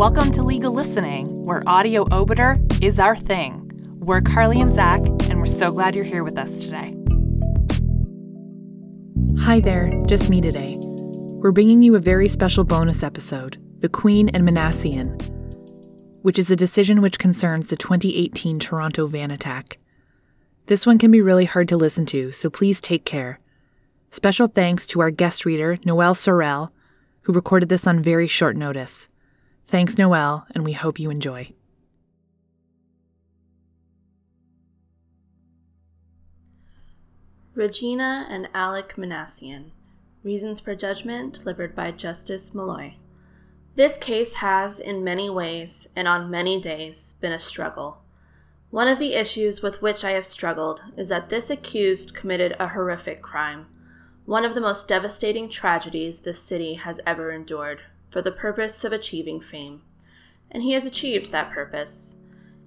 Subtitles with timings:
[0.00, 3.70] Welcome to Legal Listening, where audio obiter is our thing.
[3.98, 6.96] We're Carly and Zach, and we're so glad you're here with us today.
[9.40, 10.78] Hi there, just me today.
[10.80, 15.20] We're bringing you a very special bonus episode The Queen and Minassian,
[16.22, 19.76] which is a decision which concerns the 2018 Toronto van attack.
[20.64, 23.38] This one can be really hard to listen to, so please take care.
[24.10, 26.72] Special thanks to our guest reader, Noelle Sorel,
[27.24, 29.06] who recorded this on very short notice.
[29.70, 31.52] Thanks, Noel, and we hope you enjoy.
[37.54, 39.70] Regina and Alek Minassian.
[40.24, 42.94] Reasons for Judgment delivered by Justice Molloy.
[43.76, 48.02] This case has, in many ways and on many days, been a struggle.
[48.70, 52.66] One of the issues with which I have struggled is that this accused committed a
[52.66, 53.66] horrific crime,
[54.24, 58.92] one of the most devastating tragedies this city has ever endured, for the purpose of
[58.92, 59.82] achieving fame.
[60.50, 62.16] And he has achieved that purpose.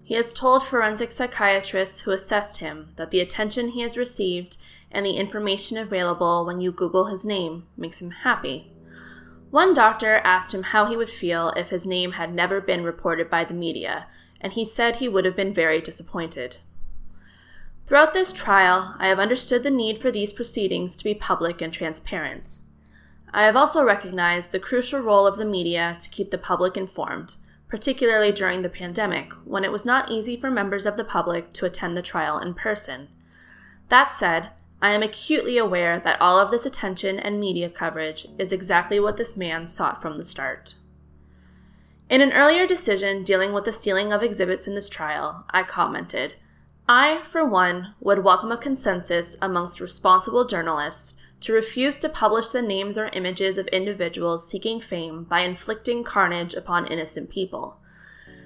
[0.04, 4.58] He has told forensic psychiatrists who assessed him that the attention he has received
[4.92, 8.72] and the information available when you Google his name makes him happy.
[9.50, 13.30] One doctor asked him how he would feel if his name had never been reported
[13.30, 14.08] by the media,
[14.42, 16.58] and he said he would have been very disappointed.
[17.86, 21.72] Throughout this trial, I have understood the need for these proceedings to be public and
[21.72, 22.60] transparent.
[23.36, 27.36] I have also recognized the crucial role of the media to keep the public informed,
[27.68, 31.66] particularly during the pandemic, when it was not easy for members of the public to
[31.66, 33.08] attend the trial in person.
[33.90, 34.52] That said,
[34.84, 39.18] I am acutely aware that all of this attention and media coverage is exactly what
[39.18, 40.76] this man sought from the start.
[42.10, 46.36] In an earlier decision dealing with the stealing of exhibits in this trial, I commented,
[46.88, 52.62] I, for one, would welcome a consensus amongst responsible journalists to refuse to publish the
[52.62, 57.78] names or images of individuals seeking fame by inflicting carnage upon innocent people.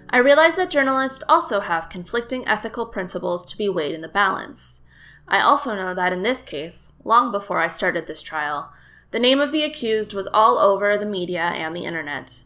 [0.09, 4.81] I realize that journalists also have conflicting ethical principles to be weighed in the balance.
[5.27, 8.71] I also know that in this case, long before I started this trial,
[9.11, 12.41] the name of the accused was all over the media and the internet.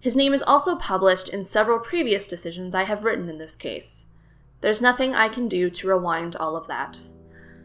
[0.00, 4.06] His name is also published in several previous decisions I have written in this case.
[4.62, 7.00] There's nothing I can do to rewind all of that.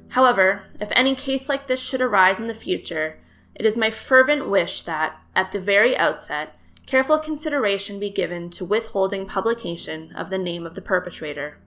[0.10, 3.20] However, if any case like this should arise in the future,
[3.56, 8.66] it is my fervent wish that, at the very outset, careful consideration be given to
[8.66, 11.60] withholding publication of the name of the perpetrator.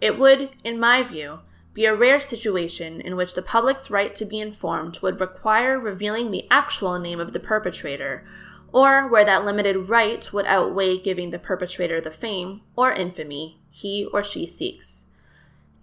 [0.00, 1.40] It would, in my view,
[1.72, 6.30] be a rare situation in which the public's right to be informed would require revealing
[6.30, 8.26] the actual name of the perpetrator,
[8.72, 14.08] or where that limited right would outweigh giving the perpetrator the fame or infamy he
[14.12, 15.05] or she seeks.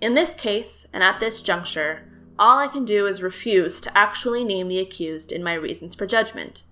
[0.03, 2.03] In this case, and at this juncture,
[2.37, 6.05] all I can do is refuse to actually name the accused in my reasons for
[6.05, 6.63] judgment.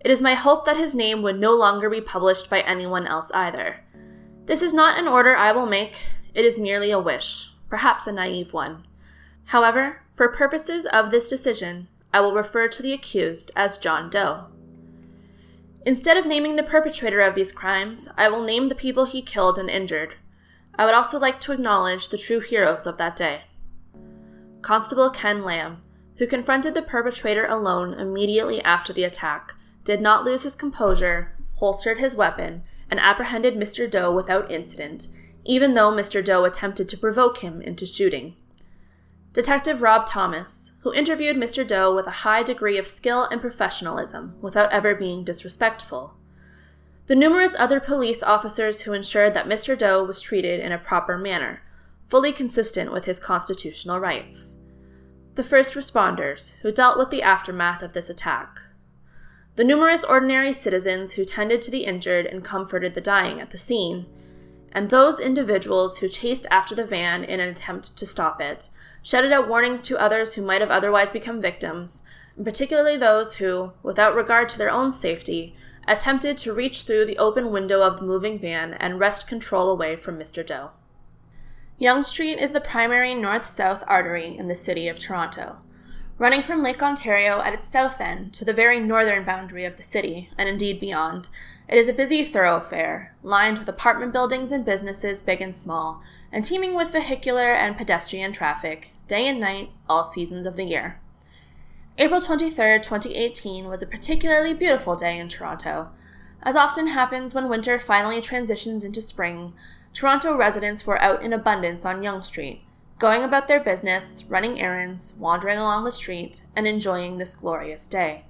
[0.00, 3.30] It is my hope that his name would no longer be published by anyone else
[3.32, 3.84] either.
[4.46, 5.98] This is not an order I will make,
[6.32, 8.86] it is merely a wish, perhaps a naive one.
[9.44, 14.46] However, for purposes of this decision, I will refer to the accused as John Doe.
[15.84, 19.58] Instead of naming the perpetrator of these crimes, I will name the people he killed
[19.58, 20.14] and injured,
[20.80, 23.42] I would also like to acknowledge the true heroes of that day.
[24.62, 25.82] Constable Ken Lamb,
[26.16, 29.52] who confronted the perpetrator alone immediately after the attack,
[29.84, 33.90] did not lose his composure, holstered his weapon, and apprehended Mr.
[33.90, 35.08] Doe without incident,
[35.44, 36.24] even though Mr.
[36.24, 38.36] Doe attempted to provoke him into shooting.
[39.34, 41.66] Detective Rob Thomas, who interviewed Mr.
[41.66, 46.14] Doe with a high degree of skill and professionalism without ever being disrespectful,
[47.10, 49.76] the numerous other police officers who ensured that Mr.
[49.76, 51.60] Doe was treated in a proper manner,
[52.06, 54.58] fully consistent with his constitutional rights.
[55.34, 58.60] The first responders, who dealt with the aftermath of this attack.
[59.56, 63.58] The numerous ordinary citizens who tended to the injured and comforted the dying at the
[63.58, 64.06] scene.
[64.70, 68.68] And those individuals who chased after the van in an attempt to stop it,
[69.02, 72.04] shouted out warnings to others who might have otherwise become victims,
[72.36, 77.18] and particularly those who, without regard to their own safety, attempted to reach through the
[77.18, 80.44] open window of the moving van and wrest control away from Mr.
[80.44, 80.70] Doe.
[81.78, 85.56] Yonge Street is the primary north south artery in the city of Toronto.
[86.18, 89.82] Running from Lake Ontario at its south end to the very northern boundary of the
[89.82, 91.30] city, and indeed beyond,
[91.66, 96.44] it is a busy thoroughfare, lined with apartment buildings and businesses big and small, and
[96.44, 101.00] teeming with vehicular and pedestrian traffic, day and night, all seasons of the year.
[102.02, 105.90] April 23, 2018 was a particularly beautiful day in Toronto.
[106.42, 109.52] As often happens when winter finally transitions into spring,
[109.92, 112.62] Toronto residents were out in abundance on Yonge Street,
[112.98, 118.24] going about their business, running errands, wandering along the street, and enjoying this glorious day.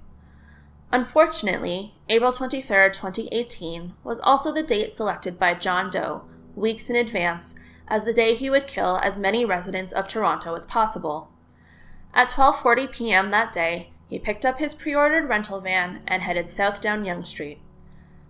[0.91, 6.23] Unfortunately, April 23, 2018 was also the date selected by John Doe,
[6.57, 7.55] weeks in advance,
[7.87, 11.30] as the day he would kill as many residents of Toronto as possible.
[12.13, 13.31] At 12:40 p.m.
[13.31, 17.59] that day, he picked up his pre-ordered rental van and headed south down Yonge Street.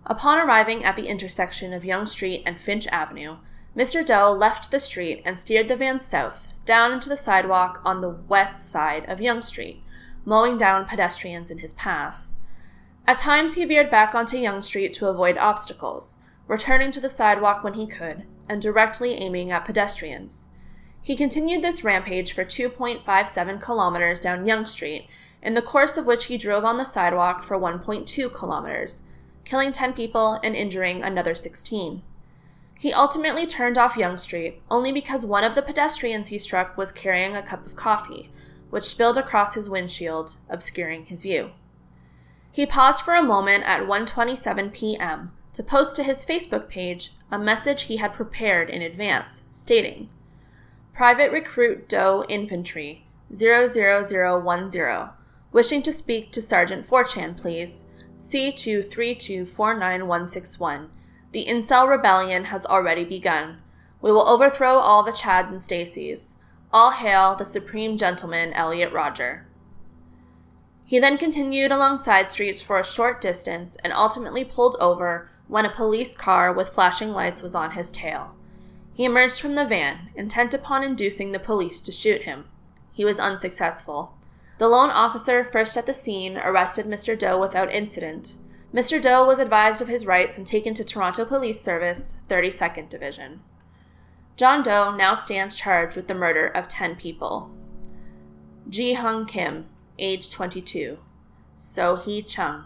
[0.05, 3.37] Upon arriving at the intersection of Yonge Street and Finch Avenue,
[3.75, 4.05] Mr.
[4.05, 8.09] Doe left the street and steered the van south, down into the sidewalk on the
[8.09, 9.83] west side of Yonge Street,
[10.25, 12.29] mowing down pedestrians in his path.
[13.07, 16.17] At times, he veered back onto Yonge Street to avoid obstacles,
[16.47, 20.49] returning to the sidewalk when he could, and directly aiming at pedestrians.
[21.03, 25.07] He continued this rampage for 2.57 kilometers down Yonge Street,
[25.41, 29.01] in the course of which he drove on the sidewalk for 1.2 kilometers,
[29.43, 32.03] killing 10 people and injuring another 16.
[32.77, 36.91] He ultimately turned off Yonge Street only because one of the pedestrians he struck was
[36.91, 38.29] carrying a cup of coffee,
[38.69, 41.51] which spilled across his windshield, obscuring his view.
[42.51, 45.31] He paused for a moment at 1:27 p.m.
[45.53, 50.09] to post to his Facebook page a message he had prepared in advance, stating,
[50.93, 55.09] Private Recruit Doe Infantry 00010,
[55.51, 57.85] wishing to speak to Sergeant 4chan, please.
[58.17, 60.89] C23249161.
[61.31, 63.57] The Incel Rebellion has already begun.
[64.01, 66.37] We will overthrow all the Chads and Stacys.
[66.71, 69.47] All hail the Supreme Gentleman Elliot Rodger.
[70.85, 75.65] He then continued along side streets for a short distance and ultimately pulled over when
[75.65, 78.35] a police car with flashing lights was on his tail.
[79.01, 82.45] He emerged from the van, intent upon inducing the police to shoot him.
[82.91, 84.15] He was unsuccessful.
[84.59, 87.17] The lone officer first at the scene arrested Mr.
[87.17, 88.35] Doe without incident.
[88.71, 89.01] Mr.
[89.01, 93.41] Doe was advised of his rights and taken to Toronto Police Service, 32nd Division.
[94.37, 97.49] John Doe now stands charged with the murder of 10 people.
[98.69, 99.65] Ji Hung Kim,
[99.97, 100.99] age 22.
[101.55, 102.65] So Hee Chung,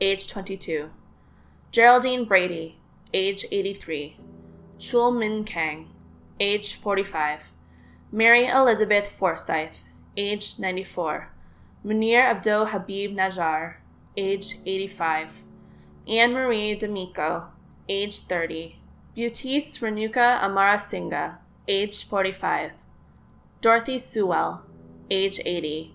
[0.00, 0.90] age 22.
[1.70, 2.80] Geraldine Brady,
[3.14, 4.16] age 83.
[4.78, 5.88] Chul Min Kang,
[6.38, 7.52] age 45.
[8.12, 9.86] Mary Elizabeth Forsyth,
[10.16, 11.32] age 94.
[11.84, 13.76] Munir Abdul Habib Najjar,
[14.18, 15.42] age 85.
[16.06, 17.46] Anne Marie D'Amico,
[17.88, 18.78] age 30.
[19.16, 22.72] Beutis Renuka Amarasinghe, age 45.
[23.62, 24.66] Dorothy Sewell,
[25.10, 25.94] age 80.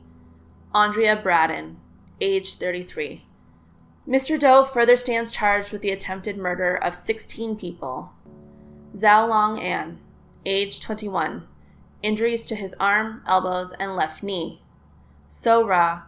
[0.73, 1.77] Andrea Bradden,
[2.19, 3.25] age 33.
[4.07, 4.39] Mr.
[4.39, 8.11] Doe further stands charged with the attempted murder of 16 people.
[8.93, 9.99] Zhao Long An,
[10.45, 11.47] age 21.
[12.03, 14.61] Injuries to his arm, elbows, and left knee.
[15.27, 16.03] So Ra,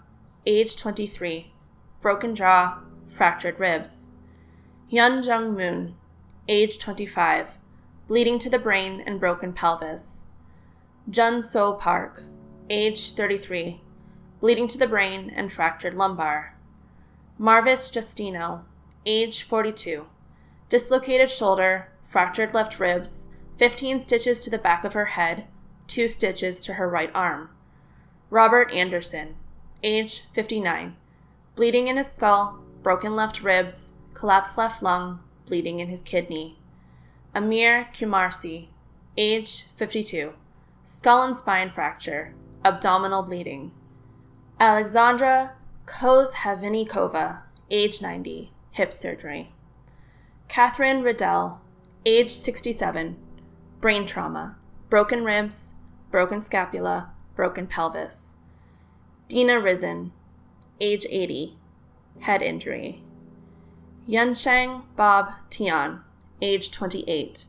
[0.45, 1.53] age 23.
[2.01, 4.11] Broken jaw, fractured ribs.
[4.91, 5.95] Hyun Jung Moon,
[6.47, 7.59] age 25.
[8.07, 10.27] Bleeding to the brain and broken pelvis.
[11.09, 12.23] Jun So Park,
[12.69, 13.81] age 33
[14.43, 16.57] bleeding to the brain, and fractured lumbar.
[17.37, 18.63] Marvis Justino,
[19.05, 20.05] age 42,
[20.67, 25.47] dislocated shoulder, fractured left ribs, 15 stitches to the back of her head,
[25.87, 27.49] 2 stitches to her right arm.
[28.29, 29.33] Robert Anderson,
[29.81, 30.95] age 59,
[31.55, 36.59] bleeding in his skull, broken left ribs, collapsed left lung, bleeding in his kidney.
[37.33, 38.67] Amir Kiumarsi,
[39.17, 40.33] age 52,
[40.83, 43.71] skull and spine fracture, abdominal bleeding.
[44.59, 45.55] Alexandra
[45.87, 49.51] Kozhevnikova, age 90, hip surgery.
[50.47, 51.62] Catherine Riddell,
[52.05, 53.15] age 67,
[53.79, 54.57] brain trauma,
[54.89, 55.75] broken ribs,
[56.11, 58.35] broken scapula, broken pelvis.
[59.29, 60.11] Dina Risen,
[60.81, 61.57] age 80,
[62.19, 63.01] head injury.
[64.07, 66.01] Yunsheng Bob Tian,
[66.41, 67.45] age 28,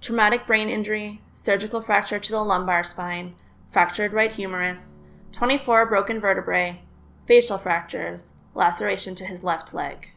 [0.00, 3.34] traumatic brain injury, surgical fracture to the lumbar spine,
[3.68, 5.00] fractured right humerus,
[5.32, 6.82] 24 broken vertebrae,
[7.26, 10.12] facial fractures, laceration to his left leg.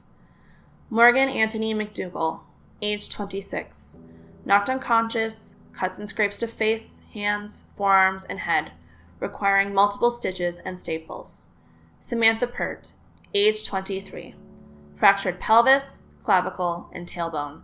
[0.92, 2.42] Morgan Anthony McDougall,
[2.82, 4.00] age 26,
[4.46, 8.72] knocked unconscious, cuts and scrapes to face, hands, forearms, and head,
[9.20, 11.50] requiring multiple stitches and staples.
[12.00, 12.94] Samantha Pert,
[13.34, 14.36] age 23,
[14.96, 17.62] fractured pelvis, clavicle, and tailbone.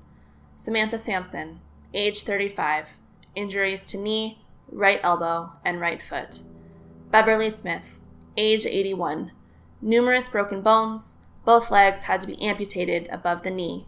[0.55, 1.59] Samantha Sampson,
[1.93, 2.99] age 35,
[3.35, 6.41] injuries to knee, right elbow, and right foot.
[7.11, 8.01] Beverly Smith,
[8.35, 9.31] age 81,
[9.81, 13.87] numerous broken bones, both legs had to be amputated above the knee.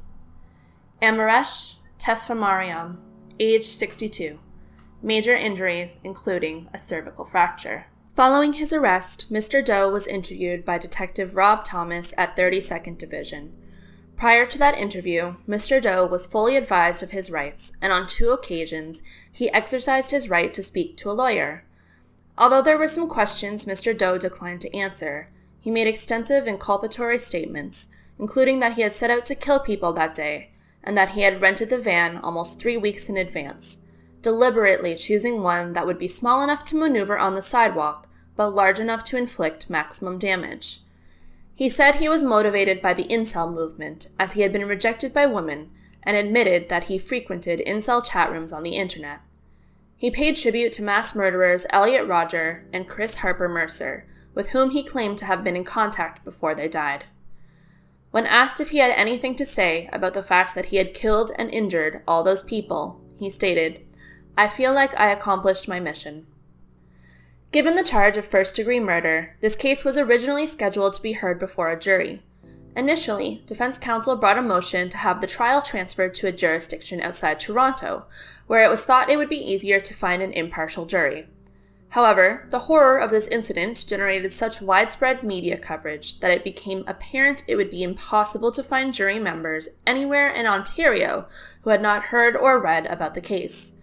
[1.01, 2.98] Amaresh Tesfamariam,
[3.39, 4.38] age 62,
[5.01, 7.86] major injuries including a cervical fracture.
[8.18, 9.63] Following his arrest, Mr.
[9.63, 13.53] Doe was interviewed by Detective Rob Thomas at 32nd Division.
[14.18, 15.82] Prior to that interview, Mr.
[15.82, 19.01] Doe was fully advised of his rights, and on two occasions,
[19.32, 21.63] he exercised his right to speak to a lawyer.
[22.38, 23.98] Although there were some questions Mr.
[23.98, 25.29] Doe declined to answer,
[25.62, 27.88] he made extensive inculpatory statements,
[28.20, 30.49] including that he had set out to kill people that day
[30.84, 33.80] and that he had rented the van almost three weeks in advance,
[34.22, 38.08] deliberately choosing one that would be small enough to maneuver on the sidewalk
[38.40, 40.80] but large enough to inflict maximum damage.
[41.54, 45.26] He said he was motivated by the incel movement, as he had been rejected by
[45.26, 45.72] women,
[46.04, 49.20] and admitted that he frequented incel chat rooms on the internet.
[49.98, 54.84] He paid tribute to mass murderers Elliot Rodger and Chris Harper Mercer, with whom he
[54.84, 57.04] claimed to have been in contact before they died.
[58.12, 61.32] When asked if he had anything to say about the fact that he had killed
[61.38, 63.86] and injured all those people, he stated,
[64.38, 66.25] I feel like I accomplished my mission.
[67.51, 71.39] Given the charge of first degree murder, this case was originally scheduled to be heard
[71.39, 72.24] before a jury.
[72.75, 77.39] Initially, defense counsel brought a motion to have the trial transferred to a jurisdiction outside
[77.39, 78.06] Toronto,
[78.48, 81.28] where it was thought it would be easier to find an impartial jury.
[81.89, 87.43] However, the horror of this incident generated such widespread media coverage that it became apparent
[87.48, 91.27] it would be impossible to find jury members anywhere in Ontario
[91.62, 93.74] who had not heard or read about the case.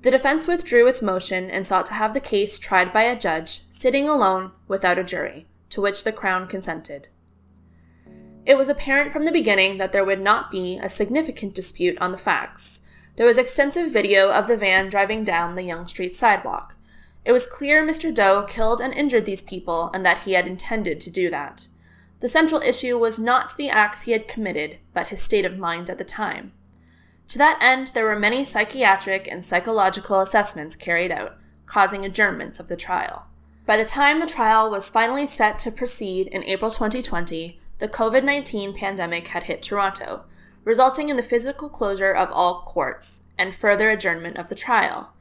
[0.00, 3.62] The defense withdrew its motion and sought to have the case tried by a judge,
[3.68, 7.08] sitting alone without a jury, to which the Crown consented.
[8.44, 12.10] It was apparent from the beginning that there would not be a significant dispute on
[12.10, 12.80] the facts.
[13.16, 16.76] There was extensive video of the van driving down the Yonge Street sidewalk.
[17.24, 18.12] It was clear Mr.
[18.12, 21.68] Doe killed and injured these people and that he had intended to do that.
[22.20, 25.90] The central issue was not the acts he had committed, but his state of mind
[25.90, 26.52] at the time.
[27.28, 31.36] To that end, there were many psychiatric and psychological assessments carried out,
[31.66, 33.26] causing adjournments of the trial.
[33.64, 38.24] By the time the trial was finally set to proceed in April 2020, the COVID
[38.24, 40.24] 19 pandemic had hit Toronto,
[40.64, 45.11] resulting in the physical closure of all courts and further adjournment of the trial.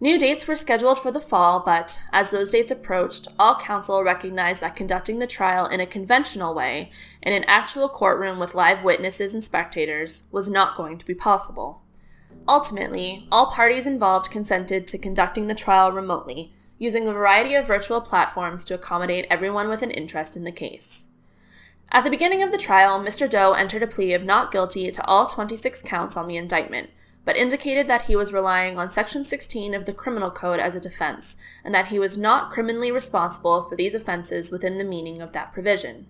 [0.00, 4.60] New dates were scheduled for the fall, but as those dates approached, all counsel recognized
[4.60, 9.34] that conducting the trial in a conventional way, in an actual courtroom with live witnesses
[9.34, 11.82] and spectators, was not going to be possible.
[12.46, 18.00] Ultimately, all parties involved consented to conducting the trial remotely, using a variety of virtual
[18.00, 21.08] platforms to accommodate everyone with an interest in the case.
[21.90, 23.28] At the beginning of the trial, Mr.
[23.28, 26.90] Doe entered a plea of not guilty to all 26 counts on the indictment,
[27.24, 30.80] but indicated that he was relying on Section 16 of the Criminal Code as a
[30.80, 35.32] defense, and that he was not criminally responsible for these offenses within the meaning of
[35.32, 36.06] that provision.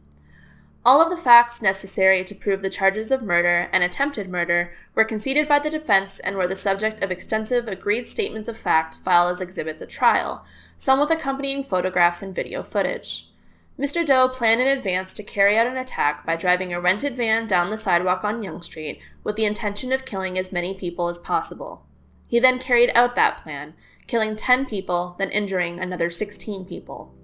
[0.85, 5.05] All of the facts necessary to prove the charges of murder and attempted murder were
[5.05, 9.31] conceded by the defense and were the subject of extensive agreed statements of fact filed
[9.31, 10.45] as exhibits at trial,
[10.77, 13.29] some with accompanying photographs and video footage.
[13.79, 14.05] Mr.
[14.05, 17.71] Doe planned in advance to carry out an attack by driving a rented van down
[17.71, 21.87] the sidewalk on Yonge Street with the intention of killing as many people as possible.
[22.27, 23.75] He then carried out that plan,
[24.09, 27.15] killing 10 people, then injuring another 16 people.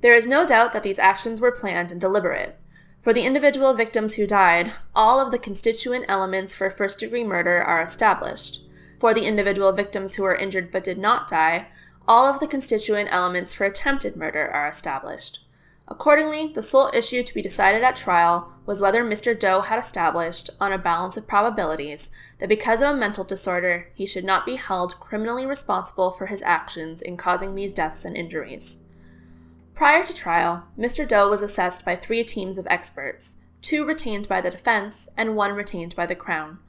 [0.00, 2.58] There is no doubt that these actions were planned and deliberate.
[3.02, 7.62] For the individual victims who died, all of the constituent elements for first degree murder
[7.62, 8.62] are established.
[8.98, 11.68] For the individual victims who were injured but did not die,
[12.06, 15.40] all of the constituent elements for attempted murder are established.
[15.86, 19.38] Accordingly, the sole issue to be decided at trial was whether Mr.
[19.38, 24.06] Doe had established, on a balance of probabilities, that because of a mental disorder, he
[24.06, 28.80] should not be held criminally responsible for his actions in causing these deaths and injuries.
[29.74, 31.06] Prior to trial, Mr.
[31.06, 35.52] Doe was assessed by three teams of experts, two retained by the defense and one
[35.52, 36.60] retained by the Crown.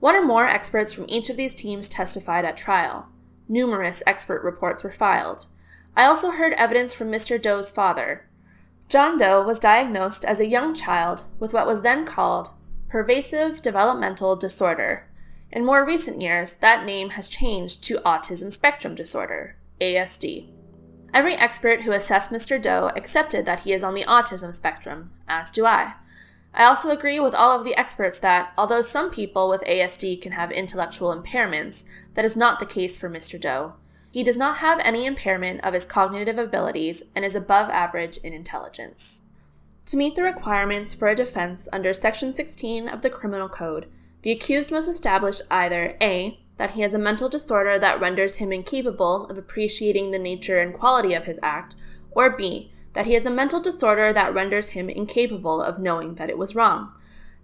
[0.00, 3.08] One or more experts from each of these teams testified at trial.
[3.48, 5.46] Numerous expert reports were filed.
[5.96, 7.40] I also heard evidence from Mr.
[7.40, 8.26] Doe's father.
[8.88, 12.50] John Doe was diagnosed as a young child with what was then called
[12.88, 15.08] pervasive developmental disorder.
[15.50, 20.50] In more recent years, that name has changed to autism spectrum disorder, ASD.
[21.12, 22.60] Every expert who assessed Mr.
[22.60, 25.94] Doe accepted that he is on the autism spectrum, as do I.
[26.58, 30.32] I also agree with all of the experts that, although some people with ASD can
[30.32, 31.84] have intellectual impairments,
[32.14, 33.40] that is not the case for Mr.
[33.40, 33.74] Doe.
[34.10, 38.32] He does not have any impairment of his cognitive abilities and is above average in
[38.32, 39.22] intelligence.
[39.86, 43.86] To meet the requirements for a defense under Section 16 of the Criminal Code,
[44.22, 46.40] the accused must establish either A.
[46.56, 50.74] that he has a mental disorder that renders him incapable of appreciating the nature and
[50.74, 51.76] quality of his act,
[52.10, 56.28] or B that he has a mental disorder that renders him incapable of knowing that
[56.28, 56.92] it was wrong.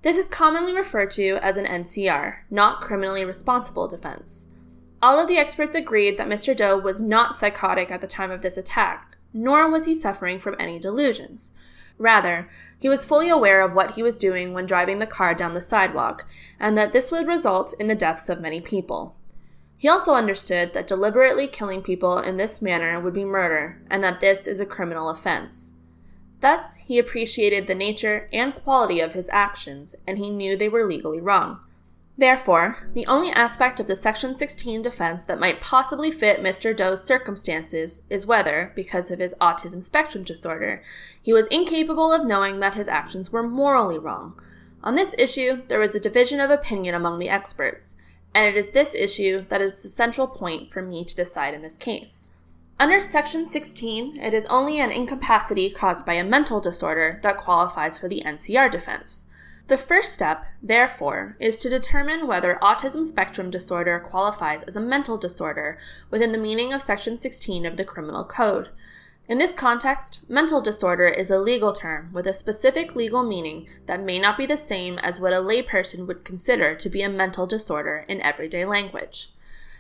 [0.02, 4.48] This is commonly referred to as an NCR, not criminally responsible defense.
[5.00, 6.56] All of the experts agreed that Mr.
[6.56, 10.56] Doe was not psychotic at the time of this attack, nor was he suffering from
[10.58, 11.52] any delusions.
[11.98, 15.54] Rather, he was fully aware of what he was doing when driving the car down
[15.54, 16.26] the sidewalk,
[16.58, 19.14] and that this would result in the deaths of many people.
[19.76, 24.20] He also understood that deliberately killing people in this manner would be murder, and that
[24.20, 25.72] this is a criminal offense.
[26.40, 30.86] Thus, he appreciated the nature and quality of his actions, and he knew they were
[30.86, 31.60] legally wrong.
[32.16, 36.76] Therefore, the only aspect of the Section 16 defense that might possibly fit Mr.
[36.76, 40.80] Doe's circumstances is whether, because of his autism spectrum disorder,
[41.20, 44.40] he was incapable of knowing that his actions were morally wrong.
[44.84, 47.96] On this issue, there is a division of opinion among the experts,
[48.34, 51.62] and it is this issue that is the central point for me to decide in
[51.62, 52.30] this case.
[52.78, 57.96] Under Section 16, it is only an incapacity caused by a mental disorder that qualifies
[57.96, 59.26] for the NCR defense.
[59.68, 65.16] The first step, therefore, is to determine whether autism spectrum disorder qualifies as a mental
[65.16, 65.78] disorder
[66.10, 68.70] within the meaning of Section 16 of the Criminal Code.
[69.26, 74.02] In this context, mental disorder is a legal term with a specific legal meaning that
[74.02, 77.46] may not be the same as what a layperson would consider to be a mental
[77.46, 79.30] disorder in everyday language.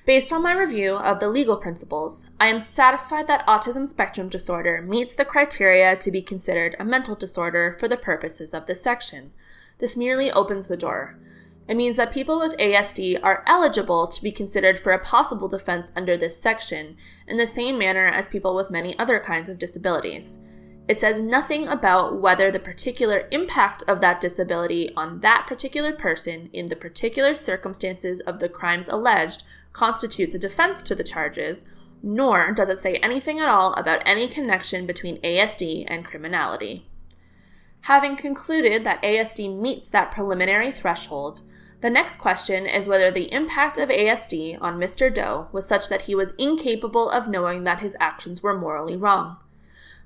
[0.06, 4.80] Based on my review of the legal principles, I am satisfied that autism spectrum disorder
[4.80, 9.32] meets the criteria to be considered a mental disorder for the purposes of this section.
[9.78, 11.18] This merely opens the door.
[11.66, 15.90] It means that people with ASD are eligible to be considered for a possible defense
[15.96, 20.40] under this section in the same manner as people with many other kinds of disabilities.
[20.86, 26.50] It says nothing about whether the particular impact of that disability on that particular person
[26.52, 31.64] in the particular circumstances of the crimes alleged constitutes a defense to the charges,
[32.02, 36.86] nor does it say anything at all about any connection between ASD and criminality.
[37.82, 41.40] Having concluded that ASD meets that preliminary threshold,
[41.84, 45.12] the next question is whether the impact of ASD on Mr.
[45.12, 49.36] Doe was such that he was incapable of knowing that his actions were morally wrong.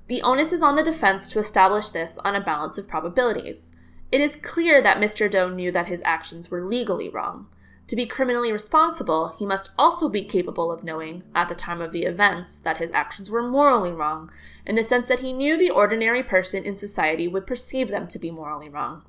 [0.07, 3.71] The onus is on the defense to establish this on a balance of probabilities.
[4.11, 5.31] It is clear that Mr.
[5.31, 7.47] Doe knew that his actions were legally wrong.
[7.87, 11.93] To be criminally responsible, he must also be capable of knowing, at the time of
[11.93, 14.29] the events, that his actions were morally wrong,
[14.65, 18.19] in the sense that he knew the ordinary person in society would perceive them to
[18.19, 19.03] be morally wrong.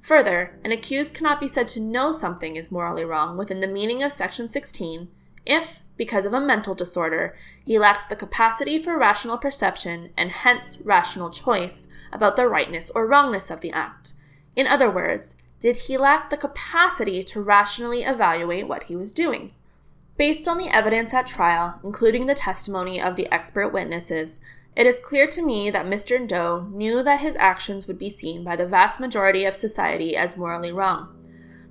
[0.00, 4.02] Further, an accused cannot be said to know something is morally wrong within the meaning
[4.02, 5.08] of Section 16
[5.46, 7.34] if, because of a mental disorder,
[7.64, 13.06] he lacks the capacity for rational perception and hence rational choice about the rightness or
[13.06, 14.14] wrongness of the act.
[14.54, 19.52] In other words, did he lack the capacity to rationally evaluate what he was doing?
[20.16, 24.40] Based on the evidence at trial, including the testimony of the expert witnesses,
[24.76, 26.26] it is clear to me that Mr.
[26.26, 30.36] Doe knew that his actions would be seen by the vast majority of society as
[30.36, 31.16] morally wrong.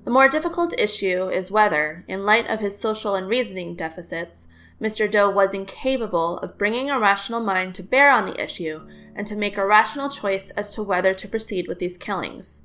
[0.03, 4.47] The more difficult issue is whether, in light of his social and reasoning deficits,
[4.81, 5.09] Mr.
[5.09, 9.35] Doe was incapable of bringing a rational mind to bear on the issue and to
[9.35, 12.61] make a rational choice as to whether to proceed with these killings.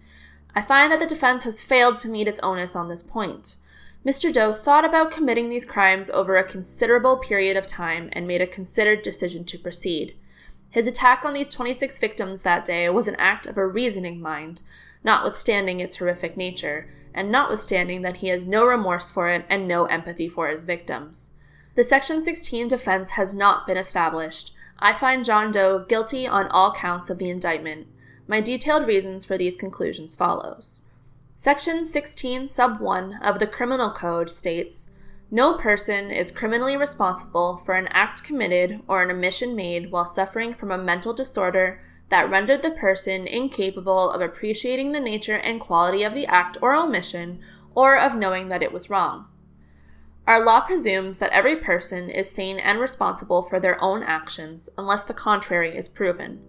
[0.55, 3.57] I find that the defense has failed to meet its onus on this point.
[4.07, 4.33] Mr.
[4.33, 8.47] Doe thought about committing these crimes over a considerable period of time and made a
[8.47, 10.15] considered decision to proceed.
[10.75, 14.63] His attack on these 26 victims that day was an act of a reasoning mind,
[15.05, 19.85] notwithstanding its horrific nature, and notwithstanding that he has no remorse for it and no
[19.85, 21.31] empathy for his victims.
[21.77, 24.53] The Section 16 defense has not been established.
[24.81, 27.87] I find John Doe guilty on all counts of the indictment,
[28.27, 30.83] my detailed reasons for these conclusions follows.
[31.37, 34.91] Section 16, sub 1 of the Criminal Code states
[35.35, 40.55] No person is criminally responsible for an act committed or an omission made while suffering
[40.55, 46.05] from a mental disorder that rendered the person incapable of appreciating the nature and quality
[46.05, 47.41] of the act or omission
[47.75, 49.27] or of knowing that it was wrong.
[50.25, 55.03] Our law presumes that every person is sane and responsible for their own actions unless
[55.03, 56.45] the contrary is proven.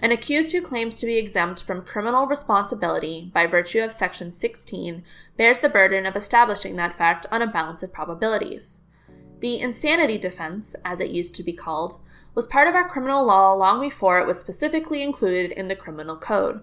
[0.00, 5.02] An accused who claims to be exempt from criminal responsibility by virtue of Section 16
[5.36, 8.80] bears the burden of establishing that fact on a balance of probabilities.
[9.40, 12.00] The insanity defense, as it used to be called,
[12.34, 16.16] was part of our criminal law long before it was specifically included in the criminal
[16.16, 16.62] code.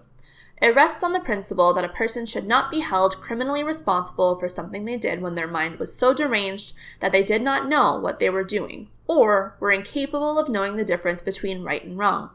[0.62, 4.48] It rests on the principle that a person should not be held criminally responsible for
[4.48, 8.18] something they did when their mind was so deranged that they did not know what
[8.18, 12.30] they were doing, or were incapable of knowing the difference between right and wrong.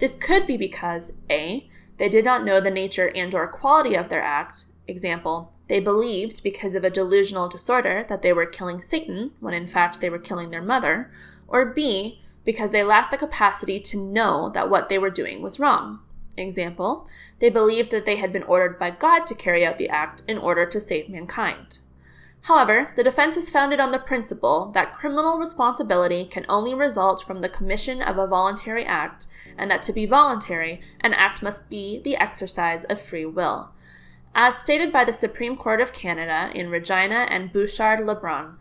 [0.00, 4.08] This could be because A, they did not know the nature and or quality of
[4.08, 4.64] their act.
[4.88, 9.66] Example, they believed because of a delusional disorder that they were killing Satan when in
[9.66, 11.12] fact they were killing their mother,
[11.46, 15.60] or B, because they lacked the capacity to know that what they were doing was
[15.60, 16.00] wrong.
[16.36, 17.06] Example,
[17.38, 20.38] they believed that they had been ordered by God to carry out the act in
[20.38, 21.78] order to save mankind.
[22.42, 27.42] However, the defense is founded on the principle that criminal responsibility can only result from
[27.42, 29.26] the commission of a voluntary act,
[29.58, 33.72] and that to be voluntary, an act must be the exercise of free will.
[34.34, 38.56] As stated by the Supreme Court of Canada in Regina and Bouchard Lebrun,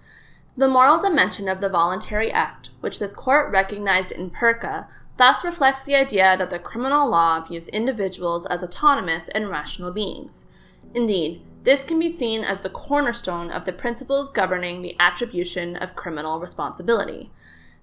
[0.58, 5.84] the moral dimension of the voluntary act, which this court recognized in Perka, thus reflects
[5.84, 10.48] the idea that the criminal law views individuals as autonomous and rational beings.
[10.94, 15.96] Indeed, this can be seen as the cornerstone of the principles governing the attribution of
[15.96, 17.32] criminal responsibility.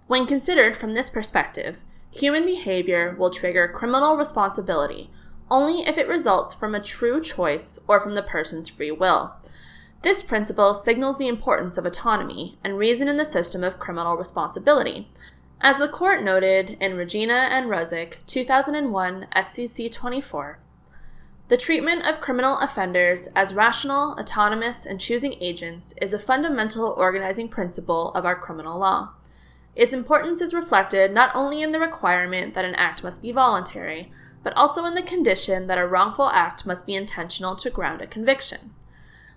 [0.07, 5.11] When considered from this perspective, human behavior will trigger criminal responsibility
[5.51, 9.37] only if it results from a true choice or from the person's free will.
[10.03, 15.11] This principle signals the importance of autonomy and reason in the system of criminal responsibility.
[15.61, 20.59] As the court noted in Regina and Ruzic, 2001 SCC 24,
[21.49, 27.49] the treatment of criminal offenders as rational, autonomous, and choosing agents is a fundamental organizing
[27.49, 29.11] principle of our criminal law.
[29.77, 34.11] Its importance is reflected not only in the requirement that an act must be voluntary,
[34.43, 38.09] but also in the condition that a wrongful act must be intentional to ground a
[38.09, 38.75] conviction.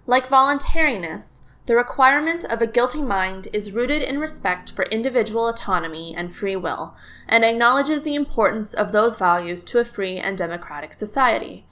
[0.08, 6.16] Like voluntariness, the requirement of a guilty mind is rooted in respect for individual autonomy
[6.18, 6.96] and free will,
[7.28, 11.68] and acknowledges the importance of those values to a free and democratic society.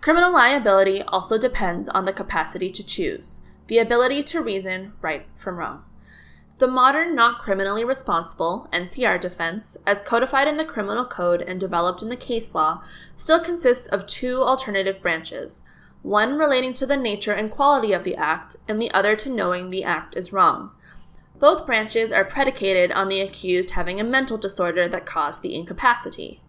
[0.00, 5.56] Criminal liability also depends on the capacity to choose, the ability to reason right from
[5.56, 5.84] wrong.
[6.58, 12.02] The modern not criminally responsible NCR defense, as codified in the criminal code and developed
[12.02, 12.82] in the case law,
[13.16, 15.62] still consists of two alternative branches
[16.02, 19.68] one relating to the nature and quality of the act, and the other to knowing
[19.68, 20.70] the act is wrong.
[21.40, 26.40] Both branches are predicated on the accused having a mental disorder that caused the incapacity.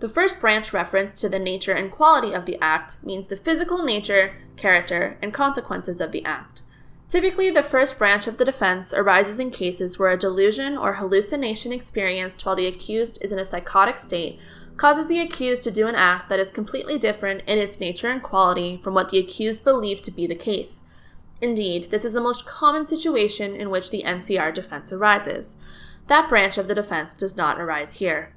[0.00, 3.82] The first branch reference to the nature and quality of the act means the physical
[3.82, 6.62] nature, character, and consequences of the act.
[7.08, 11.72] Typically, the first branch of the defense arises in cases where a delusion or hallucination
[11.72, 14.38] experienced while the accused is in a psychotic state
[14.76, 18.22] causes the accused to do an act that is completely different in its nature and
[18.22, 20.84] quality from what the accused believed to be the case.
[21.40, 25.56] Indeed, this is the most common situation in which the NCR defense arises.
[26.06, 28.34] That branch of the defense does not arise here.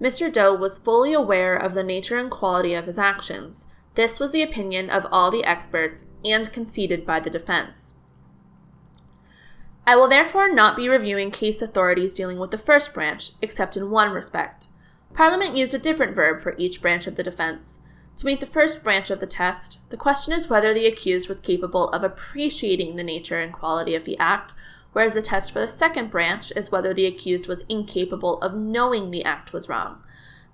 [0.00, 0.32] Mr.
[0.32, 3.66] Doe was fully aware of the nature and quality of his actions.
[3.94, 7.94] This was the opinion of all the experts and conceded by the defense.
[9.84, 13.90] I will therefore not be reviewing case authorities dealing with the first branch, except in
[13.90, 14.68] one respect.
[15.14, 17.78] Parliament used a different verb for each branch of the defense.
[18.18, 21.40] To meet the first branch of the test, the question is whether the accused was
[21.40, 24.54] capable of appreciating the nature and quality of the act
[24.92, 29.10] whereas the test for the second branch is whether the accused was incapable of knowing
[29.10, 30.02] the act was wrong.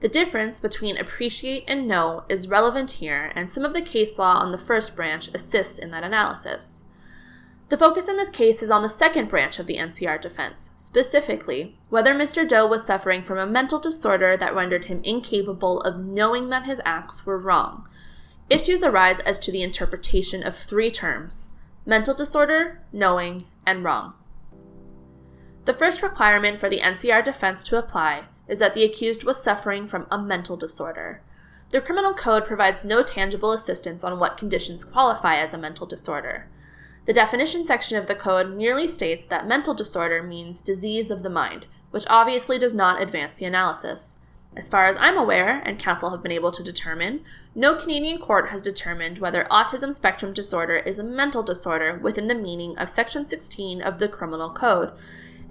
[0.00, 4.34] The difference between appreciate and know is relevant here, and some of the case law
[4.34, 6.82] on the first branch assists in that analysis.
[7.70, 11.78] The focus in this case is on the second branch of the NCR defense, specifically,
[11.88, 12.46] whether Mr.
[12.46, 16.82] Doe was suffering from a mental disorder that rendered him incapable of knowing that his
[16.84, 17.88] acts were wrong.
[18.50, 21.48] Issues arise as to the interpretation of three terms
[21.86, 24.12] mental disorder, knowing, and wrong.
[25.64, 29.86] The first requirement for the NCR defense to apply is that the accused was suffering
[29.86, 31.22] from a mental disorder.
[31.70, 36.48] The criminal code provides no tangible assistance on what conditions qualify as a mental disorder.
[37.06, 41.30] The definition section of the code merely states that mental disorder means disease of the
[41.30, 44.16] mind, which obviously does not advance the analysis.
[44.56, 47.24] As far as I'm aware, and counsel have been able to determine,
[47.54, 52.34] no Canadian court has determined whether autism spectrum disorder is a mental disorder within the
[52.34, 54.92] meaning of Section 16 of the Criminal Code,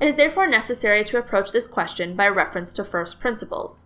[0.04, 3.86] it is therefore necessary to approach this question by reference to first principles.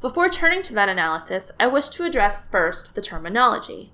[0.00, 3.92] Before turning to that analysis, I wish to address first the terminology.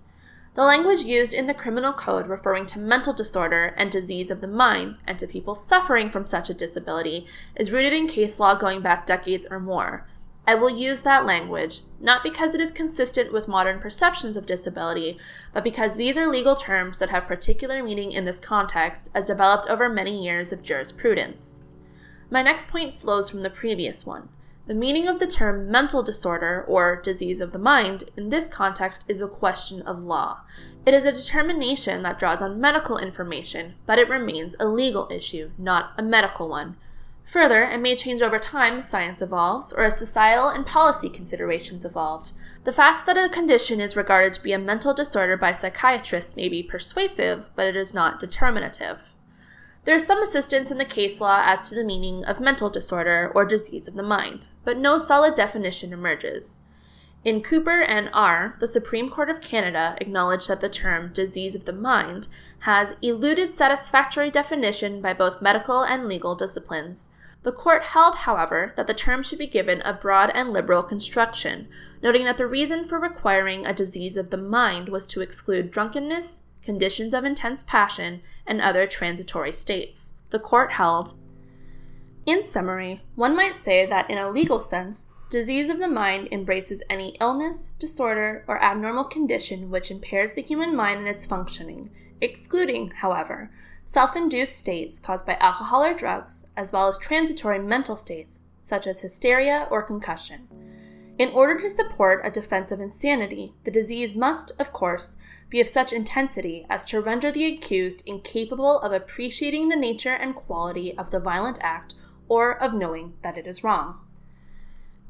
[0.53, 4.46] The language used in the criminal code referring to mental disorder and disease of the
[4.46, 8.83] mind and to people suffering from such a disability is rooted in case law going
[8.83, 10.07] back decades or more,
[10.46, 15.18] I will use that language, not because it is consistent with modern perceptions of disability,
[15.54, 19.68] but because these are legal terms that have particular meaning in this context as developed
[19.68, 21.62] over many years of jurisprudence.
[22.30, 24.28] My next point flows from the previous one.
[24.66, 29.04] The meaning of the term mental disorder or disease of the mind in this context
[29.09, 30.40] is a question of law.
[30.87, 35.50] It is a determination that draws on medical information, but it remains a legal issue,
[35.57, 36.76] not a medical one.
[37.24, 41.84] Further, it may change over time as science evolves or as societal and policy considerations
[41.84, 42.32] evolved.
[42.62, 46.48] The fact that a condition is regarded to be a mental disorder by psychiatrists may
[46.48, 49.14] be persuasive, but it is not determinative.
[49.84, 53.32] There is some assistance in the case law as to the meaning of mental disorder
[53.34, 56.60] or disease of the mind, but no solid definition emerges.
[57.24, 61.64] In Cooper and R, the Supreme Court of Canada acknowledged that the term disease of
[61.64, 62.28] the mind
[62.60, 67.08] has eluded satisfactory definition by both medical and legal disciplines.
[67.44, 71.68] The court held, however, that the term should be given a broad and liberal construction,
[72.02, 76.42] noting that the reason for requiring a disease of the mind was to exclude drunkenness,
[76.62, 80.14] conditions of intense passion, and other transitory states.
[80.30, 81.14] The court held
[82.24, 86.83] In summary, one might say that in a legal sense, disease of the mind embraces
[86.88, 91.90] any illness, disorder, or abnormal condition which impairs the human mind in its functioning,
[92.22, 93.50] excluding, however,
[93.85, 98.87] self induced states caused by alcohol or drugs, as well as transitory mental states such
[98.87, 100.49] as hysteria or concussion.
[101.16, 105.16] In order to support a defense of insanity, the disease must, of course,
[105.49, 110.35] be of such intensity as to render the accused incapable of appreciating the nature and
[110.35, 111.94] quality of the violent act
[112.27, 114.01] or of knowing that it is wrong.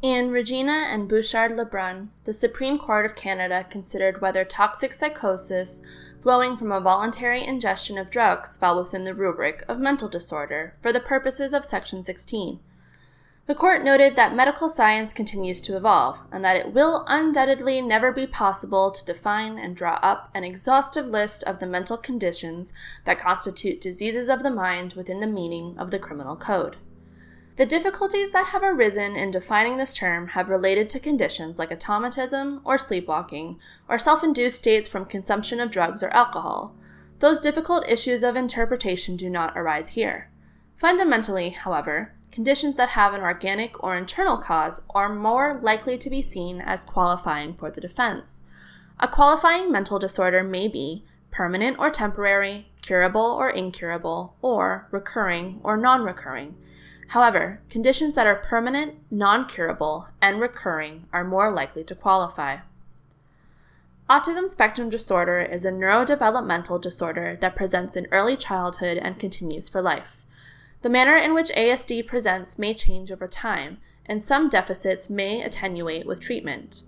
[0.03, 5.81] In Regina and Bouchard Lebrun, the Supreme Court of Canada considered whether toxic psychosis
[6.25, 10.91] flowing from a voluntary ingestion of drugs fell within the rubric of mental disorder for
[10.91, 12.61] the purposes of Section 16.
[13.45, 18.11] The court noted that medical science continues to evolve and that it will undoubtedly never
[18.11, 22.73] be possible to define and draw up an exhaustive list of the mental conditions
[23.05, 26.79] that constitute diseases of the mind within the meaning of the criminal code.
[27.57, 32.61] The difficulties that have arisen in defining this term have related to conditions like automatism
[32.65, 36.75] or sleepwalking, or self induced states from consumption of drugs or alcohol.
[37.21, 40.33] Those difficult issues of interpretation do not arise here.
[40.75, 46.23] Fundamentally, however, conditions that have an organic or internal cause are more likely to be
[46.23, 48.43] seen as qualifying for the defense.
[48.99, 55.77] A qualifying mental disorder may be permanent or temporary, curable or incurable, or recurring or
[55.77, 56.57] non recurring
[57.09, 62.59] However, conditions that are permanent, non curable, and recurring are more likely to qualify.
[64.09, 69.81] Autism spectrum disorder is a neurodevelopmental disorder that presents in early childhood and continues for
[69.81, 70.27] life.
[70.83, 76.05] The manner in which ASD presents may change over time, and some deficits may attenuate
[76.05, 76.83] with treatment.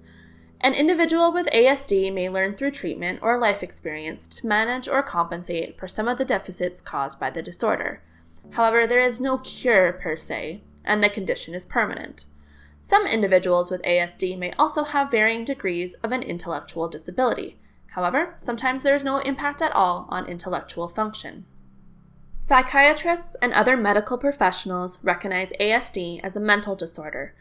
[0.60, 5.78] An individual with ASD may learn through treatment or life experience to manage or compensate
[5.78, 8.02] for some of the deficits caused by the disorder.
[8.50, 12.24] However, there is no cure per se, and the condition is permanent.
[12.80, 17.58] Some individuals with ASD may also have varying degrees of an intellectual disability.
[17.88, 21.46] However, sometimes there is no impact at all on intellectual function.
[22.40, 27.34] Psychiatrists and other medical professionals recognize ASD as a mental disorder.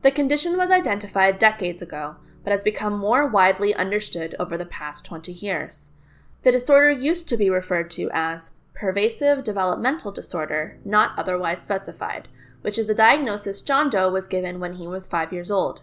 [0.00, 5.04] The condition was identified decades ago, but has become more widely understood over the past
[5.04, 5.90] 20 years.
[6.42, 12.28] The disorder used to be referred to as pervasive developmental disorder not otherwise specified,
[12.60, 15.82] which is the diagnosis John Doe was given when he was five years old.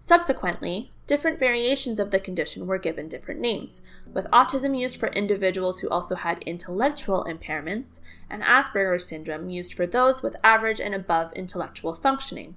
[0.00, 5.78] Subsequently, different variations of the condition were given different names, with autism used for individuals
[5.78, 11.32] who also had intellectual impairments, and Asperger's syndrome used for those with average and above
[11.34, 12.56] intellectual functioning.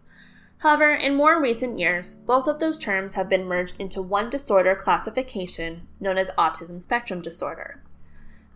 [0.60, 4.74] However, in more recent years, both of those terms have been merged into one disorder
[4.74, 7.84] classification known as autism spectrum disorder.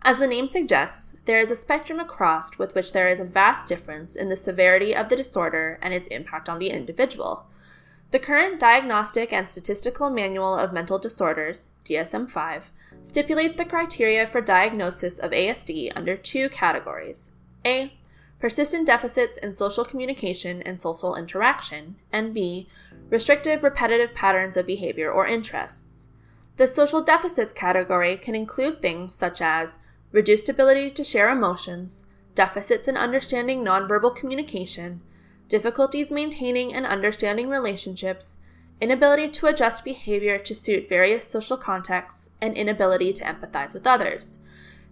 [0.02, 3.68] As the name suggests, there is a spectrum across with which there is a vast
[3.68, 7.46] difference in the severity of the disorder and its impact on the individual.
[8.10, 14.40] The current Diagnostic and Statistical Manual of Mental Disorders, DSM 5, stipulates the criteria for
[14.40, 17.30] diagnosis of ASD under two categories
[17.64, 17.94] A.
[18.40, 22.68] Persistent deficits in social communication and social interaction, and B.
[23.10, 26.08] Restrictive repetitive patterns of behavior or interests.
[26.56, 29.78] The social deficits category can include things such as
[30.12, 35.00] reduced ability to share emotions, deficits in understanding nonverbal communication,
[35.48, 38.38] difficulties maintaining and understanding relationships,
[38.80, 44.38] inability to adjust behavior to suit various social contexts, and inability to empathize with others.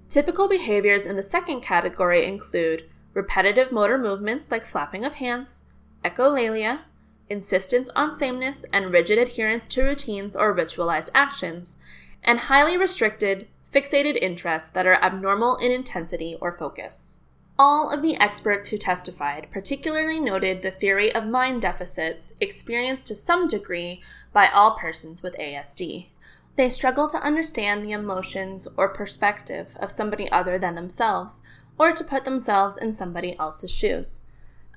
[0.09, 5.65] Typical behaviors in the second category include repetitive motor movements like flapping of hands,
[6.05, 6.81] echolalia,
[7.29, 11.77] insistence on sameness and rigid adherence to routines or ritualized actions,
[12.23, 17.21] and highly restricted, fixated interests that are abnormal in intensity or focus.
[17.59, 23.15] All of the experts who testified particularly noted the theory of mind deficits experienced to
[23.15, 24.01] some degree
[24.33, 26.09] by all persons with ASD.
[26.55, 31.41] They struggle to understand the emotions or perspective of somebody other than themselves,
[31.79, 34.23] or to put themselves in somebody else's shoes.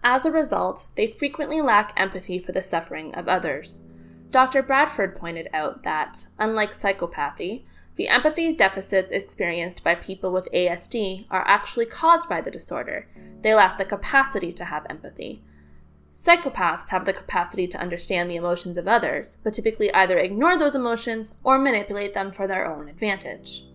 [0.03, 3.83] As a result, they frequently lack empathy for the suffering of others.
[4.31, 4.63] Dr.
[4.63, 7.63] Bradford pointed out that, unlike psychopathy,
[7.95, 13.07] the empathy deficits experienced by people with ASD are actually caused by the disorder.
[13.41, 15.43] They lack the capacity to have empathy.
[16.13, 20.75] Psychopaths have the capacity to understand the emotions of others, but typically either ignore those
[20.75, 23.65] emotions or manipulate them for their own advantage.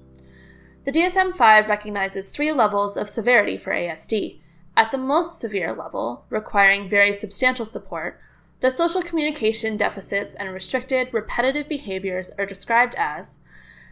[0.85, 4.41] The DSM 5 recognizes three levels of severity for ASD.
[4.77, 8.21] At the most severe level, requiring very substantial support,
[8.61, 13.41] the social communication deficits and restricted repetitive behaviors are described as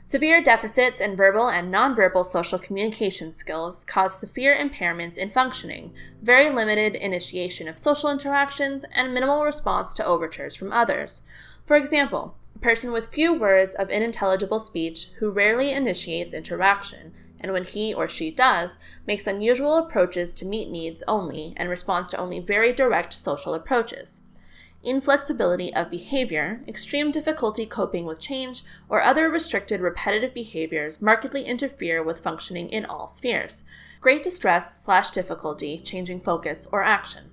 [0.07, 6.51] Severe deficits in verbal and nonverbal social communication skills cause severe impairments in functioning, very
[6.51, 11.23] limited initiation of social interactions, and minimal response to overtures from others.
[11.65, 17.55] For example, a person with few words of unintelligible speech who rarely initiates interaction, and
[17.55, 22.19] when he or she does, makes unusual approaches to meet needs only and responds to
[22.19, 24.21] only very direct social approaches
[24.85, 32.03] inflexibility of behavior, extreme difficulty coping with change, or other restricted repetitive behaviors markedly interfere
[32.03, 33.65] with functioning in all spheres.
[34.01, 37.31] Great distress slash difficulty changing focus or action.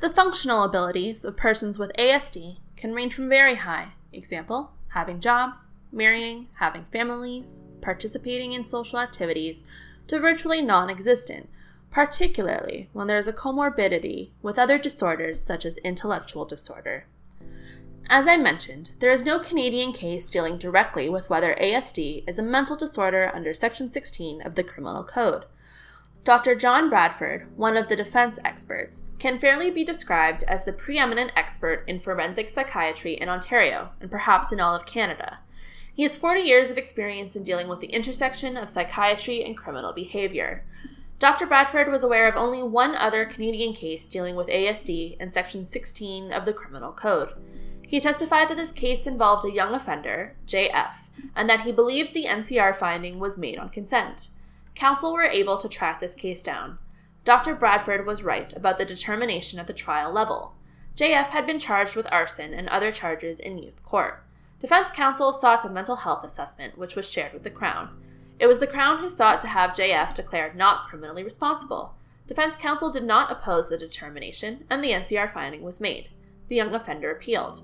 [0.00, 5.68] The functional abilities of persons with ASD can range from very high, example, having jobs,
[5.92, 9.62] marrying, having families, participating in social activities,
[10.08, 11.48] to virtually non existent,
[11.92, 17.04] particularly when there is a comorbidity with other disorders such as intellectual disorder.
[18.08, 22.42] As I mentioned, there is no Canadian case dealing directly with whether ASD is a
[22.42, 25.44] mental disorder under Section 16 of the Criminal Code.
[26.24, 26.54] Dr.
[26.54, 31.84] John Bradford, one of the defense experts, can fairly be described as the preeminent expert
[31.86, 35.40] in forensic psychiatry in Ontario and perhaps in all of Canada.
[35.92, 39.92] He has 40 years of experience in dealing with the intersection of psychiatry and criminal
[39.92, 40.64] behavior.
[41.22, 41.46] Dr.
[41.46, 46.32] Bradford was aware of only one other Canadian case dealing with ASD in Section 16
[46.32, 47.32] of the Criminal Code.
[47.86, 52.24] He testified that this case involved a young offender, JF, and that he believed the
[52.24, 54.30] NCR finding was made on consent.
[54.74, 56.80] Counsel were able to track this case down.
[57.24, 57.54] Dr.
[57.54, 60.56] Bradford was right about the determination at the trial level.
[60.96, 64.24] JF had been charged with arson and other charges in youth court.
[64.58, 67.90] Defense counsel sought a mental health assessment, which was shared with the Crown.
[68.42, 71.94] It was the Crown who sought to have JF declared not criminally responsible.
[72.26, 76.08] Defense counsel did not oppose the determination, and the NCR finding was made.
[76.48, 77.62] The young offender appealed.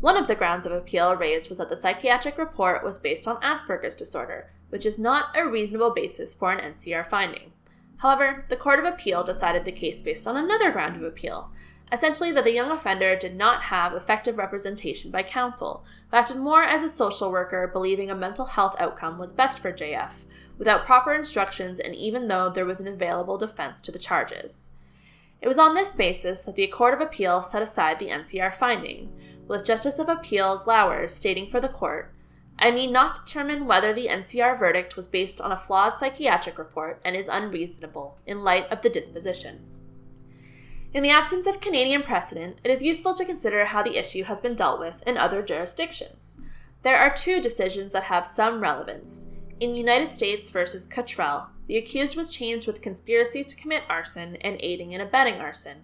[0.00, 3.42] One of the grounds of appeal raised was that the psychiatric report was based on
[3.42, 7.52] Asperger's disorder, which is not a reasonable basis for an NCR finding.
[7.98, 11.50] However, the Court of Appeal decided the case based on another ground of appeal,
[11.92, 16.62] essentially that the young offender did not have effective representation by counsel, who acted more
[16.62, 20.24] as a social worker believing a mental health outcome was best for JF,
[20.58, 24.70] without proper instructions and even though there was an available defense to the charges.
[25.40, 29.12] It was on this basis that the Court of Appeal set aside the NCR finding,
[29.46, 32.12] with Justice of Appeals Lowers stating for the court,
[32.58, 37.00] I need not determine whether the NCR verdict was based on a flawed psychiatric report
[37.04, 39.75] and is unreasonable in light of the disposition.
[40.92, 44.40] In the absence of Canadian precedent, it is useful to consider how the issue has
[44.40, 46.38] been dealt with in other jurisdictions.
[46.82, 49.26] There are two decisions that have some relevance.
[49.58, 54.56] In United States versus Cottrell, the accused was charged with conspiracy to commit arson and
[54.60, 55.78] aiding and abetting arson.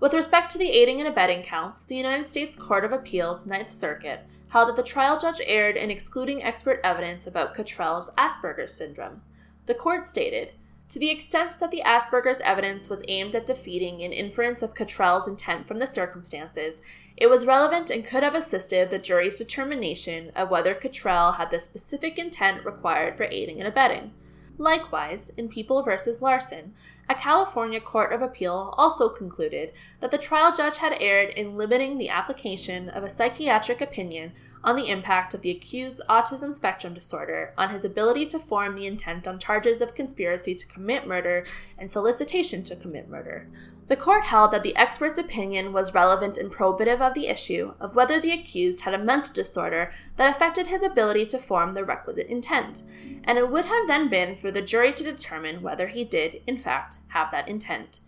[0.00, 3.70] With respect to the aiding and abetting counts, the United States Court of Appeals Ninth
[3.70, 9.20] Circuit held that the trial judge erred in excluding expert evidence about Cottrell's Asperger's syndrome.
[9.66, 10.52] The court stated,
[10.90, 15.28] to the extent that the Asperger's evidence was aimed at defeating an inference of Cottrell's
[15.28, 16.82] intent from the circumstances,
[17.16, 21.60] it was relevant and could have assisted the jury's determination of whether Cottrell had the
[21.60, 24.12] specific intent required for aiding and abetting.
[24.58, 25.92] Likewise, in People v.
[26.20, 26.74] Larson,
[27.08, 31.98] a California Court of Appeal also concluded that the trial judge had erred in limiting
[31.98, 37.54] the application of a psychiatric opinion on the impact of the accused's autism spectrum disorder
[37.56, 41.46] on his ability to form the intent on charges of conspiracy to commit murder
[41.78, 43.46] and solicitation to commit murder.
[43.90, 47.96] The court held that the expert's opinion was relevant and probative of the issue of
[47.96, 52.28] whether the accused had a mental disorder that affected his ability to form the requisite
[52.28, 52.82] intent,
[53.24, 56.56] and it would have then been for the jury to determine whether he did, in
[56.56, 57.98] fact, have that intent.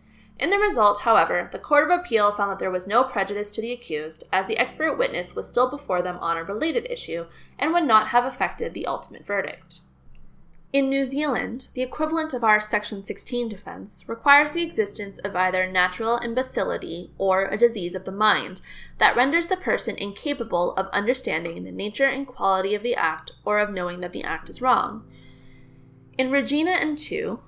[0.43, 3.61] In the result, however, the Court of Appeal found that there was no prejudice to
[3.61, 7.27] the accused, as the expert witness was still before them on a related issue
[7.61, 9.83] and would not have affected the ultimate verdict.
[10.73, 15.71] In New Zealand, the equivalent of our Section 16 defense requires the existence of either
[15.71, 18.61] natural imbecility or a disease of the mind
[18.99, 23.61] that renders the person incapable of understanding the nature and quality of the act or
[23.61, 25.05] of knowing that the act is wrong.
[26.19, 27.39] In Regina and Tu,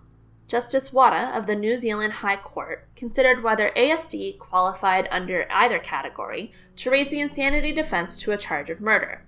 [0.47, 6.53] Justice Wada of the New Zealand High Court considered whether ASD qualified under either category
[6.77, 9.25] to raise the insanity defense to a charge of murder.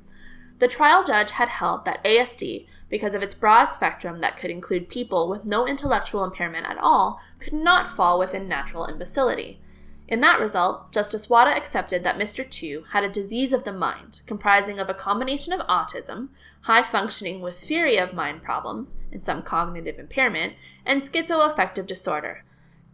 [0.59, 4.89] The trial judge had held that ASD, because of its broad spectrum that could include
[4.89, 9.61] people with no intellectual impairment at all, could not fall within natural imbecility.
[10.09, 12.49] In that result, Justice Wada accepted that Mr.
[12.49, 16.29] Tu had a disease of the mind, comprising of a combination of autism,
[16.63, 20.55] high functioning with theory of mind problems, and some cognitive impairment,
[20.85, 22.45] and schizoaffective disorder.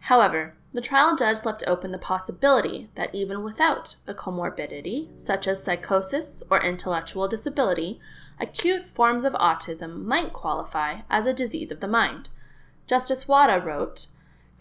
[0.06, 5.62] However, the trial judge left open the possibility that even without a comorbidity, such as
[5.62, 8.00] psychosis or intellectual disability,
[8.40, 12.30] acute forms of autism might qualify as a disease of the mind.
[12.86, 14.06] Justice Wada wrote,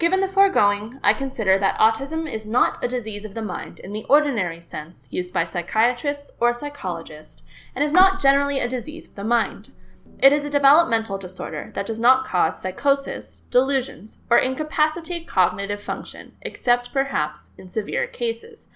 [0.02, 3.94] Given the foregoing, I consider that autism is not a disease of the mind in
[3.94, 7.44] the ordinary sense used by psychiatrists or psychologists,
[7.76, 9.70] and is not generally a disease of the mind.
[10.18, 16.32] It is a developmental disorder that does not cause psychosis, delusions, or incapacitate cognitive function,
[16.42, 18.70] except perhaps in severe cases.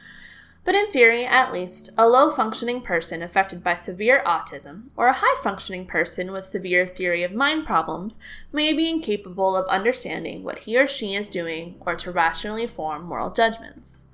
[0.65, 5.13] But in theory, at least, a low functioning person affected by severe autism or a
[5.13, 8.17] high functioning person with severe theory of mind problems
[8.51, 13.03] may be incapable of understanding what he or she is doing or to rationally form
[13.03, 14.05] moral judgments.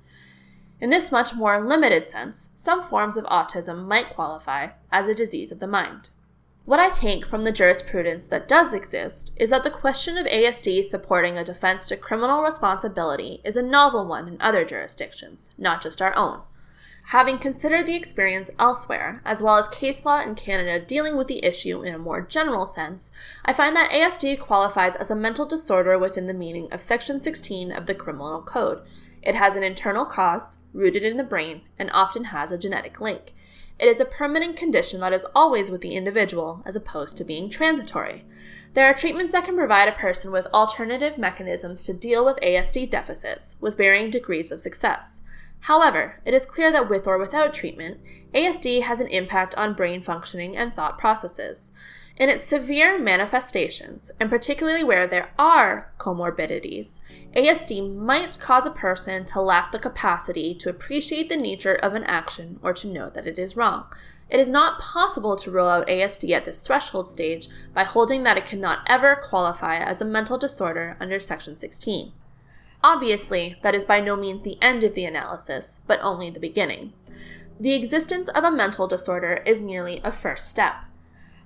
[0.78, 5.52] In this much more limited sense, some forms of autism might qualify as a disease
[5.52, 6.10] of the mind.
[6.64, 10.84] What I take from the jurisprudence that does exist is that the question of ASD
[10.84, 16.00] supporting a defense to criminal responsibility is a novel one in other jurisdictions, not just
[16.00, 16.42] our own.
[17.06, 21.44] Having considered the experience elsewhere, as well as case law in Canada dealing with the
[21.44, 23.10] issue in a more general sense,
[23.44, 27.72] I find that ASD qualifies as a mental disorder within the meaning of Section 16
[27.72, 28.82] of the Criminal Code.
[29.20, 33.32] It has an internal cause, rooted in the brain, and often has a genetic link.
[33.78, 37.50] It is a permanent condition that is always with the individual, as opposed to being
[37.50, 38.24] transitory.
[38.74, 42.90] There are treatments that can provide a person with alternative mechanisms to deal with ASD
[42.90, 45.22] deficits, with varying degrees of success.
[45.60, 48.00] However, it is clear that with or without treatment,
[48.34, 51.72] ASD has an impact on brain functioning and thought processes.
[52.16, 57.00] In its severe manifestations, and particularly where there are comorbidities,
[57.34, 62.04] ASD might cause a person to lack the capacity to appreciate the nature of an
[62.04, 63.86] action or to know that it is wrong.
[64.28, 68.36] It is not possible to rule out ASD at this threshold stage by holding that
[68.36, 72.12] it cannot ever qualify as a mental disorder under Section 16.
[72.84, 76.92] Obviously, that is by no means the end of the analysis, but only the beginning.
[77.58, 80.74] The existence of a mental disorder is merely a first step.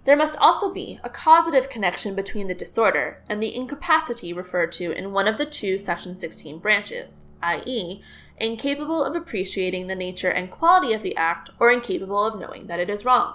[0.06, 4.92] There must also be a causative connection between the disorder and the incapacity referred to
[4.92, 8.00] in one of the two Section 16 branches, i.e.,
[8.38, 12.78] incapable of appreciating the nature and quality of the act or incapable of knowing that
[12.78, 13.34] it is wrong.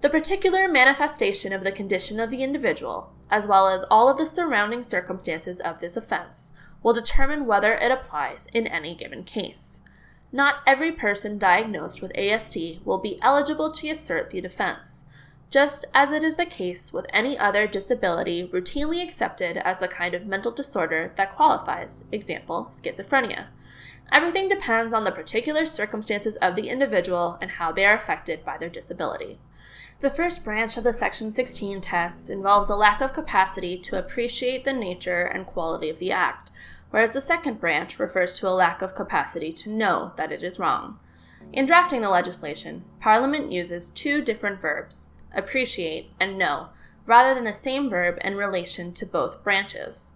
[0.00, 4.26] The particular manifestation of the condition of the individual, as well as all of the
[4.26, 6.52] surrounding circumstances of this offense,
[6.84, 9.80] will determine whether it applies in any given case.
[10.30, 15.04] Not every person diagnosed with ASD will be eligible to assert the defense
[15.50, 20.14] just as it is the case with any other disability routinely accepted as the kind
[20.14, 23.46] of mental disorder that qualifies, example, schizophrenia.
[24.12, 28.56] Everything depends on the particular circumstances of the individual and how they are affected by
[28.58, 29.38] their disability.
[29.98, 34.64] The first branch of the Section 16 test involves a lack of capacity to appreciate
[34.64, 36.50] the nature and quality of the act,
[36.90, 40.58] whereas the second branch refers to a lack of capacity to know that it is
[40.58, 40.98] wrong.
[41.52, 46.68] In drafting the legislation, Parliament uses two different verbs appreciate, and know,
[47.06, 50.12] rather than the same verb in relation to both branches.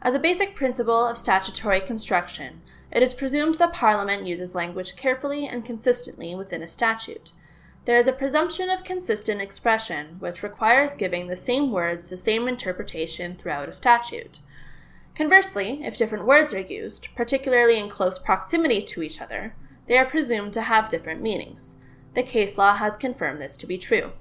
[0.00, 5.46] As a basic principle of statutory construction, it is presumed that Parliament uses language carefully
[5.46, 7.32] and consistently within a statute.
[7.84, 12.46] There is a presumption of consistent expression, which requires giving the same words the same
[12.46, 14.40] interpretation throughout a statute.
[15.14, 19.54] Conversely, if different words are used, particularly in close proximity to each other,
[19.86, 21.76] they are presumed to have different meanings.
[22.14, 24.12] The case law has confirmed this to be true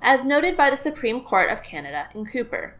[0.00, 2.74] as noted by the Supreme Court of Canada in Cooper.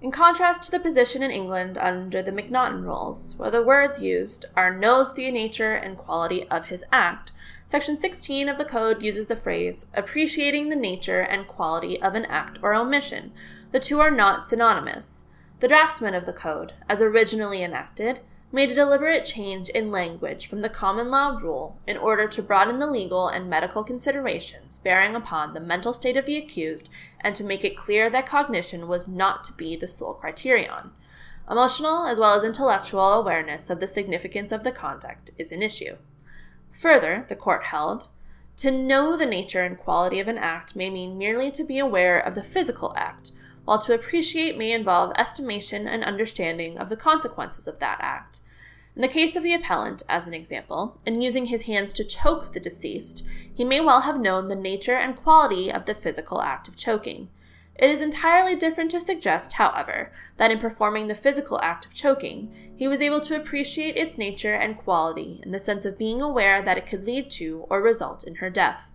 [0.00, 4.44] In contrast to the position in England under the McNaughton rules, where the words used
[4.54, 7.32] are knows the nature and quality of his act,
[7.66, 12.26] Section 16 of the Code uses the phrase appreciating the nature and quality of an
[12.26, 13.32] act or omission.
[13.72, 15.24] The two are not synonymous.
[15.60, 18.20] The draftsman of the Code, as originally enacted,
[18.54, 22.78] made a deliberate change in language from the common law rule in order to broaden
[22.78, 26.88] the legal and medical considerations bearing upon the mental state of the accused
[27.20, 30.92] and to make it clear that cognition was not to be the sole criterion.
[31.50, 35.96] Emotional as well as intellectual awareness of the significance of the conduct is an issue.
[36.70, 38.06] Further, the court held,
[38.58, 42.20] to know the nature and quality of an act may mean merely to be aware
[42.20, 43.32] of the physical act,
[43.64, 48.40] while to appreciate may involve estimation and understanding of the consequences of that act.
[48.96, 52.52] In the case of the appellant, as an example, in using his hands to choke
[52.52, 56.68] the deceased, he may well have known the nature and quality of the physical act
[56.68, 57.28] of choking.
[57.74, 62.72] It is entirely different to suggest, however, that in performing the physical act of choking,
[62.76, 66.62] he was able to appreciate its nature and quality in the sense of being aware
[66.62, 68.92] that it could lead to or result in her death.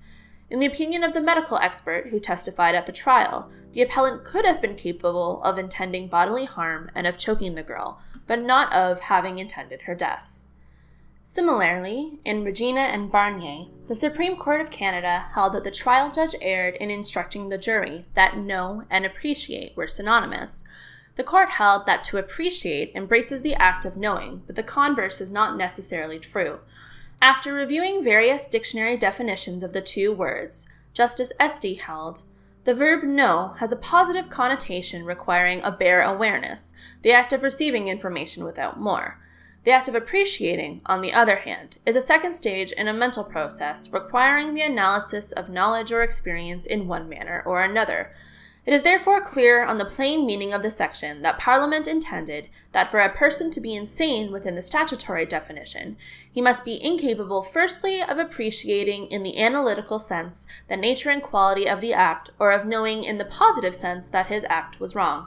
[0.49, 4.45] In the opinion of the medical expert who testified at the trial, the appellant could
[4.45, 9.01] have been capable of intending bodily harm and of choking the girl, but not of
[9.01, 10.39] having intended her death.
[11.23, 16.33] Similarly, in Regina and Barnier, the Supreme Court of Canada held that the trial judge
[16.41, 20.63] erred in instructing the jury that know and appreciate were synonymous.
[21.17, 25.31] The court held that to appreciate embraces the act of knowing, but the converse is
[25.31, 26.61] not necessarily true.
[27.21, 32.23] After reviewing various dictionary definitions of the two words, Justice Estey held
[32.65, 37.87] the verb know has a positive connotation requiring a bare awareness, the act of receiving
[37.87, 39.19] information without more.
[39.63, 43.23] The act of appreciating, on the other hand, is a second stage in a mental
[43.23, 48.11] process requiring the analysis of knowledge or experience in one manner or another.
[48.69, 52.87] It is therefore clear on the plain meaning of the section that Parliament intended that
[52.87, 55.97] for a person to be insane within the statutory definition,
[56.31, 61.67] he must be incapable, firstly, of appreciating in the analytical sense the nature and quality
[61.67, 65.25] of the act, or of knowing in the positive sense that his act was wrong.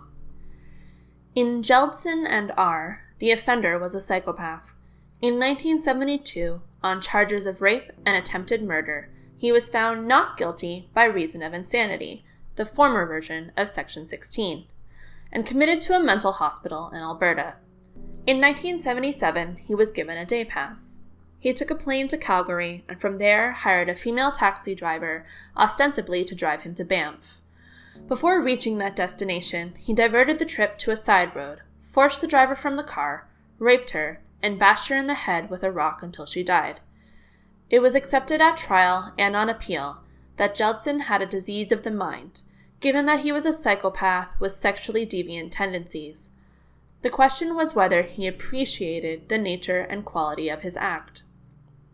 [1.35, 4.73] In Kjeldsen and R., the offender was a psychopath.
[5.21, 11.07] In 1972, on charges of rape and attempted murder, he was found not guilty by
[11.07, 12.25] reason of insanity,
[12.57, 14.67] the former version of Section 16,
[15.33, 17.55] and committed to a mental hospital in Alberta.
[18.27, 21.01] In 1977, he was given a day pass.
[21.39, 25.27] He took a plane to Calgary and from there hired a female taxi driver,
[25.57, 27.41] ostensibly to drive him to Banff.
[28.07, 32.55] Before reaching that destination, he diverted the trip to a side road, forced the driver
[32.55, 33.29] from the car,
[33.59, 36.81] raped her, and bashed her in the head with a rock until she died.
[37.71, 39.99] It was accepted at trial and on appeal
[40.43, 42.43] that Kjeldsen had a disease of the mind,
[42.81, 46.33] given that he was a psychopath with sexually deviant tendencies.
[47.03, 51.23] The question was whether he appreciated the nature and quality of his act.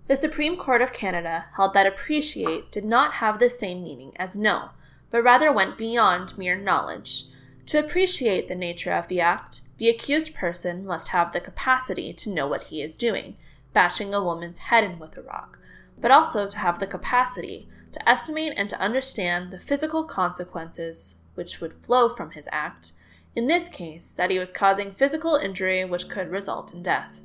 [0.07, 4.35] The Supreme Court of Canada held that appreciate did not have the same meaning as
[4.35, 4.71] know,
[5.11, 7.27] but rather went beyond mere knowledge.
[7.67, 12.33] To appreciate the nature of the act, the accused person must have the capacity to
[12.33, 13.37] know what he is doing,
[13.75, 15.59] bashing a woman's head in with a rock,
[16.01, 17.69] but also to have the capacity
[17.99, 22.93] to estimate and to understand the physical consequences which would flow from his act,
[23.35, 27.21] in this case, that he was causing physical injury which could result in death.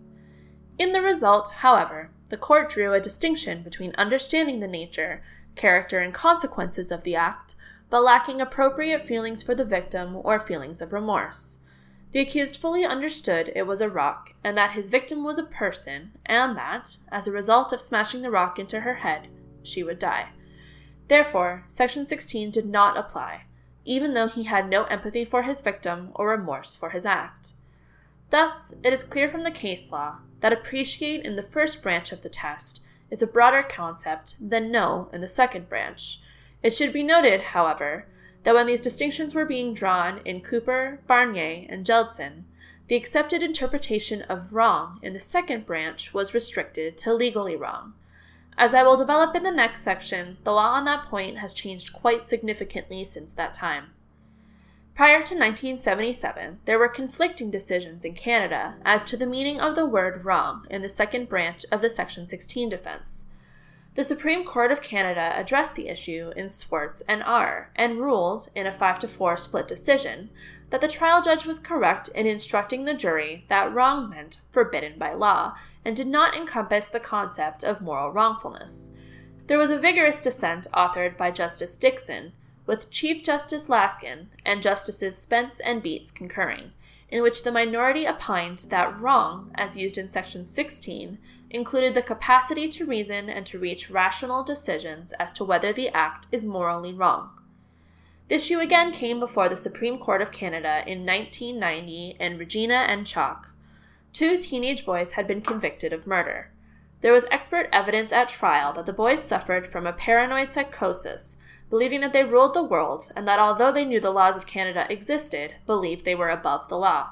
[0.77, 5.21] In the result, however, the court drew a distinction between understanding the nature,
[5.55, 7.55] character, and consequences of the act,
[7.89, 11.59] but lacking appropriate feelings for the victim or feelings of remorse.
[12.11, 16.11] The accused fully understood it was a rock and that his victim was a person,
[16.25, 19.27] and that, as a result of smashing the rock into her head,
[19.63, 20.29] she would die.
[21.07, 23.43] Therefore, Section 16 did not apply,
[23.85, 27.53] even though he had no empathy for his victim or remorse for his act.
[28.29, 32.21] Thus, it is clear from the case law that appreciate in the first branch of
[32.21, 32.81] the test
[33.11, 36.19] is a broader concept than know in the second branch.
[36.63, 38.07] It should be noted, however,
[38.43, 42.43] that when these distinctions were being drawn in Cooper, Barnier, and Kjeldsen,
[42.87, 47.93] the accepted interpretation of wrong in the second branch was restricted to legally wrong.
[48.57, 51.93] As I will develop in the next section, the law on that point has changed
[51.93, 53.91] quite significantly since that time.
[54.95, 59.87] Prior to 1977, there were conflicting decisions in Canada as to the meaning of the
[59.87, 63.25] word wrong in the second branch of the Section 16 defense.
[63.95, 68.67] The Supreme Court of Canada addressed the issue in Schwartz and R and ruled, in
[68.67, 70.29] a 5 to 4 split decision,
[70.69, 75.13] that the trial judge was correct in instructing the jury that wrong meant forbidden by
[75.13, 75.55] law
[75.85, 78.91] and did not encompass the concept of moral wrongfulness.
[79.47, 82.33] There was a vigorous dissent authored by Justice Dickson,
[82.65, 86.71] with Chief Justice Laskin and Justices Spence and Beetz concurring,
[87.09, 91.19] in which the minority opined that wrong, as used in Section 16,
[91.49, 96.27] included the capacity to reason and to reach rational decisions as to whether the act
[96.31, 97.29] is morally wrong.
[98.29, 103.05] The issue again came before the Supreme Court of Canada in 1990 in Regina and
[103.05, 103.52] Chaulk.
[104.13, 106.51] Two teenage boys had been convicted of murder.
[107.01, 111.37] There was expert evidence at trial that the boys suffered from a paranoid psychosis,
[111.71, 114.85] believing that they ruled the world and that although they knew the laws of Canada
[114.87, 117.09] existed, believed they were above the law.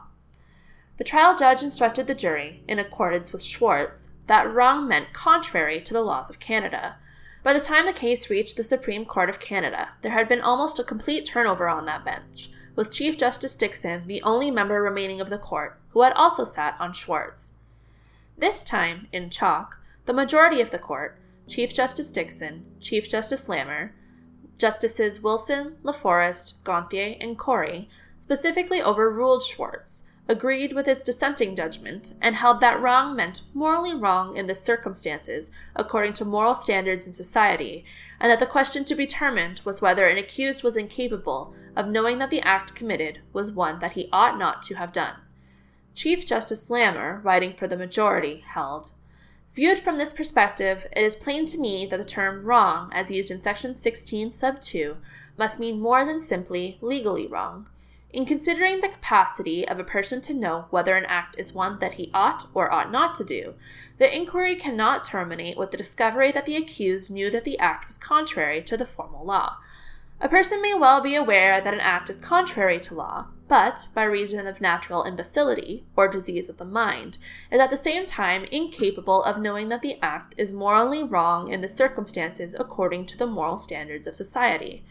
[0.97, 5.93] The trial judge instructed the jury, in accordance with Schwartz, that wrong meant contrary to
[5.93, 6.97] the laws of Canada.
[7.41, 10.77] By the time the case reached the Supreme Court of Canada, there had been almost
[10.77, 15.29] a complete turnover on that bench, with Chief Justice Dickson the only member remaining of
[15.29, 17.53] the court who had also sat on Schwartz.
[18.37, 23.93] This time, in Chaulk, the majority of the court, Chief Justice Dickson, Chief Justice Lamer,
[24.57, 32.13] Justices Wilson, La Forest, Gonthier, and Cory, specifically overruled Schwartz, agreed with his dissenting judgment
[32.21, 37.11] and held that wrong meant morally wrong in the circumstances according to moral standards in
[37.11, 37.83] society,
[38.17, 42.17] and that the question to be determined was whether an accused was incapable of knowing
[42.17, 45.15] that the act committed was one that he ought not to have done.
[45.93, 48.91] Chief Justice Lamer, writing for the majority, held
[49.51, 53.29] Viewed from this perspective, it is plain to me that the term wrong, as used
[53.29, 54.95] in section 16 sub 2,
[55.37, 57.67] must mean more than simply legally wrong.
[58.13, 61.93] In considering the capacity of a person to know whether an act is one that
[61.93, 63.53] he ought or ought not to do,
[63.99, 67.97] the inquiry cannot terminate with the discovery that the accused knew that the act was
[67.97, 69.57] contrary to the formal law.
[70.19, 74.03] A person may well be aware that an act is contrary to law, but, by
[74.03, 77.17] reason of natural imbecility, or disease of the mind,
[77.49, 81.61] is at the same time incapable of knowing that the act is morally wrong in
[81.61, 84.83] the circumstances according to the moral standards of society.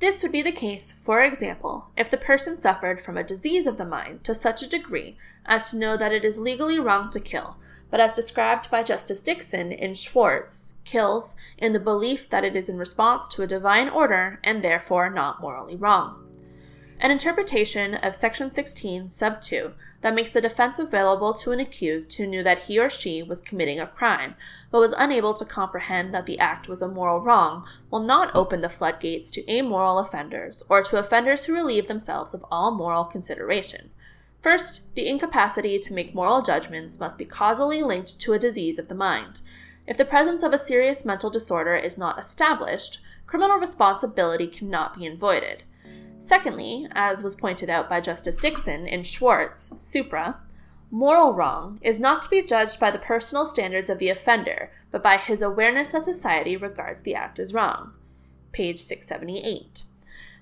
[0.00, 3.78] This would be the case, for example, if the person suffered from a disease of
[3.78, 7.18] the mind to such a degree as to know that it is legally wrong to
[7.18, 7.56] kill,
[7.90, 12.68] but as described by Justice Dickson in Schwartz, kills in the belief that it is
[12.68, 16.27] in response to a divine order and therefore not morally wrong.
[17.00, 22.12] An interpretation of Section 16, Sub 2, that makes the defense available to an accused
[22.14, 24.34] who knew that he or she was committing a crime,
[24.72, 28.58] but was unable to comprehend that the act was a moral wrong, will not open
[28.58, 33.90] the floodgates to amoral offenders or to offenders who relieve themselves of all moral consideration.
[34.42, 38.88] First, the incapacity to make moral judgments must be causally linked to a disease of
[38.88, 39.40] the mind.
[39.86, 45.06] If the presence of a serious mental disorder is not established, criminal responsibility cannot be
[45.06, 45.62] avoided.
[46.20, 50.40] Secondly, as was pointed out by Justice Dickson in Schwartz, Supra,
[50.90, 55.02] moral wrong is not to be judged by the personal standards of the offender, but
[55.02, 57.92] by his awareness that society regards the act as wrong.
[58.52, 59.82] Page 678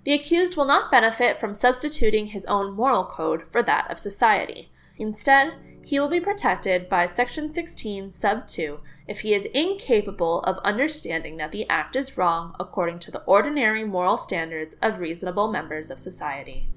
[0.07, 4.70] the accused will not benefit from substituting his own moral code for that of society.
[4.99, 5.55] Instead,
[5.87, 11.37] he will be protected by Section 16, Sub 2, if he is incapable of understanding
[11.37, 16.01] that the act is wrong according to the ordinary moral standards of reasonable members of
[16.01, 16.68] society.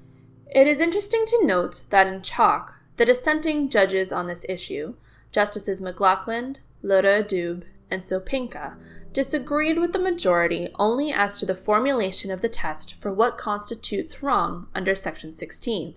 [0.54, 4.94] It is interesting to note that in Chaulk, the dissenting judges on this issue,
[5.32, 8.80] Justices McLachlin, Lura Dube, and Sopinka,
[9.12, 14.22] disagreed with the majority only as to the formulation of the test for what constitutes
[14.22, 15.96] wrong under Section 16,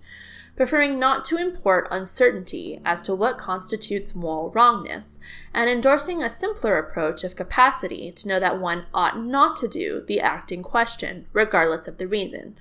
[0.56, 5.18] preferring not to import uncertainty as to what constitutes moral wrongness,
[5.52, 10.02] and endorsing a simpler approach of capacity to know that one ought not to do
[10.06, 12.56] the act in question, regardless of the reason.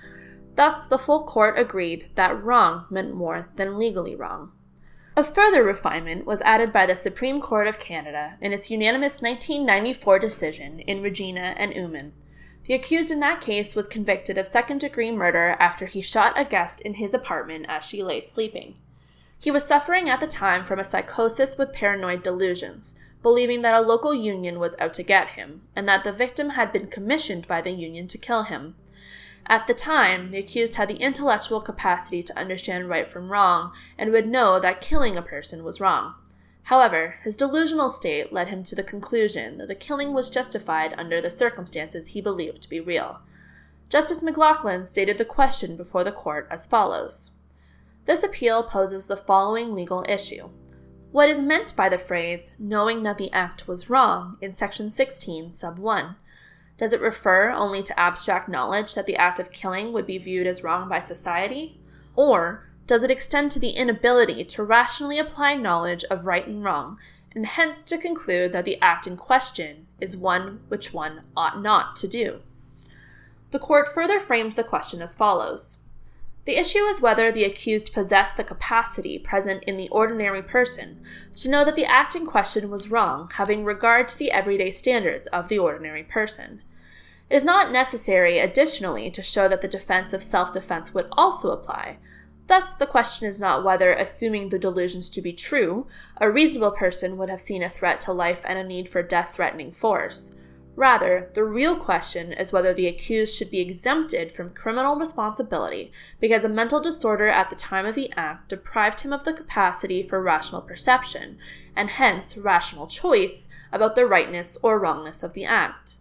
[0.56, 4.52] Thus, the full court agreed that wrong meant more than legally wrong.
[5.16, 10.18] A further refinement was added by the Supreme Court of Canada in its unanimous 1994
[10.18, 12.14] decision in Regina and Oommen.
[12.66, 16.46] The accused in that case was convicted of second degree murder after he shot a
[16.46, 18.76] guest in his apartment as she lay sleeping.
[19.38, 23.82] He was suffering at the time from a psychosis with paranoid delusions, believing that a
[23.82, 27.60] local union was out to get him, and that the victim had been commissioned by
[27.60, 28.76] the union to kill him.
[29.46, 34.12] At the time, the accused had the intellectual capacity to understand right from wrong and
[34.12, 36.14] would know that killing a person was wrong.
[36.64, 41.22] However, his delusional state led him to the conclusion that the killing was justified under
[41.22, 43.20] the circumstances he believed to be real.
[43.90, 47.32] Justice McLachlin stated the question before the court as follows
[48.06, 50.50] This appeal poses the following legal issue.
[51.12, 55.52] What is meant by the phrase, knowing that the act was wrong, in section 16,
[55.52, 56.16] sub 1?
[56.80, 60.48] Does it refer only to abstract knowledge that the act of killing would be viewed
[60.48, 61.80] as wrong by society?
[62.16, 66.98] Or does it extend to the inability to rationally apply knowledge of right and wrong,
[67.34, 71.96] and hence to conclude that the act in question is one which one ought not
[71.98, 72.42] to do?
[73.52, 75.78] The court further framed the question as follows
[76.46, 81.02] The issue is whether the accused possessed the capacity present in the ordinary person
[81.38, 85.28] to know that the act in question was wrong, having regard to the everyday standards
[85.28, 86.62] of the ordinary person.
[87.30, 91.52] It is not necessary, additionally, to show that the defense of self defense would also
[91.52, 91.98] apply.
[92.48, 95.88] Thus, the question is not whether, assuming the delusions to be true,
[96.18, 99.36] a reasonable person would have seen a threat to life and a need for death
[99.36, 100.34] threatening force.
[100.76, 106.44] Rather, the real question is whether the accused should be exempted from criminal responsibility because
[106.44, 110.22] a mental disorder at the time of the act deprived him of the capacity for
[110.22, 111.38] rational perception,
[111.76, 115.98] and hence rational choice about the rightness or wrongness of the act.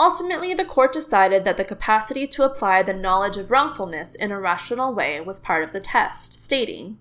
[0.00, 4.40] Ultimately, the court decided that the capacity to apply the knowledge of wrongfulness in a
[4.40, 6.96] rational way was part of the test, stating,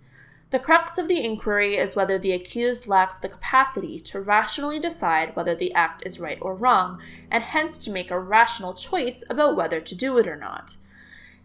[0.51, 5.35] the crux of the inquiry is whether the accused lacks the capacity to rationally decide
[5.35, 6.99] whether the act is right or wrong,
[7.31, 10.75] and hence to make a rational choice about whether to do it or not.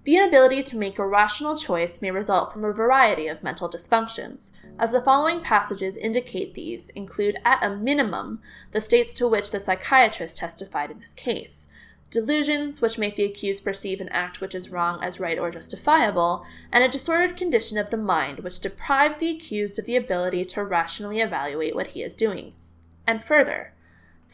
[0.05, 4.51] The inability to make a rational choice may result from a variety of mental dysfunctions,
[4.79, 8.43] as the following passages indicate these include, at a minimum,
[8.73, 11.69] the states to which the psychiatrist testified in this case
[12.11, 16.47] delusions, which make the accused perceive an act which is wrong as right or justifiable,
[16.71, 20.63] and a disordered condition of the mind which deprives the accused of the ability to
[20.63, 22.53] rationally evaluate what he is doing.
[23.05, 23.74] And further,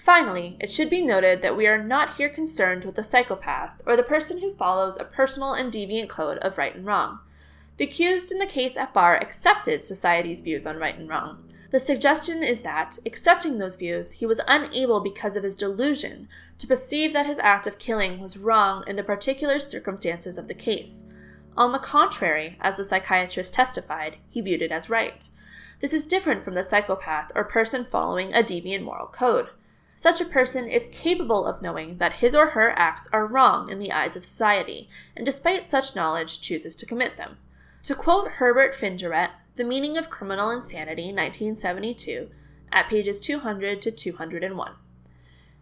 [0.01, 3.97] Finally, it should be noted that we are not here concerned with the psychopath or
[3.97, 7.19] the person who follows a personal and deviant code of right and wrong.
[7.77, 11.45] The accused in the case at bar accepted society's views on right and wrong.
[11.71, 16.67] The suggestion is that, accepting those views, he was unable because of his delusion to
[16.67, 21.13] perceive that his act of killing was wrong in the particular circumstances of the case.
[21.59, 25.29] On the contrary, as the psychiatrist testified, he viewed it as right.
[25.81, 29.51] This is different from the psychopath or person following a deviant moral code
[30.01, 33.79] such a person is capable of knowing that his or her acts are wrong in
[33.79, 37.37] the eyes of society, and despite such knowledge chooses to commit them.
[37.83, 42.31] To quote Herbert Fingarette, The Meaning of Criminal Insanity, 1972,
[42.73, 44.73] at pages 200 to 201.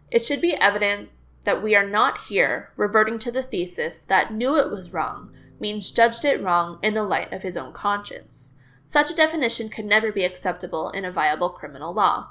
[0.09, 1.09] It should be evident
[1.43, 5.91] that we are not here reverting to the thesis that knew it was wrong means
[5.91, 8.53] judged it wrong in the light of his own conscience.
[8.85, 12.29] Such a definition could never be acceptable in a viable criminal law.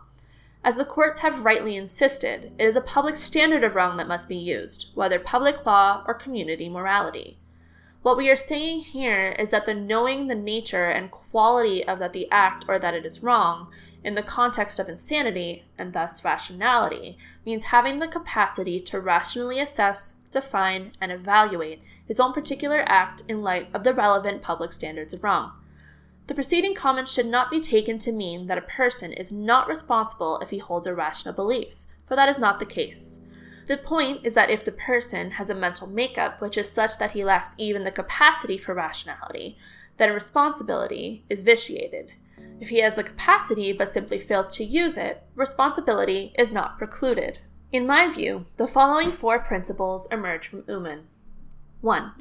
[0.64, 4.28] As the courts have rightly insisted, it is a public standard of wrong that must
[4.28, 7.38] be used, whether public law or community morality.
[8.02, 12.12] What we are saying here is that the knowing the nature and quality of that
[12.12, 13.72] the act or that it is wrong
[14.04, 20.14] in the context of insanity and thus rationality means having the capacity to rationally assess,
[20.30, 25.24] define, and evaluate his own particular act in light of the relevant public standards of
[25.24, 25.52] wrong.
[26.28, 30.38] The preceding comments should not be taken to mean that a person is not responsible
[30.40, 33.20] if he holds irrational beliefs, for that is not the case.
[33.66, 37.12] The point is that if the person has a mental makeup which is such that
[37.12, 39.56] he lacks even the capacity for rationality,
[39.96, 42.12] then responsibility is vitiated.
[42.60, 47.38] If he has the capacity but simply fails to use it, responsibility is not precluded.
[47.72, 51.04] In my view, the following four principles emerge from Oommen.
[51.80, 52.12] 1.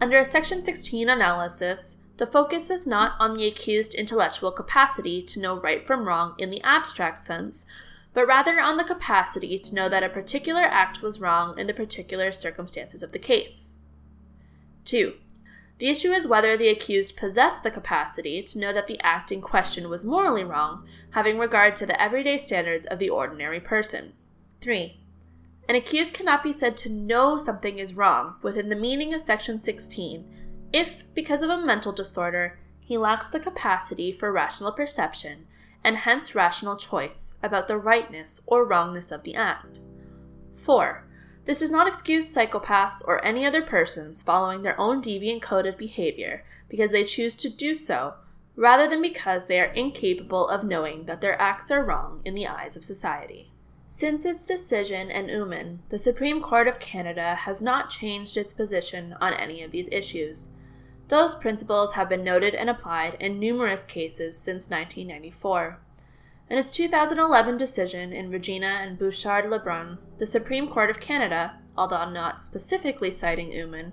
[0.00, 5.40] Under a Section 16 analysis, the focus is not on the accused intellectual capacity to
[5.40, 7.66] know right from wrong in the abstract sense,
[8.12, 11.74] but rather on the capacity to know that a particular act was wrong in the
[11.74, 13.78] particular circumstances of the case.
[14.84, 15.14] 2.
[15.78, 19.40] The issue is whether the accused possessed the capacity to know that the act in
[19.40, 24.12] question was morally wrong, having regard to the everyday standards of the ordinary person.
[24.60, 25.00] 3.
[25.68, 29.58] An accused cannot be said to know something is wrong within the meaning of Section
[29.58, 30.43] 16
[30.74, 35.46] if, because of a mental disorder, he lacks the capacity for rational perception
[35.84, 39.80] and hence rational choice about the rightness or wrongness of the act.
[40.56, 41.06] 4.
[41.44, 45.78] This does not excuse psychopaths or any other persons following their own deviant code of
[45.78, 48.14] behavior because they choose to do so,
[48.56, 52.48] rather than because they are incapable of knowing that their acts are wrong in the
[52.48, 53.52] eyes of society.
[53.86, 59.14] Since its decision in Oommen, the Supreme Court of Canada has not changed its position
[59.20, 60.48] on any of these issues.
[61.08, 65.78] Those principles have been noted and applied in numerous cases since 1994.
[66.48, 72.08] In its 2011 decision in Regina and Bouchard Lebrun, the Supreme Court of Canada, although
[72.10, 73.92] not specifically citing Oommen,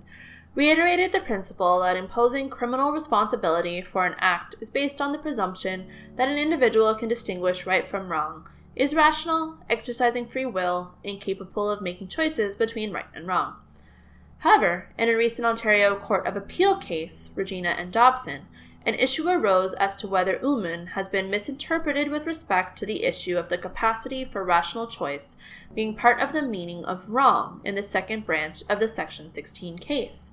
[0.54, 5.88] reiterated the principle that imposing criminal responsibility for an act is based on the presumption
[6.16, 11.70] that an individual can distinguish right from wrong, is rational, exercising free will, and capable
[11.70, 13.56] of making choices between right and wrong.
[14.42, 18.48] However, in a recent Ontario Court of Appeal case, Regina and Dobson,
[18.84, 23.38] an issue arose as to whether Oommen has been misinterpreted with respect to the issue
[23.38, 25.38] of the capacity for rational choice
[25.76, 29.78] being part of the meaning of wrong in the second branch of the Section 16
[29.78, 30.32] case.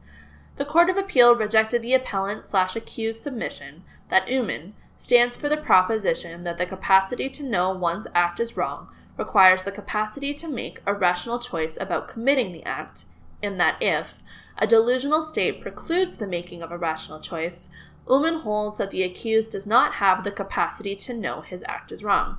[0.57, 5.59] The Court of Appeal rejected the appellant slash accused submission that Oommen stands for the
[5.59, 8.89] proposition that the capacity to know one's act is wrong
[9.19, 13.05] requires the capacity to make a rational choice about committing the act
[13.43, 14.23] in that if
[14.59, 17.69] a delusional state precludes the making of a rational choice,
[18.07, 22.03] Oommen holds that the accused does not have the capacity to know his act is
[22.03, 22.39] wrong.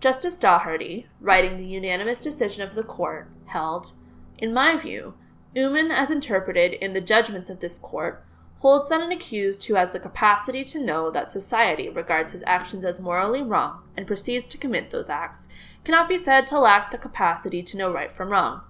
[0.00, 3.92] Justice Doherty, writing the unanimous decision of the court, held,
[4.38, 5.14] In my view,
[5.56, 8.24] Oommen, as interpreted in the judgments of this court,
[8.58, 12.84] holds that an accused who has the capacity to know that society regards his actions
[12.84, 15.48] as morally wrong and proceeds to commit those acts
[15.84, 18.60] cannot be said to lack the capacity to know right from wrong.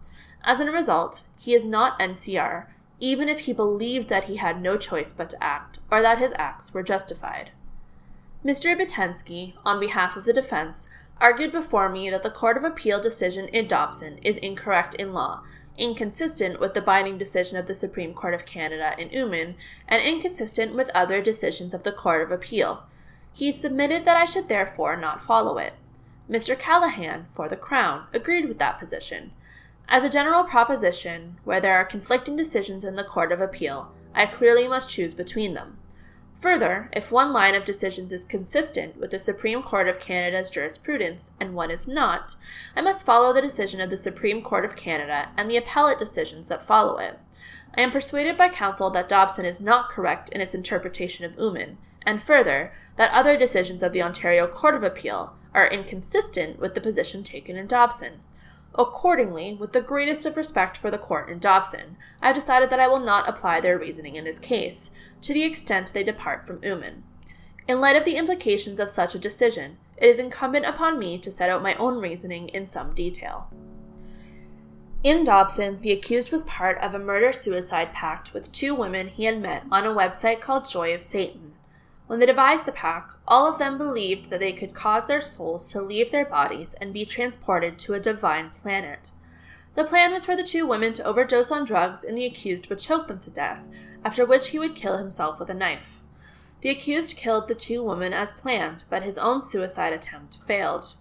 [0.45, 2.67] As a result, he is not NCR,
[2.99, 6.33] even if he believed that he had no choice but to act, or that his
[6.37, 7.51] acts were justified.
[8.45, 8.77] Mr.
[8.77, 10.89] Bytensky, on behalf of the defense,
[11.21, 15.43] argued before me that the Court of Appeal decision in Dobson is incorrect in law,
[15.79, 19.55] inconsistent with the binding decision of the Supreme Court of Canada in Oommen,
[19.87, 22.83] and inconsistent with other decisions of the Court of Appeal.
[23.33, 25.75] He submitted that I should therefore not follow it.
[26.29, 26.59] Mr.
[26.59, 29.31] Callaghan, for the Crown, agreed with that position.
[29.93, 34.25] As a general proposition, where there are conflicting decisions in the Court of Appeal, I
[34.25, 35.77] clearly must choose between them.
[36.41, 41.31] Further, if one line of decisions is consistent with the Supreme Court of Canada's jurisprudence
[41.39, 42.37] and one is not,
[42.75, 46.49] I must follow the decision of the Supreme Court of Canada and the appellate decisions
[46.49, 47.19] that follow it.
[47.77, 51.77] I am persuaded by counsel that Dobson is not correct in its interpretation of Oommen,
[52.07, 56.81] and further, that other decisions of the Ontario Court of Appeal are inconsistent with the
[56.81, 58.21] position taken in Dobson.
[58.75, 62.81] Accordingly, with the greatest of respect for the court in Dobson, I have decided that
[62.81, 66.59] I will not apply their reasoning in this case, to the extent they depart from
[66.61, 67.03] Oommen.
[67.69, 71.31] In light of the implications of such a decision, it is incumbent upon me to
[71.31, 73.49] set out my own reasoning in some detail.
[75.05, 79.25] In Dobson, the accused was part of a murder suicide pact with two women he
[79.25, 81.53] had met on a website called Joy of Satan.
[82.13, 85.73] When they devised the pact, all of them believed that they could cause their souls
[85.73, 89.13] to leave their bodies and be transported to a divine planet.
[89.77, 92.81] The plan was for the two women to overdose on drugs and the accused would
[92.81, 93.67] choke them to death,
[94.05, 96.03] after which he would kill himself with a knife.
[96.61, 100.97] The accused killed the two women as planned, but his own suicide attempt failed.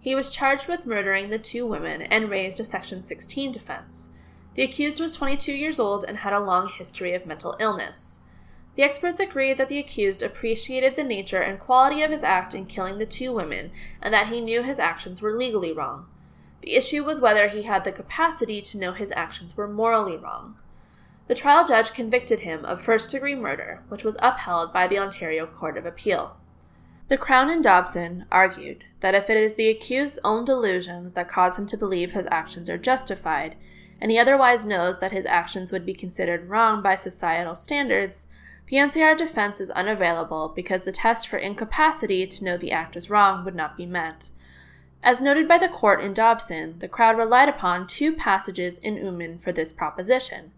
[0.00, 4.08] He was charged with murdering the two women and raised a Section 16 defense.
[4.54, 8.20] The accused was 22 years old and had a long history of mental illness.
[8.76, 12.66] The experts agreed that the accused appreciated the nature and quality of his act in
[12.66, 13.70] killing the two women
[14.02, 16.06] and that he knew his actions were legally wrong.
[16.62, 20.56] The issue was whether he had the capacity to know his actions were morally wrong.
[21.28, 25.46] The trial judge convicted him of first degree murder, which was upheld by the Ontario
[25.46, 26.36] Court of Appeal.
[27.08, 31.58] The Crown and Dobson argued that if it is the accused's own delusions that cause
[31.58, 33.56] him to believe his actions are justified,
[34.00, 38.26] and he otherwise knows that his actions would be considered wrong by societal standards,
[38.66, 43.10] the NCR defense is unavailable because the test for incapacity to know the act is
[43.10, 44.30] wrong would not be met.
[45.02, 49.38] As noted by the court in Dobson, the crowd relied upon two passages in Oommen
[49.38, 50.52] for this proposition.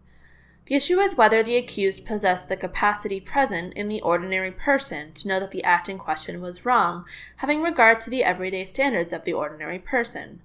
[0.67, 5.29] The issue is whether the accused possessed the capacity present in the ordinary person to
[5.29, 7.05] know that the act in question was wrong,
[7.37, 10.41] having regard to the everyday standards of the ordinary person.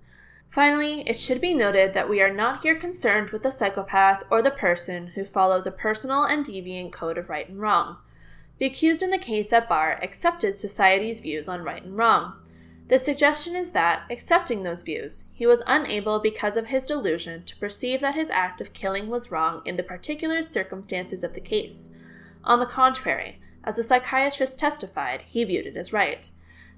[0.52, 4.42] Finally, it should be noted that we are not here concerned with the psychopath or
[4.42, 7.96] the person who follows a personal and deviant code of right and wrong.
[8.58, 12.34] The accused in the case at bar accepted society's views on right and wrong.
[12.90, 17.56] The suggestion is that, accepting those views, he was unable because of his delusion to
[17.56, 21.92] perceive that his act of killing was wrong in the particular circumstances of the case.
[22.44, 26.30] On the contrary, as the psychiatrist testified, he viewed it as right.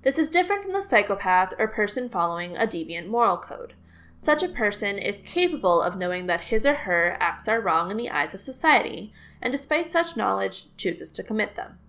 [0.04, 3.74] This is different from the psychopath or person following a deviant moral code.
[4.18, 7.96] Such a person is capable of knowing that his or her acts are wrong in
[7.96, 11.80] the eyes of society, and despite such knowledge, chooses to commit them.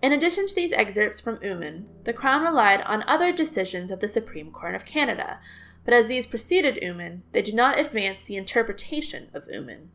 [0.00, 4.08] In addition to these excerpts from Oommen, the Crown relied on other decisions of the
[4.08, 5.38] Supreme Court of Canada,
[5.84, 9.88] but as these preceded Oommen, they do not advance the interpretation of Oommen.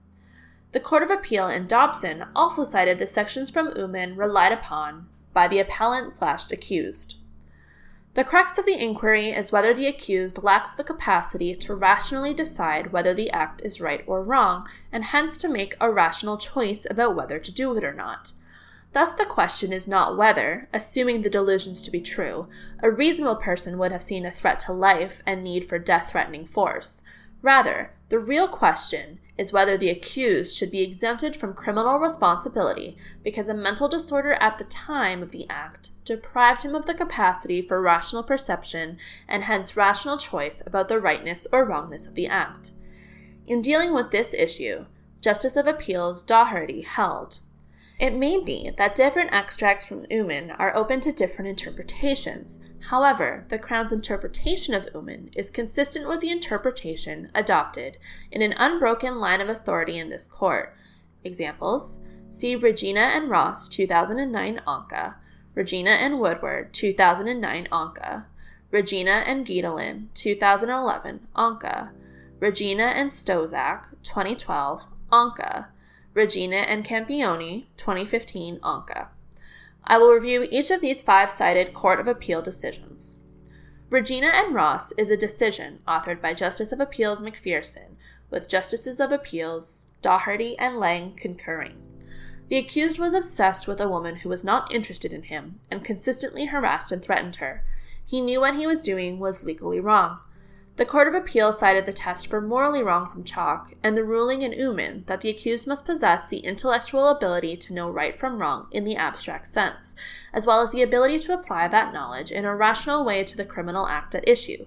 [0.74, 5.48] The Court of Appeal in Dobson also cited the sections from Oommen relied upon by
[5.48, 7.16] the appellant slash accused.
[8.14, 12.92] The crux of the inquiry is whether the accused lacks the capacity to rationally decide
[12.92, 17.16] whether the act is right or wrong, and hence to make a rational choice about
[17.16, 18.34] whether to do it or not.
[18.92, 22.50] Thus, the question is not whether, assuming the delusions to be true,
[22.84, 26.46] a reasonable person would have seen a threat to life and need for death threatening
[26.46, 27.04] force.
[27.42, 33.50] Rather, the real question is whether the accused should be exempted from criminal responsibility because
[33.50, 37.82] a mental disorder at the time of the act deprived him of the capacity for
[37.82, 42.70] rational perception and hence rational choice about the rightness or wrongness of the act.
[43.48, 44.86] In dealing with this issue,
[45.22, 47.40] Justice of Appeals Doherty held
[48.02, 52.60] it may be that different extracts from Oommen are open to different interpretations.
[52.90, 58.00] However, the Crown's interpretation of Oommen is consistent with the interpretation adopted
[58.32, 60.76] in an unbroken line of authority in this court.
[61.24, 65.16] Examples see Regina and Ross 2009 ONCA,
[65.54, 68.26] Regina and Woodward 2009 ONCA,
[68.72, 71.92] Regina and Guidolin 2011 ONCA,
[72.40, 75.68] Regina and Szostak 2012 ONCA.
[76.14, 79.08] Regina and Campioni, 2015 ONCA.
[79.84, 83.20] I will review each of these five cited Court of Appeal decisions.
[83.90, 87.96] Regina and Ross is a decision authored by Justice of Appeals MacPherson,
[88.30, 91.82] with Justices of Appeals Doherty and Lang concurring.
[92.48, 96.48] The accused was obsessed with a woman who was not interested in him and consistently
[96.48, 97.64] harassed and threatened her.
[98.04, 100.20] He knew what he was doing was legally wrong.
[100.78, 104.42] The Court of Appeal cited the test for morally wrong from Chaulk and the ruling
[104.42, 108.68] in Oommen that the accused must possess the intellectual ability to know right from wrong
[108.72, 109.96] in the abstract sense,
[110.34, 113.46] as well as the ability to apply that knowledge in a rational way to the
[113.46, 114.66] criminal act at issue.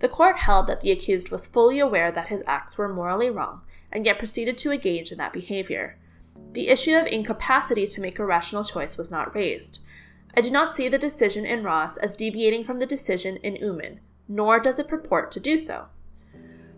[0.00, 3.62] The court held that the accused was fully aware that his acts were morally wrong
[3.92, 5.96] and yet proceeded to engage in that behavior.
[6.52, 9.80] The issue of incapacity to make a rational choice was not raised.
[10.36, 14.00] I do not see the decision in Ross as deviating from the decision in Oommen,
[14.28, 15.86] nor does it purport to do so.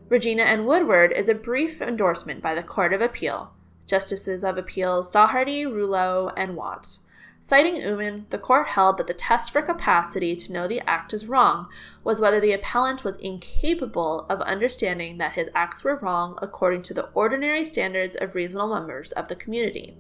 [0.09, 3.53] Regina and Woodward is a brief endorsement by the Court of Appeal,
[3.87, 6.99] Justices of Appeals Doherty, Rouleau, and Watt.
[7.41, 11.29] Citing Oommen, the court held that the test for capacity to know the act is
[11.29, 11.69] wrong
[12.03, 16.95] was whether the appellant was incapable of understanding that his acts were wrong according to
[16.95, 19.97] the ordinary standards of reasonable members of the community.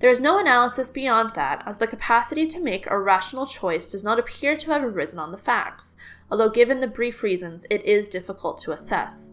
[0.00, 4.02] There is no analysis beyond that, as the capacity to make a rational choice does
[4.02, 5.94] not appear to have arisen on the facts,
[6.30, 9.32] although given the brief reasons, it is difficult to assess.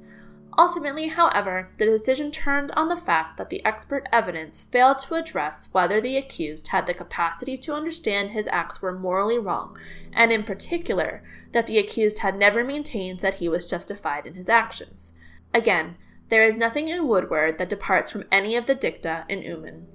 [0.57, 5.69] Ultimately, however, the decision turned on the fact that the expert evidence failed to address
[5.71, 9.77] whether the accused had the capacity to understand his acts were morally wrong,
[10.11, 14.49] and in particular, that the accused had never maintained that he was justified in his
[14.49, 15.13] actions.
[15.53, 15.95] Again,
[16.27, 19.85] there is nothing in Woodward that departs from any of the dicta in Oommen.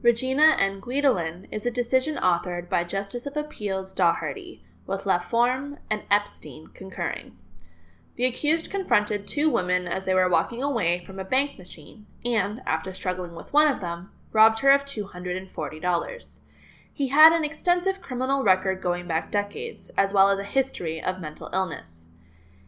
[0.00, 6.02] Regina and Guidolin is a decision authored by Justice of Appeals Doherty, with Laforme and
[6.08, 7.36] Epstein concurring.
[8.14, 12.62] The accused confronted two women as they were walking away from a bank machine and,
[12.64, 16.40] after struggling with one of them, robbed her of $240.
[16.92, 21.20] He had an extensive criminal record going back decades, as well as a history of
[21.20, 22.08] mental illness.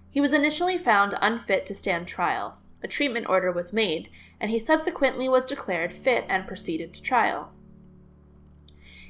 [0.08, 2.58] He was initially found unfit to stand trial.
[2.82, 4.08] A treatment order was made,
[4.40, 7.52] and he subsequently was declared fit and proceeded to trial.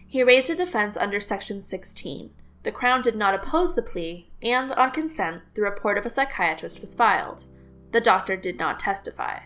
[0.07, 2.31] He raised a defense under Section 16.
[2.64, 6.81] The Crown did not oppose the plea, and on consent, the report of a psychiatrist
[6.81, 7.47] was filed.
[7.93, 9.41] The doctor did not testify.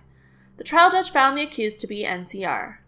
[0.57, 2.78] The trial judge found the accused to be NCR.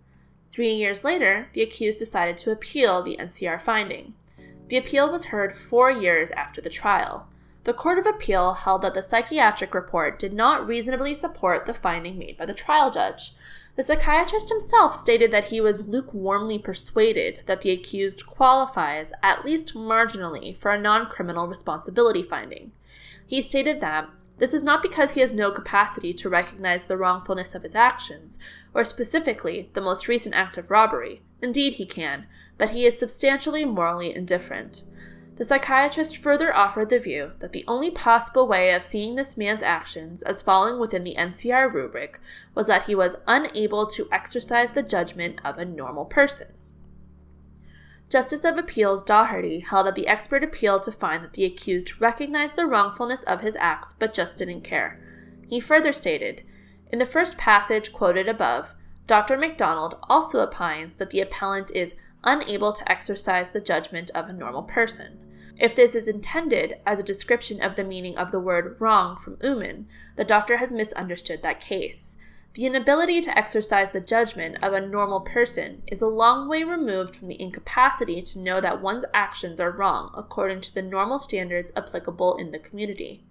[0.51, 4.15] Three years later, the accused decided to appeal the NCR finding.
[4.69, 7.29] The appeal was heard four years after the trial.
[7.67, 12.17] The Court of Appeal held that the psychiatric report did not reasonably support the finding
[12.17, 13.33] made by the trial judge.
[13.75, 19.75] The psychiatrist himself stated that he was lukewarmly persuaded that the accused qualifies, at least
[19.75, 22.71] marginally, for a non criminal responsibility finding.
[23.27, 27.53] He stated that this is not because he has no capacity to recognize the wrongfulness
[27.57, 28.39] of his actions,
[28.75, 31.21] or specifically the most recent act of robbery.
[31.43, 32.27] Indeed, he can,
[32.59, 34.85] but he is substantially morally indifferent.
[35.37, 39.63] The psychiatrist further offered the view that the only possible way of seeing this man's
[39.63, 42.21] actions as falling within the NCR rubric
[42.55, 46.49] was that he was unable to exercise the judgment of a normal person.
[48.09, 52.57] Justice of Appeals Doherty held that the expert appealed to find that the accused recognized
[52.57, 54.99] the wrongfulness of his acts but just didn't care.
[55.47, 56.45] He further stated,
[56.91, 58.75] in the first passage quoted above,
[59.07, 59.37] Dr.
[59.37, 64.63] MacDonald also opines that the appellant is unable to exercise the judgment of a normal
[64.63, 65.19] person.
[65.59, 69.37] If this is intended as a description of the meaning of the word wrong from
[69.37, 69.87] Oommen,
[70.17, 72.17] the doctor has misunderstood that case.
[72.57, 77.15] The inability to exercise the judgment of a normal person is a long way removed
[77.15, 81.71] from the incapacity to know that one's actions are wrong according to the normal standards
[81.77, 83.26] applicable in the community.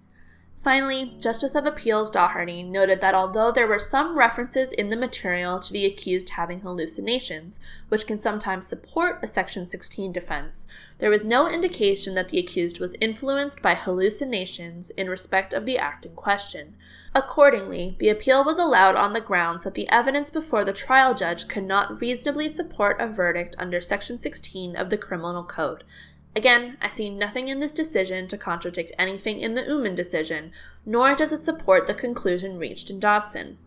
[0.66, 5.60] Finally, Justice of Appeals Doherty noted that although there were some references in the material
[5.60, 7.60] to the accused having hallucinations,
[7.90, 10.66] which can sometimes support a Section 16 defense,
[10.98, 15.78] there was no indication that the accused was influenced by hallucinations in respect of the
[15.78, 16.76] act in question.
[17.14, 21.48] Accordingly, the appeal was allowed on the grounds that the evidence before the trial judge
[21.48, 25.84] could not reasonably support a verdict under Section 16 of the Criminal Code,
[26.36, 30.52] Again, I see nothing in this decision to contradict anything in the Oommen decision,
[30.86, 33.58] nor does it support the conclusion reached in Dobson.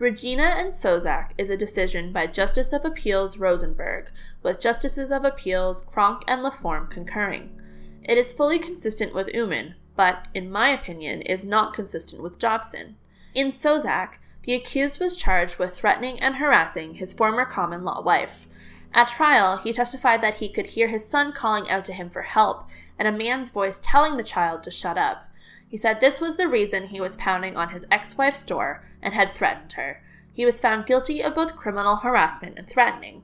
[0.00, 4.10] Regina and Szostak is a decision by Justice of Appeals Rosenberg,
[4.42, 7.60] with Justices of Appeals Cronk and Laforme concurring.
[8.02, 12.96] It is fully consistent with Oommen, but, in my opinion, is not consistent with Dobson.
[13.34, 18.47] In Szostak, the accused was charged with threatening and harassing his former common law wife.
[18.94, 22.22] At trial, he testified that he could hear his son calling out to him for
[22.22, 22.68] help
[22.98, 25.28] and a man's voice telling the child to shut up.
[25.68, 29.14] He said this was the reason he was pounding on his ex wife's door and
[29.14, 30.02] had threatened her.
[30.32, 33.22] He was found guilty of both criminal harassment and threatening.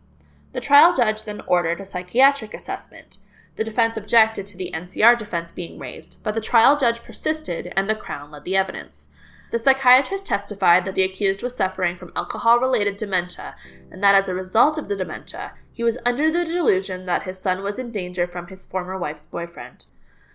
[0.52, 3.18] The trial judge then ordered a psychiatric assessment.
[3.56, 7.88] The defense objected to the NCR defense being raised, but the trial judge persisted and
[7.88, 9.10] the Crown led the evidence.
[9.54, 13.54] The psychiatrist testified that the accused was suffering from alcohol related dementia,
[13.88, 17.38] and that as a result of the dementia, he was under the delusion that his
[17.38, 19.86] son was in danger from his former wife's boyfriend.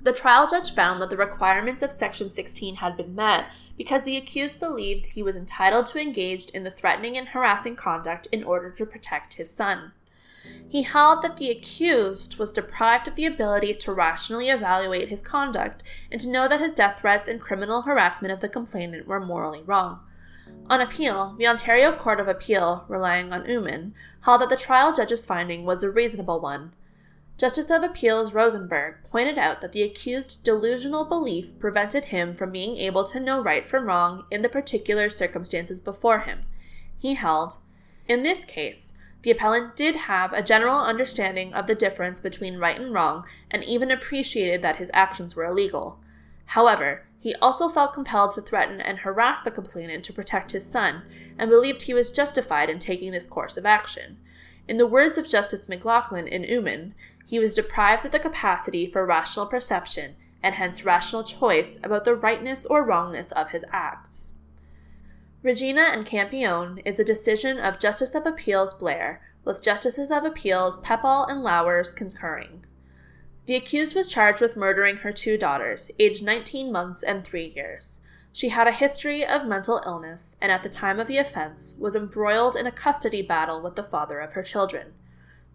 [0.02, 4.16] The trial judge found that the requirements of Section 16 had been met because the
[4.16, 8.72] accused believed he was entitled to engage in the threatening and harassing conduct in order
[8.72, 9.92] to protect his son.
[10.68, 15.84] He held that the accused was deprived of the ability to rationally evaluate his conduct
[16.12, 19.64] and to know that his death threats and criminal harassment of the complainant were morally
[19.64, 20.02] wrong.
[20.70, 25.26] On appeal, the Ontario Court of Appeal, relying on Oommen, held that the trial judge's
[25.26, 26.74] finding was a reasonable one.
[27.40, 32.78] Justice of Appeals Rosenberg pointed out that the accused's delusional belief prevented him from being
[32.78, 36.42] able to know right from wrong in the particular circumstances before him.
[36.98, 37.58] He held,
[38.08, 38.92] in this case,
[39.22, 43.64] the appellant did have a general understanding of the difference between right and wrong and
[43.64, 46.00] even appreciated that his actions were illegal.
[46.46, 51.04] However, he also felt compelled to threaten and harass the complainant to protect his son
[51.38, 54.18] and believed he was justified in taking this course of action.
[54.68, 56.94] In the words of Justice McLachlin in Oommen,
[57.26, 62.16] he was deprived of the capacity for rational perception and hence rational choice about the
[62.16, 64.34] rightness or wrongness of his acts.
[65.42, 70.76] Regina and Campione is a decision of Justice of Appeals Blair, with Justices of Appeals
[70.82, 72.66] Pepall and Lauwers concurring.
[73.46, 78.02] The accused was charged with murdering her two daughters, aged 19 months and 3 years.
[78.34, 81.96] She had a history of mental illness and at the time of the offense was
[81.96, 84.94] embroiled in a custody battle with the father of her children.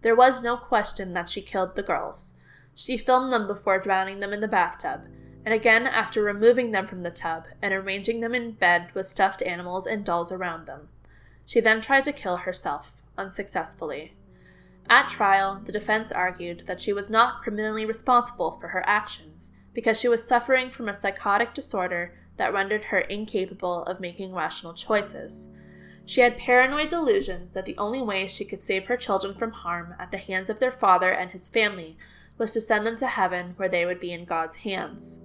[0.00, 2.32] There was no question that she killed the girls.
[2.74, 5.02] She filmed them before drowning them in the bathtub,
[5.44, 9.42] and again after removing them from the tub and arranging them in bed with stuffed
[9.42, 10.88] animals and dolls around them.
[11.46, 14.14] She then tried to kill herself, unsuccessfully.
[14.88, 19.98] At trial, the defense argued that she was not criminally responsible for her actions because
[19.98, 25.48] she was suffering from a psychotic disorder that rendered her incapable of making rational choices.
[26.06, 29.94] She had paranoid delusions that the only way she could save her children from harm
[29.98, 31.96] at the hands of their father and his family
[32.36, 35.20] was to send them to heaven where they would be in God's hands.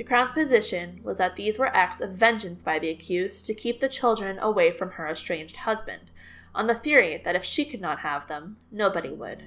[0.00, 3.80] The Crown's position was that these were acts of vengeance by the accused to keep
[3.80, 6.10] the children away from her estranged husband,
[6.54, 9.42] on the theory that if she could not have them, nobody would.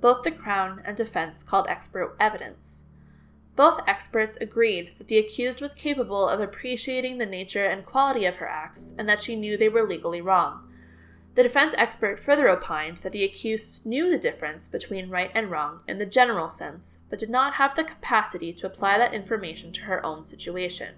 [0.00, 2.84] Both the Crown and defense called expert evidence.
[3.56, 8.36] Both experts agreed that the accused was capable of appreciating the nature and quality of
[8.36, 10.72] her acts and that she knew they were legally wrong.
[11.34, 15.82] The defense expert further opined that the accused knew the difference between right and wrong
[15.88, 19.82] in the general sense, but did not have the capacity to apply that information to
[19.82, 20.94] her own situation.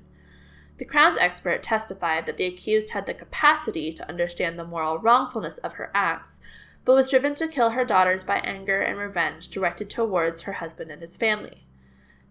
[0.76, 5.56] The Crown's expert testified that the accused had the capacity to understand the moral wrongfulness
[5.58, 6.40] of her acts,
[6.84, 10.90] but was driven to kill her daughters by anger and revenge directed towards her husband
[10.90, 11.66] and his family.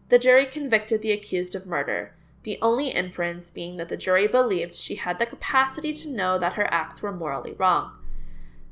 [0.09, 2.14] The jury convicted the accused of murder,
[2.45, 6.53] the only inference being that the jury believed she had the capacity to know that
[6.53, 7.91] her acts were morally wrong.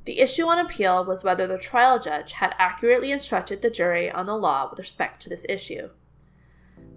[0.05, 4.27] The issue on appeal was whether the trial judge had accurately instructed the jury on
[4.27, 5.89] the law with respect to this issue.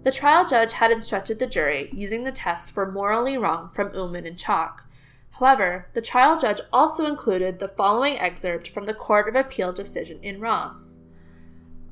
[0.03, 4.27] The trial judge had instructed the jury using the tests for morally wrong from Oommen
[4.27, 4.85] and Chaulk.
[5.31, 10.19] However, the trial judge also included the following excerpt from the Court of Appeal decision
[10.21, 10.99] in Ross.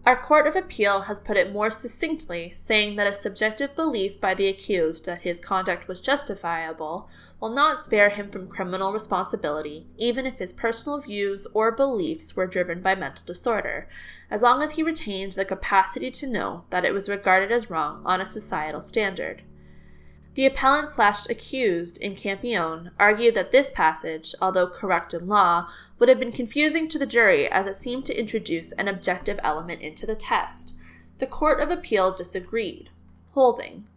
[0.06, 4.36] Our Court of Appeal has put it more succinctly, saying that a subjective belief by
[4.36, 10.28] the accused that his conduct was justifiable will not spare him from criminal responsibility, even
[10.28, 13.89] if his personal views or beliefs were driven by mental disorder,
[14.30, 18.03] as long as he retained the capacity to know that it was regarded as wrong
[18.06, 19.41] on a societal standard.
[20.36, 25.68] The appellant slash accused in Campione argued that this passage, although correct in law,
[26.00, 29.82] would have been confusing to the jury as it seemed to introduce an objective element
[29.82, 30.76] into the test.
[31.20, 32.89] The Court of Appeal disagreed,
[33.32, 33.88] holding.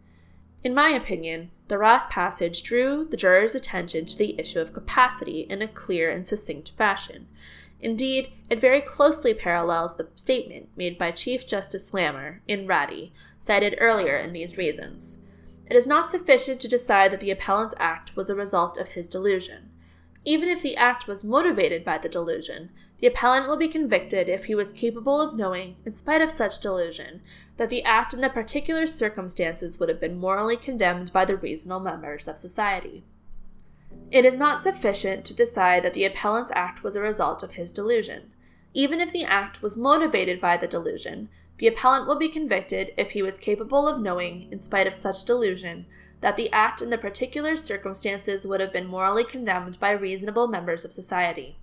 [0.63, 5.41] In my opinion, the Ross passage drew the jurors' attention to the issue of capacity
[5.41, 7.27] in a clear and succinct fashion.
[7.81, 13.77] Indeed, it very closely parallels the statement made by Chief Justice Lamer in Ratti, cited
[13.79, 15.17] earlier in these reasons.
[15.69, 19.07] It is not sufficient to decide that the appellant's act was a result of his
[19.07, 19.68] delusion.
[20.25, 24.45] Even if the act was motivated by the delusion, the appellant will be convicted if
[24.45, 27.21] he was capable of knowing, in spite of such delusion,
[27.55, 31.79] that the act in the particular circumstances would have been morally condemned by the reasonable
[31.79, 33.05] members of society.
[34.11, 37.71] It is not sufficient to decide that the appellant's act was a result of his
[37.71, 38.33] delusion.
[38.73, 43.11] Even if the act was motivated by the delusion, the appellant will be convicted if
[43.11, 45.85] he was capable of knowing, in spite of such delusion,
[46.21, 50.83] that the act in the particular circumstances would have been morally condemned by reasonable members
[50.83, 51.57] of society.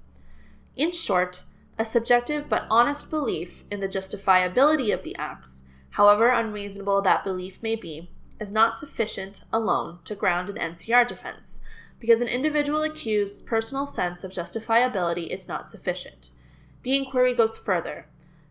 [0.76, 1.42] In short,
[1.78, 7.62] a subjective but honest belief in the justifiability of the acts, however unreasonable that belief
[7.62, 8.10] may be,
[8.40, 11.60] is not sufficient alone to ground an NCR defense,
[11.98, 16.30] because an individual accused's personal sense of justifiability is not sufficient.
[16.82, 18.06] The inquiry goes further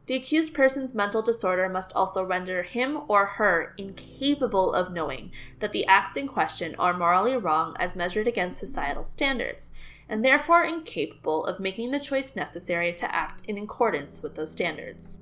[0.07, 5.71] the accused person's mental disorder must also render him or her incapable of knowing that
[5.71, 9.71] the acts in question are morally wrong as measured against societal standards,
[10.07, 15.19] and therefore incapable of making the choice necessary to act in accordance with those standards.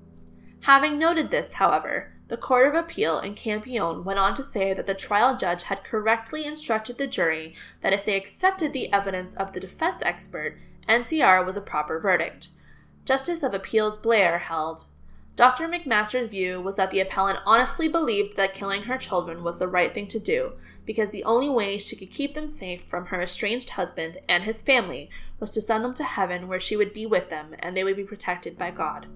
[0.62, 4.86] Having noted this, however, the Court of Appeal in Campione went on to say that
[4.86, 9.52] the trial judge had correctly instructed the jury that if they accepted the evidence of
[9.52, 10.58] the defense expert,
[10.88, 12.50] NCR was a proper verdict.
[13.06, 14.86] Justice of Appeals Blair held
[15.36, 15.68] Dr.
[15.68, 19.94] McMaster's view was that the appellant honestly believed that killing her children was the right
[19.94, 20.54] thing to do,
[20.86, 24.62] because the only way she could keep them safe from her estranged husband and his
[24.62, 25.10] family
[25.40, 27.96] was to send them to heaven where she would be with them and they would
[27.98, 29.08] be protected by God.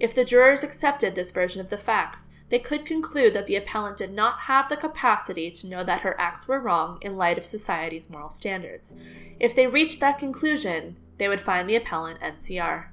[0.00, 3.98] If the jurors accepted this version of the facts, they could conclude that the appellant
[3.98, 7.44] did not have the capacity to know that her acts were wrong in light of
[7.44, 8.94] society's moral standards.
[9.38, 12.86] If they reached that conclusion, they would find the appellant NCR.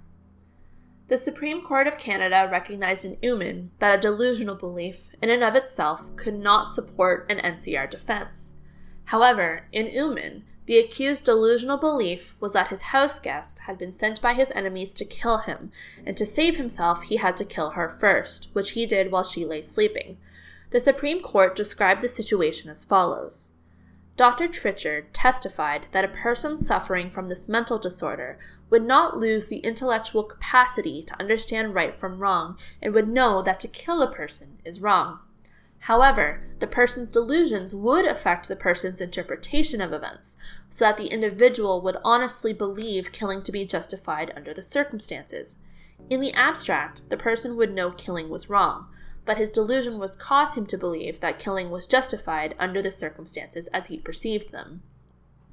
[1.07, 5.55] The Supreme Court of Canada recognized in Oommen that a delusional belief, in and of
[5.55, 8.53] itself, could not support an NCR defense.
[9.05, 14.19] However, in Oommen, the accused's delusional belief was that his house guest had been sent
[14.19, 15.71] by his enemies to kill him,
[16.03, 19.45] and to save himself, he had to kill her first, which he did while she
[19.45, 20.17] lay sleeping.
[20.71, 23.51] The Supreme Court described the situation as follows
[24.17, 24.47] Dr.
[24.47, 28.39] Tritchard testified that a person suffering from this mental disorder
[28.69, 33.59] would not lose the intellectual capacity to understand right from wrong and would know that
[33.59, 35.19] to kill a person is wrong.
[35.79, 40.37] However, the person's delusions would affect the person's interpretation of events,
[40.69, 45.57] so that the individual would honestly believe killing to be justified under the circumstances.
[46.09, 48.87] In the abstract, the person would know killing was wrong,
[49.25, 53.67] but his delusion would cause him to believe that killing was justified under the circumstances
[53.73, 54.83] as he perceived them.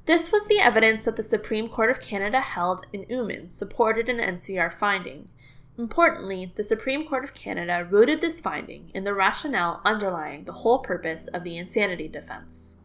[0.05, 4.19] This was the evidence that the Supreme Court of Canada held in Oommen supported an
[4.19, 5.31] NCR finding.
[5.79, 10.81] Importantly, the Supreme Court of Canada rooted this finding in the rationale underlying the whole
[10.81, 12.77] purpose of the insanity defense.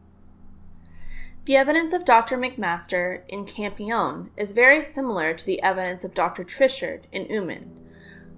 [1.44, 2.38] The evidence of Dr.
[2.38, 6.44] McMaster in Campione is very similar to the evidence of Dr.
[6.44, 7.70] Tritchard in Oommen.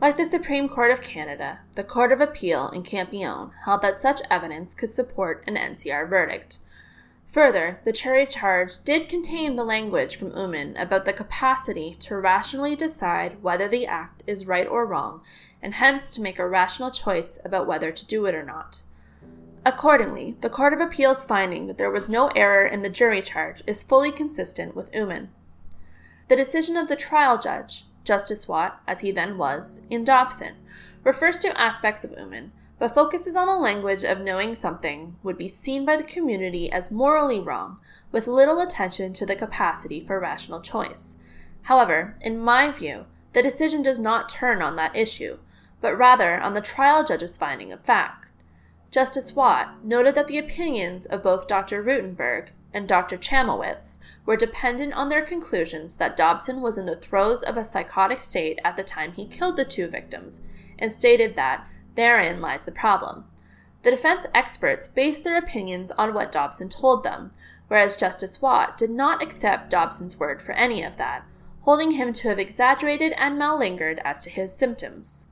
[0.01, 4.23] Like the Supreme Court of Canada, the Court of Appeal in Campione held that such
[4.31, 6.57] evidence could support an NCR verdict.
[7.27, 12.75] Further, the jury charge did contain the language from Oommen about the capacity to rationally
[12.75, 15.21] decide whether the act is right or wrong,
[15.61, 18.81] and hence to make a rational choice about whether to do it or not.
[19.67, 23.63] Accordingly, the Court of Appeal's finding that there was no error in the jury charge
[23.67, 25.29] is fully consistent with Oommen.
[26.29, 30.55] The decision of the trial judge, Justice Watt, as he then was, in Dobson,
[31.05, 35.49] refers to aspects of Oommen, but focuses on the language of knowing something would be
[35.49, 37.79] seen by the community as morally wrong,
[38.11, 41.17] with little attention to the capacity for rational choice.
[41.63, 45.39] However, in my view, the decision does not turn on that issue,
[45.81, 48.27] but rather on the trial judge's finding of fact.
[48.91, 51.83] Justice Watt noted that the opinions of both Dr.
[51.83, 53.17] Rutenberg and Dr.
[53.17, 58.21] Chamowitz were dependent on their conclusions that Dobson was in the throes of a psychotic
[58.21, 60.41] state at the time he killed the two victims,
[60.79, 63.25] and stated that therein lies the problem.
[63.83, 67.31] The defense experts based their opinions on what Dobson told them,
[67.69, 71.25] whereas Justice Watt did not accept Dobson's word for any of that,
[71.63, 75.27] holding him to have exaggerated and malingered as to his symptoms.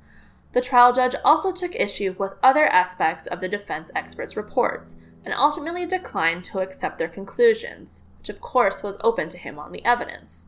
[0.52, 4.96] The trial judge also took issue with other aspects of the defense experts' reports,
[5.28, 9.72] and ultimately declined to accept their conclusions, which of course was open to him on
[9.72, 10.46] the evidence.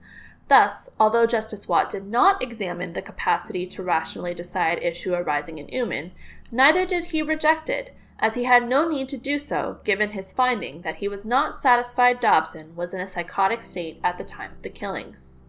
[0.48, 5.66] Thus, although Justice Watt did not examine the capacity to rationally decide issue arising in
[5.66, 6.12] Oommen,
[6.50, 10.32] neither did he reject it, as he had no need to do so given his
[10.32, 14.52] finding that he was not satisfied Dobson was in a psychotic state at the time
[14.52, 15.42] of the killings.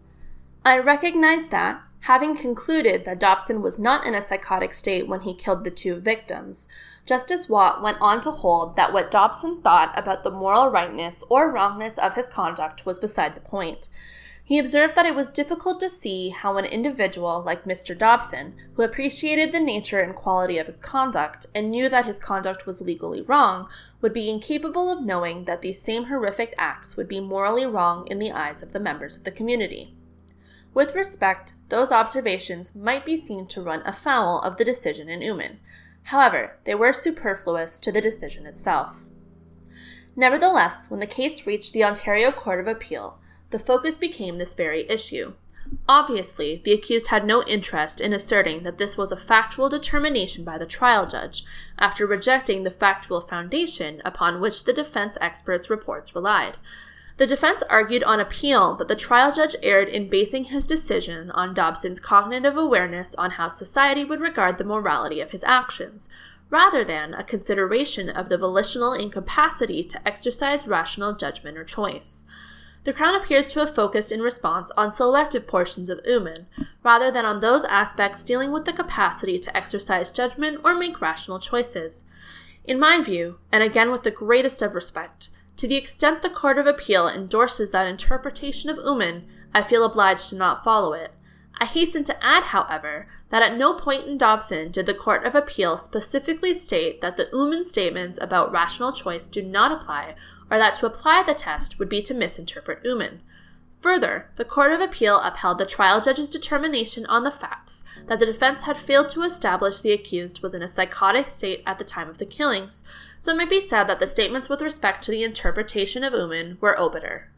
[0.62, 5.34] I recognize that, having concluded that Dobson was not in a psychotic state when he
[5.34, 6.68] killed the two victims,
[7.04, 11.50] Justice Watt went on to hold that what Dobson thought about the moral rightness or
[11.50, 13.88] wrongness of his conduct was beside the point.
[14.44, 17.96] He observed that it was difficult to see how an individual like Mr.
[17.96, 22.66] Dobson, who appreciated the nature and quality of his conduct and knew that his conduct
[22.66, 23.68] was legally wrong,
[24.00, 28.18] would be incapable of knowing that these same horrific acts would be morally wrong in
[28.18, 29.94] the eyes of the members of the community.
[30.74, 35.58] With respect, those observations might be seen to run afoul of the decision in Oommen,
[36.04, 39.04] However, they were superfluous to the decision itself.
[40.14, 43.18] Nevertheless, when the case reached the Ontario Court of Appeal,
[43.50, 45.34] the focus became this very issue.
[45.88, 50.58] Obviously, the accused had no interest in asserting that this was a factual determination by
[50.58, 51.44] the trial judge
[51.78, 56.58] after rejecting the factual foundation upon which the defense experts' reports relied.
[57.18, 61.54] The defense argued on appeal that the trial judge erred in basing his decision on
[61.54, 66.08] Dobson's cognitive awareness on how society would regard the morality of his actions,
[66.48, 72.24] rather than a consideration of the volitional incapacity to exercise rational judgment or choice.
[72.84, 76.46] The Crown appears to have focused in response on selective portions of Oommen,
[76.82, 81.38] rather than on those aspects dealing with the capacity to exercise judgment or make rational
[81.38, 82.04] choices.
[82.64, 86.58] In my view, and again with the greatest of respect, to the extent the Court
[86.58, 89.24] of Appeal endorses that interpretation of Oommen,
[89.54, 91.12] I feel obliged to not follow it.
[91.60, 95.34] I hasten to add, however, that at no point in Dobson did the Court of
[95.34, 100.16] Appeal specifically state that the Oommen statements about rational choice do not apply,
[100.50, 103.20] or that to apply the test would be to misinterpret Oommen.
[103.82, 108.26] Further, the Court of Appeal upheld the trial judge's determination on the facts that the
[108.26, 112.08] defense had failed to establish the accused was in a psychotic state at the time
[112.08, 112.84] of the killings,
[113.18, 116.60] so it may be said that the statements with respect to the interpretation of Oommen
[116.60, 117.32] were obiter.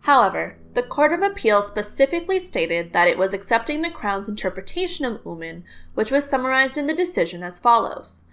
[0.00, 5.22] However, the Court of Appeal specifically stated that it was accepting the Crown's interpretation of
[5.24, 5.62] Oommen,
[5.92, 8.24] which was summarized in the decision as follows.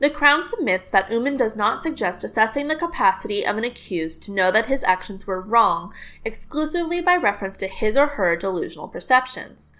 [0.00, 4.32] The Crown submits that Oommen does not suggest assessing the capacity of an accused to
[4.32, 5.94] know that his actions were wrong
[6.24, 9.72] exclusively by reference to his or her delusional perceptions.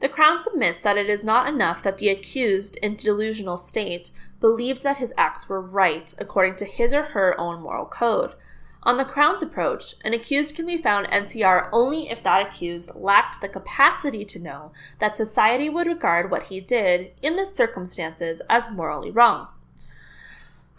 [0.00, 4.10] The Crown submits that it is not enough that the accused, in a delusional state,
[4.40, 8.34] believed that his acts were right according to his or her own moral code.
[8.82, 13.40] On the Crown's approach, an accused can be found NCR only if that accused lacked
[13.40, 18.70] the capacity to know that society would regard what he did in the circumstances as
[18.70, 19.48] morally wrong.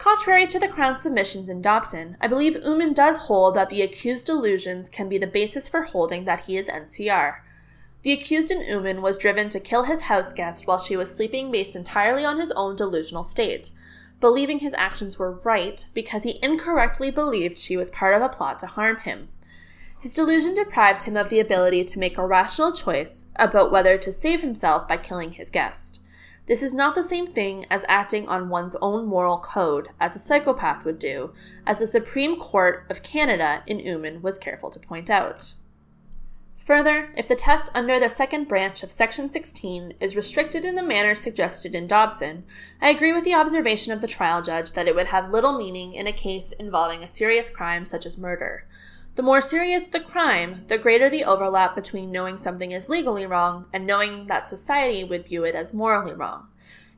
[0.02, 4.24] Contrary to the Crown's submissions in Dobson, I believe Oommen does hold that the accused's
[4.24, 7.36] delusions can be the basis for holding that he is NCR.
[8.02, 11.52] The accused in Oommen was driven to kill his house guest while she was sleeping
[11.52, 13.70] based entirely on his own delusional state,
[14.18, 18.58] believing his actions were right because he incorrectly believed she was part of a plot
[18.58, 19.28] to harm him.
[20.00, 24.10] His delusion deprived him of the ability to make a rational choice about whether to
[24.10, 26.00] save himself by killing his guest.
[26.52, 30.18] This is not the same thing as acting on one's own moral code, as a
[30.18, 31.32] psychopath would do,
[31.66, 35.54] as the Supreme Court of Canada in Oommen was careful to point out.
[36.58, 40.82] Further, if the test under the second branch of Section 16 is restricted in the
[40.82, 42.44] manner suggested in Dobson,
[42.82, 45.94] I agree with the observation of the trial judge that it would have little meaning
[45.94, 48.66] in a case involving a serious crime such as murder.
[49.14, 53.66] The more serious the crime, the greater the overlap between knowing something is legally wrong
[53.70, 56.48] and knowing that society would view it as morally wrong.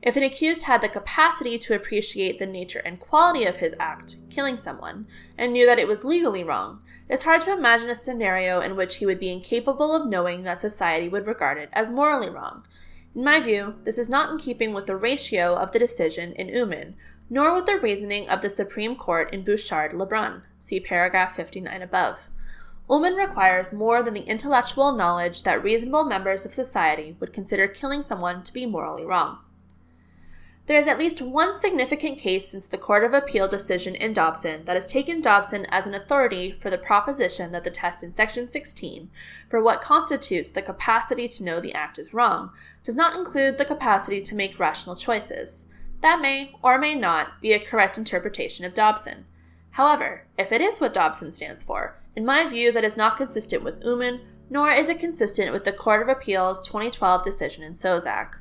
[0.01, 4.15] If an accused had the capacity to appreciate the nature and quality of his act,
[4.29, 6.79] killing someone, and knew that it was legally wrong,
[7.09, 10.61] it's hard to imagine a scenario in which he would be incapable of knowing that
[10.61, 12.65] society would regard it as morally wrong.
[13.13, 16.47] In my view, this is not in keeping with the ratio of the decision in
[16.47, 16.93] Oommen,
[17.29, 22.29] nor with the reasoning of the Supreme Court in Bouchard Lebrun, see paragraph 59 above.
[22.89, 28.03] Oommen requires more than the intellectual knowledge that reasonable members of society would consider killing
[28.03, 29.39] someone to be morally wrong.
[30.67, 34.65] There is at least one significant case since the Court of Appeal decision in Dobson
[34.65, 38.47] that has taken Dobson as an authority for the proposition that the test in Section
[38.47, 39.09] 16
[39.47, 42.49] for what constitutes the capacity to know the act is wrong
[42.83, 45.65] does not include the capacity to make rational choices.
[46.05, 49.25] That may or may not be a correct interpretation of Dobson.
[49.71, 53.63] However, if it is what Dobson stands for, in my view, that is not consistent
[53.63, 58.35] with Oommen, nor is it consistent with the Court of Appeal's 2012 decision in Szostak.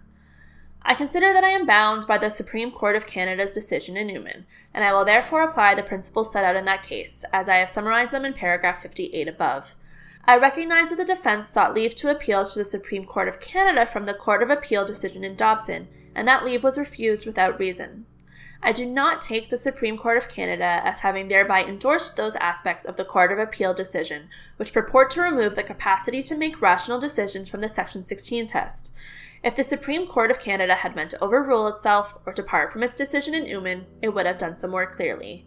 [0.82, 4.44] I consider that I am bound by the Supreme Court of Canada's decision in Oommen,
[4.74, 7.70] and I will therefore apply the principles set out in that case, as I have
[7.70, 9.74] summarized them in paragraph 58 above.
[10.26, 13.86] I recognize that the defense sought leave to appeal to the Supreme Court of Canada
[13.86, 18.06] from the Court of Appeal decision in Dobson, and that leave was refused without reason.
[18.66, 22.86] I do not take the Supreme Court of Canada as having thereby endorsed those aspects
[22.86, 26.98] of the Court of Appeal decision which purport to remove the capacity to make rational
[26.98, 28.90] decisions from the Section 16 test.
[29.42, 32.96] If the Supreme Court of Canada had meant to overrule itself or depart from its
[32.96, 35.46] decision in Oommen, it would have done so more clearly.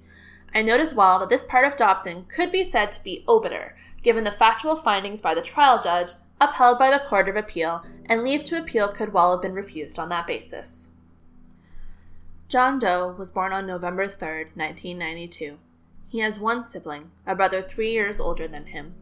[0.54, 3.76] I note as well that this part of Dobson could be said to be obiter,
[4.04, 8.24] given the factual findings by the trial judge upheld by the Court of Appeal, and
[8.24, 10.90] leave to appeal could well have been refused on that basis.
[12.48, 15.58] John Doe was born on November 3, 1992.
[16.08, 18.96] He has one sibling, a brother three years older than him.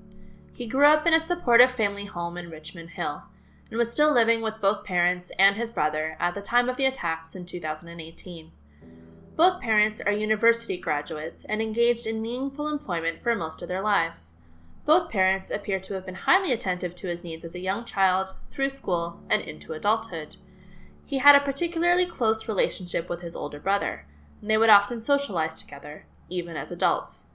[0.51, 3.23] He grew up in a supportive family home in Richmond Hill
[3.69, 6.85] and was still living with both parents and his brother at the time of the
[6.85, 8.51] attacks in 2018.
[9.35, 14.34] Both parents are university graduates and engaged in meaningful employment for most of their lives.
[14.85, 18.35] Both parents appear to have been highly attentive to his needs as a young child,
[18.51, 20.37] through school, and into adulthood.
[21.03, 24.05] He had a particularly close relationship with his older brother,
[24.41, 27.25] and they would often socialize together, even as adults.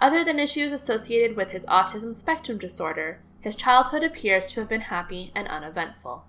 [0.00, 4.82] Other than issues associated with his autism spectrum disorder, his childhood appears to have been
[4.82, 6.24] happy and uneventful.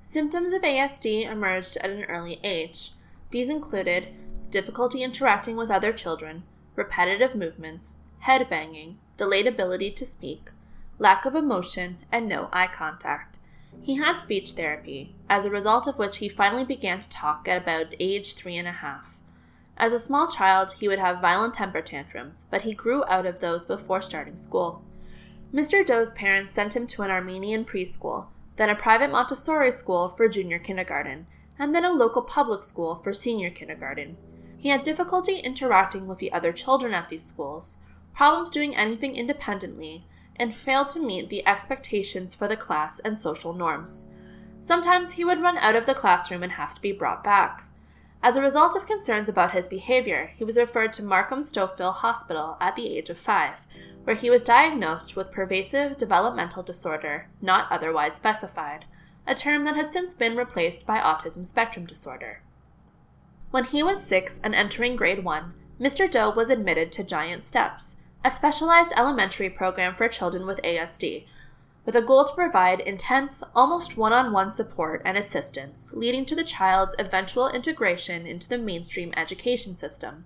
[0.00, 2.92] Symptoms of ASD emerged at an early age.
[3.30, 4.08] These included
[4.50, 6.44] difficulty interacting with other children,
[6.76, 10.50] repetitive movements, head banging, delayed ability to speak,
[10.98, 13.38] lack of emotion, and no eye contact.
[13.80, 17.60] He had speech therapy, as a result of which he finally began to talk at
[17.60, 19.18] about age three and a half.
[19.76, 23.40] As a small child, he would have violent temper tantrums, but he grew out of
[23.40, 24.82] those before starting school.
[25.52, 25.84] Mr.
[25.84, 28.26] Doe's parents sent him to an Armenian preschool,
[28.56, 31.26] then a private Montessori school for junior kindergarten,
[31.58, 34.16] and then a local public school for senior kindergarten.
[34.58, 37.76] He had difficulty interacting with the other children at these schools,
[38.16, 40.02] problems doing anything independently,
[40.36, 44.06] and failed to meet the expectations for the class and social norms.
[44.62, 47.66] Sometimes he would run out of the classroom and have to be brought back.
[48.22, 52.56] As a result of concerns about his behavior, he was referred to Markham Stouffville Hospital
[52.58, 53.66] at the age of five,
[54.04, 58.86] where he was diagnosed with pervasive developmental disorder not otherwise specified,
[59.26, 62.40] a term that has since been replaced by autism spectrum disorder.
[63.50, 66.10] When he was six and entering grade one, Mr.
[66.10, 71.26] Doe was admitted to Giant Steps, a specialized elementary program for children with ASD,
[71.84, 76.34] with a goal to provide intense, almost one on one support and assistance, leading to
[76.34, 80.24] the child's eventual integration into the mainstream education system.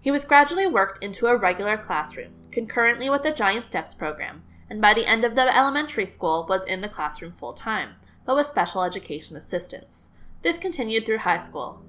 [0.00, 4.80] He was gradually worked into a regular classroom, concurrently with the Giant Steps program, and
[4.80, 8.46] by the end of the elementary school was in the classroom full time, but with
[8.46, 10.08] special education assistance.
[10.40, 11.82] This continued through high school.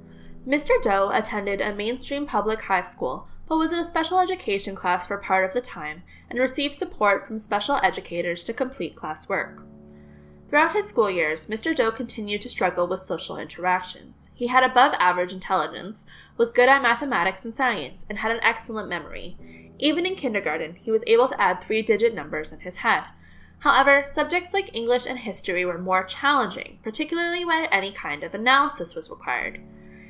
[0.45, 0.81] Mr.
[0.81, 5.17] Doe attended a mainstream public high school but was in a special education class for
[5.17, 9.63] part of the time and received support from special educators to complete classwork.
[10.47, 11.75] Throughout his school years, Mr.
[11.75, 14.29] Doe continued to struggle with social interactions.
[14.33, 16.05] He had above average intelligence,
[16.37, 19.35] was good at mathematics and science, and had an excellent memory.
[19.77, 23.03] Even in kindergarten, he was able to add three digit numbers in his head.
[23.59, 28.95] However, subjects like English and history were more challenging, particularly when any kind of analysis
[28.95, 29.59] was required.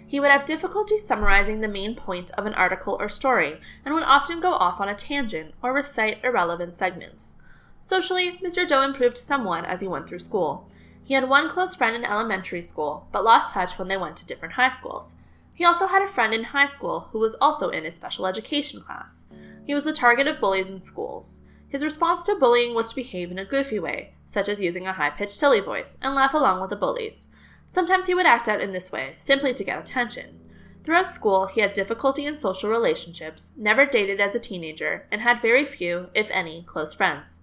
[0.08, 4.04] He would have difficulty summarizing the main point of an article or story, and would
[4.04, 7.38] often go off on a tangent or recite irrelevant segments.
[7.82, 8.66] Socially, Mr.
[8.66, 10.70] Doe improved somewhat as he went through school.
[11.04, 14.26] He had one close friend in elementary school, but lost touch when they went to
[14.26, 15.16] different high schools.
[15.54, 18.80] He also had a friend in high school who was also in his special education
[18.80, 19.26] class.
[19.66, 21.42] He was the target of bullies in schools.
[21.68, 24.94] His response to bullying was to behave in a goofy way, such as using a
[24.94, 27.28] high pitched silly voice, and laugh along with the bullies.
[27.68, 30.40] Sometimes he would act out in this way, simply to get attention.
[30.84, 35.42] Throughout school, he had difficulty in social relationships, never dated as a teenager, and had
[35.42, 37.42] very few, if any, close friends.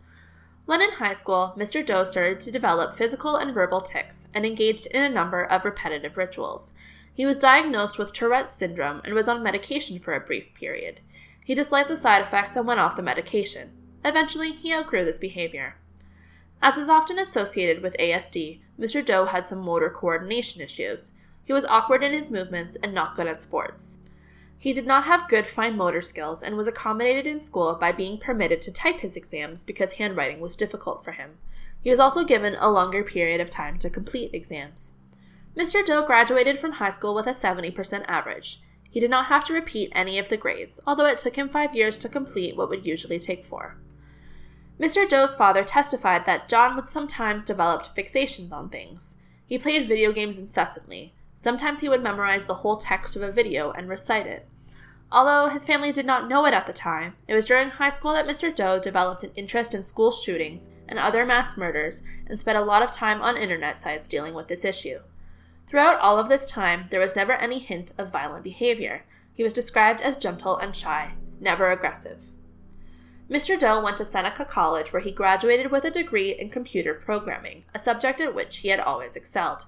[0.64, 1.84] When in high school, Mr.
[1.84, 6.16] Doe started to develop physical and verbal tics and engaged in a number of repetitive
[6.16, 6.72] rituals.
[7.12, 11.00] He was diagnosed with Tourette's syndrome and was on medication for a brief period.
[11.44, 13.72] He disliked the side effects and went off the medication.
[14.02, 15.76] Eventually, he outgrew this behavior.
[16.62, 19.04] As is often associated with ASD, Mr.
[19.04, 21.12] Doe had some motor coordination issues.
[21.42, 23.98] He was awkward in his movements and not good at sports.
[24.56, 28.18] He did not have good fine motor skills and was accommodated in school by being
[28.18, 31.38] permitted to type his exams because handwriting was difficult for him.
[31.82, 34.92] He was also given a longer period of time to complete exams.
[35.54, 35.84] Mr.
[35.84, 38.62] Doe graduated from high school with a 70% average.
[38.90, 41.74] He did not have to repeat any of the grades, although it took him five
[41.74, 43.76] years to complete what would usually take four.
[44.78, 45.08] Mr.
[45.08, 49.18] Doe's father testified that John would sometimes develop fixations on things.
[49.46, 51.14] He played video games incessantly.
[51.36, 54.48] Sometimes he would memorize the whole text of a video and recite it.
[55.12, 58.14] Although his family did not know it at the time, it was during high school
[58.14, 58.52] that Mr.
[58.52, 62.82] Doe developed an interest in school shootings and other mass murders and spent a lot
[62.82, 64.98] of time on internet sites dealing with this issue.
[65.68, 69.04] Throughout all of this time, there was never any hint of violent behavior.
[69.32, 72.26] He was described as gentle and shy, never aggressive.
[73.30, 73.58] Mr.
[73.58, 77.78] Doe went to Seneca College where he graduated with a degree in computer programming, a
[77.78, 79.64] subject in which he had always excelled.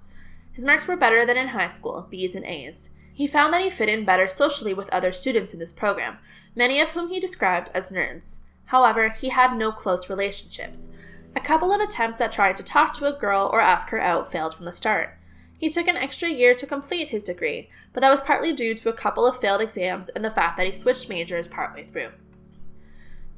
[0.52, 2.90] His marks were better than in high school, B's and A's.
[3.14, 6.18] He found that he fit in better socially with other students in this program,
[6.54, 8.40] many of whom he described as nerds.
[8.66, 10.88] However, he had no close relationships.
[11.34, 14.30] A couple of attempts at trying to talk to a girl or ask her out
[14.30, 15.16] failed from the start.
[15.56, 18.90] He took an extra year to complete his degree, but that was partly due to
[18.90, 22.10] a couple of failed exams and the fact that he switched majors partway through.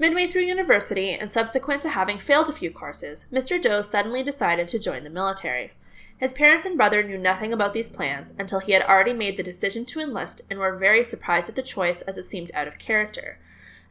[0.01, 3.61] Midway through university, and subsequent to having failed a few courses, Mr.
[3.61, 5.73] Doe suddenly decided to join the military.
[6.17, 9.43] His parents and brother knew nothing about these plans until he had already made the
[9.43, 12.79] decision to enlist and were very surprised at the choice as it seemed out of
[12.79, 13.39] character.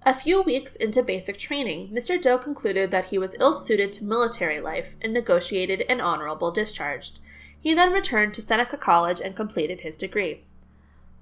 [0.05, 2.21] A few weeks into basic training, Mr.
[2.21, 7.13] Doe concluded that he was ill suited to military life and negotiated an honorable discharge.
[7.59, 10.45] He then returned to Seneca College and completed his degree.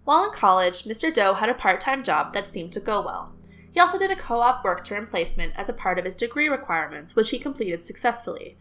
[0.03, 1.11] While in college, Mr.
[1.11, 3.31] Doe had a part time job that seemed to go well.
[3.75, 6.47] He also did a co op work term placement as a part of his degree
[6.47, 8.57] requirements, which he completed successfully.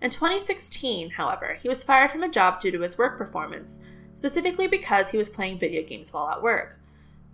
[0.00, 3.80] In 2016, however, he was fired from a job due to his work performance,
[4.14, 6.80] specifically because he was playing video games while at work.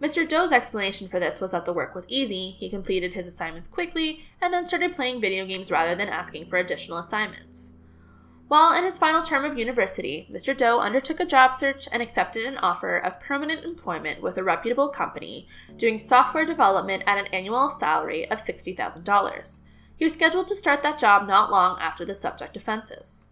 [0.02, 0.28] Mr.
[0.28, 4.24] Doe's explanation for this was that the work was easy, he completed his assignments quickly,
[4.40, 7.74] and then started playing video games rather than asking for additional assignments.
[8.51, 10.57] While in his final term of university, Mr.
[10.57, 14.89] Doe undertook a job search and accepted an offer of permanent employment with a reputable
[14.89, 15.47] company
[15.77, 19.61] doing software development at an annual salary of $60,000.
[19.95, 23.29] He was scheduled to start that job not long after the subject offenses.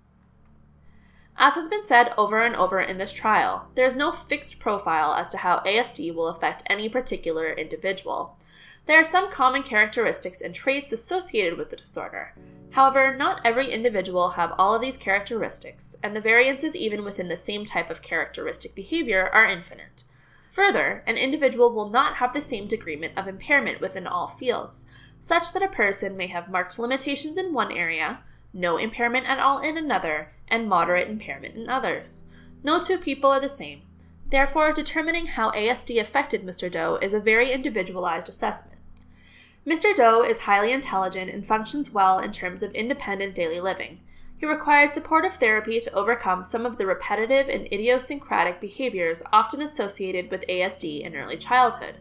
[1.37, 5.15] As has been said over and over in this trial, there is no fixed profile
[5.15, 8.39] as to how ASD will affect any particular individual.
[8.87, 12.37] There are some common characteristics and traits associated with the disorder.
[12.71, 17.37] However, not every individual have all of these characteristics, and the variances even within the
[17.37, 20.05] same type of characteristic behavior are infinite.
[20.51, 24.85] Further, an individual will not have the same degree of impairment within all fields,
[25.21, 28.21] such that a person may have marked limitations in one area,
[28.53, 32.25] no impairment at all in another, and moderate impairment in others.
[32.63, 33.83] No two people are the same.
[34.31, 36.71] Therefore, determining how ASD affected Mr.
[36.71, 38.78] Doe is a very individualized assessment.
[39.69, 39.95] Mr.
[39.95, 44.01] Doe is highly intelligent and functions well in terms of independent daily living.
[44.39, 50.31] He required supportive therapy to overcome some of the repetitive and idiosyncratic behaviors often associated
[50.31, 51.99] with ASD in early childhood.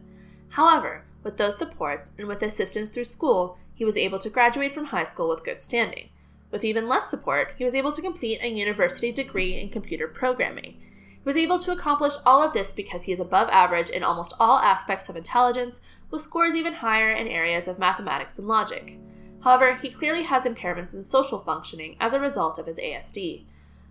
[0.52, 4.85] However, with those supports and with assistance through school, he was able to graduate from
[4.85, 6.07] high school with good standing.
[6.52, 10.77] With even less support, he was able to complete a university degree in computer programming.
[11.10, 14.31] He was able to accomplish all of this because he is above average in almost
[14.39, 18.97] all aspects of intelligence, with scores even higher in areas of mathematics and logic.
[19.41, 23.45] However, he clearly has impairments in social functioning as a result of his ASD.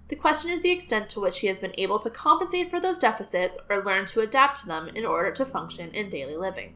[0.08, 2.98] The question is the extent to which he has been able to compensate for those
[2.98, 6.74] deficits or learn to adapt to them in order to function in daily living.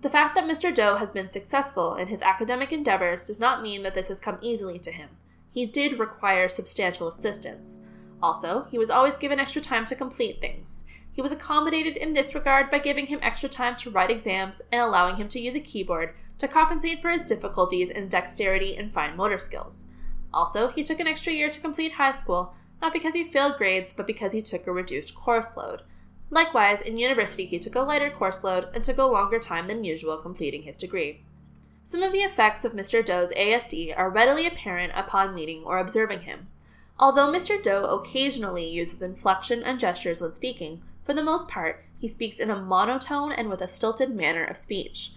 [0.00, 0.74] The fact that Mr.
[0.74, 4.38] Doe has been successful in his academic endeavors does not mean that this has come
[4.42, 5.10] easily to him.
[5.48, 7.80] He did require substantial assistance.
[8.22, 10.84] Also, he was always given extra time to complete things.
[11.14, 14.82] He was accommodated in this regard by giving him extra time to write exams and
[14.82, 19.16] allowing him to use a keyboard to compensate for his difficulties in dexterity and fine
[19.16, 19.86] motor skills.
[20.32, 23.92] Also, he took an extra year to complete high school, not because he failed grades,
[23.92, 25.82] but because he took a reduced course load.
[26.30, 29.84] Likewise, in university, he took a lighter course load and took a longer time than
[29.84, 31.22] usual completing his degree.
[31.84, 33.04] Some of the effects of Mr.
[33.04, 36.48] Doe's ASD are readily apparent upon meeting or observing him.
[36.98, 37.62] Although Mr.
[37.62, 42.50] Doe occasionally uses inflection and gestures when speaking, for the most part, he speaks in
[42.50, 45.12] a monotone and with a stilted manner of speech.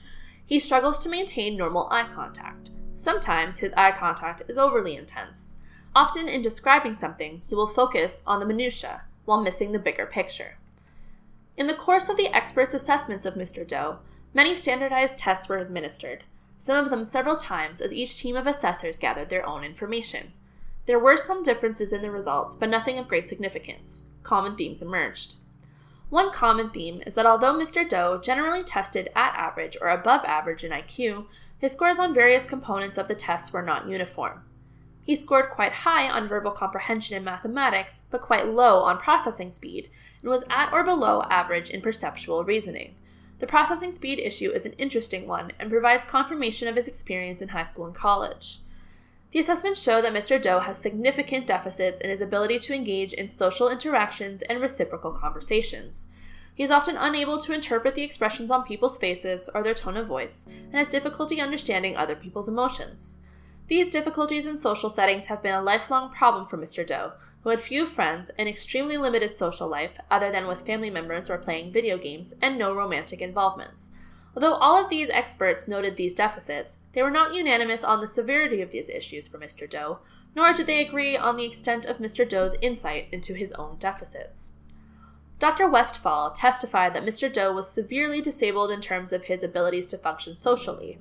[0.46, 2.72] He struggles to maintain normal eye contact.
[2.96, 5.56] Sometimes his eye contact is overly intense.
[5.96, 10.58] Often, in describing something, he will focus on the minutiae while missing the bigger picture.
[11.58, 13.66] In the course of the experts' assessments of Mr.
[13.66, 14.00] Doe,
[14.34, 16.24] many standardized tests were administered,
[16.60, 20.34] some of them several times as each team of assessors gathered their own information.
[20.86, 24.02] There were some differences in the results, but nothing of great significance.
[24.24, 25.36] Common themes emerged.
[26.10, 27.88] One common theme is that although Mr.
[27.88, 31.26] Doe generally tested at average or above average in IQ,
[31.58, 34.44] his scores on various components of the tests were not uniform.
[35.02, 39.90] He scored quite high on verbal comprehension and mathematics, but quite low on processing speed,
[40.22, 42.96] and was at or below average in perceptual reasoning.
[43.40, 47.50] The processing speed issue is an interesting one and provides confirmation of his experience in
[47.50, 48.60] high school and college.
[49.38, 50.42] The assessments show that Mr.
[50.42, 56.08] Doe has significant deficits in his ability to engage in social interactions and reciprocal conversations.
[56.56, 60.08] He is often unable to interpret the expressions on people's faces or their tone of
[60.08, 63.20] voice, and has difficulty understanding other people's emotions.
[63.68, 66.84] These difficulties in social settings have been a lifelong problem for Mr.
[66.84, 67.12] Doe,
[67.44, 71.38] who had few friends, an extremely limited social life, other than with family members or
[71.38, 73.92] playing video games, and no romantic involvements.
[74.38, 78.62] Although all of these experts noted these deficits, they were not unanimous on the severity
[78.62, 79.68] of these issues for Mr.
[79.68, 79.98] Doe,
[80.36, 82.30] nor did they agree on the extent of Mr.
[82.30, 84.52] Doe's insight into his own deficits.
[85.40, 85.68] Dr.
[85.68, 87.34] Westphal testified that Mr.
[87.34, 91.00] Doe was severely disabled in terms of his abilities to function socially.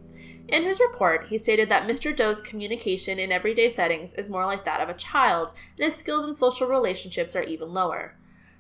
[0.49, 2.17] In his report, he stated that Mr.
[2.17, 6.25] Doe's communication in everyday settings is more like that of a child, and his skills
[6.25, 8.17] in social relationships are even lower.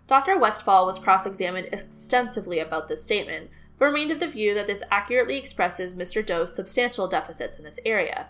[0.06, 0.38] Dr.
[0.38, 4.82] Westphal was cross examined extensively about this statement, but remained of the view that this
[4.90, 6.24] accurately expresses Mr.
[6.24, 8.28] Doe's substantial deficits in this area.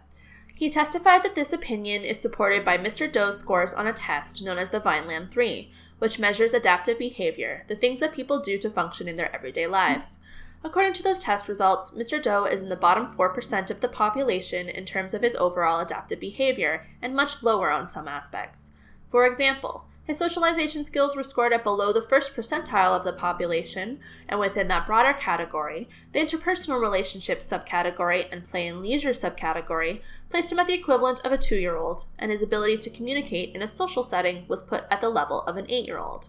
[0.55, 3.10] He testified that this opinion is supported by Mr.
[3.10, 7.77] Doe's scores on a test known as the Vineland 3, which measures adaptive behavior, the
[7.77, 10.18] things that people do to function in their everyday lives.
[10.64, 12.20] According to those test results, Mr.
[12.20, 16.20] Doe is in the bottom 4% of the population in terms of his overall adaptive
[16.20, 18.70] behavior and much lower on some aspects.
[19.10, 23.98] For example, His socialization skills were scored at below the first percentile of the population,
[24.28, 30.52] and within that broader category, the interpersonal relationships subcategory and play and leisure subcategory placed
[30.52, 33.62] him at the equivalent of a two year old, and his ability to communicate in
[33.62, 36.28] a social setting was put at the level of an eight year old.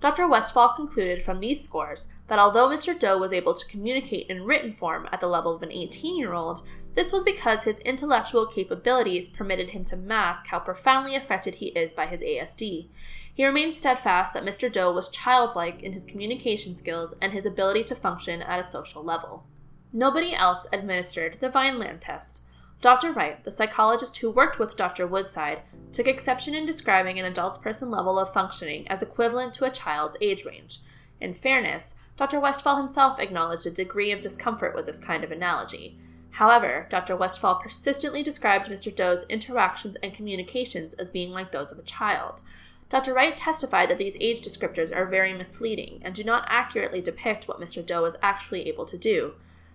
[0.00, 0.28] Dr.
[0.28, 2.98] Westphal concluded from these scores that although Mr.
[2.98, 6.34] Doe was able to communicate in written form at the level of an 18 year
[6.34, 6.60] old,
[6.94, 11.92] this was because his intellectual capabilities permitted him to mask how profoundly affected he is
[11.92, 12.88] by his ASD.
[13.32, 14.70] He remained steadfast that Mr.
[14.70, 19.02] Doe was childlike in his communication skills and his ability to function at a social
[19.02, 19.44] level.
[19.92, 22.42] Nobody else administered the Vineland test.
[22.80, 23.12] Dr.
[23.12, 25.06] Wright, the psychologist who worked with Dr.
[25.06, 25.62] Woodside,
[25.92, 30.16] took exception in describing an adult person level of functioning as equivalent to a child's
[30.20, 30.80] age range.
[31.20, 32.38] In fairness, Dr.
[32.38, 35.98] Westphal himself acknowledged a degree of discomfort with this kind of analogy.
[36.34, 37.14] However, Dr.
[37.14, 38.92] Westphal persistently described Mr.
[38.92, 42.42] Doe's interactions and communications as being like those of a child.
[42.88, 43.14] Dr.
[43.14, 47.60] Wright testified that these age descriptors are very misleading and do not accurately depict what
[47.60, 47.86] Mr.
[47.86, 49.34] Doe is actually able to do.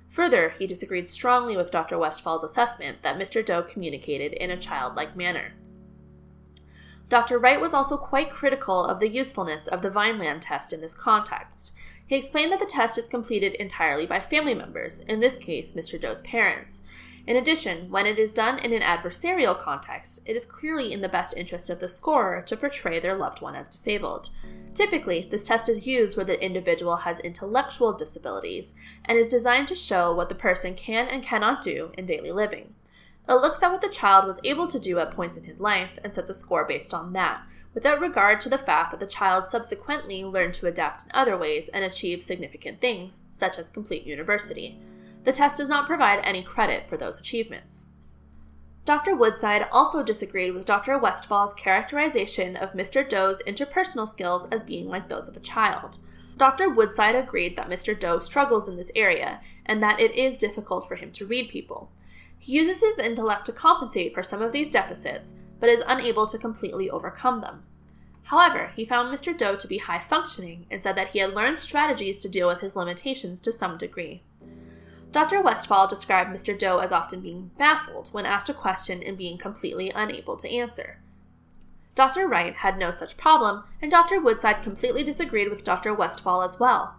[0.10, 1.98] Further, he disagreed strongly with Dr.
[1.98, 3.44] Westphal's assessment that Mr.
[3.44, 5.54] Doe communicated in a childlike manner.
[7.08, 7.40] Dr.
[7.40, 11.74] Wright was also quite critical of the usefulness of the Vineland test in this context.
[12.10, 16.02] He explained that the test is completed entirely by family members, in this case, Mr.
[16.02, 16.82] Doe's parents.
[17.28, 21.08] In addition, when it is done in an adversarial context, it is clearly in the
[21.08, 24.32] best interest of the scorer to portray their loved one as disabled.
[24.74, 28.74] Typically, this test is used where the individual has intellectual disabilities
[29.06, 32.74] and is designed to show what the person can and cannot do in daily living.
[33.28, 36.00] It looks at what the child was able to do at points in his life
[36.04, 39.46] and sets a score based on that, without regard to the fact that the child
[39.46, 44.80] subsequently learned to adapt in other ways and achieve significant things, such as complete university
[45.24, 47.88] the test does not provide any credit for those achievements.
[48.86, 49.16] Dr.
[49.16, 50.98] Woodside also disagreed with Dr.
[50.98, 53.08] Westphal's characterization of Mr.
[53.08, 56.00] Doe's interpersonal skills as being like those of a child.
[56.38, 56.70] Dr.
[56.70, 58.00] Woodside agreed that Mr.
[58.00, 61.92] Doe struggles in this area and that it is difficult for him to read people.
[62.38, 66.38] He uses his intellect to compensate for some of these deficits, but is unable to
[66.38, 67.64] completely overcome them.
[68.24, 69.36] However, he found Mr.
[69.36, 72.60] Doe to be high functioning and said that he had learned strategies to deal with
[72.60, 74.22] his limitations to some degree.
[75.12, 75.42] Dr.
[75.42, 76.58] Westphal described Mr.
[76.58, 81.00] Doe as often being baffled when asked a question and being completely unable to answer.
[81.96, 82.28] Dr.
[82.28, 84.22] Wright had no such problem, and Dr.
[84.22, 85.94] Woodside completely disagreed with Dr.
[85.94, 86.96] Westphal as well.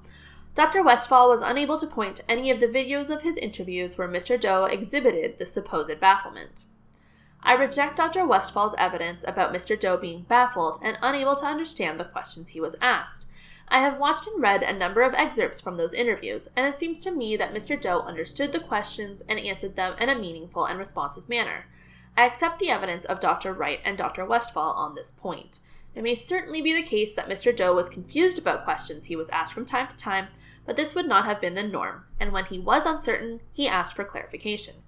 [0.56, 0.82] Dr.
[0.82, 4.38] Westphal was unable to point to any of the videos of his interviews where Mr.
[4.38, 6.64] Doe exhibited this supposed bafflement.
[7.42, 8.26] I reject Dr.
[8.26, 9.78] Westphal's evidence about Mr.
[9.78, 13.26] Doe being baffled and unable to understand the questions he was asked.
[13.68, 16.98] I have watched and read a number of excerpts from those interviews, and it seems
[17.00, 17.80] to me that Mr.
[17.80, 21.66] Doe understood the questions and answered them in a meaningful and responsive manner.
[22.16, 23.52] I accept the evidence of Dr.
[23.52, 24.26] Wright and Dr.
[24.26, 25.60] Westphal on this point.
[25.94, 27.54] It may certainly be the case that Mr.
[27.54, 30.28] Doe was confused about questions he was asked from time to time,
[30.66, 33.94] but this would not have been the norm, and when he was uncertain, he asked
[33.94, 34.82] for clarification.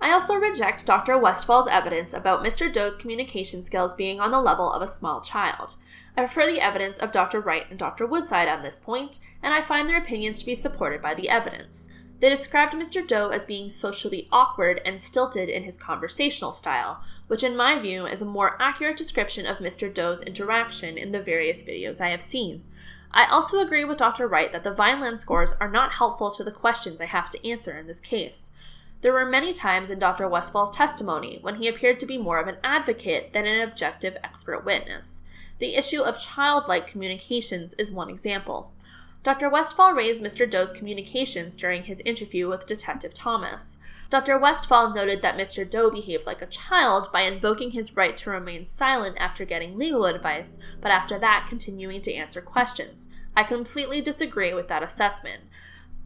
[0.00, 1.18] I also reject Dr.
[1.18, 2.72] Westphal's evidence about Mr.
[2.72, 5.76] Doe's communication skills being on the level of a small child.
[6.16, 7.40] I prefer the evidence of Dr.
[7.40, 8.06] Wright and Dr.
[8.06, 11.88] Woodside on this point, and I find their opinions to be supported by the evidence.
[12.20, 13.06] They described Mr.
[13.06, 18.06] Doe as being socially awkward and stilted in his conversational style, which, in my view,
[18.06, 19.92] is a more accurate description of Mr.
[19.92, 22.62] Doe's interaction in the various videos I have seen.
[23.12, 24.28] I also agree with Dr.
[24.28, 27.76] Wright that the Vineland scores are not helpful to the questions I have to answer
[27.76, 28.50] in this case.
[29.02, 30.28] There were many times in Dr.
[30.28, 34.64] Westphal's testimony when he appeared to be more of an advocate than an objective expert
[34.64, 35.22] witness.
[35.58, 38.72] The issue of childlike communications is one example.
[39.22, 39.50] Dr.
[39.50, 40.48] Westphal raised Mr.
[40.48, 43.76] Doe's communications during his interview with Detective Thomas.
[44.08, 44.38] Dr.
[44.38, 45.68] Westphal noted that Mr.
[45.68, 50.06] Doe behaved like a child by invoking his right to remain silent after getting legal
[50.06, 53.08] advice, but after that continuing to answer questions.
[53.36, 55.42] I completely disagree with that assessment.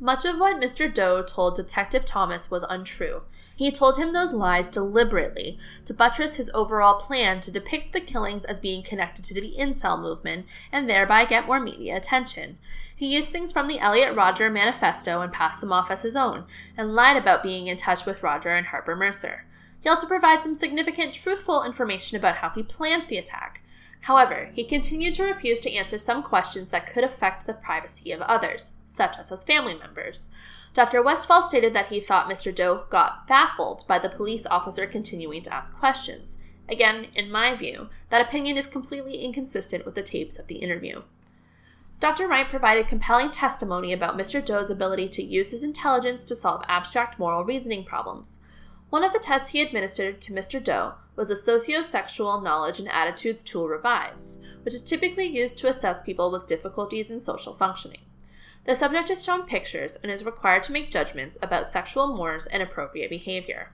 [0.04, 0.92] Much of what Mr.
[0.92, 3.22] Doe told Detective Thomas was untrue.
[3.56, 8.44] He told him those lies deliberately to buttress his overall plan to depict the killings
[8.44, 12.58] as being connected to the incel movement and thereby get more media attention.
[12.94, 16.44] He used things from the Elliot Rodger manifesto and passed them off as his own,
[16.76, 19.46] and lied about being in touch with Rodger and Harper Mercer.
[19.80, 23.62] He also provides some significant truthful information about how he planned the attack.
[24.04, 28.20] However, he continued to refuse to answer some questions that could affect the privacy of
[28.20, 30.28] others, such as his family members.
[30.74, 31.02] Dr.
[31.02, 32.54] Westphal stated that he thought Mr.
[32.54, 36.36] Doe got baffled by the police officer continuing to ask questions.
[36.68, 41.00] Again, in my view, that opinion is completely inconsistent with the tapes of the interview.
[41.98, 42.28] Dr.
[42.28, 44.44] Wright provided compelling testimony about Mr.
[44.44, 48.40] Doe's ability to use his intelligence to solve abstract moral reasoning problems.
[48.90, 50.62] One of the tests he administered to Mr.
[50.62, 56.02] Doe was a sociosexual knowledge and attitudes tool revised, which is typically used to assess
[56.02, 58.00] people with difficulties in social functioning.
[58.64, 62.62] The subject is shown pictures and is required to make judgments about sexual mores and
[62.62, 63.72] appropriate behavior.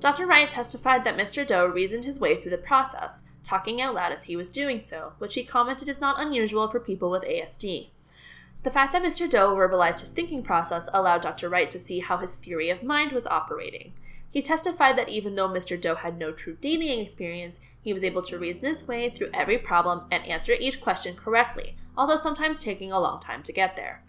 [0.00, 0.26] Dr.
[0.26, 1.46] Wright testified that Mr.
[1.46, 5.12] Doe reasoned his way through the process, talking out loud as he was doing so,
[5.18, 7.90] which he commented is not unusual for people with ASD.
[8.64, 9.28] The fact that Mr.
[9.28, 11.48] Doe verbalized his thinking process allowed Dr.
[11.48, 13.92] Wright to see how his theory of mind was operating.
[14.34, 15.80] He testified that even though Mr.
[15.80, 19.58] Doe had no true dating experience, he was able to reason his way through every
[19.58, 24.02] problem and answer each question correctly, although sometimes taking a long time to get there.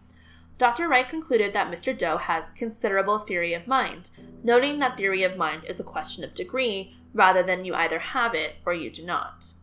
[0.58, 0.88] Dr.
[0.88, 1.96] Wright concluded that Mr.
[1.96, 4.10] Doe has considerable theory of mind,
[4.44, 8.34] noting that theory of mind is a question of degree rather than you either have
[8.34, 9.54] it or you do not.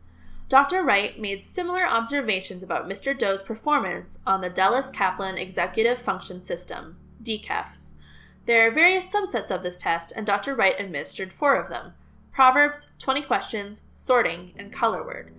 [0.49, 0.85] Dr.
[0.85, 3.19] Wright made similar observations about Mr.
[3.19, 7.95] Doe's performance on the Delis-Kaplan Executive Function System, D-KEFS.
[8.45, 10.55] There are various subsets of this test, and Dr.
[10.55, 11.95] Wright administered four of them
[12.33, 15.33] Proverbs, 20 questions, sorting, and color word.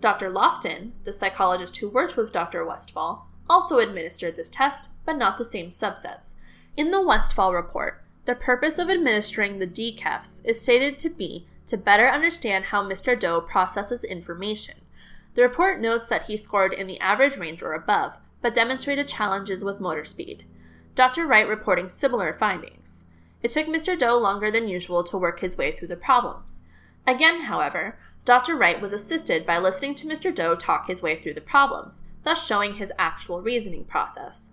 [0.00, 0.30] Dr.
[0.30, 2.64] Lofton, the psychologist who worked with Dr.
[2.64, 6.34] Westphal, also administered this test, but not the same subsets.
[6.76, 11.76] In the Westphal report, the purpose of administering the D-KEFS is stated to be to
[11.76, 13.18] better understand how Mr.
[13.18, 14.76] Doe processes information.
[15.34, 19.64] The report notes that he scored in the average range or above, but demonstrated challenges
[19.64, 20.44] with motor speed.
[20.94, 21.26] Dr.
[21.26, 23.06] Wright reporting similar findings.
[23.42, 23.98] It took Mr.
[23.98, 26.62] Doe longer than usual to work his way through the problems.
[27.06, 28.54] Again, however, Dr.
[28.54, 30.34] Wright was assisted by listening to Mr.
[30.34, 34.50] Doe talk his way through the problems, thus showing his actual reasoning process.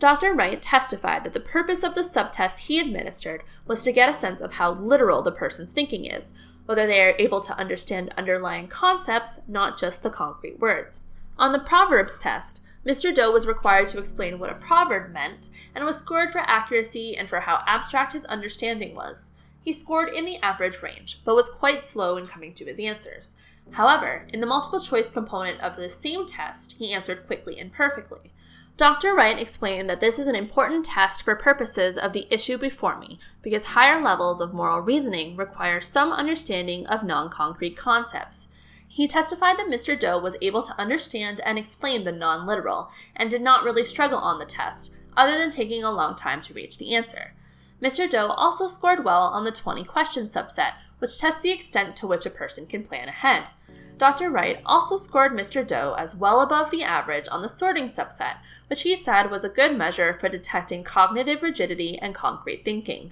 [0.00, 0.34] Dr.
[0.34, 4.40] Wright testified that the purpose of the subtest he administered was to get a sense
[4.40, 6.32] of how literal the person's thinking is,
[6.66, 11.00] whether they are able to understand underlying concepts, not just the concrete words.
[11.38, 13.14] On the Proverbs test, Mr.
[13.14, 17.28] Doe was required to explain what a proverb meant and was scored for accuracy and
[17.28, 19.30] for how abstract his understanding was.
[19.60, 23.34] He scored in the average range, but was quite slow in coming to his answers.
[23.70, 28.32] However, in the multiple choice component of the same test, he answered quickly and perfectly.
[28.76, 29.14] Dr.
[29.14, 33.20] Wright explained that this is an important test for purposes of the issue before me
[33.40, 38.48] because higher levels of moral reasoning require some understanding of non concrete concepts.
[38.94, 39.98] He testified that Mr.
[39.98, 44.18] Doe was able to understand and explain the non literal and did not really struggle
[44.18, 47.32] on the test, other than taking a long time to reach the answer.
[47.82, 48.08] Mr.
[48.08, 52.24] Doe also scored well on the 20 question subset, which tests the extent to which
[52.24, 53.48] a person can plan ahead.
[53.98, 54.30] Dr.
[54.30, 55.66] Wright also scored Mr.
[55.66, 58.36] Doe as well above the average on the sorting subset,
[58.68, 63.10] which he said was a good measure for detecting cognitive rigidity and concrete thinking.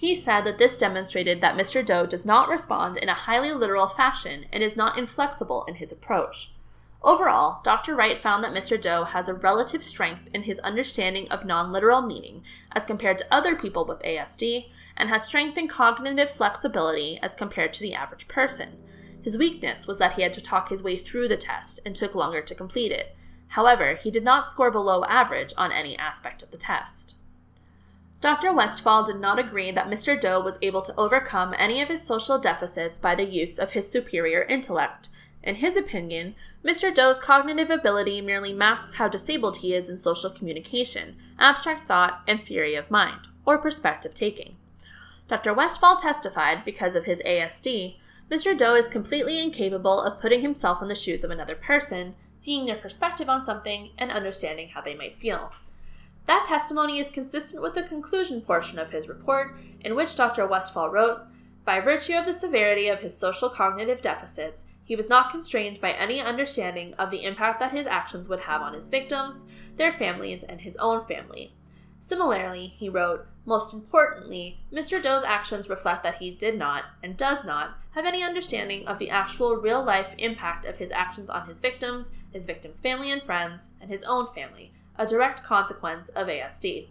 [0.00, 1.84] He said that this demonstrated that Mr.
[1.84, 5.92] Doe does not respond in a highly literal fashion and is not inflexible in his
[5.92, 6.54] approach.
[7.02, 7.94] Overall, Dr.
[7.94, 8.80] Wright found that Mr.
[8.80, 13.26] Doe has a relative strength in his understanding of non literal meaning as compared to
[13.30, 18.26] other people with ASD, and has strength in cognitive flexibility as compared to the average
[18.26, 18.78] person.
[19.20, 22.14] His weakness was that he had to talk his way through the test and took
[22.14, 23.14] longer to complete it.
[23.48, 27.16] However, he did not score below average on any aspect of the test.
[28.20, 28.52] Dr.
[28.52, 30.20] Westphal did not agree that Mr.
[30.20, 33.90] Doe was able to overcome any of his social deficits by the use of his
[33.90, 35.08] superior intellect.
[35.42, 36.94] In his opinion, Mr.
[36.94, 42.42] Doe's cognitive ability merely masks how disabled he is in social communication, abstract thought, and
[42.42, 44.56] theory of mind, or perspective taking.
[45.26, 45.54] Dr.
[45.54, 47.96] Westphal testified, because of his ASD,
[48.30, 48.56] Mr.
[48.56, 52.76] Doe is completely incapable of putting himself in the shoes of another person, seeing their
[52.76, 55.52] perspective on something, and understanding how they might feel.
[56.30, 60.46] That testimony is consistent with the conclusion portion of his report, in which Dr.
[60.46, 61.22] Westphal wrote
[61.64, 65.90] By virtue of the severity of his social cognitive deficits, he was not constrained by
[65.90, 70.44] any understanding of the impact that his actions would have on his victims, their families,
[70.44, 71.52] and his own family.
[71.98, 75.02] Similarly, he wrote, Most importantly, Mr.
[75.02, 79.10] Doe's actions reflect that he did not, and does not, have any understanding of the
[79.10, 83.66] actual real life impact of his actions on his victims, his victims' family and friends,
[83.80, 86.88] and his own family, a direct consequence of ASD.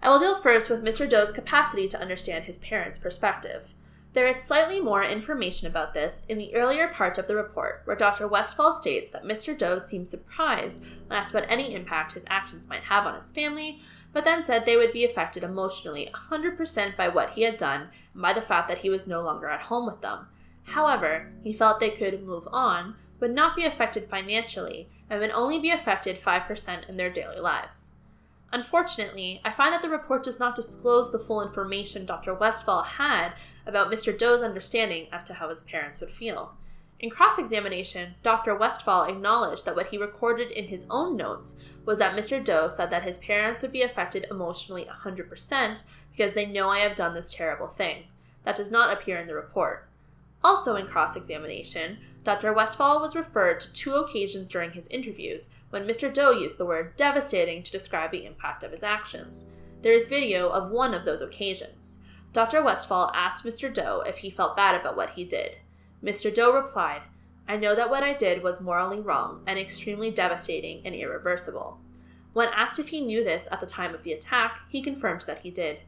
[0.00, 1.08] I will deal first with Mr.
[1.08, 3.74] Doe's capacity to understand his parents' perspective.
[4.12, 7.96] There is slightly more information about this in the earlier part of the report, where
[7.96, 8.28] Dr.
[8.28, 9.58] Westphal states that Mr.
[9.58, 13.80] Doe seemed surprised when asked about any impact his actions might have on his family,
[14.12, 18.22] but then said they would be affected emotionally 100% by what he had done and
[18.22, 20.28] by the fact that he was no longer at home with them.
[20.62, 25.58] However, he felt they could move on, would not be affected financially, and would only
[25.58, 27.90] be affected 5% in their daily lives.
[28.52, 32.32] Unfortunately, I find that the report does not disclose the full information Dr.
[32.34, 33.34] Westphal had
[33.66, 34.16] about Mr.
[34.16, 36.54] Doe's understanding as to how his parents would feel.
[37.00, 38.56] In cross examination, Dr.
[38.56, 42.42] Westphal acknowledged that what he recorded in his own notes was that Mr.
[42.42, 46.96] Doe said that his parents would be affected emotionally 100% because they know I have
[46.96, 48.04] done this terrible thing.
[48.44, 49.88] That does not appear in the report.
[50.42, 51.98] Also, in cross examination,
[52.28, 52.52] Dr.
[52.52, 56.12] Westphal was referred to two occasions during his interviews when Mr.
[56.12, 59.50] Doe used the word devastating to describe the impact of his actions.
[59.80, 62.00] There is video of one of those occasions.
[62.34, 62.62] Dr.
[62.62, 63.72] Westphal asked Mr.
[63.72, 65.56] Doe if he felt bad about what he did.
[66.04, 66.32] Mr.
[66.32, 67.00] Doe replied,
[67.48, 71.80] I know that what I did was morally wrong and extremely devastating and irreversible.
[72.34, 75.38] When asked if he knew this at the time of the attack, he confirmed that
[75.38, 75.80] he did.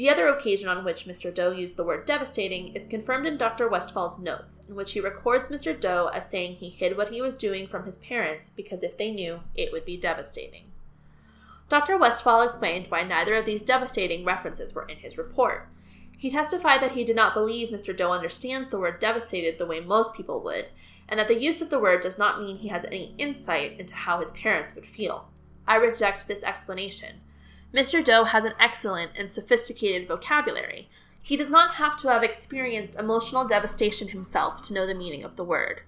[0.00, 1.32] The other occasion on which Mr.
[1.34, 3.68] Doe used the word devastating is confirmed in Dr.
[3.68, 5.78] Westphal's notes, in which he records Mr.
[5.78, 9.10] Doe as saying he hid what he was doing from his parents because if they
[9.10, 10.70] knew, it would be devastating.
[11.68, 11.98] Dr.
[11.98, 15.68] Westphal explained why neither of these devastating references were in his report.
[16.16, 17.94] He testified that he did not believe Mr.
[17.94, 20.70] Doe understands the word devastated the way most people would,
[21.10, 23.94] and that the use of the word does not mean he has any insight into
[23.94, 25.28] how his parents would feel.
[25.68, 27.20] I reject this explanation.
[27.72, 28.02] Mr.
[28.02, 30.88] Doe has an excellent and sophisticated vocabulary.
[31.22, 35.36] He does not have to have experienced emotional devastation himself to know the meaning of
[35.36, 35.82] the word.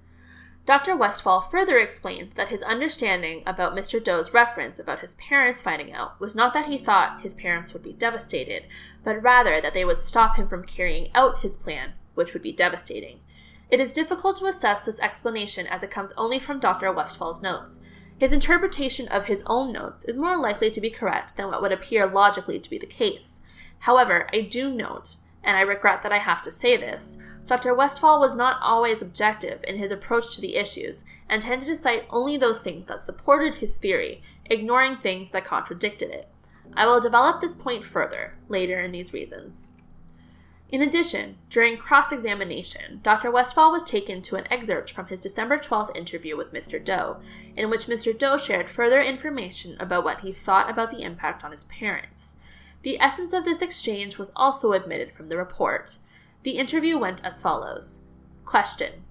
[0.64, 0.94] Dr.
[0.94, 4.02] Westphal further explained that his understanding about Mr.
[4.02, 7.82] Doe's reference about his parents finding out was not that he thought his parents would
[7.82, 8.66] be devastated,
[9.02, 12.52] but rather that they would stop him from carrying out his plan, which would be
[12.52, 13.18] devastating.
[13.70, 16.92] It is difficult to assess this explanation as it comes only from Dr.
[16.92, 17.80] Westphal's notes.
[18.22, 21.72] His interpretation of his own notes is more likely to be correct than what would
[21.72, 23.40] appear logically to be the case.
[23.80, 27.18] However, I do note, and I regret that I have to say this,
[27.48, 27.74] Dr.
[27.74, 32.06] Westphal was not always objective in his approach to the issues and tended to cite
[32.10, 36.28] only those things that supported his theory, ignoring things that contradicted it.
[36.76, 39.70] I will develop this point further later in these reasons.
[40.72, 43.30] In addition, during cross examination, Dr.
[43.30, 46.82] Westphal was taken to an excerpt from his December 12th interview with Mr.
[46.82, 47.18] Doe,
[47.54, 48.18] in which Mr.
[48.18, 52.36] Doe shared further information about what he thought about the impact on his parents.
[52.84, 55.98] The essence of this exchange was also admitted from the report.
[56.42, 58.00] The interview went as follows
[58.46, 59.04] Question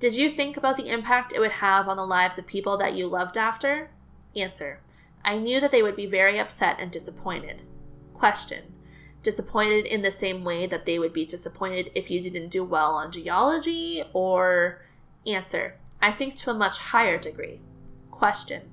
[0.00, 2.94] Did you think about the impact it would have on the lives of people that
[2.94, 3.90] you loved after?
[4.34, 4.80] Answer
[5.22, 7.60] I knew that they would be very upset and disappointed.
[8.14, 8.73] Question
[9.24, 12.94] disappointed in the same way that they would be disappointed if you didn't do well
[12.94, 14.04] on geology?
[14.12, 14.82] Or
[15.26, 17.60] answer, I think to a much higher degree.
[18.12, 18.70] Question,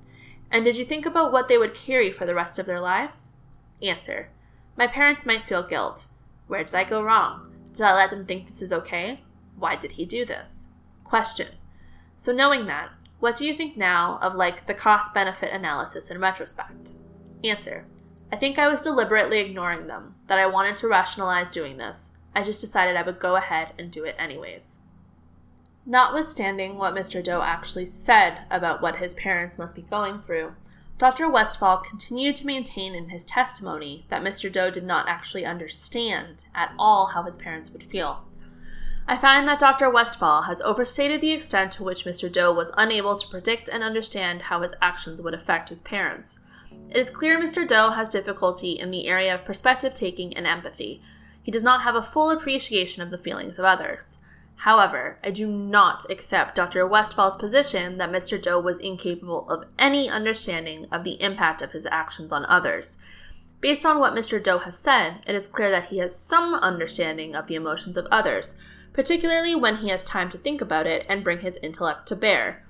[0.52, 3.38] and did you think about what they would carry for the rest of their lives?
[3.82, 4.30] Answer,
[4.78, 6.08] my parents might feel guilt.
[6.48, 7.52] Where did I go wrong?
[7.74, 9.22] Did I let them think this is okay?
[9.58, 10.68] Why did he do this?
[11.04, 11.48] Question,
[12.18, 16.20] so knowing that, what do you think now of like the cost benefit analysis in
[16.20, 16.92] retrospect?
[17.44, 17.86] Answer,
[18.32, 22.12] I think I was deliberately ignoring them, that I wanted to rationalize doing this.
[22.34, 24.80] I just decided I would go ahead and do it anyways.
[25.86, 27.22] Notwithstanding what Mr.
[27.22, 30.54] Doe actually said about what his parents must be going through,
[30.98, 31.30] Dr.
[31.30, 34.50] Westphal continued to maintain in his testimony that Mr.
[34.50, 38.24] Doe did not actually understand at all how his parents would feel.
[39.10, 39.90] I find that Dr.
[39.90, 42.32] Westphal has overstated the extent to which Mr.
[42.32, 46.40] Doe was unable to predict and understand how his actions would affect his parents.
[46.90, 47.68] It is clear Mr.
[47.68, 51.02] Doe has difficulty in the area of perspective taking and empathy.
[51.42, 54.18] He does not have a full appreciation of the feelings of others.
[54.58, 56.86] However, I do not accept Dr.
[56.86, 58.40] Westphal's position that Mr.
[58.40, 63.00] Doe was incapable of any understanding of the impact of his actions on others.
[63.60, 64.42] Based on what Mr.
[64.42, 68.06] Doe has said, it is clear that he has some understanding of the emotions of
[68.12, 68.56] others,
[68.94, 72.64] particularly when he has time to think about it and bring his intellect to bear.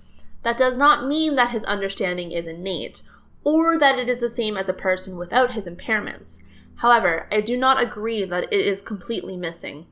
[0.43, 3.01] That does not mean that his understanding is innate,
[3.43, 6.39] or that it is the same as a person without his impairments.
[6.75, 9.87] However, I do not agree that it is completely missing.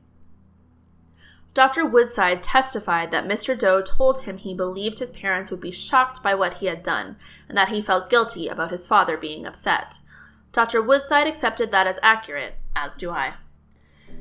[1.52, 1.84] Dr.
[1.84, 3.58] Woodside testified that Mr.
[3.58, 7.16] Doe told him he believed his parents would be shocked by what he had done
[7.48, 9.98] and that he felt guilty about his father being upset.
[10.52, 10.80] Dr.
[10.80, 13.34] Woodside accepted that as accurate, as do I.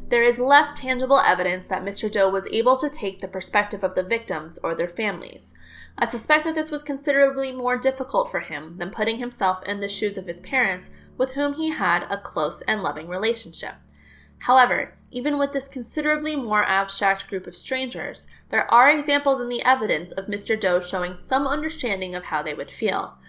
[0.09, 2.11] There is less tangible evidence that Mr.
[2.11, 5.53] Doe was able to take the perspective of the victims or their families.
[5.99, 9.87] I suspect that this was considerably more difficult for him than putting himself in the
[9.87, 13.75] shoes of his parents, with whom he had a close and loving relationship.
[14.39, 19.61] However, even with this considerably more abstract group of strangers, there are examples in the
[19.61, 20.59] evidence of Mr.
[20.59, 23.19] Doe showing some understanding of how they would feel.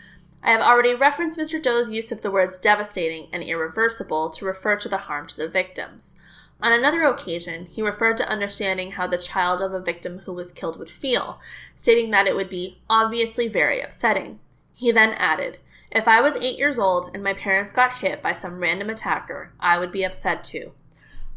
[0.43, 1.63] I have already referenced Mr.
[1.63, 5.49] Doe's use of the words devastating and irreversible to refer to the harm to the
[5.49, 6.17] victims.
[6.63, 10.53] On another occasion, he referred to understanding how the child of a victim who was
[10.53, 11.41] killed would feel,
[11.75, 14.41] stating that it would be obviously very upsetting.
[14.75, 15.59] He then added,
[15.91, 19.53] If I was eight years old and my parents got hit by some random attacker,
[19.59, 20.73] I would be upset too.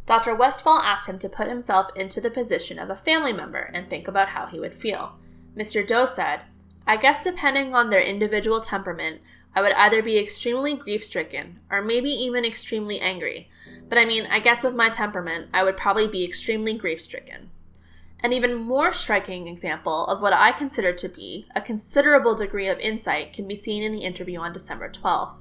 [0.06, 0.36] Dr.
[0.36, 4.10] Westphal asked him to put himself into the position of a family member and think
[4.10, 5.16] about how he would feel.
[5.56, 5.88] Mr.
[5.88, 6.42] Doe said,
[6.86, 9.22] I guess depending on their individual temperament,
[9.56, 13.50] I would either be extremely grief stricken or maybe even extremely angry.
[13.90, 17.50] But I mean, I guess with my temperament, I would probably be extremely grief stricken.
[18.22, 22.80] An even more striking example of what I consider to be a considerable degree of
[22.80, 25.36] insight can be seen in the interview on December 12th.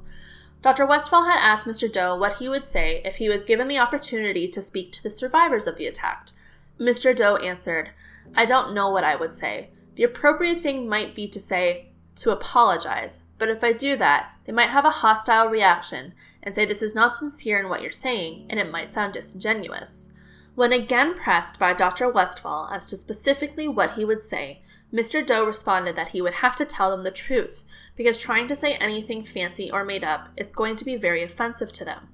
[0.62, 0.86] Dr.
[0.86, 1.90] Westphal had asked Mr.
[1.90, 5.10] Doe what he would say if he was given the opportunity to speak to the
[5.10, 6.28] survivors of the attack.
[6.78, 7.14] Mr.
[7.14, 7.90] Doe answered,
[8.36, 9.70] I don't know what I would say.
[9.94, 14.52] The appropriate thing might be to say, to apologize, but if I do that, they
[14.52, 18.46] might have a hostile reaction and say this is not sincere in what you're saying,
[18.50, 20.12] and it might sound disingenuous.
[20.54, 22.10] When again pressed by Dr.
[22.10, 24.60] Westphal as to specifically what he would say,
[24.92, 25.24] Mr.
[25.24, 27.64] Doe responded that he would have to tell them the truth,
[27.96, 31.72] because trying to say anything fancy or made up is going to be very offensive
[31.72, 32.08] to them.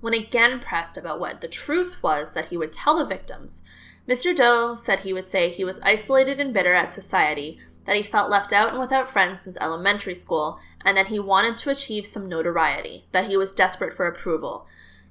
[0.00, 3.62] When again pressed about what the truth was that he would tell the victims,
[4.06, 4.34] Mr.
[4.36, 7.58] Doe said he would say he was isolated and bitter at society,
[7.88, 11.56] that he felt left out and without friends since elementary school, and that he wanted
[11.56, 14.66] to achieve some notoriety, that he was desperate for approval.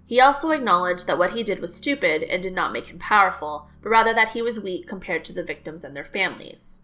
[0.05, 3.67] He also acknowledged that what he did was stupid and did not make him powerful,
[3.81, 6.81] but rather that he was weak compared to the victims and their families.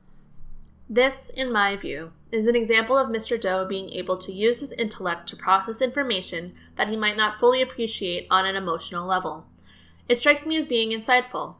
[0.89, 3.39] This, in my view, is an example of Mr.
[3.39, 7.61] Doe being able to use his intellect to process information that he might not fully
[7.61, 9.45] appreciate on an emotional level.
[10.09, 11.57] It strikes me as being insightful.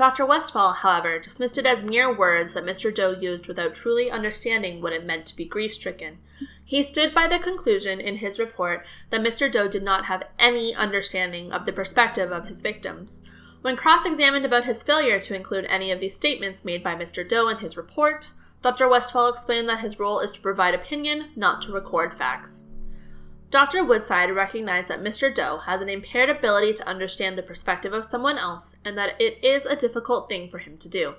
[0.00, 0.24] Dr.
[0.24, 2.92] Westphal, however, dismissed it as mere words that Mr.
[2.92, 6.16] Doe used without truly understanding what it meant to be grief stricken.
[6.64, 9.52] He stood by the conclusion in his report that Mr.
[9.52, 13.20] Doe did not have any understanding of the perspective of his victims.
[13.60, 17.28] When cross examined about his failure to include any of these statements made by Mr.
[17.28, 18.30] Doe in his report,
[18.62, 18.88] Dr.
[18.88, 22.64] Westphal explained that his role is to provide opinion, not to record facts.
[23.50, 23.84] Dr.
[23.84, 25.34] Woodside recognized that Mr.
[25.34, 29.44] Doe has an impaired ability to understand the perspective of someone else and that it
[29.44, 31.14] is a difficult thing for him to do.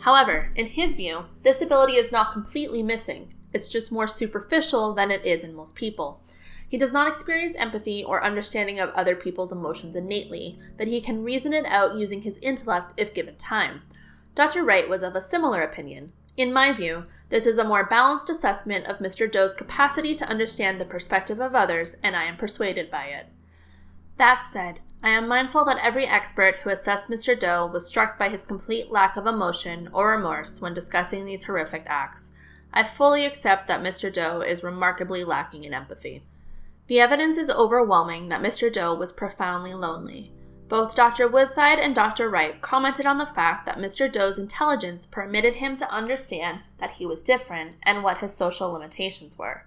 [0.00, 5.10] However, in his view, this ability is not completely missing, it's just more superficial than
[5.10, 6.20] it is in most people.
[6.68, 11.22] He does not experience empathy or understanding of other people's emotions innately, but he can
[11.22, 13.82] reason it out using his intellect if given time.
[14.34, 14.64] Dr.
[14.64, 18.86] Wright was of a similar opinion, in my view, this is a more balanced assessment
[18.86, 19.30] of Mr.
[19.30, 23.26] Doe's capacity to understand the perspective of others, and I am persuaded by it.
[24.16, 27.38] That said, I am mindful that every expert who assessed Mr.
[27.38, 31.84] Doe was struck by his complete lack of emotion or remorse when discussing these horrific
[31.86, 32.30] acts.
[32.72, 34.12] I fully accept that Mr.
[34.12, 36.24] Doe is remarkably lacking in empathy.
[36.86, 38.72] The evidence is overwhelming that Mr.
[38.72, 40.32] Doe was profoundly lonely.
[40.68, 41.28] Both Dr.
[41.28, 42.30] Woodside and Dr.
[42.30, 44.10] Wright commented on the fact that Mr.
[44.10, 49.38] Doe's intelligence permitted him to understand that he was different and what his social limitations
[49.38, 49.66] were.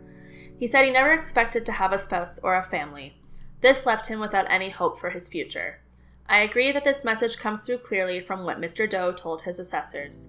[0.58, 3.22] He said he never expected to have a spouse or a family.
[3.62, 5.80] This left him without any hope for his future.
[6.28, 8.90] I agree that this message comes through clearly from what Mr.
[8.90, 10.28] Doe told his assessors.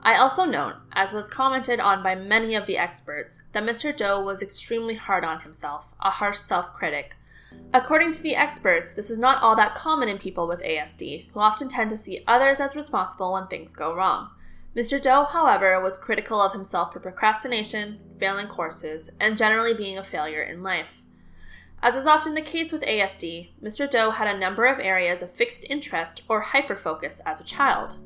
[0.00, 3.96] I also note, as was commented on by many of the experts, that Mr.
[3.96, 7.16] Doe was extremely hard on himself, a harsh self critic,
[7.74, 11.40] According to the experts, this is not all that common in people with ASD, who
[11.40, 14.30] often tend to see others as responsible when things go wrong.
[14.76, 15.02] Mr.
[15.02, 20.42] Doe, however, was critical of himself for procrastination, failing courses, and generally being a failure
[20.42, 21.02] in life.
[21.82, 23.90] As is often the case with ASD, Mr.
[23.90, 27.96] Doe had a number of areas of fixed interest or hyperfocus as a child.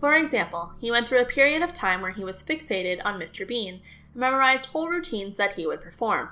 [0.00, 3.46] For example, he went through a period of time where he was fixated on Mr.
[3.46, 3.82] Bean
[4.14, 6.30] and memorized whole routines that he would perform.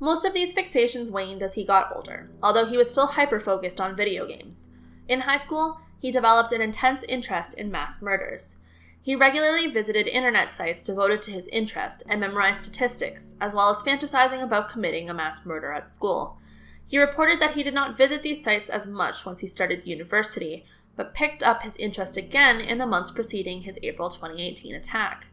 [0.00, 3.80] Most of these fixations waned as he got older, although he was still hyper focused
[3.80, 4.68] on video games.
[5.08, 8.56] In high school, he developed an intense interest in mass murders.
[9.00, 13.82] He regularly visited internet sites devoted to his interest and memorized statistics, as well as
[13.82, 16.38] fantasizing about committing a mass murder at school.
[16.86, 20.64] He reported that he did not visit these sites as much once he started university,
[20.94, 25.28] but picked up his interest again in the months preceding his April 2018 attack.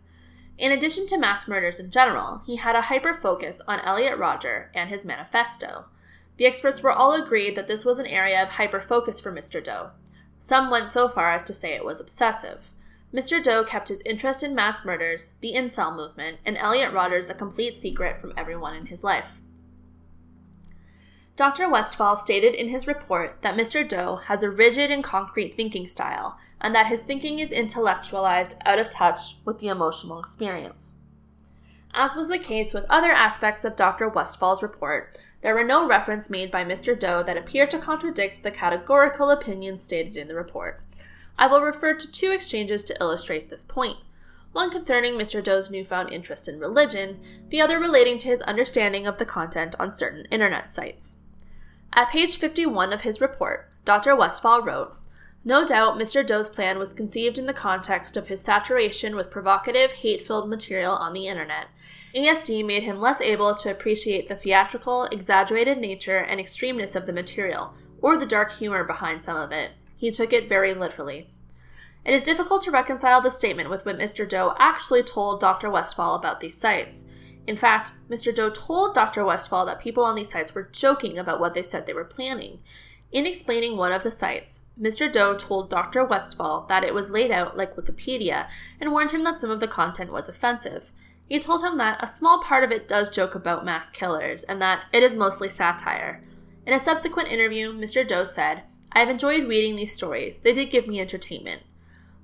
[0.58, 4.72] In addition to mass murders in general, he had a hyper focus on Elliot Rodger
[4.74, 5.86] and his manifesto.
[6.38, 9.64] The experts were all agreed that this was an area of hyper focus for Mr.
[9.64, 9.92] Doe.
[10.40, 12.72] Some went so far as to say it was obsessive.
[13.14, 13.42] Mr.
[13.42, 17.76] Doe kept his interest in mass murders, the incel movement, and Elliot Rodgers a complete
[17.76, 19.42] secret from everyone in his life.
[21.36, 21.68] Dr.
[21.68, 23.86] Westphal stated in his report that Mr.
[23.88, 28.80] Doe has a rigid and concrete thinking style, and that his thinking is intellectualized out
[28.80, 30.94] of touch with the emotional experience.
[31.94, 34.08] As was the case with other aspects of Dr.
[34.08, 36.98] Westphal's report, there were no reference made by Mr.
[36.98, 40.82] Doe that appear to contradict the categorical opinions stated in the report.
[41.38, 43.98] I will refer to two exchanges to illustrate this point
[44.54, 45.44] one concerning Mr.
[45.44, 49.92] Doe's newfound interest in religion, the other relating to his understanding of the content on
[49.92, 51.18] certain internet sites.
[51.98, 54.18] At page 51 of his report, Dr.
[54.18, 54.98] Westphal wrote,
[55.48, 56.26] no doubt, Mr.
[56.26, 60.92] Doe's plan was conceived in the context of his saturation with provocative, hate filled material
[60.94, 61.68] on the internet.
[62.16, 67.14] ASD made him less able to appreciate the theatrical, exaggerated nature and extremeness of the
[67.14, 69.72] material, or the dark humor behind some of it.
[69.96, 71.30] He took it very literally.
[72.04, 74.28] It is difficult to reconcile the statement with what Mr.
[74.28, 75.70] Doe actually told Dr.
[75.70, 77.04] Westphal about these sites.
[77.48, 78.34] In fact, Mr.
[78.34, 79.24] Doe told Dr.
[79.24, 82.60] Westphal that people on these sites were joking about what they said they were planning.
[83.12, 85.12] In explaining one of the sites, Mr.
[85.12, 86.04] Doe told Dr.
[86.04, 88.48] Westphal that it was laid out like Wikipedia
[88.82, 90.92] and warned him that some of the content was offensive.
[91.30, 94.62] He told him that a small part of it does joke about mass killers and
[94.62, 96.24] that it is mostly satire.
[96.66, 98.06] In a subsequent interview, Mr.
[98.08, 100.40] Doe said, I have enjoyed reading these stories.
[100.40, 101.62] They did give me entertainment.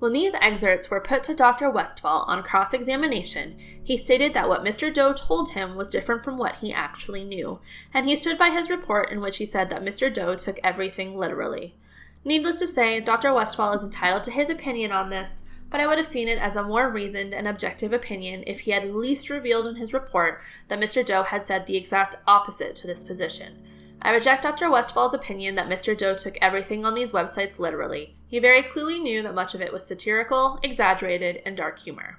[0.02, 1.70] When these excerpts were put to Dr.
[1.70, 4.92] Westphal on cross examination, he stated that what Mr.
[4.92, 7.60] Doe told him was different from what he actually knew,
[7.94, 10.12] and he stood by his report in which he said that Mr.
[10.12, 11.76] Doe took everything literally.
[12.24, 13.32] Needless to say, Dr.
[13.32, 16.56] Westphal is entitled to his opinion on this, but I would have seen it as
[16.56, 20.40] a more reasoned and objective opinion if he had at least revealed in his report
[20.66, 21.06] that Mr.
[21.06, 23.62] Doe had said the exact opposite to this position.
[24.04, 24.68] I reject Dr.
[24.68, 25.96] Westphal's opinion that Mr.
[25.96, 28.16] Doe took everything on these websites literally.
[28.26, 32.18] He very clearly knew that much of it was satirical, exaggerated, and dark humor.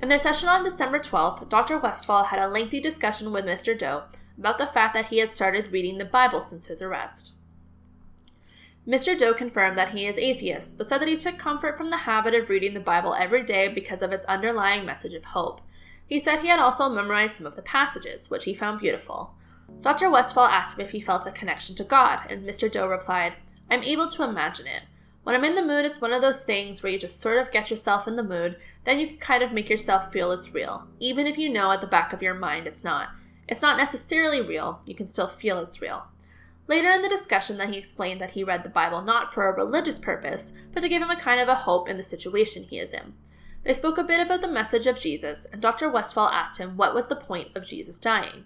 [0.00, 1.78] In their session on December 12th, Dr.
[1.78, 3.76] Westphal had a lengthy discussion with Mr.
[3.76, 4.04] Doe
[4.38, 7.32] about the fact that he had started reading the Bible since his arrest.
[8.86, 9.18] Mr.
[9.18, 12.34] Doe confirmed that he is atheist, but said that he took comfort from the habit
[12.34, 15.60] of reading the Bible every day because of its underlying message of hope.
[16.06, 19.34] He said he had also memorized some of the passages, which he found beautiful.
[19.80, 20.10] Dr.
[20.10, 22.70] Westphal asked him if he felt a connection to God, and Mr.
[22.70, 23.34] Doe replied,
[23.70, 24.82] I'm able to imagine it.
[25.22, 27.50] When I'm in the mood, it's one of those things where you just sort of
[27.50, 30.88] get yourself in the mood, then you can kind of make yourself feel it's real,
[31.00, 33.10] even if you know at the back of your mind it's not.
[33.46, 36.04] It's not necessarily real, you can still feel it's real.
[36.66, 39.54] Later in the discussion, that he explained that he read the Bible not for a
[39.54, 42.78] religious purpose, but to give him a kind of a hope in the situation he
[42.78, 43.14] is in.
[43.64, 45.90] They spoke a bit about the message of Jesus, and Dr.
[45.90, 48.44] Westphal asked him what was the point of Jesus dying.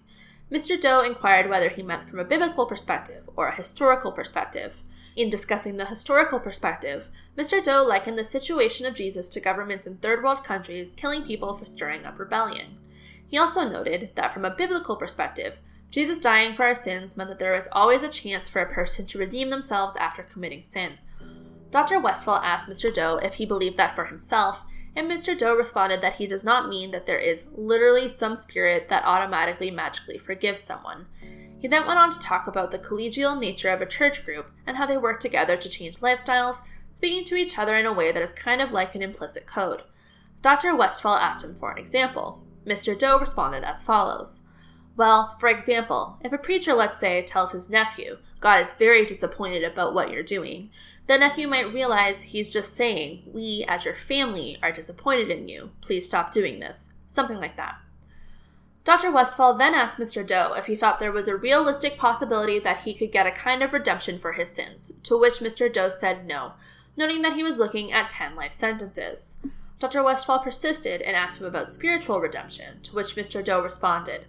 [0.51, 0.81] Mr.
[0.81, 4.83] Doe inquired whether he meant from a biblical perspective or a historical perspective.
[5.15, 7.63] In discussing the historical perspective, Mr.
[7.63, 11.67] Doe likened the situation of Jesus to governments in third world countries killing people for
[11.67, 12.79] stirring up rebellion.
[13.27, 15.59] He also noted that from a biblical perspective,
[15.91, 19.07] Jesus dying for our sins meant that there is always a chance for a person
[19.07, 20.93] to redeem themselves after committing sin.
[21.71, 21.99] Dr.
[21.99, 22.93] Westphal asked Mr.
[22.93, 24.63] Doe if he believed that for himself,
[24.95, 25.37] and Mr.
[25.37, 29.71] Doe responded that he does not mean that there is literally some spirit that automatically
[29.71, 31.07] magically forgives someone.
[31.59, 34.77] He then went on to talk about the collegial nature of a church group and
[34.77, 38.23] how they work together to change lifestyles, speaking to each other in a way that
[38.23, 39.83] is kind of like an implicit code.
[40.43, 40.75] Dr.
[40.75, 42.43] Westphal asked him for an example.
[42.67, 42.99] Mr.
[42.99, 44.43] Doe responded as follows
[44.97, 49.63] Well, for example, if a preacher, let's say, tells his nephew, God is very disappointed
[49.63, 50.71] about what you're doing,
[51.07, 55.71] the nephew might realize he's just saying, We, as your family, are disappointed in you.
[55.81, 56.91] Please stop doing this.
[57.09, 57.77] Something like that.
[58.85, 59.13] Dr.
[59.13, 60.27] Westphal then asked Mr.
[60.27, 63.63] Doe if he thought there was a realistic possibility that he could get a kind
[63.63, 65.73] of redemption for his sins, to which Mr.
[65.73, 66.55] Doe said no,
[66.97, 69.39] noting that he was looking at 10 life sentences.
[69.79, 70.03] Dr.
[70.03, 73.45] Westphal persisted and asked him about spiritual redemption, to which Mr.
[73.45, 74.27] Doe responded,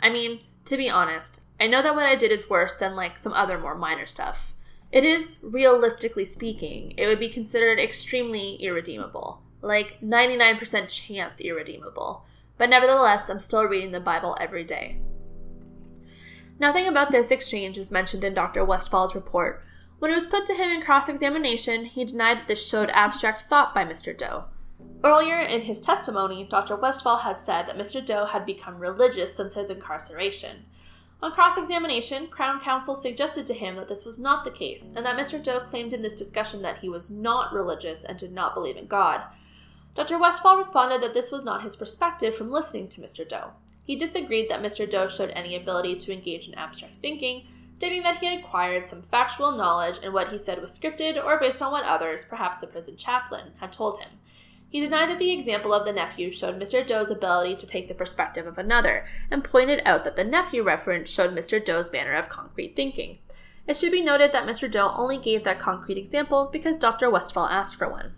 [0.00, 3.18] I mean, to be honest, I know that what I did is worse than like
[3.18, 4.52] some other more minor stuff.
[4.92, 12.24] It is, realistically speaking, it would be considered extremely irredeemable, like 99% chance irredeemable.
[12.56, 14.98] But nevertheless, I'm still reading the Bible every day.
[16.58, 18.64] Nothing about this exchange is mentioned in Dr.
[18.64, 19.62] Westphal's report.
[19.98, 23.42] When it was put to him in cross examination, he denied that this showed abstract
[23.42, 24.16] thought by Mr.
[24.16, 24.44] Doe.
[25.04, 26.76] Earlier in his testimony, Dr.
[26.76, 28.04] Westphal had said that Mr.
[28.04, 30.64] Doe had become religious since his incarceration.
[31.26, 35.04] On cross examination, Crown Counsel suggested to him that this was not the case, and
[35.04, 35.42] that Mr.
[35.42, 38.86] Doe claimed in this discussion that he was not religious and did not believe in
[38.86, 39.22] God.
[39.96, 40.20] Dr.
[40.20, 43.28] Westphal responded that this was not his perspective from listening to Mr.
[43.28, 43.54] Doe.
[43.82, 44.88] He disagreed that Mr.
[44.88, 49.02] Doe showed any ability to engage in abstract thinking, stating that he had acquired some
[49.02, 52.68] factual knowledge and what he said was scripted or based on what others, perhaps the
[52.68, 54.10] prison chaplain, had told him.
[54.68, 56.86] He denied that the example of the nephew showed Mr.
[56.86, 61.08] Doe's ability to take the perspective of another, and pointed out that the nephew reference
[61.08, 61.64] showed Mr.
[61.64, 63.18] Doe's manner of concrete thinking.
[63.66, 64.70] It should be noted that Mr.
[64.70, 67.10] Doe only gave that concrete example because Dr.
[67.10, 68.12] Westphal asked for one.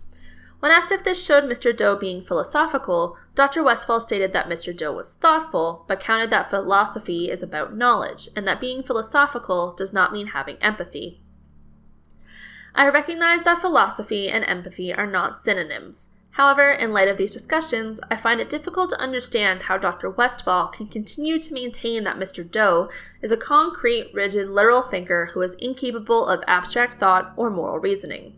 [0.59, 1.75] When asked if this showed Mr.
[1.75, 3.63] Doe being philosophical, Dr.
[3.63, 4.75] Westphal stated that Mr.
[4.75, 9.93] Doe was thoughtful, but counted that philosophy is about knowledge, and that being philosophical does
[9.93, 11.21] not mean having empathy.
[12.75, 16.09] I recognize that philosophy and empathy are not synonyms.
[16.31, 20.09] However, in light of these discussions, I find it difficult to understand how Dr.
[20.09, 22.49] Westphal can continue to maintain that Mr.
[22.49, 22.89] Doe
[23.21, 28.35] is a concrete, rigid, literal thinker who is incapable of abstract thought or moral reasoning.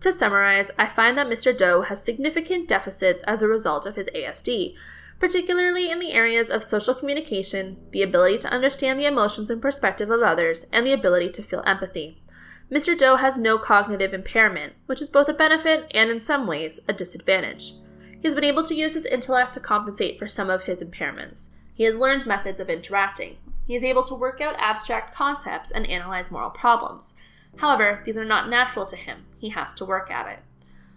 [0.00, 1.56] To summarize, I find that Mr.
[1.56, 4.76] Doe has significant deficits as a result of his ASD,
[5.18, 10.10] particularly in the areas of social communication, the ability to understand the emotions and perspective
[10.10, 12.22] of others, and the ability to feel empathy.
[12.70, 12.96] Mr.
[12.96, 16.92] Doe has no cognitive impairment, which is both a benefit and, in some ways, a
[16.92, 17.72] disadvantage.
[18.20, 21.48] He has been able to use his intellect to compensate for some of his impairments.
[21.72, 23.38] He has learned methods of interacting.
[23.66, 27.14] He is able to work out abstract concepts and analyze moral problems.
[27.56, 29.24] However, these are not natural to him.
[29.38, 30.40] He has to work at it.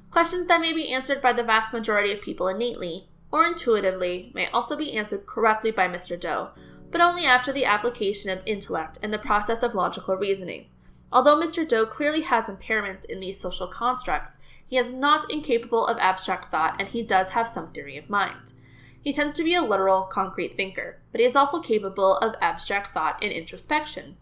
[0.09, 4.47] Questions that may be answered by the vast majority of people innately or intuitively may
[4.47, 6.19] also be answered correctly by Mr.
[6.19, 6.49] Doe,
[6.91, 10.65] but only after the application of intellect and the process of logical reasoning.
[11.13, 11.67] Although Mr.
[11.67, 16.77] Doe clearly has impairments in these social constructs, he is not incapable of abstract thought
[16.79, 18.53] and he does have some theory of mind.
[19.01, 22.93] He tends to be a literal, concrete thinker, but he is also capable of abstract
[22.93, 24.15] thought and introspection.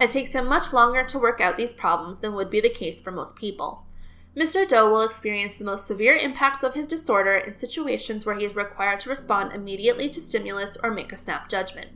[0.00, 3.00] It takes him much longer to work out these problems than would be the case
[3.00, 3.84] for most people.
[4.34, 4.66] Mr.
[4.66, 8.56] Doe will experience the most severe impacts of his disorder in situations where he is
[8.56, 11.90] required to respond immediately to stimulus or make a snap judgment.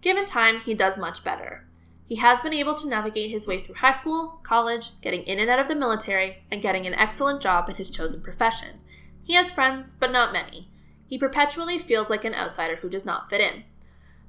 [0.00, 1.66] Given time, he does much better.
[2.10, 5.48] He has been able to navigate his way through high school, college, getting in and
[5.48, 8.80] out of the military, and getting an excellent job in his chosen profession.
[9.22, 10.68] He has friends, but not many.
[11.06, 13.62] He perpetually feels like an outsider who does not fit in.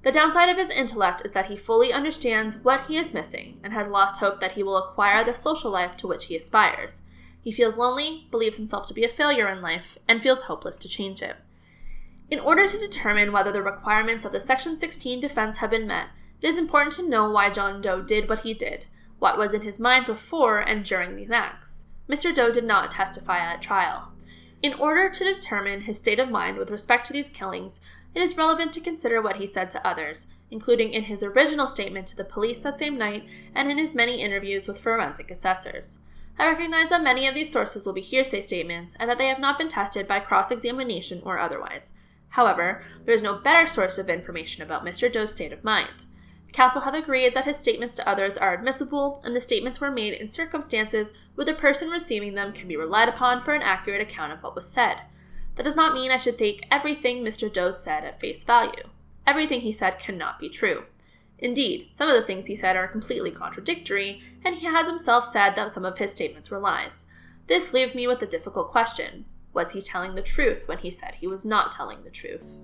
[0.04, 3.74] The downside of his intellect is that he fully understands what he is missing and
[3.74, 7.02] has lost hope that he will acquire the social life to which he aspires.
[7.42, 10.88] He feels lonely, believes himself to be a failure in life, and feels hopeless to
[10.88, 11.38] change it.
[12.30, 16.10] In order to determine whether the requirements of the Section 16 defense have been met,
[16.42, 18.86] it is important to know why John Doe did what he did,
[19.20, 21.86] what was in his mind before and during these acts.
[22.10, 22.34] Mr.
[22.34, 24.12] Doe did not testify at trial.
[24.62, 27.80] In order to determine his state of mind with respect to these killings,
[28.14, 32.08] it is relevant to consider what he said to others, including in his original statement
[32.08, 36.00] to the police that same night and in his many interviews with forensic assessors.
[36.38, 39.40] I recognize that many of these sources will be hearsay statements and that they have
[39.40, 41.94] not been tested by cross examination or otherwise.
[42.30, 45.12] However, there is no better source of information about Mr.
[45.12, 46.06] Doe's state of mind.
[46.54, 50.14] Counsel have agreed that his statements to others are admissible, and the statements were made
[50.14, 54.34] in circumstances where the person receiving them can be relied upon for an accurate account
[54.34, 55.02] of what was said.
[55.56, 57.52] That does not mean I should take everything Mr.
[57.52, 58.90] Doe said at face value.
[59.26, 60.84] Everything he said cannot be true.
[61.40, 65.56] Indeed, some of the things he said are completely contradictory, and he has himself said
[65.56, 67.06] that some of his statements were lies.
[67.48, 71.16] This leaves me with the difficult question was he telling the truth when he said
[71.16, 72.58] he was not telling the truth?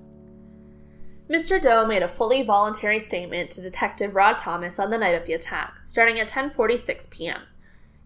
[1.30, 1.62] Mr.
[1.62, 5.34] Doe made a fully voluntary statement to Detective Rod Thomas on the night of the
[5.34, 7.41] attack, starting at 10:46 p.m.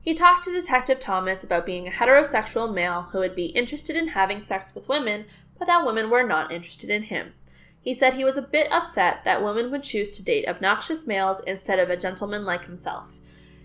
[0.02, 4.10] He talked to Detective Thomas about being a heterosexual male who would be interested in
[4.10, 5.26] having sex with women,
[5.60, 7.34] but that women were not interested in him.
[7.80, 11.42] He said he was a bit upset that women would choose to date obnoxious males
[11.46, 13.20] instead of a gentleman like himself.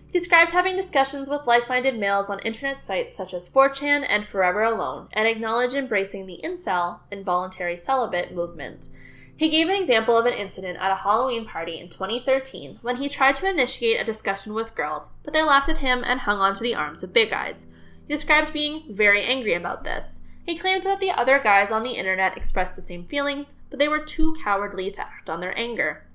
[0.05, 4.27] He described having discussions with like minded males on internet sites such as 4chan and
[4.27, 8.89] Forever Alone, and acknowledged embracing the incel, involuntary celibate, movement.
[9.37, 13.07] He gave an example of an incident at a Halloween party in 2013 when he
[13.07, 16.63] tried to initiate a discussion with girls, but they laughed at him and hung onto
[16.63, 17.67] the arms of big guys.
[18.07, 20.21] He described being very angry about this.
[20.43, 23.87] He claimed that the other guys on the internet expressed the same feelings, but they
[23.87, 26.07] were too cowardly to act on their anger.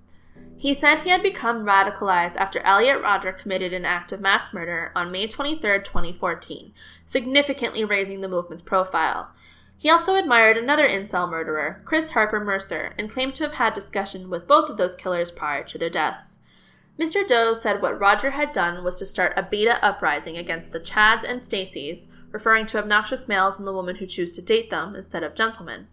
[0.57, 4.91] He said he had become radicalized after Elliot Rodger committed an act of mass murder
[4.97, 6.73] on May 23, 2014,
[7.07, 9.31] significantly raising the movement's profile.
[9.83, 14.31] He also admired another incel murderer, Chris Harper Mercer, and claimed to have had discussion
[14.31, 16.39] with both of those killers prior to their deaths.
[17.01, 17.27] Mr.
[17.27, 21.25] Doe said what Rodger had done was to start a beta uprising against the Chads
[21.25, 25.25] and Stacys, referring to obnoxious males and the women who choose to date them instead
[25.25, 25.89] of gentlemen.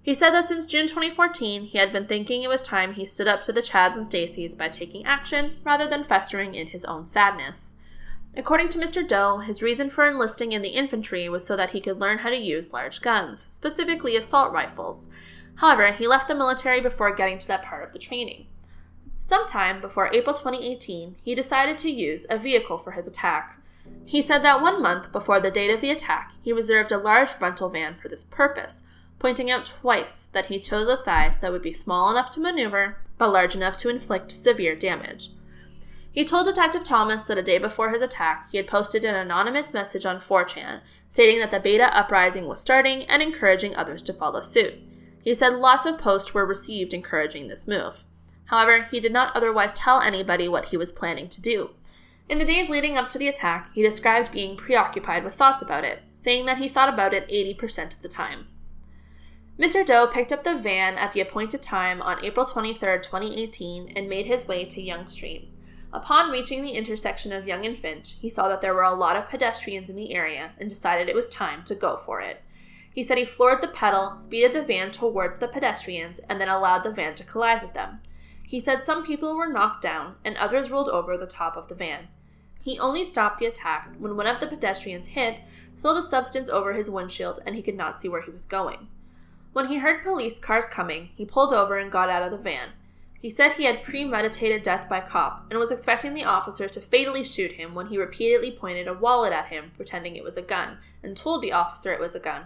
[0.00, 3.26] He said that since June 2014, he had been thinking it was time he stood
[3.26, 7.04] up to the Chads and Stacys by taking action rather than festering in his own
[7.04, 7.74] sadness.
[8.36, 9.06] According to Mr.
[9.06, 12.30] Doe, his reason for enlisting in the infantry was so that he could learn how
[12.30, 15.08] to use large guns, specifically assault rifles.
[15.56, 18.46] However, he left the military before getting to that part of the training.
[19.20, 23.60] Sometime before April 2018, he decided to use a vehicle for his attack.
[24.04, 27.40] He said that one month before the date of the attack, he reserved a large
[27.40, 28.82] rental van for this purpose,
[29.20, 33.00] pointing out twice that he chose a size that would be small enough to maneuver,
[33.16, 35.30] but large enough to inflict severe damage.
[36.14, 39.74] He told Detective Thomas that a day before his attack, he had posted an anonymous
[39.74, 44.40] message on 4chan stating that the beta uprising was starting and encouraging others to follow
[44.40, 44.74] suit.
[45.24, 48.04] He said lots of posts were received encouraging this move.
[48.44, 51.70] However, he did not otherwise tell anybody what he was planning to do.
[52.28, 55.82] In the days leading up to the attack, he described being preoccupied with thoughts about
[55.82, 58.46] it, saying that he thought about it 80% of the time.
[59.58, 59.84] Mr.
[59.84, 64.26] Doe picked up the van at the appointed time on April 23, 2018, and made
[64.26, 65.53] his way to Yonge Street.
[65.94, 69.14] Upon reaching the intersection of Yonge and Finch, he saw that there were a lot
[69.14, 72.42] of pedestrians in the area and decided it was time to go for it.
[72.92, 76.82] He said he floored the pedal, speeded the van towards the pedestrians, and then allowed
[76.82, 78.00] the van to collide with them.
[78.42, 81.76] He said some people were knocked down and others rolled over the top of the
[81.76, 82.08] van.
[82.60, 85.42] He only stopped the attack when one of the pedestrians hit,
[85.76, 88.88] spilled a substance over his windshield, and he could not see where he was going.
[89.52, 92.70] When he heard police cars coming, he pulled over and got out of the van.
[93.24, 97.24] He said he had premeditated death by cop and was expecting the officer to fatally
[97.24, 100.76] shoot him when he repeatedly pointed a wallet at him, pretending it was a gun,
[101.02, 102.44] and told the officer it was a gun.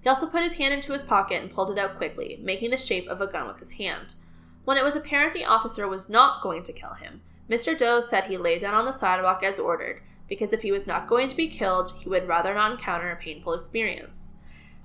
[0.00, 2.76] He also put his hand into his pocket and pulled it out quickly, making the
[2.76, 4.16] shape of a gun with his hand.
[4.64, 7.78] When it was apparent the officer was not going to kill him, Mr.
[7.78, 11.06] Doe said he lay down on the sidewalk as ordered, because if he was not
[11.06, 14.32] going to be killed, he would rather not encounter a painful experience.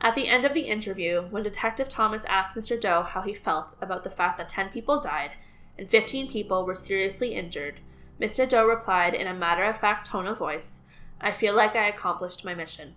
[0.03, 2.79] At the end of the interview, when Detective Thomas asked Mr.
[2.79, 5.33] Doe how he felt about the fact that 10 people died
[5.77, 7.81] and 15 people were seriously injured,
[8.19, 8.49] Mr.
[8.49, 10.81] Doe replied in a matter of fact tone of voice,
[11.19, 12.95] I feel like I accomplished my mission.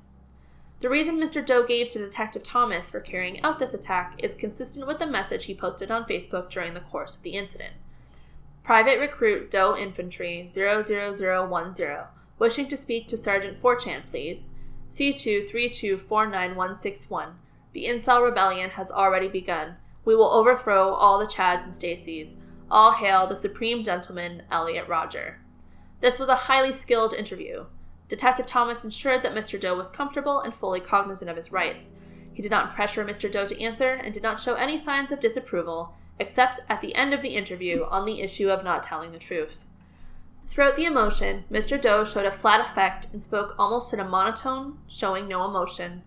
[0.80, 1.44] The reason Mr.
[1.44, 5.44] Doe gave to Detective Thomas for carrying out this attack is consistent with the message
[5.44, 7.74] he posted on Facebook during the course of the incident.
[8.62, 11.98] Private Recruit Doe Infantry 00010,
[12.38, 14.52] wishing to speak to Sergeant 4chan, please.
[14.94, 17.32] C2324961.
[17.72, 19.74] The Incel Rebellion has already begun.
[20.04, 22.36] We will overthrow all the Chads and Stacys.
[22.70, 25.40] All hail the Supreme Gentleman, Elliot Rodger.
[25.98, 27.64] This was a highly skilled interview.
[28.06, 29.58] Detective Thomas ensured that Mr.
[29.58, 31.94] Doe was comfortable and fully cognizant of his rights.
[32.32, 33.28] He did not pressure Mr.
[33.28, 37.12] Doe to answer and did not show any signs of disapproval, except at the end
[37.12, 39.66] of the interview on the issue of not telling the truth.
[40.46, 41.80] Throughout the emotion, Mr.
[41.80, 46.02] Doe showed a flat affect and spoke almost in a monotone, showing no emotion.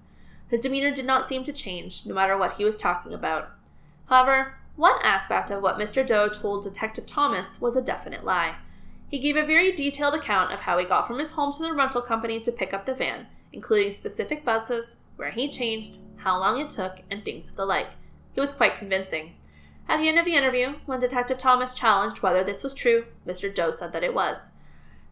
[0.47, 3.51] His demeanor did not seem to change, no matter what he was talking about.
[4.05, 6.05] However, one aspect of what Mr.
[6.05, 8.55] Doe told Detective Thomas was a definite lie.
[9.09, 11.73] He gave a very detailed account of how he got from his home to the
[11.73, 16.59] rental company to pick up the van, including specific buses, where he changed, how long
[16.59, 17.91] it took, and things of the like.
[18.34, 19.34] He was quite convincing.
[19.89, 23.53] At the end of the interview, when Detective Thomas challenged whether this was true, Mr.
[23.53, 24.51] Doe said that it was.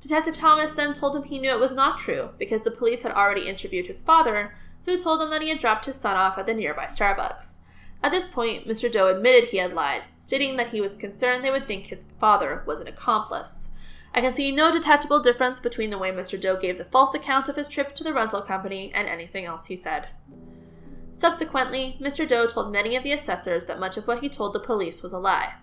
[0.02, 3.14] Detective Thomas then told him he knew it was not true because the police had
[3.14, 4.53] already interviewed his father,
[4.85, 7.60] who told him that he had dropped his son off at the nearby Starbucks.
[8.03, 8.91] At this point, Mr.
[8.91, 12.61] Doe admitted he had lied, stating that he was concerned they would think his father
[12.68, 13.69] was an accomplice.
[14.14, 16.39] I can see no detectable difference between the way Mr.
[16.39, 19.65] Doe gave the false account of his trip to the rental company and anything else
[19.65, 20.10] he said.
[21.16, 22.28] Subsequently, Mr.
[22.28, 25.14] Doe told many of the assessors that much of what he told the police was
[25.14, 25.54] a lie.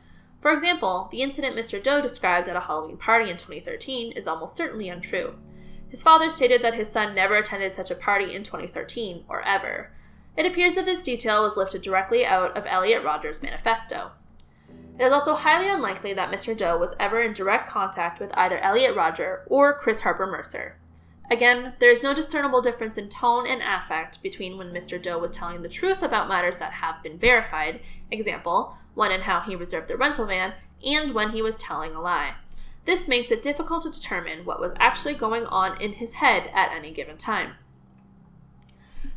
[0.41, 1.81] For example, the incident Mr.
[1.81, 5.35] Doe described at a Halloween party in 2013 is almost certainly untrue.
[5.91, 9.93] His father stated that his son never attended such a party in 2013, or ever.
[10.39, 14.13] It appears that this detail was lifted directly out of Elliot Rodger's manifesto.
[14.99, 16.57] It is also highly unlikely that Mr.
[16.57, 20.79] Doe was ever in direct contact with either Elliot Rodger or Chris Harper Mercer.
[21.33, 25.01] Again, there is no discernible difference in tone and affect between when Mr.
[25.01, 27.81] Doe was telling the truth about matters that have been verified,
[28.11, 30.53] example, when and how he reserved the rental van,
[30.85, 32.35] and when he was telling a lie.
[32.85, 36.71] This makes it difficult to determine what was actually going on in his head at
[36.71, 37.55] any given time.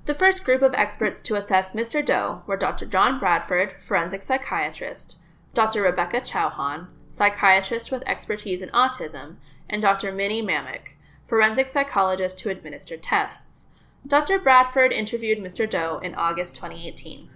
[0.05, 2.03] The first group of experts to assess Mr.
[2.05, 2.85] Doe were Dr.
[2.85, 5.17] John Bradford, forensic psychiatrist,
[5.53, 5.81] Dr.
[5.81, 9.35] Rebecca Chauhan, psychiatrist with expertise in autism,
[9.69, 10.13] and Dr.
[10.13, 10.94] Minnie Mamek,
[11.25, 13.67] forensic psychologist who administered tests.
[14.07, 14.37] Dr.
[14.37, 15.69] Bradford interviewed Mr.
[15.69, 17.29] Doe in August 2018.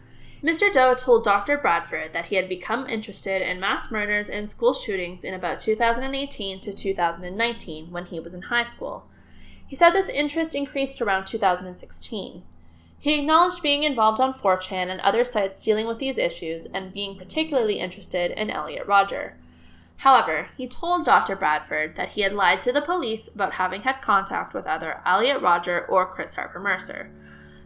[0.43, 0.71] Mr.
[0.71, 1.57] Doe told Dr.
[1.57, 6.61] Bradford that he had become interested in mass murders and school shootings in about 2018
[6.61, 9.05] to 2019 when he was in high school.
[9.67, 12.43] He said this interest increased around 2016.
[12.99, 17.17] He acknowledged being involved on 4chan and other sites dealing with these issues and being
[17.17, 19.35] particularly interested in Elliot Rodger.
[19.99, 21.35] However, he told Dr.
[21.35, 25.41] Bradford that he had lied to the police about having had contact with either Elliot
[25.41, 27.11] Rodger or Chris Harper Mercer.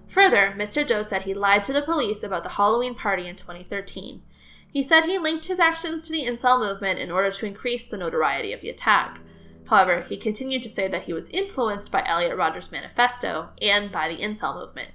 [0.07, 0.85] Further, Mr.
[0.85, 4.23] Doe said he lied to the police about the Halloween party in 2013.
[4.67, 7.97] He said he linked his actions to the incel movement in order to increase the
[7.97, 9.21] notoriety of the attack.
[9.67, 14.09] However, he continued to say that he was influenced by Elliot Rodger's manifesto and by
[14.09, 14.89] the incel movement.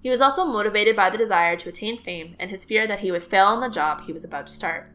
[0.00, 3.10] He was also motivated by the desire to attain fame and his fear that he
[3.10, 4.92] would fail on the job he was about to start.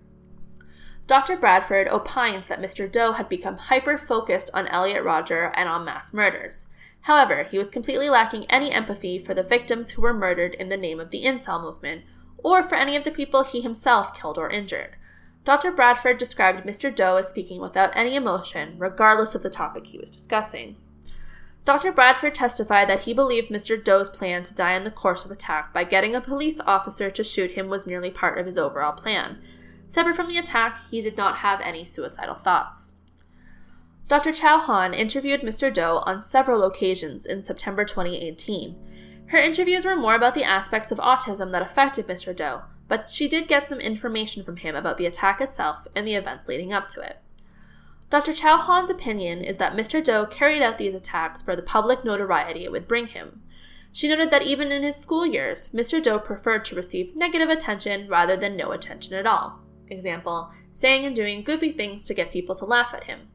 [1.11, 1.35] Dr.
[1.35, 2.89] Bradford opined that Mr.
[2.89, 6.67] Doe had become hyper focused on Elliot Rodger and on mass murders.
[7.01, 10.77] However, he was completely lacking any empathy for the victims who were murdered in the
[10.77, 12.05] name of the incel movement,
[12.38, 14.95] or for any of the people he himself killed or injured.
[15.43, 15.69] Dr.
[15.69, 16.95] Bradford described Mr.
[16.95, 20.77] Doe as speaking without any emotion, regardless of the topic he was discussing.
[21.65, 21.91] Dr.
[21.91, 23.83] Bradford testified that he believed Mr.
[23.83, 27.21] Doe's plan to die in the course of attack by getting a police officer to
[27.21, 29.41] shoot him was merely part of his overall plan,
[29.91, 32.95] Separate from the attack, he did not have any suicidal thoughts.
[34.07, 34.31] Dr.
[34.31, 35.72] Chauhan interviewed Mr.
[35.72, 39.26] Doe on several occasions in September 2018.
[39.26, 42.34] Her interviews were more about the aspects of autism that affected Mr.
[42.34, 46.15] Doe, but she did get some information from him about the attack itself and the
[46.15, 47.18] events leading up to it.
[48.09, 48.31] Dr.
[48.31, 50.01] Chauhan's opinion is that Mr.
[50.01, 53.41] Doe carried out these attacks for the public notoriety it would bring him.
[53.91, 56.01] She noted that even in his school years, Mr.
[56.01, 59.59] Doe preferred to receive negative attention rather than no attention at all.
[59.91, 63.27] Example, saying and doing goofy things to get people to laugh at him.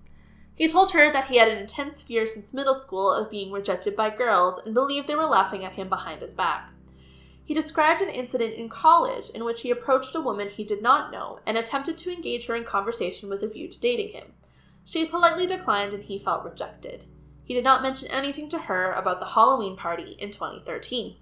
[0.54, 3.94] He told her that he had an intense fear since middle school of being rejected
[3.94, 6.72] by girls and believed they were laughing at him behind his back.
[7.44, 11.12] He described an incident in college in which he approached a woman he did not
[11.12, 14.32] know and attempted to engage her in conversation with a view to dating him.
[14.84, 17.04] She politely declined and he felt rejected.
[17.44, 21.16] He did not mention anything to her about the Halloween party in 2013.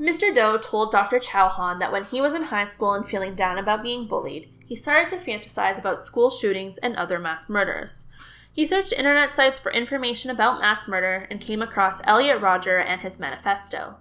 [0.00, 0.34] Mr.
[0.34, 1.20] Doe told Dr.
[1.20, 4.74] Chauhan that when he was in high school and feeling down about being bullied, he
[4.74, 8.06] started to fantasize about school shootings and other mass murders.
[8.52, 13.02] He searched internet sites for information about mass murder and came across Elliot Rodger and
[13.02, 13.96] his manifesto.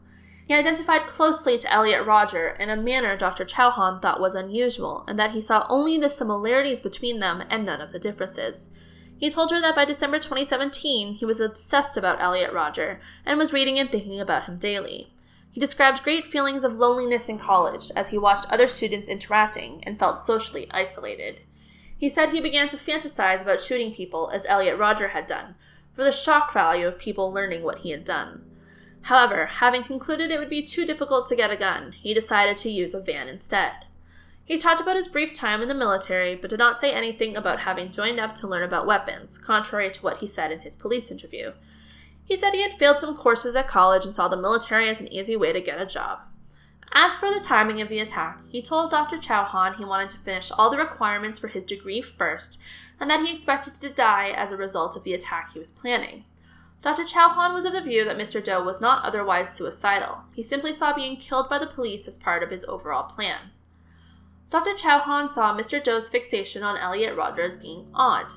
[0.47, 3.45] He identified closely to Elliot Rodger in a manner Dr.
[3.45, 7.81] Chauhan thought was unusual, and that he saw only the similarities between them and none
[7.81, 8.69] of the differences.
[9.17, 13.53] He told her that by December 2017, he was obsessed about Elliot Rodger and was
[13.53, 15.12] reading and thinking about him daily.
[15.53, 19.99] He described great feelings of loneliness in college as he watched other students interacting and
[19.99, 21.41] felt socially isolated.
[21.95, 25.53] He said he began to fantasize about shooting people as Elliot Rodger had done,
[25.91, 28.49] for the shock value of people learning what he had done.
[29.03, 32.71] However, having concluded it would be too difficult to get a gun, he decided to
[32.71, 33.85] use a van instead.
[34.45, 37.59] He talked about his brief time in the military, but did not say anything about
[37.59, 41.11] having joined up to learn about weapons, contrary to what he said in his police
[41.11, 41.51] interview.
[42.25, 45.11] He said he had failed some courses at college and saw the military as an
[45.11, 46.19] easy way to get a job.
[46.95, 49.17] As for the timing of the attack, he told Dr.
[49.17, 52.61] Chauhan he wanted to finish all the requirements for his degree first,
[52.99, 56.23] and that he expected to die as a result of the attack he was planning.
[56.83, 57.03] Dr.
[57.03, 58.43] Chauhan was of the view that Mr.
[58.43, 60.23] Doe was not otherwise suicidal.
[60.33, 63.51] He simply saw being killed by the police as part of his overall plan.
[64.49, 64.75] Dr.
[64.75, 65.83] Chauhan saw Mr.
[65.83, 68.33] Doe's fixation on Elliot Rodger as being odd.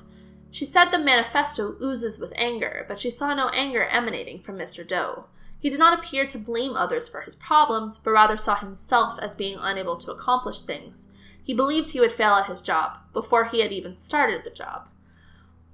[0.57, 4.85] She said the manifesto oozes with anger, but she saw no anger emanating from Mr.
[4.85, 5.25] Doe.
[5.59, 9.35] He did not appear to blame others for his problems, but rather saw himself as
[9.35, 11.09] being unable to accomplish things.
[11.43, 14.89] He believed he would fail at his job before he had even started the job.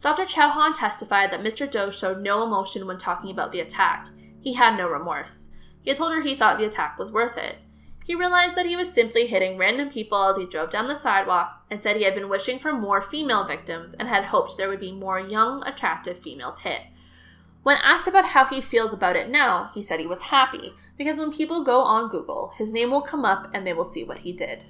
[0.02, 0.26] Dr.
[0.26, 1.72] Chauhan testified that Mr.
[1.72, 4.10] Doe showed no emotion when talking about the attack.
[4.42, 5.52] He had no remorse.
[5.82, 7.56] He had told her he thought the attack was worth it.
[8.04, 11.64] He realized that he was simply hitting random people as he drove down the sidewalk
[11.72, 14.82] and said he had been wishing for more female victims and had hoped there would
[14.82, 16.82] be more young, attractive females hit.
[17.64, 21.18] When asked about how he feels about it now, he said he was happy because
[21.18, 24.20] when people go on Google, his name will come up and they will see what
[24.20, 24.66] he did.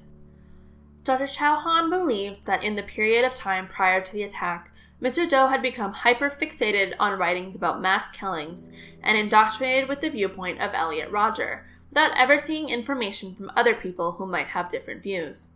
[1.03, 1.25] Dr.
[1.25, 5.27] Chauhan believed that in the period of time prior to the attack, Mr.
[5.27, 8.69] Doe had become hyperfixated on writings about mass killings
[9.01, 14.13] and indoctrinated with the viewpoint of Elliot Rodger, without ever seeing information from other people
[14.13, 15.51] who might have different views.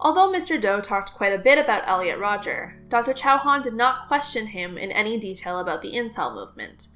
[0.00, 0.58] Although Mr.
[0.58, 3.12] Doe talked quite a bit about Elliot Rodger, Dr.
[3.12, 6.88] Chauhan did not question him in any detail about the incel movement.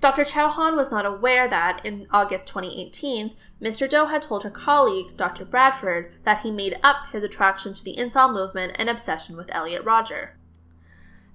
[0.00, 0.22] Dr.
[0.22, 3.90] Chauhan was not aware that, in August 2018, Mr.
[3.90, 5.44] Doe had told her colleague, Dr.
[5.44, 9.82] Bradford, that he made up his attraction to the incel movement and obsession with Elliot
[9.82, 10.36] Rodger.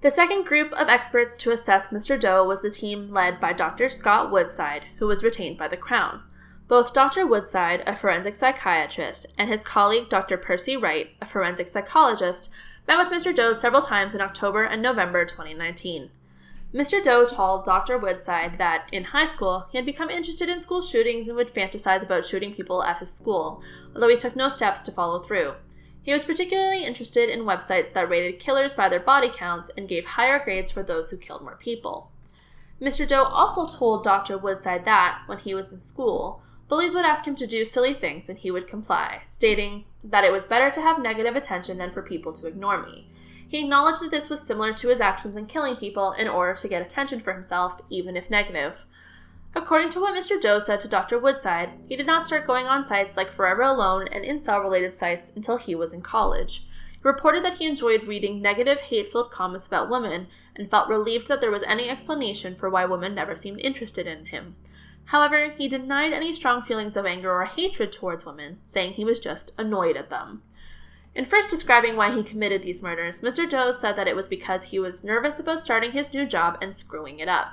[0.00, 2.18] The second group of experts to assess Mr.
[2.18, 3.90] Doe was the team led by Dr.
[3.90, 6.22] Scott Woodside, who was retained by the Crown.
[6.66, 7.26] Both Dr.
[7.26, 10.38] Woodside, a forensic psychiatrist, and his colleague Dr.
[10.38, 12.50] Percy Wright, a forensic psychologist,
[12.88, 13.34] met with Mr.
[13.34, 16.10] Doe several times in October and November 2019.
[16.72, 17.02] Mr.
[17.02, 17.98] Doe told Dr.
[17.98, 22.02] Woodside that, in high school, he had become interested in school shootings and would fantasize
[22.02, 23.62] about shooting people at his school,
[23.94, 25.54] although he took no steps to follow through.
[26.02, 30.04] He was particularly interested in websites that rated killers by their body counts and gave
[30.04, 32.10] higher grades for those who killed more people.
[32.80, 33.06] Mr.
[33.06, 34.36] Doe also told Dr.
[34.36, 38.28] Woodside that, when he was in school, bullies would ask him to do silly things
[38.28, 42.02] and he would comply, stating that it was better to have negative attention than for
[42.02, 43.10] people to ignore me.
[43.46, 46.68] He acknowledged that this was similar to his actions in killing people in order to
[46.68, 48.86] get attention for himself, even if negative.
[49.56, 50.40] According to what Mr.
[50.40, 51.18] Doe said to Dr.
[51.18, 55.30] Woodside, he did not start going on sites like Forever Alone and incel related sites
[55.36, 56.66] until he was in college.
[56.90, 60.26] He reported that he enjoyed reading negative, hate filled comments about women
[60.56, 64.26] and felt relieved that there was any explanation for why women never seemed interested in
[64.26, 64.56] him.
[65.06, 69.20] However, he denied any strong feelings of anger or hatred towards women, saying he was
[69.20, 70.42] just annoyed at them.
[71.14, 73.48] In first describing why he committed these murders, Mr.
[73.48, 76.74] Doe said that it was because he was nervous about starting his new job and
[76.74, 77.52] screwing it up.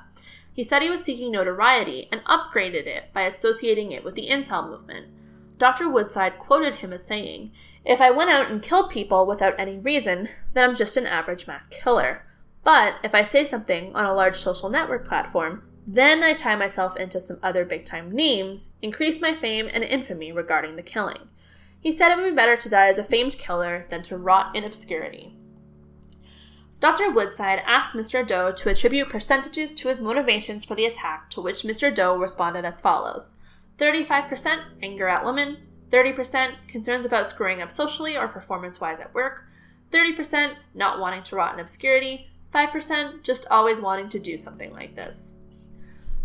[0.54, 4.68] He said he was seeking notoriety and upgraded it by associating it with the incel
[4.68, 5.08] movement.
[5.58, 5.88] Dr.
[5.88, 7.52] Woodside quoted him as saying,
[7.86, 11.46] If I went out and killed people without any reason, then I'm just an average
[11.46, 12.26] mass killer.
[12.64, 16.96] But if I say something on a large social network platform, then I tie myself
[16.96, 21.30] into some other big time names, increase my fame and infamy regarding the killing.
[21.80, 24.56] He said it would be better to die as a famed killer than to rot
[24.56, 25.36] in obscurity.
[26.80, 27.12] Dr.
[27.12, 28.26] Woodside asked Mr.
[28.26, 31.94] Doe to attribute percentages to his motivations for the attack, to which Mr.
[31.94, 33.36] Doe responded as follows
[33.78, 35.58] 35% anger at women,
[35.90, 39.46] 30% concerns about screwing up socially or performance wise at work,
[39.92, 44.96] 30% not wanting to rot in obscurity, 5% just always wanting to do something like
[44.96, 45.36] this.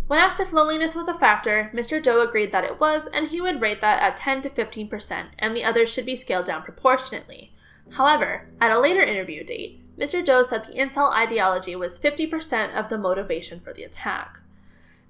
[0.07, 2.01] When asked if loneliness was a factor, Mr.
[2.01, 5.55] Doe agreed that it was, and he would rate that at 10 to 15%, and
[5.55, 7.53] the others should be scaled down proportionately.
[7.91, 10.23] However, at a later interview date, Mr.
[10.23, 14.39] Doe said the incel ideology was 50% of the motivation for the attack.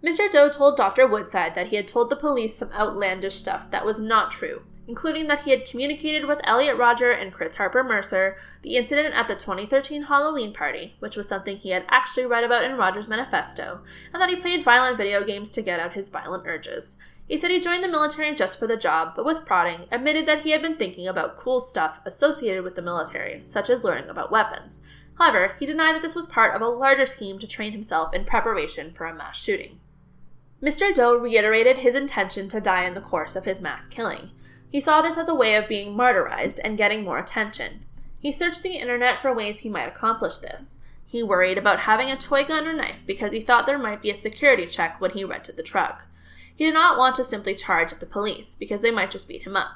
[0.03, 0.29] Mr.
[0.31, 1.05] Doe told Dr.
[1.05, 5.27] Woodside that he had told the police some outlandish stuff that was not true, including
[5.27, 9.35] that he had communicated with Elliot Rodger and Chris Harper Mercer the incident at the
[9.35, 13.81] 2013 Halloween party, which was something he had actually read about in Rodger's manifesto,
[14.13, 16.97] and that he played violent video games to get out his violent urges.
[17.27, 20.43] He said he joined the military just for the job, but with prodding, admitted that
[20.43, 24.31] he had been thinking about cool stuff associated with the military, such as learning about
[24.31, 24.81] weapons.
[25.17, 28.23] However, he denied that this was part of a larger scheme to train himself in
[28.23, 29.79] preparation for a mass shooting.
[30.61, 30.93] Mr.
[30.93, 34.31] Doe reiterated his intention to die in the course of his mass killing.
[34.69, 37.85] He saw this as a way of being martyrized and getting more attention.
[38.19, 40.79] He searched the internet for ways he might accomplish this.
[41.05, 44.09] He worried about having a toy gun or knife because he thought there might be
[44.09, 46.05] a security check when he rented the truck.
[46.53, 49.43] He did not want to simply charge at the police, because they might just beat
[49.43, 49.73] him up.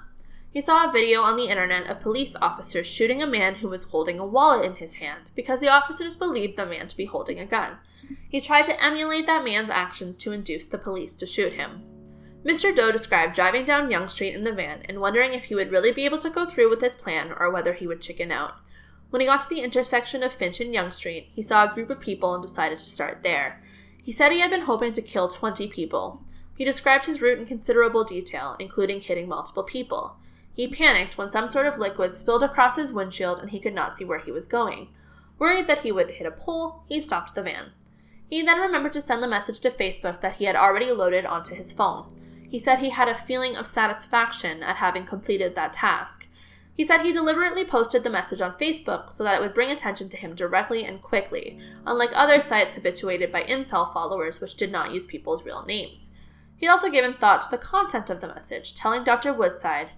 [0.52, 3.84] He saw a video on the internet of police officers shooting a man who was
[3.84, 7.40] holding a wallet in his hand because the officers believed the man to be holding
[7.40, 7.78] a gun.
[8.28, 11.84] He tried to emulate that man's actions to induce the police to shoot him.
[12.44, 12.76] Mr.
[12.76, 15.92] Doe described driving down Yonge Street in the van and wondering if he would really
[15.92, 18.56] be able to go through with his plan or whether he would chicken out.
[19.12, 21.92] When he got to the intersection of Finch and Yonge Street, he saw a group
[21.92, 23.62] of people and decided to start there.
[24.02, 26.24] He said he had been hoping to kill 20 people.
[26.58, 30.16] He described his route in considerable detail, including hitting multiple people.
[30.54, 33.94] He panicked when some sort of liquid spilled across his windshield and he could not
[33.94, 34.88] see where he was going.
[35.38, 37.72] Worried that he would hit a pole, he stopped the van.
[38.28, 41.54] He then remembered to send the message to Facebook that he had already loaded onto
[41.54, 42.08] his phone.
[42.52, 46.28] He said he had a feeling of satisfaction at having completed that task.
[46.74, 50.10] He said he deliberately posted the message on Facebook so that it would bring attention
[50.10, 54.92] to him directly and quickly, unlike other sites habituated by incel followers which did not
[54.92, 56.10] use people's real names.
[56.58, 59.32] He'd also given thought to the content of the message, telling Dr.
[59.32, 59.92] Woodside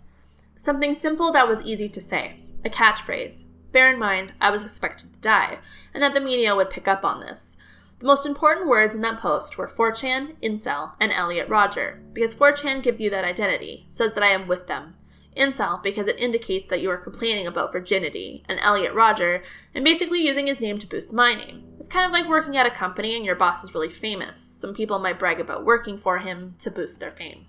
[0.56, 3.46] something simple that was easy to say, a catchphrase.
[3.72, 5.58] Bear in mind, I was expected to die,
[5.92, 7.58] and that the media would pick up on this.
[8.04, 12.84] The most important words in that post were 4chan, incel, and Elliot Rodger, because 4chan
[12.84, 14.96] gives you that identity, says that I am with them,
[15.38, 19.42] incel because it indicates that you are complaining about virginity, and Elliot Rodger,
[19.74, 21.64] and basically using his name to boost my name.
[21.80, 24.38] It's kind of like working at a company and your boss is really famous.
[24.38, 27.46] Some people might brag about working for him to boost their fame.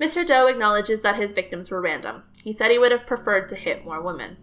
[0.00, 0.24] Mr.
[0.24, 2.22] Doe acknowledges that his victims were random.
[2.40, 4.36] He said he would have preferred to hit more women.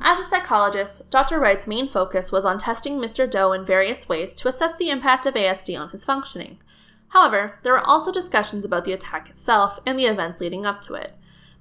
[0.00, 1.38] As a psychologist, Dr.
[1.38, 3.30] Wright's main focus was on testing Mr.
[3.30, 6.58] Doe in various ways to assess the impact of ASD on his functioning.
[7.08, 10.94] However, there were also discussions about the attack itself and the events leading up to
[10.94, 11.14] it.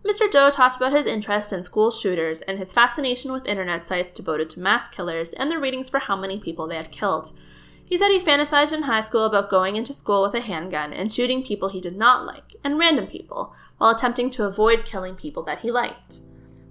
[0.03, 0.29] Mr.
[0.29, 4.49] Doe talked about his interest in school shooters and his fascination with internet sites devoted
[4.49, 7.31] to mass killers and their readings for how many people they had killed.
[7.85, 11.11] He said he fantasized in high school about going into school with a handgun and
[11.11, 15.43] shooting people he did not like, and random people, while attempting to avoid killing people
[15.43, 16.19] that he liked.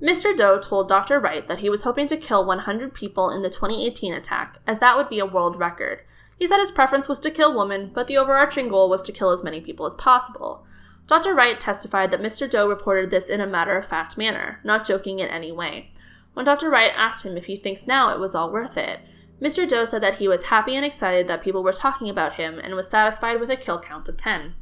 [0.03, 0.37] Mr.
[0.37, 1.21] Doe told Dr.
[1.21, 4.97] Wright that he was hoping to kill 100 people in the 2018 attack, as that
[4.97, 6.01] would be a world record.
[6.37, 9.31] He said his preference was to kill women, but the overarching goal was to kill
[9.31, 10.67] as many people as possible.
[11.07, 11.35] Dr.
[11.35, 12.51] Wright testified that Mr.
[12.51, 15.93] Doe reported this in a matter of fact manner, not joking in any way.
[16.35, 16.69] When Dr.
[16.69, 18.99] Wright asked him if he thinks now it was all worth it,
[19.41, 19.69] Mr.
[19.69, 22.75] Doe said that he was happy and excited that people were talking about him and
[22.75, 24.55] was satisfied with a kill count of 10.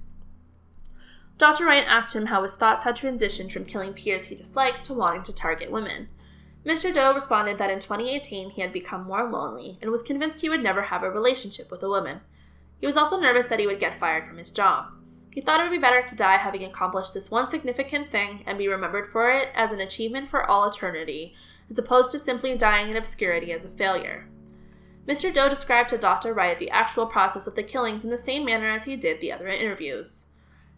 [1.41, 1.65] Dr.
[1.65, 5.23] Wright asked him how his thoughts had transitioned from killing peers he disliked to wanting
[5.23, 6.11] to target women.
[6.67, 6.93] Mr.
[6.93, 10.63] Doe responded that in 2018 he had become more lonely and was convinced he would
[10.63, 12.21] never have a relationship with a woman.
[12.79, 14.89] He was also nervous that he would get fired from his job.
[15.33, 18.59] He thought it would be better to die having accomplished this one significant thing and
[18.59, 21.35] be remembered for it as an achievement for all eternity,
[21.71, 24.29] as opposed to simply dying in obscurity as a failure.
[25.09, 25.33] Mr.
[25.33, 26.35] Doe described to Dr.
[26.35, 29.33] Wright the actual process of the killings in the same manner as he did the
[29.33, 30.25] other interviews.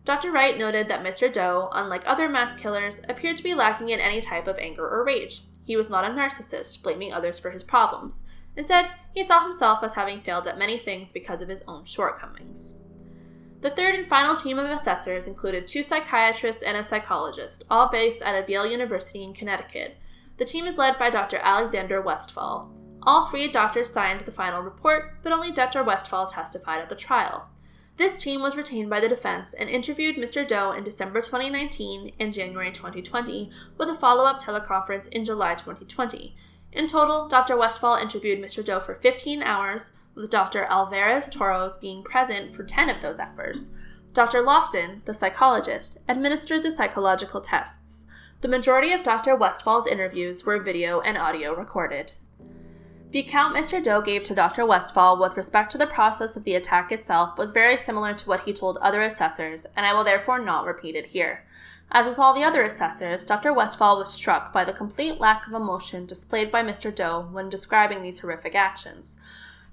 [0.05, 0.33] Dr.
[0.33, 1.33] Wright noted that Mr.
[1.33, 5.05] Doe, unlike other mass killers, appeared to be lacking in any type of anger or
[5.05, 5.43] rage.
[5.65, 8.25] He was not a narcissist, blaming others for his problems.
[8.57, 12.75] Instead, he saw himself as having failed at many things because of his own shortcomings.
[13.61, 18.21] The third and final team of assessors included two psychiatrists and a psychologist, all based
[18.23, 19.99] out of Yale University in Connecticut.
[20.37, 21.39] The team is led by Dr.
[21.39, 22.73] Alexander Westphal.
[23.05, 25.85] All three doctors signed the final report, but only Dr.
[25.85, 27.49] Westphal testified at the trial.
[27.99, 30.47] This team was retained by the defense and interviewed Mr.
[30.47, 36.35] Doe in December 2019 and January 2020, with a follow up teleconference in July 2020.
[36.73, 37.57] In total, Dr.
[37.57, 38.65] Westphal interviewed Mr.
[38.65, 40.65] Doe for 15 hours, with Dr.
[40.65, 43.75] Alvarez Toros being present for 10 of those hours.
[44.15, 44.43] Dr.
[44.43, 48.07] Lofton, the psychologist, administered the psychological tests.
[48.41, 49.37] The majority of Dr.
[49.37, 52.13] Westphal's interviews were video and audio recorded.
[53.13, 53.83] The account Mr.
[53.83, 54.65] Doe gave to Dr.
[54.65, 58.45] Westphal with respect to the process of the attack itself was very similar to what
[58.45, 61.45] he told other assessors, and I will therefore not repeat it here.
[61.91, 63.53] As with all the other assessors, Dr.
[63.53, 66.93] Westphal was struck by the complete lack of emotion displayed by Mr.
[66.95, 69.19] Doe when describing these horrific actions.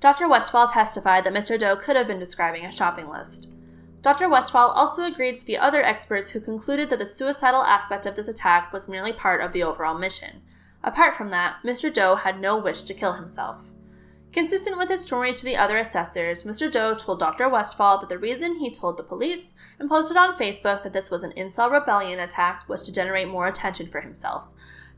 [0.02, 0.28] Dr.
[0.28, 1.58] Westphal testified that Mr.
[1.58, 3.48] Doe could have been describing a shopping list.
[4.02, 4.28] Dr.
[4.28, 8.28] Westphal also agreed with the other experts who concluded that the suicidal aspect of this
[8.28, 10.42] attack was merely part of the overall mission.
[10.84, 11.94] Apart from that, Mr.
[11.94, 13.74] Doe had no wish to kill himself.
[14.32, 16.72] Consistent with his story to the other assessors, Mr.
[16.72, 17.50] Doe told Dr.
[17.50, 21.24] Westphal that the reason he told the police and posted on Facebook that this was
[21.24, 24.48] an incel rebellion attack was to generate more attention for himself.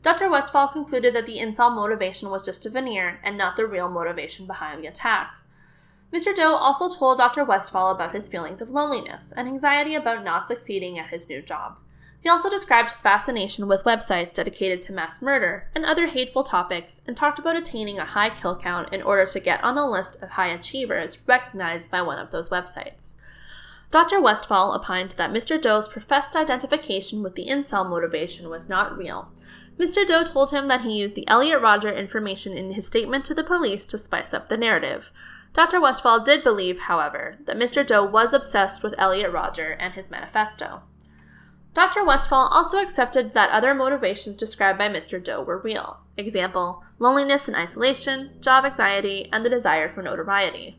[0.02, 0.28] Dr.
[0.28, 4.46] Westphal concluded that the incel motivation was just a veneer and not the real motivation
[4.46, 5.36] behind the attack.
[6.12, 6.34] Mr.
[6.34, 7.42] Doe also told Dr.
[7.42, 11.78] Westphal about his feelings of loneliness and anxiety about not succeeding at his new job.
[12.22, 17.00] He also described his fascination with websites dedicated to mass murder and other hateful topics
[17.04, 20.22] and talked about attaining a high kill count in order to get on the list
[20.22, 23.16] of high achievers recognized by one of those websites.
[23.90, 24.20] Dr.
[24.20, 25.60] Westphal opined that Mr.
[25.60, 29.32] Doe's professed identification with the incel motivation was not real.
[29.76, 30.06] Mr.
[30.06, 33.42] Doe told him that he used the Elliot Rodger information in his statement to the
[33.42, 35.10] police to spice up the narrative.
[35.54, 35.80] Dr.
[35.80, 37.84] Westphal did believe, however, that Mr.
[37.84, 40.82] Doe was obsessed with Elliot Rodger and his manifesto.
[41.74, 42.04] Dr.
[42.04, 45.22] Westphal also accepted that other motivations described by Mr.
[45.22, 46.00] Doe were real.
[46.18, 50.78] Example, loneliness and isolation, job anxiety, and the desire for notoriety.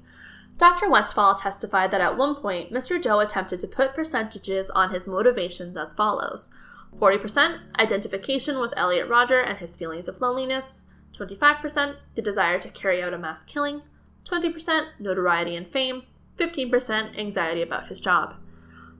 [0.57, 0.87] Dr.
[0.87, 3.01] Westphal testified that at one point, Mr.
[3.01, 6.51] Doe attempted to put percentages on his motivations as follows
[6.95, 13.01] 40% identification with Elliot Rodger and his feelings of loneliness, 25% the desire to carry
[13.01, 13.83] out a mass killing,
[14.25, 16.03] 20% notoriety and fame,
[16.37, 18.35] 15% anxiety about his job.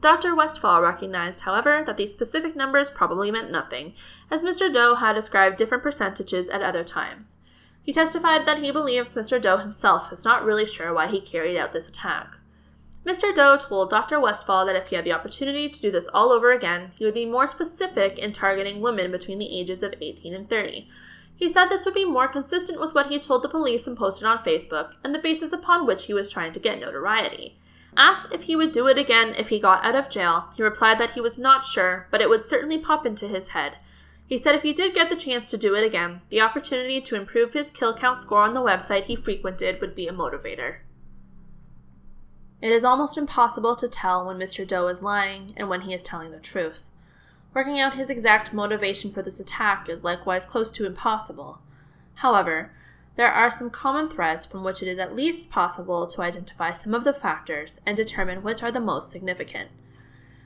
[0.04, 0.36] Dr.
[0.36, 3.94] Westphal recognized, however, that these specific numbers probably meant nothing,
[4.30, 4.72] as Mr.
[4.72, 7.38] Doe had ascribed different percentages at other times.
[7.82, 9.42] He testified that he believes Mr.
[9.42, 12.36] Doe himself is not really sure why he carried out this attack.
[13.06, 13.34] Mr.
[13.34, 14.20] Doe told Dr.
[14.20, 17.14] Westphal that if he had the opportunity to do this all over again, he would
[17.14, 20.86] be more specific in targeting women between the ages of 18 and 30.
[21.34, 24.28] He said this would be more consistent with what he told the police and posted
[24.28, 27.58] on Facebook, and the basis upon which he was trying to get notoriety.
[27.96, 30.98] Asked if he would do it again if he got out of jail, he replied
[31.00, 33.78] that he was not sure, but it would certainly pop into his head.
[34.26, 37.16] He said if he did get the chance to do it again, the opportunity to
[37.16, 40.78] improve his kill count score on the website he frequented would be a motivator.
[42.62, 44.66] It is almost impossible to tell when Mr.
[44.66, 46.90] Doe is lying and when he is telling the truth.
[47.54, 51.60] Working out his exact motivation for this attack is likewise close to impossible.
[52.16, 52.72] However,
[53.16, 56.96] there are some common threads from which it is at least possible to identify some
[56.96, 59.70] of the factors and determine which are the most significant.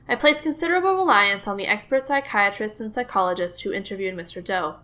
[0.10, 4.44] I place considerable reliance on the expert psychiatrists and psychologists who interviewed Mr.
[4.44, 4.78] Doe.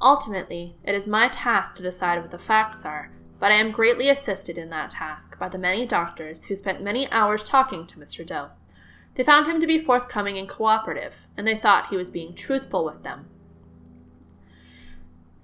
[0.00, 4.08] Ultimately, it is my task to decide what the facts are, but I am greatly
[4.08, 8.24] assisted in that task by the many doctors who spent many hours talking to Mr.
[8.24, 8.50] Doe.
[9.14, 12.84] They found him to be forthcoming and cooperative, and they thought he was being truthful
[12.84, 13.30] with them.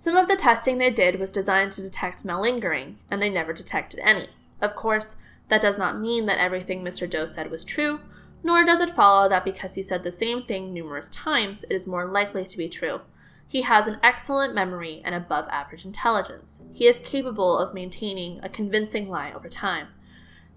[0.03, 4.01] Some of the testing they did was designed to detect malingering, and they never detected
[4.03, 4.31] any.
[4.61, 5.15] Of course,
[5.47, 7.09] that does not mean that everything Mr.
[7.09, 8.01] Doe said was true,
[8.43, 11.87] nor does it follow that because he said the same thing numerous times, it is
[11.87, 13.03] more likely to be true.
[13.47, 16.59] He has an excellent memory and above average intelligence.
[16.73, 19.87] He is capable of maintaining a convincing lie over time.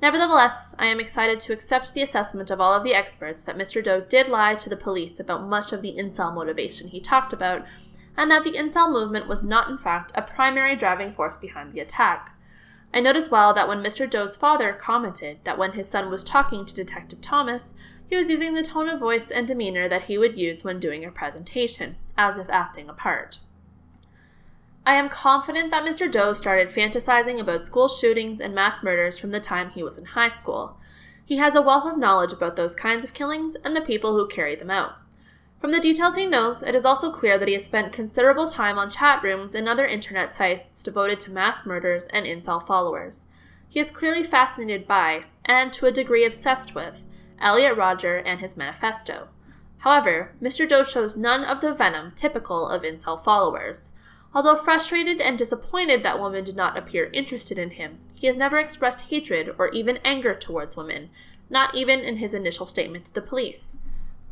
[0.02, 3.84] Nevertheless, I am excited to accept the assessment of all of the experts that Mr.
[3.84, 7.64] Doe did lie to the police about much of the incel motivation he talked about
[8.18, 11.80] and that the incel movement was not, in fact, a primary driving force behind the
[11.80, 12.36] attack.
[12.94, 14.10] I note as well that when Mr.
[14.10, 17.74] Doe's father commented that when his son was talking to Detective Thomas,
[18.10, 21.04] he was using the tone of voice and demeanor that he would use when doing
[21.04, 23.40] a presentation, as if acting a part.
[24.86, 26.10] I am confident that Mr.
[26.10, 30.06] Doe started fantasizing about school shootings and mass murders from the time he was in
[30.06, 30.78] high school.
[31.26, 34.28] He has a wealth of knowledge about those kinds of killings and the people who
[34.28, 34.94] carry them out.
[35.66, 38.78] From the details he knows, it is also clear that he has spent considerable time
[38.78, 43.26] on chat rooms and other internet sites devoted to mass murders and incel followers.
[43.68, 47.04] He is clearly fascinated by, and to a degree obsessed with,
[47.40, 49.30] Elliot Rodger and his manifesto.
[49.80, 50.70] However, Mr.
[50.70, 53.90] Doe shows none of the venom typical of incel followers.
[54.36, 58.60] Although frustrated and disappointed that women did not appear interested in him, he has never
[58.60, 61.10] expressed hatred or even anger towards women,
[61.50, 63.78] not even in his initial statement to the police.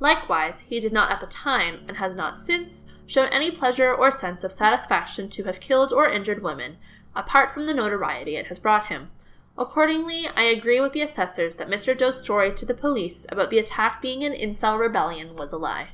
[0.03, 4.11] Likewise, he did not at the time, and has not since, shown any pleasure or
[4.11, 6.75] sense of satisfaction to have killed or injured women,
[7.15, 9.11] apart from the notoriety it has brought him.
[9.57, 11.97] Accordingly, I agree with the assessors that Mr.
[11.97, 15.91] Doe's story to the police about the attack being an incel rebellion was a lie.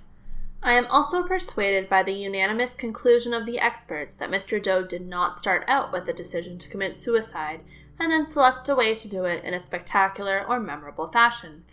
[0.63, 4.59] I am also persuaded by the unanimous conclusion of the experts that Mr.
[4.59, 7.61] Doe did not start out with a decision to commit suicide
[7.99, 11.63] and then select a way to do it in a spectacular or memorable fashion.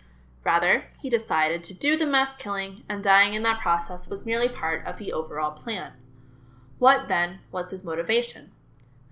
[0.47, 4.47] Rather, he decided to do the mass killing, and dying in that process was merely
[4.47, 5.91] part of the overall plan.
[6.79, 8.53] What, then, was his motivation?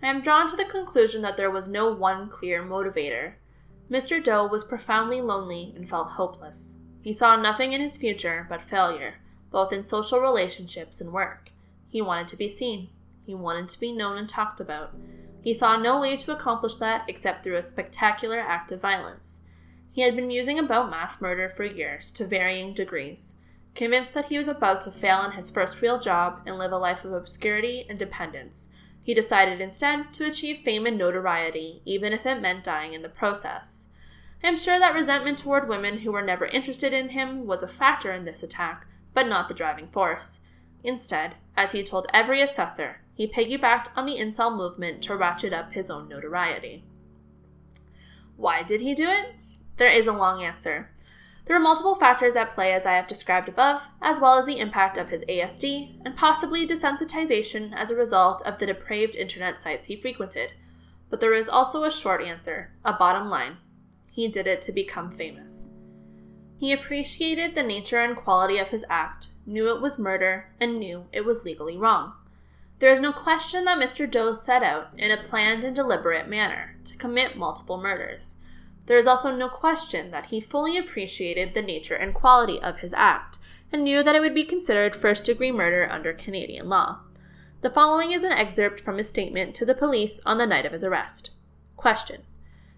[0.02, 3.34] I am drawn to the conclusion that there was no one clear motivator.
[3.92, 4.24] Mr.
[4.24, 6.78] Doe was profoundly lonely and felt hopeless.
[7.02, 9.16] He saw nothing in his future but failure,
[9.52, 11.52] both in social relationships and work.
[11.86, 12.92] He wanted to be seen.
[13.26, 14.96] He wanted to be known and talked about.
[15.42, 19.42] He saw no way to accomplish that except through a spectacular act of violence.
[19.96, 23.36] He had been musing about mass murder for years, to varying degrees.
[23.76, 26.78] Convinced that he was about to fail in his first real job and live a
[26.78, 28.68] life of obscurity and dependence,
[29.06, 33.08] he decided instead to achieve fame and notoriety, even if it meant dying in the
[33.08, 33.88] process.
[34.44, 37.68] I am sure that resentment toward women who were never interested in him was a
[37.70, 40.42] factor in this attack, but not the driving force.
[40.84, 45.72] Instead, as he told every assessor, he piggybacked on the incel movement to ratchet up
[45.72, 46.84] his own notoriety.
[48.36, 49.36] Why did he do it?
[49.78, 50.90] There is a long answer.
[51.45, 54.60] There are multiple factors at play as I have described above, as well as the
[54.60, 59.88] impact of his ASD, and possibly desensitization as a result of the depraved internet sites
[59.88, 60.54] he frequented.
[61.10, 63.58] But there is also a short answer, a bottom line.
[64.10, 65.72] He did it to become famous.
[66.58, 71.06] He appreciated the nature and quality of his act, knew it was murder, and knew
[71.12, 72.14] it was legally wrong.
[72.80, 74.10] There is no question that Mr.
[74.10, 78.38] Doe set out, in a planned and deliberate manner, to commit multiple murders.
[78.86, 82.94] There is also no question that he fully appreciated the nature and quality of his
[82.94, 83.40] act,
[83.72, 87.00] and knew that it would be considered first degree murder under Canadian law.
[87.62, 90.72] The following is an excerpt from his statement to the police on the night of
[90.72, 91.32] his arrest.
[91.76, 92.22] Question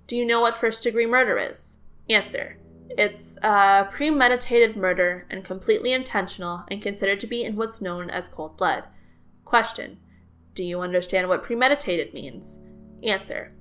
[0.08, 1.80] Do you know what first degree murder is?
[2.10, 2.58] Answer
[2.92, 8.30] It's a premeditated murder and completely intentional and considered to be in what's known as
[8.30, 8.86] cold blood.
[9.44, 10.00] Question
[10.54, 12.62] Do you understand what premeditated means?
[13.04, 13.52] Answer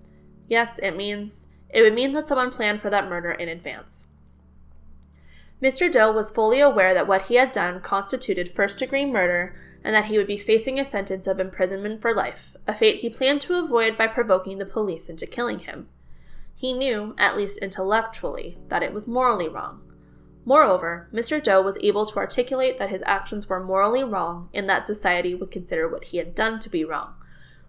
[0.49, 4.07] Yes, it means it would mean that someone planned for that murder in advance.
[5.63, 5.93] Mr.
[5.93, 10.07] Doe was fully aware that what he had done constituted first degree murder and that
[10.07, 13.59] he would be facing a sentence of imprisonment for life, a fate he planned to
[13.59, 15.87] avoid by provoking the police into killing him.
[16.55, 19.83] He knew, at least intellectually, that it was morally wrong.
[20.47, 21.43] Moreover, Mr.
[21.43, 25.51] Doe was able to articulate that his actions were morally wrong and that society would
[25.51, 27.17] consider what he had done to be wrong.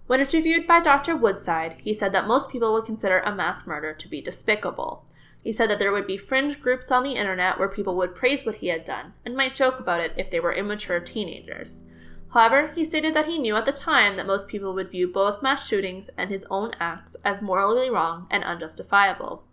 [0.08, 1.18] When interviewed by Dr.
[1.18, 5.06] Woodside, he said that most people would consider a mass murder to be despicable.
[5.44, 8.46] He said that there would be fringe groups on the internet where people would praise
[8.46, 11.84] what he had done and might joke about it if they were immature teenagers.
[12.30, 15.42] However, he stated that he knew at the time that most people would view both
[15.42, 19.44] mass shootings and his own acts as morally wrong and unjustifiable.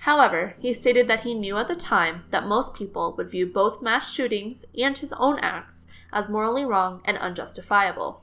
[0.00, 3.82] However, he stated that he knew at the time that most people would view both
[3.82, 8.22] mass shootings and his own acts as morally wrong and unjustifiable.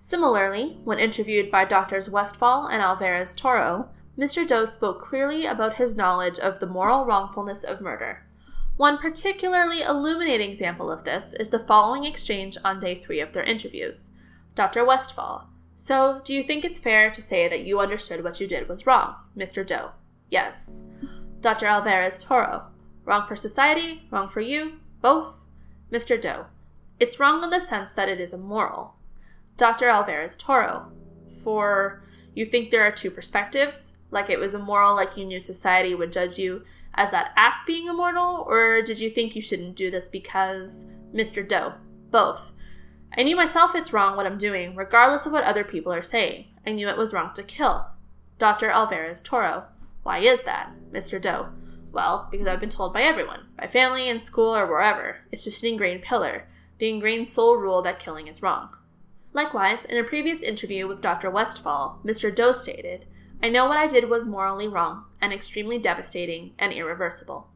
[0.00, 2.08] Similarly, when interviewed by Drs.
[2.08, 4.46] Westphal and Alvarez Toro, Mr.
[4.46, 8.24] Doe spoke clearly about his knowledge of the moral wrongfulness of murder.
[8.76, 13.42] One particularly illuminating example of this is the following exchange on day three of their
[13.42, 14.10] interviews.
[14.54, 14.84] Dr.
[14.84, 18.68] Westphal, so do you think it's fair to say that you understood what you did
[18.68, 19.16] was wrong?
[19.36, 19.66] Mr.
[19.66, 19.90] Doe,
[20.30, 20.80] yes.
[21.40, 21.66] Dr.
[21.66, 22.68] Alvarez Toro,
[23.04, 25.42] wrong for society, wrong for you, both?
[25.90, 26.20] Mr.
[26.20, 26.46] Doe,
[27.00, 28.94] it's wrong in the sense that it is immoral.
[29.58, 29.88] Dr.
[29.88, 30.86] Alvarez Toro,
[31.42, 32.04] for
[32.34, 36.12] you think there are two perspectives, like it was immoral, like you knew society would
[36.12, 36.62] judge you
[36.94, 41.46] as that act being immortal, or did you think you shouldn't do this because Mr.
[41.46, 41.74] Doe?
[42.12, 42.52] Both.
[43.16, 46.44] I knew myself it's wrong what I'm doing, regardless of what other people are saying.
[46.64, 47.84] I knew it was wrong to kill.
[48.38, 48.70] Dr.
[48.70, 49.64] Alvarez Toro.
[50.04, 50.70] Why is that?
[50.92, 51.20] Mr.
[51.20, 51.48] Doe.
[51.90, 55.16] Well, because I've been told by everyone, by family, in school, or wherever.
[55.32, 56.46] It's just an ingrained pillar,
[56.78, 58.76] the ingrained sole rule that killing is wrong.
[59.32, 61.30] Likewise, in a previous interview with Dr.
[61.30, 62.34] Westphal, Mr.
[62.34, 63.06] Doe stated,
[63.42, 67.48] I know what I did was morally wrong and extremely devastating and irreversible.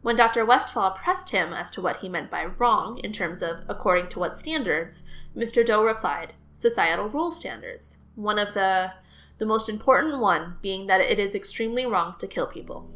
[0.00, 0.44] When Dr.
[0.46, 4.18] Westphal pressed him as to what he meant by wrong in terms of according to
[4.18, 5.02] what standards,
[5.36, 5.66] Mr.
[5.66, 7.98] Doe replied, societal rule standards.
[8.14, 8.92] One of the
[9.38, 12.90] the most important one being that it is extremely wrong to kill people.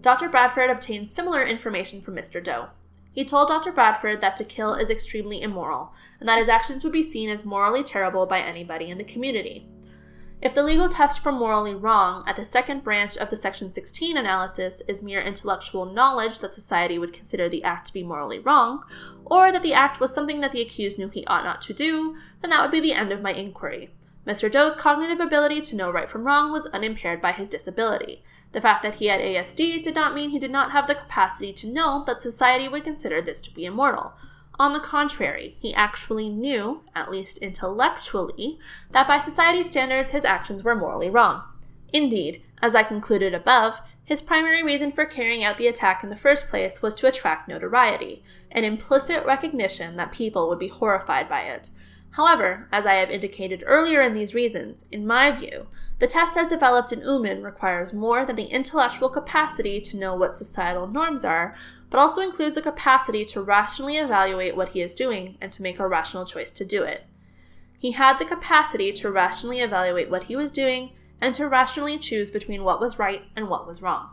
[0.00, 0.28] Dr.
[0.28, 2.42] Bradford obtained similar information from Mr.
[2.42, 2.68] Doe.
[3.12, 3.72] He told Dr.
[3.72, 7.44] Bradford that to kill is extremely immoral, and that his actions would be seen as
[7.44, 9.68] morally terrible by anybody in the community.
[10.40, 14.16] If the legal test for morally wrong at the second branch of the Section 16
[14.16, 18.84] analysis is mere intellectual knowledge that society would consider the act to be morally wrong,
[19.24, 22.14] or that the act was something that the accused knew he ought not to do,
[22.40, 23.90] then that would be the end of my inquiry.
[24.28, 24.52] Mr.
[24.52, 28.22] Doe's cognitive ability to know right from wrong was unimpaired by his disability.
[28.52, 31.50] The fact that he had ASD did not mean he did not have the capacity
[31.54, 34.12] to know that society would consider this to be immoral.
[34.58, 38.58] On the contrary, he actually knew, at least intellectually,
[38.90, 41.44] that by society's standards his actions were morally wrong.
[41.94, 46.16] Indeed, as I concluded above, his primary reason for carrying out the attack in the
[46.16, 51.42] first place was to attract notoriety, an implicit recognition that people would be horrified by
[51.42, 51.70] it.
[52.12, 55.66] However, as I have indicated earlier in these reasons, in my view,
[55.98, 60.36] the test as developed in Oommen requires more than the intellectual capacity to know what
[60.36, 61.54] societal norms are,
[61.90, 65.78] but also includes a capacity to rationally evaluate what he is doing and to make
[65.78, 67.04] a rational choice to do it.
[67.76, 72.30] He had the capacity to rationally evaluate what he was doing and to rationally choose
[72.30, 74.10] between what was right and what was wrong.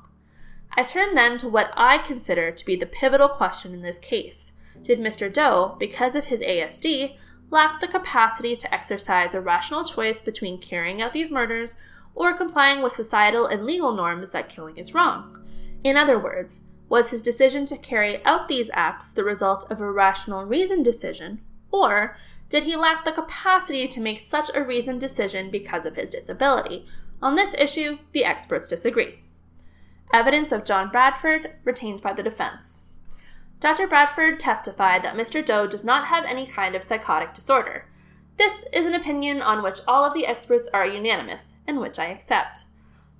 [0.78, 4.54] I turn then to what I consider to be the pivotal question in this case.
[4.82, 5.32] Did Mr.
[5.32, 7.16] Doe, because of his ASD,
[7.50, 11.76] lack the capacity to exercise a rational choice between carrying out these murders
[12.14, 15.46] or complying with societal and legal norms that killing is wrong?
[15.84, 19.92] In other words, was his decision to carry out these acts the result of a
[19.92, 21.42] rational reasoned decision,
[21.72, 22.16] or
[22.50, 26.86] did he lack the capacity to make such a reasoned decision because of his disability?
[27.22, 29.20] On this issue, the experts disagree.
[30.14, 32.85] Evidence of John Bradford retained by the defense.
[33.60, 33.88] Dr.
[33.88, 35.44] Bradford testified that Mr.
[35.44, 37.86] Doe does not have any kind of psychotic disorder.
[38.38, 42.08] This is an opinion on which all of the experts are unanimous, and which I
[42.08, 42.66] accept.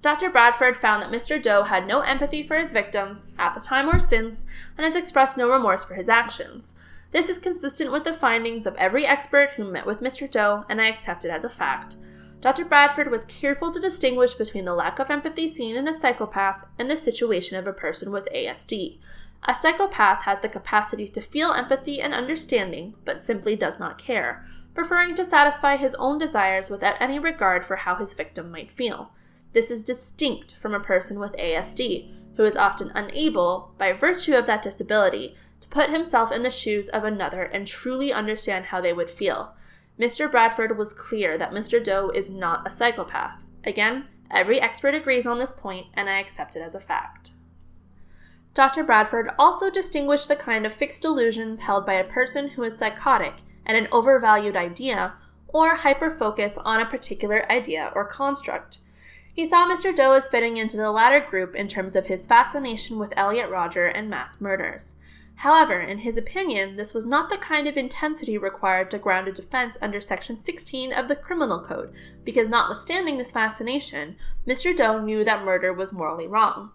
[0.02, 0.30] Dr.
[0.30, 1.42] Bradford found that Mr.
[1.42, 4.46] Doe had no empathy for his victims, at the time or since,
[4.78, 6.76] and has expressed no remorse for his actions.
[7.12, 10.30] This is consistent with the findings of every expert who met with Mr.
[10.30, 11.96] Doe, and I accept it as a fact.
[12.42, 12.66] Dr.
[12.66, 16.88] Bradford was careful to distinguish between the lack of empathy seen in a psychopath and
[16.92, 19.00] the situation of a person with ASD.
[19.48, 24.44] A psychopath has the capacity to feel empathy and understanding, but simply does not care,
[24.74, 29.12] preferring to satisfy his own desires without any regard for how his victim might feel.
[29.54, 34.48] This is distinct from a person with ASD, who is often unable, by virtue of
[34.48, 38.94] that disability, to put himself in the shoes of another and truly understand how they
[38.94, 39.54] would feel.
[40.00, 40.30] Mr.
[40.30, 41.82] Bradford was clear that Mr.
[41.82, 43.46] Doe is not a psychopath.
[43.64, 47.35] Again, every expert agrees on this point, and I accept it as a fact.
[48.56, 48.86] Dr.
[48.86, 53.42] Bradford also distinguished the kind of fixed delusions held by a person who is psychotic
[53.66, 55.16] and an overvalued idea
[55.50, 58.80] or hyperfocus on a particular idea or construct.
[59.34, 59.94] He saw Mr.
[59.94, 63.88] Doe as fitting into the latter group in terms of his fascination with Elliot Rodger
[63.88, 64.96] and mass murders.
[65.40, 69.34] However, in his opinion, this was not the kind of intensity required to ground a
[69.34, 71.94] defense under Section 16 of the Criminal Code,
[72.24, 74.16] because notwithstanding this fascination,
[74.48, 74.74] Mr.
[74.74, 76.72] Doe knew that murder was morally wrong.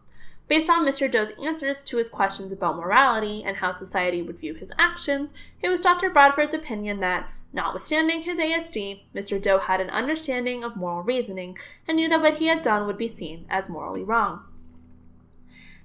[0.50, 1.08] Based on Mr.
[1.08, 5.68] Doe's answers to his questions about morality and how society would view his actions, it
[5.68, 6.10] was Dr.
[6.10, 9.40] Bradford's opinion that, notwithstanding his ASD, Mr.
[9.40, 11.56] Doe had an understanding of moral reasoning
[11.86, 14.42] and knew that what he had done would be seen as morally wrong.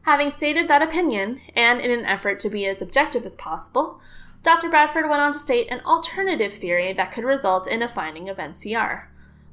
[0.02, 4.02] Having stated that opinion, and in an effort to be as objective as possible,
[4.42, 4.68] Dr.
[4.68, 8.38] Bradford went on to state an alternative theory that could result in a finding of
[8.38, 9.10] NCR.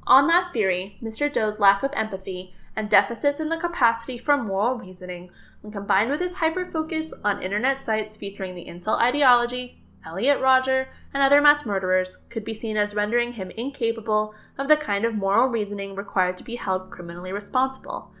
[0.07, 1.31] On that theory, Mr.
[1.31, 5.29] Doe's lack of empathy and deficits in the capacity for moral reasoning,
[5.61, 11.23] when combined with his hyperfocus on internet sites featuring the incel ideology, Elliot Rodger, and
[11.23, 15.47] other mass murderers, could be seen as rendering him incapable of the kind of moral
[15.47, 18.11] reasoning required to be held criminally responsible.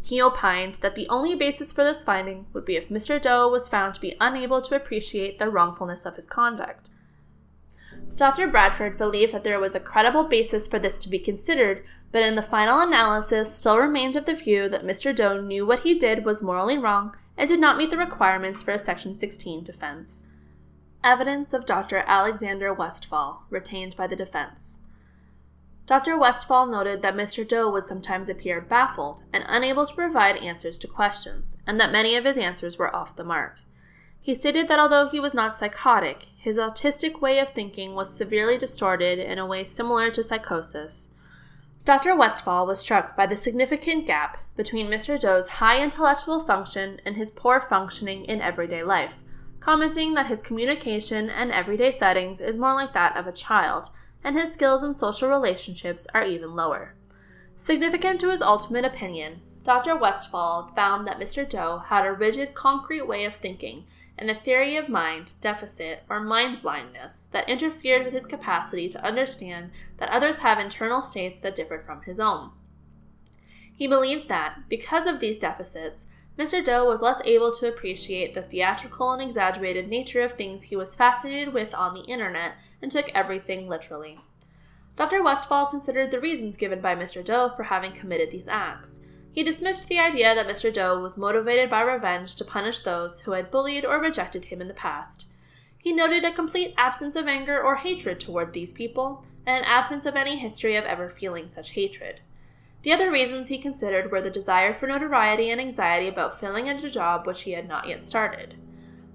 [0.00, 3.20] He opined that the only basis for this finding would be if Mr.
[3.20, 6.90] Doe was found to be unable to appreciate the wrongfulness of his conduct.
[8.14, 8.46] Dr.
[8.46, 12.34] Bradford believed that there was a credible basis for this to be considered, but in
[12.34, 15.14] the final analysis still remained of the view that Mr.
[15.14, 18.70] Doe knew what he did was morally wrong and did not meet the requirements for
[18.70, 20.24] a Section 16 defense.
[21.04, 22.04] Evidence of Dr.
[22.06, 24.80] Alexander Westphal, retained by the defense.
[25.86, 26.18] Dr.
[26.18, 27.46] Westphal noted that Mr.
[27.46, 32.16] Doe would sometimes appear baffled and unable to provide answers to questions, and that many
[32.16, 33.60] of his answers were off the mark.
[34.26, 38.58] He stated that although he was not psychotic, his autistic way of thinking was severely
[38.58, 41.10] distorted in a way similar to psychosis.
[41.84, 42.16] Dr.
[42.16, 45.16] Westphal was struck by the significant gap between Mr.
[45.16, 49.22] Doe's high intellectual function and his poor functioning in everyday life,
[49.60, 53.90] commenting that his communication and everyday settings is more like that of a child,
[54.24, 56.96] and his skills in social relationships are even lower.
[57.54, 59.94] Significant to his ultimate opinion, Dr.
[59.94, 61.48] Westphal found that Mr.
[61.48, 63.84] Doe had a rigid, concrete way of thinking
[64.18, 69.04] and a theory of mind deficit or mind blindness that interfered with his capacity to
[69.04, 72.50] understand that others have internal states that differed from his own.
[73.72, 76.06] He believed that, because of these deficits,
[76.38, 76.64] Mr.
[76.64, 80.94] Doe was less able to appreciate the theatrical and exaggerated nature of things he was
[80.94, 84.18] fascinated with on the internet and took everything literally.
[84.96, 85.22] Dr.
[85.22, 87.22] Westphal considered the reasons given by Mr.
[87.22, 89.00] Doe for having committed these acts.
[89.36, 90.72] He dismissed the idea that Mr.
[90.72, 94.68] Doe was motivated by revenge to punish those who had bullied or rejected him in
[94.68, 95.26] the past.
[95.76, 100.06] He noted a complete absence of anger or hatred toward these people, and an absence
[100.06, 102.22] of any history of ever feeling such hatred.
[102.80, 106.88] The other reasons he considered were the desire for notoriety and anxiety about filling a
[106.88, 108.54] job which he had not yet started.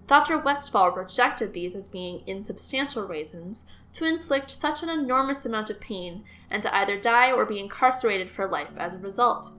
[0.06, 0.38] Dr.
[0.38, 6.24] Westphal rejected these as being insubstantial reasons to inflict such an enormous amount of pain
[6.52, 9.50] and to either die or be incarcerated for life as a result.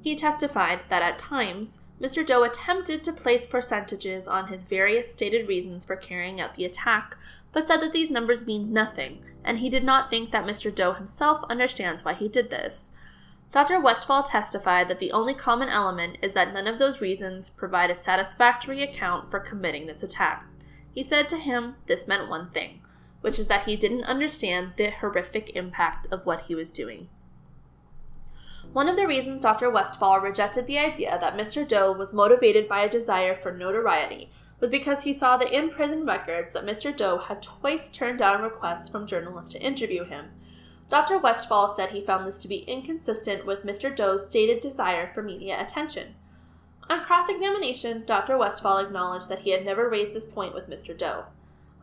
[0.00, 2.24] He testified that at times, Mr.
[2.24, 7.16] Doe attempted to place percentages on his various stated reasons for carrying out the attack,
[7.52, 10.72] but said that these numbers mean nothing, and he did not think that Mr.
[10.72, 12.92] Doe himself understands why he did this,
[13.50, 13.80] Dr.
[13.80, 17.94] Westphal testified that the only common element is that none of those reasons provide a
[17.94, 20.46] satisfactory account for committing this attack.
[20.94, 22.82] He said to him this meant one thing,
[23.22, 27.08] which is that he didn't understand the horrific impact of what he was doing.
[28.72, 29.70] One of the reasons Dr.
[29.70, 31.66] Westphal rejected the idea that Mr.
[31.66, 34.30] Doe was motivated by a desire for notoriety
[34.60, 36.96] was because he saw the in prison records that Mr.
[36.96, 40.30] Doe had twice turned down requests from journalists to interview him,
[40.88, 41.18] Dr.
[41.18, 43.94] Westphal said he found this to be inconsistent with Mr.
[43.94, 46.14] Doe's stated desire for media attention.
[46.88, 48.38] On cross examination, Dr.
[48.38, 50.96] Westphal acknowledged that he had never raised this point with Mr.
[50.96, 51.24] Doe.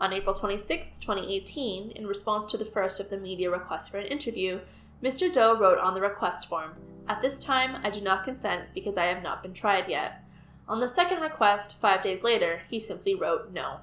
[0.02, 4.08] On April 26, 2018, in response to the first of the media requests for an
[4.08, 4.60] interview,
[5.06, 5.32] Mr.
[5.32, 6.72] Doe wrote on the request form,
[7.08, 10.24] At this time, I do not consent because I have not been tried yet.
[10.68, 13.82] On the second request, five days later, he simply wrote no.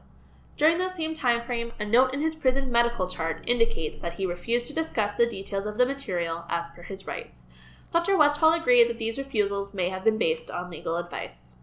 [0.57, 4.27] During that same time frame, a note in his prison medical chart indicates that he
[4.27, 7.47] refused to discuss the details of the material as per his rights.
[7.93, 8.17] Dr.
[8.17, 11.59] Westphal agreed that these refusals may have been based on legal advice.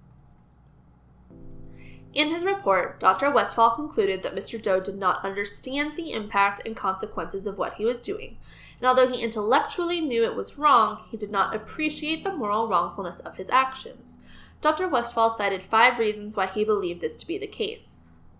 [2.13, 3.29] In his report, Dr.
[3.29, 4.59] Westphal concluded that Mr.
[4.59, 8.37] Doe did not understand the impact and consequences of what he was doing,
[8.79, 13.19] and although he intellectually knew it was wrong, he did not appreciate the moral wrongfulness
[13.19, 14.19] of his actions.
[14.61, 14.87] Dr.
[14.87, 17.99] Westphal cited five reasons why he believed this to be the case.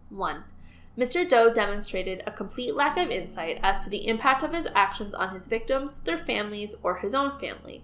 [0.10, 0.44] 1.
[0.98, 1.28] Mr.
[1.28, 5.34] Doe demonstrated a complete lack of insight as to the impact of his actions on
[5.34, 7.84] his victims, their families, or his own family.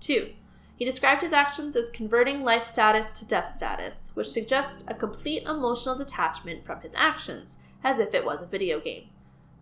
[0.00, 0.32] 2.
[0.76, 5.44] He described his actions as converting life status to death status, which suggests a complete
[5.44, 9.08] emotional detachment from his actions, as if it was a video game.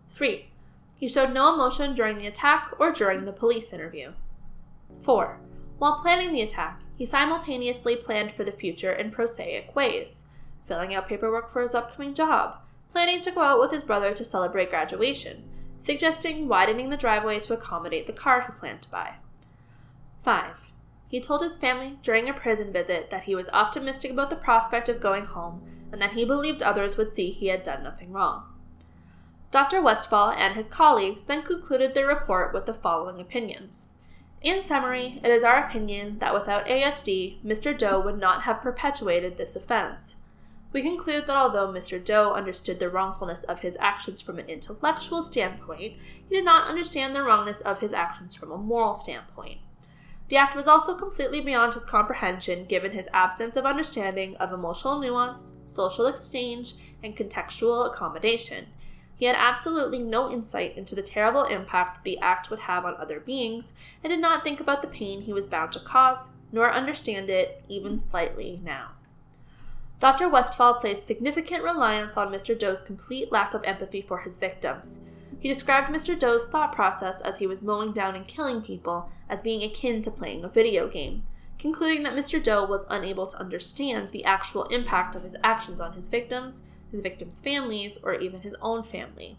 [0.09, 0.47] 3.
[1.03, 4.13] He showed no emotion during the attack or during the police interview.
[5.01, 5.37] 4.
[5.77, 10.23] While planning the attack, he simultaneously planned for the future in prosaic ways
[10.63, 12.55] filling out paperwork for his upcoming job,
[12.87, 15.43] planning to go out with his brother to celebrate graduation,
[15.77, 19.15] suggesting widening the driveway to accommodate the car he planned to buy.
[20.21, 20.71] 5.
[21.09, 24.87] He told his family during a prison visit that he was optimistic about the prospect
[24.87, 28.52] of going home and that he believed others would see he had done nothing wrong.
[29.53, 29.83] Dr.
[29.83, 33.85] Westphal and his colleagues then concluded their report with the following opinions.
[34.41, 37.77] In summary, it is our opinion that without ASD, Mr.
[37.77, 40.15] Doe would not have perpetuated this offense.
[40.71, 42.03] We conclude that although Mr.
[42.03, 47.15] Doe understood the wrongfulness of his actions from an intellectual standpoint, he did not understand
[47.15, 49.59] the wrongness of his actions from a moral standpoint.
[50.29, 54.99] The act was also completely beyond his comprehension given his absence of understanding of emotional
[54.99, 56.73] nuance, social exchange,
[57.03, 58.65] and contextual accommodation.
[59.23, 63.21] He had absolutely no insight into the terrible impact the act would have on other
[63.21, 63.71] beings,
[64.03, 67.63] and did not think about the pain he was bound to cause, nor understand it,
[67.69, 68.89] even slightly, now.
[70.01, 70.27] Dr.
[70.27, 72.59] Westphal placed significant reliance on Mr.
[72.59, 74.99] Doe's complete lack of empathy for his victims.
[75.39, 76.19] He described Mr.
[76.19, 80.11] Doe's thought process as he was mowing down and killing people as being akin to
[80.11, 81.23] playing a video game,
[81.57, 82.43] concluding that Mr.
[82.43, 86.61] Doe was unable to understand the actual impact of his actions on his victims,
[86.93, 89.37] his victims' families, or even his own family.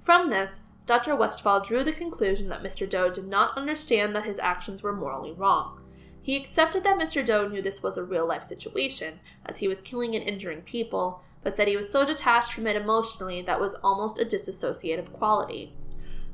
[0.00, 1.14] From this, Dr.
[1.14, 2.88] Westphal drew the conclusion that Mr.
[2.88, 5.80] Doe did not understand that his actions were morally wrong.
[6.20, 7.24] He accepted that Mr.
[7.24, 11.22] Doe knew this was a real life situation, as he was killing and injuring people,
[11.42, 15.72] but said he was so detached from it emotionally that was almost a disassociative quality.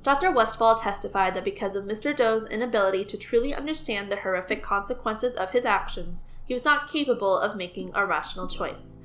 [0.02, 0.32] Dr.
[0.32, 2.14] Westphal testified that because of Mr.
[2.14, 7.38] Doe's inability to truly understand the horrific consequences of his actions, he was not capable
[7.38, 8.98] of making a rational choice.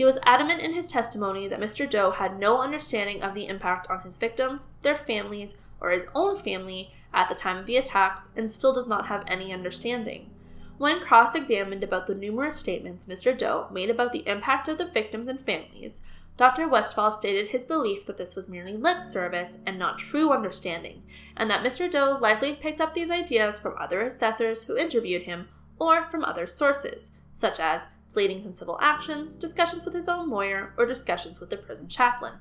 [0.00, 1.86] He was adamant in his testimony that Mr.
[1.86, 6.38] Doe had no understanding of the impact on his victims, their families, or his own
[6.38, 10.30] family at the time of the attacks and still does not have any understanding.
[10.78, 13.36] When cross examined about the numerous statements Mr.
[13.36, 16.00] Doe made about the impact of the victims and families,
[16.38, 16.66] Dr.
[16.66, 21.02] Westphal stated his belief that this was merely lip service and not true understanding,
[21.36, 21.90] and that Mr.
[21.90, 25.48] Doe likely picked up these ideas from other assessors who interviewed him
[25.78, 30.74] or from other sources, such as pleadings and civil actions, discussions with his own lawyer,
[30.76, 32.34] or discussions with the prison chaplain.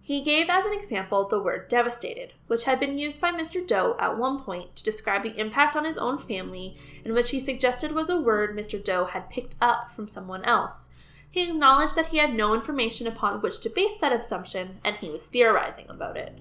[0.00, 3.66] He gave as an example the word devastated, which had been used by Mr.
[3.66, 7.40] Doe at one point to describe the impact on his own family, and which he
[7.40, 8.82] suggested was a word Mr.
[8.82, 10.90] Doe had picked up from someone else.
[11.28, 15.10] He acknowledged that he had no information upon which to base that assumption, and he
[15.10, 16.38] was theorizing about it.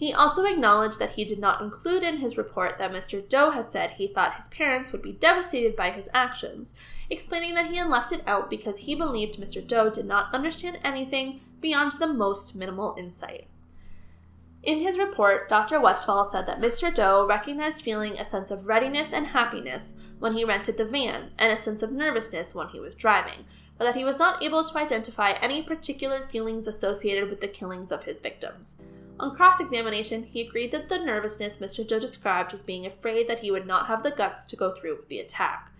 [0.00, 3.28] He also acknowledged that he did not include in his report that Mr.
[3.28, 6.72] Doe had said he thought his parents would be devastated by his actions,
[7.10, 9.64] explaining that he had left it out because he believed Mr.
[9.64, 13.46] Doe did not understand anything beyond the most minimal insight.
[14.62, 15.78] In his report, Dr.
[15.78, 16.92] Westphal said that Mr.
[16.94, 21.52] Doe recognized feeling a sense of readiness and happiness when he rented the van and
[21.52, 23.44] a sense of nervousness when he was driving,
[23.76, 27.92] but that he was not able to identify any particular feelings associated with the killings
[27.92, 28.76] of his victims.
[29.20, 31.86] On cross examination, he agreed that the nervousness Mr.
[31.86, 34.96] Doe described was being afraid that he would not have the guts to go through
[34.96, 35.72] with the attack.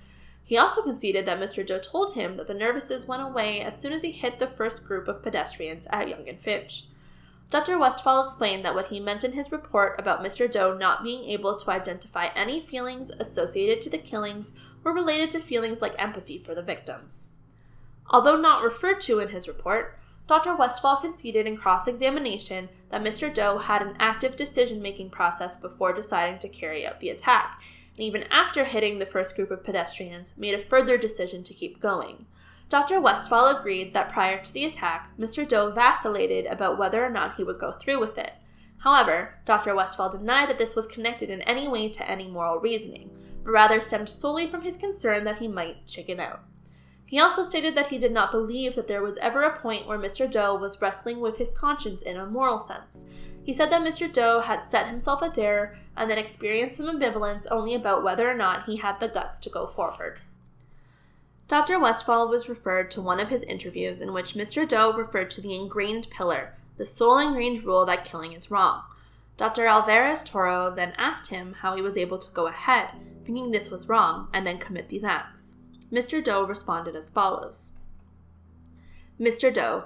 [0.44, 1.64] He also conceded that Mr.
[1.64, 4.86] Doe told him that the nervousness went away as soon as he hit the first
[4.86, 6.84] group of pedestrians at Yonge and Finch.
[7.48, 7.78] Dr.
[7.78, 10.50] Westphal explained that what he meant in his report about Mr.
[10.50, 14.52] Doe not being able to identify any feelings associated to the killings
[14.84, 17.28] were related to feelings like empathy for the victims.
[18.10, 19.98] Although not referred to in his report,
[20.30, 20.54] Dr.
[20.54, 23.34] Westphal conceded in cross examination that Mr.
[23.34, 27.60] Doe had an active decision making process before deciding to carry out the attack,
[27.96, 31.80] and even after hitting the first group of pedestrians, made a further decision to keep
[31.80, 32.26] going.
[32.68, 33.00] Dr.
[33.00, 35.46] Westphal agreed that prior to the attack, Mr.
[35.46, 38.34] Doe vacillated about whether or not he would go through with it.
[38.78, 39.74] However, Dr.
[39.74, 43.10] Westphal denied that this was connected in any way to any moral reasoning,
[43.42, 46.44] but rather stemmed solely from his concern that he might chicken out.
[47.10, 49.98] He also stated that he did not believe that there was ever a point where
[49.98, 50.30] Mr.
[50.30, 53.04] Doe was wrestling with his conscience in a moral sense.
[53.42, 54.10] He said that Mr.
[54.10, 58.34] Doe had set himself a dare and then experienced some ambivalence only about whether or
[58.34, 60.20] not he had the guts to go forward.
[61.48, 61.80] Dr.
[61.80, 64.66] Westphal was referred to one of his interviews in which Mr.
[64.68, 68.82] Doe referred to the ingrained pillar, the sole ingrained rule that killing is wrong.
[69.36, 69.66] Dr.
[69.66, 72.90] Alvarez Toro then asked him how he was able to go ahead,
[73.24, 75.56] thinking this was wrong, and then commit these acts.
[75.92, 76.22] Mr.
[76.22, 77.72] Doe responded as follows
[79.20, 79.52] Mr.
[79.52, 79.84] Doe,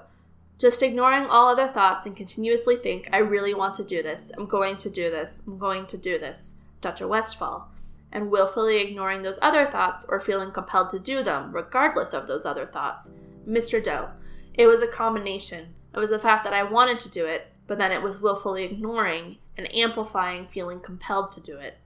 [0.57, 4.45] just ignoring all other thoughts and continuously think, I really want to do this, I'm
[4.45, 7.07] going to do this, I'm going to do this, Dr.
[7.07, 7.65] Westphal,
[8.13, 12.45] and willfully ignoring those other thoughts or feeling compelled to do them, regardless of those
[12.45, 13.11] other thoughts.
[13.45, 13.83] Mr.
[13.83, 14.09] Doe,
[14.53, 15.73] it was a combination.
[15.93, 18.63] It was the fact that I wanted to do it, but then it was willfully
[18.63, 21.77] ignoring and amplifying feeling compelled to do it.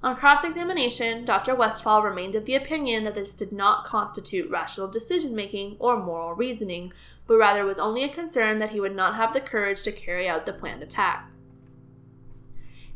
[0.00, 1.56] On cross examination, Dr.
[1.56, 6.34] Westphal remained of the opinion that this did not constitute rational decision making or moral
[6.34, 6.92] reasoning,
[7.26, 10.28] but rather was only a concern that he would not have the courage to carry
[10.28, 11.28] out the planned attack.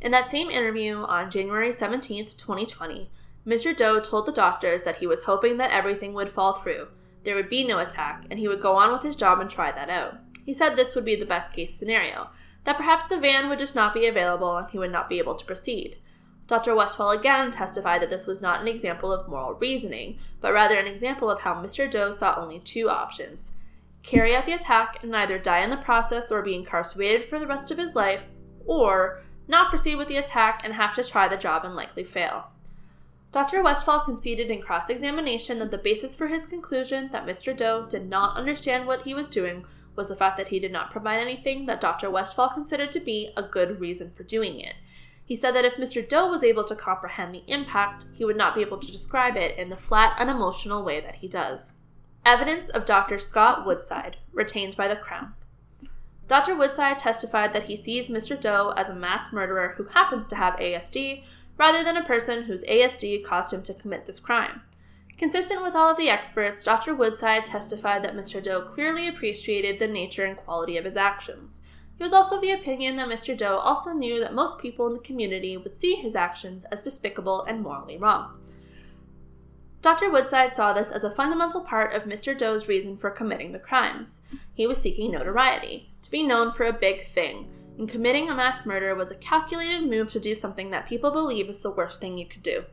[0.01, 3.11] In that same interview on January 17, 2020,
[3.45, 3.77] Mr.
[3.77, 6.87] Doe told the doctors that he was hoping that everything would fall through,
[7.25, 9.73] there would be no attack, and he would go on with his job and try
[9.73, 10.15] that out.
[10.45, 12.31] He said this would be the best case scenario,
[12.65, 15.35] that perhaps the van would just not be available and he would not be able
[15.35, 15.99] to proceed.
[16.53, 16.75] Dr.
[16.75, 20.87] Westphal again testified that this was not an example of moral reasoning, but rather an
[20.87, 21.91] example of how Mr.
[21.91, 23.53] Doe saw only two options
[24.03, 27.47] carry out the attack and either die in the process or be incarcerated for the
[27.47, 28.27] rest of his life,
[28.67, 32.49] or not proceed with the attack and have to try the job and likely fail.
[33.33, 33.63] Dr.
[33.63, 37.57] Westphal conceded in cross examination that the basis for his conclusion that Mr.
[37.57, 39.65] Doe did not understand what he was doing
[39.97, 42.11] was the fact that he did not provide anything that Dr.
[42.11, 44.75] Westphal considered to be a good reason for doing it.
[45.25, 46.07] He said that if Mr.
[46.07, 49.57] Doe was able to comprehend the impact, he would not be able to describe it
[49.57, 51.75] in the flat, unemotional way that he does.
[52.25, 53.19] Evidence of Dr.
[53.19, 55.35] Scott Woodside, retained by the Crown.
[56.29, 56.55] Dr.
[56.55, 58.41] Woodside testified that he sees Mr.
[58.41, 61.25] Doe as a mass murderer who happens to have ASD,
[61.59, 64.63] rather than a person whose ASD caused him to commit this crime.
[65.19, 66.95] Consistent with all of the experts, Dr.
[66.95, 68.43] Woodside testified that Mr.
[68.43, 71.61] Doe clearly appreciated the nature and quality of his actions.
[72.03, 73.37] He was also of the opinion that Mr.
[73.37, 77.45] Doe also knew that most people in the community would see his actions as despicable
[77.45, 78.41] and morally wrong.
[79.83, 80.11] Dr.
[80.11, 82.37] Woodside saw this as a fundamental part of Mr.
[82.37, 84.23] Doe's reason for committing the crimes.
[84.53, 87.49] He was seeking notoriety, to be known for a big thing,
[87.79, 91.49] and committing a mass murder was a calculated move to do something that people believe
[91.49, 92.65] is the worst thing you could do.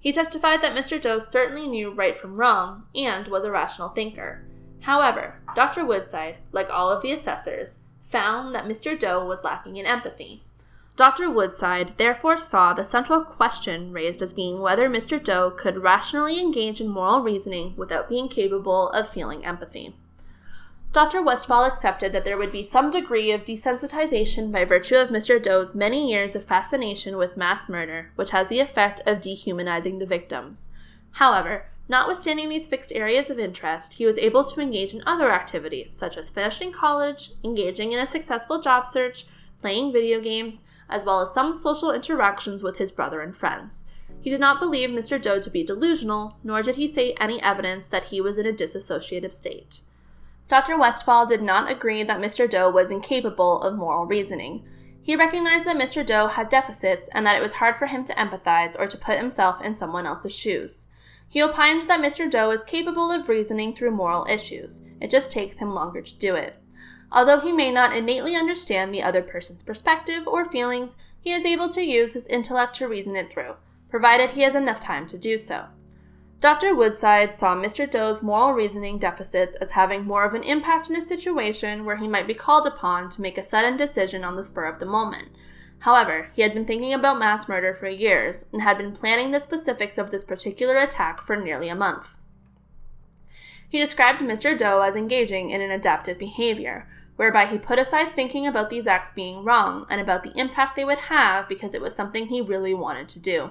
[0.00, 0.98] He testified that Mr.
[0.98, 4.46] Doe certainly knew right from wrong and was a rational thinker.
[4.80, 5.84] However, Dr.
[5.84, 7.76] Woodside, like all of the assessors,
[8.12, 8.96] found that Mr.
[8.96, 10.44] Doe was lacking in empathy.
[10.94, 11.30] Dr.
[11.30, 15.22] Woodside therefore saw the central question raised as being whether Mr.
[15.22, 19.96] Doe could rationally engage in moral reasoning without being capable of feeling empathy.
[20.92, 21.22] Dr.
[21.22, 25.42] Westphal accepted that there would be some degree of desensitization by virtue of Mr.
[25.42, 30.06] Doe's many years of fascination with mass murder, which has the effect of dehumanizing the
[30.06, 30.68] victims.
[31.12, 35.92] However, notwithstanding these fixed areas of interest, he was able to engage in other activities,
[35.92, 39.26] such as finishing college, engaging in a successful job search,
[39.60, 43.84] playing video games, as well as some social interactions with his brother and friends.
[44.22, 45.20] He did not believe Mr.
[45.20, 48.52] Doe to be delusional, nor did he say any evidence that he was in a
[48.52, 49.82] dissociative state.
[50.48, 50.78] Dr.
[50.78, 52.48] Westphal did not agree that Mr.
[52.48, 54.64] Doe was incapable of moral reasoning.
[55.02, 56.06] He recognized that Mr.
[56.06, 59.18] Doe had deficits and that it was hard for him to empathize or to put
[59.18, 60.86] himself in someone else's shoes.
[61.32, 62.30] He opined that Mr.
[62.30, 66.34] Doe is capable of reasoning through moral issues, it just takes him longer to do
[66.34, 66.56] it.
[67.10, 71.70] Although he may not innately understand the other person's perspective or feelings, he is able
[71.70, 73.54] to use his intellect to reason it through,
[73.88, 75.68] provided he has enough time to do so.
[76.42, 76.74] Dr.
[76.74, 77.90] Woodside saw Mr.
[77.90, 82.08] Doe's moral reasoning deficits as having more of an impact in a situation where he
[82.08, 85.30] might be called upon to make a sudden decision on the spur of the moment.
[85.82, 89.40] However, he had been thinking about mass murder for years and had been planning the
[89.40, 92.14] specifics of this particular attack for nearly a month.
[93.68, 94.56] He described Mr.
[94.56, 96.86] Doe as engaging in an adaptive behavior,
[97.16, 100.84] whereby he put aside thinking about these acts being wrong and about the impact they
[100.84, 103.50] would have because it was something he really wanted to do.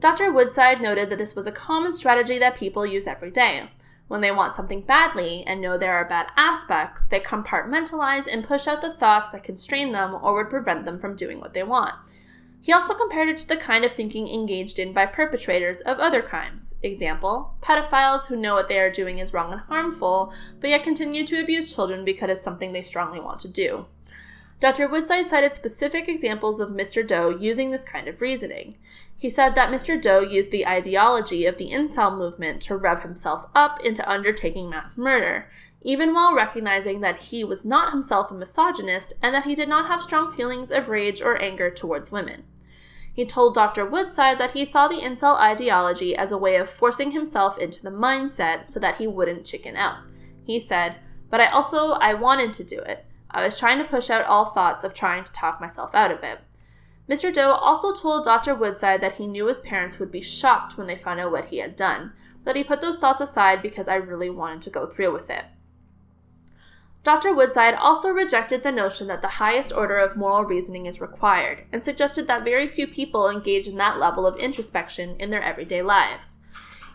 [0.00, 0.30] Dr.
[0.30, 3.70] Woodside noted that this was a common strategy that people use every day.
[4.08, 8.66] When they want something badly and know there are bad aspects, they compartmentalize and push
[8.66, 11.94] out the thoughts that constrain them or would prevent them from doing what they want.
[12.60, 16.22] He also compared it to the kind of thinking engaged in by perpetrators of other
[16.22, 16.74] crimes.
[16.82, 21.24] Example, pedophiles who know what they are doing is wrong and harmful, but yet continue
[21.26, 23.86] to abuse children because it's something they strongly want to do.
[24.60, 24.88] Dr.
[24.88, 27.06] Woodside cited specific examples of Mr.
[27.06, 28.74] Doe using this kind of reasoning.
[29.16, 30.00] He said that Mr.
[30.00, 34.98] Doe used the ideology of the incel movement to rev himself up into undertaking mass
[34.98, 35.48] murder,
[35.82, 39.86] even while recognizing that he was not himself a misogynist and that he did not
[39.86, 42.42] have strong feelings of rage or anger towards women.
[43.12, 43.84] He told Dr.
[43.86, 47.90] Woodside that he saw the incel ideology as a way of forcing himself into the
[47.90, 49.98] mindset so that he wouldn't chicken out.
[50.44, 50.96] He said,
[51.30, 53.04] "But I also I wanted to do it.
[53.30, 56.22] I was trying to push out all thoughts of trying to talk myself out of
[56.22, 56.40] it.
[57.08, 57.32] Mr.
[57.32, 58.54] Doe also told Dr.
[58.54, 61.58] Woodside that he knew his parents would be shocked when they found out what he
[61.58, 62.12] had done,
[62.44, 65.44] but he put those thoughts aside because I really wanted to go through with it.
[67.04, 67.32] Dr.
[67.32, 71.80] Woodside also rejected the notion that the highest order of moral reasoning is required, and
[71.82, 76.37] suggested that very few people engage in that level of introspection in their everyday lives.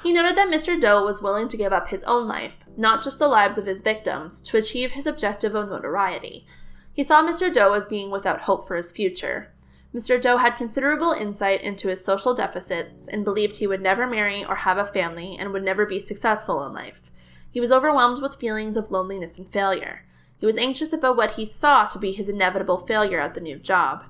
[0.03, 0.79] He noted that Mr.
[0.79, 3.81] Doe was willing to give up his own life, not just the lives of his
[3.81, 6.45] victims, to achieve his objective of notoriety.
[6.91, 7.51] He saw Mr.
[7.51, 9.53] Doe as being without hope for his future.
[9.95, 10.21] Mr.
[10.21, 14.55] Doe had considerable insight into his social deficits and believed he would never marry or
[14.55, 17.09] have a family and would never be successful in life.
[17.49, 20.05] He was overwhelmed with feelings of loneliness and failure.
[20.37, 23.57] He was anxious about what he saw to be his inevitable failure at the new
[23.57, 24.03] job.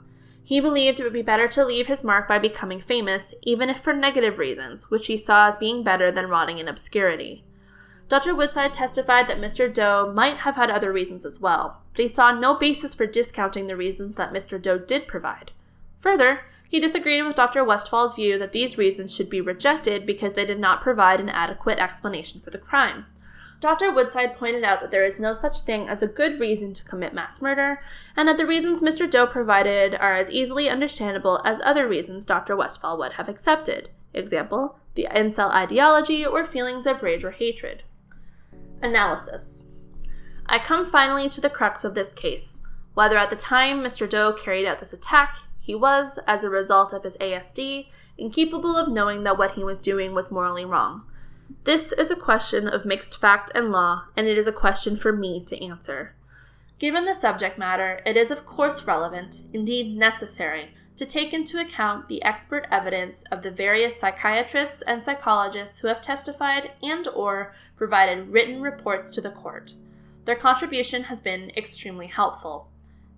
[0.44, 3.80] He believed it would be better to leave his mark by becoming famous, even if
[3.80, 7.46] for negative reasons, which he saw as being better than rotting in obscurity.
[8.10, 8.36] Dr.
[8.36, 9.74] Woodside testified that Mr.
[9.74, 13.68] Doe might have had other reasons as well, but he saw no basis for discounting
[13.68, 14.62] the reasons that Mr.
[14.62, 15.52] Doe did provide.
[16.02, 17.64] Further, he disagreed with Dr.
[17.64, 21.80] Westphal's view that these reasons should be rejected because they did not provide an adequate
[21.80, 23.06] explanation for the crime.
[23.64, 23.94] Dr.
[23.94, 27.14] Woodside pointed out that there is no such thing as a good reason to commit
[27.14, 27.80] mass murder,
[28.14, 29.10] and that the reasons Mr.
[29.10, 32.58] Doe provided are as easily understandable as other reasons Dr.
[32.58, 33.90] Westphal would have accepted.
[34.14, 37.84] Example, the incel ideology or feelings of rage or hatred.
[38.82, 39.68] Analysis.
[40.46, 42.64] I come finally to the crux of this case.
[42.96, 44.10] Whether at the time Mr.
[44.10, 48.92] Doe carried out this attack, he was, as a result of his ASD, incapable of
[48.92, 51.06] knowing that what he was doing was morally wrong.
[51.66, 55.14] This is a question of mixed fact and law, and it is a question for
[55.14, 56.14] me to answer.
[56.78, 62.08] Given the subject matter, it is of course relevant, indeed necessary, to take into account
[62.08, 68.28] the expert evidence of the various psychiatrists and psychologists who have testified and or provided
[68.28, 69.74] written reports to the court.
[70.26, 72.68] Their contribution has been extremely helpful.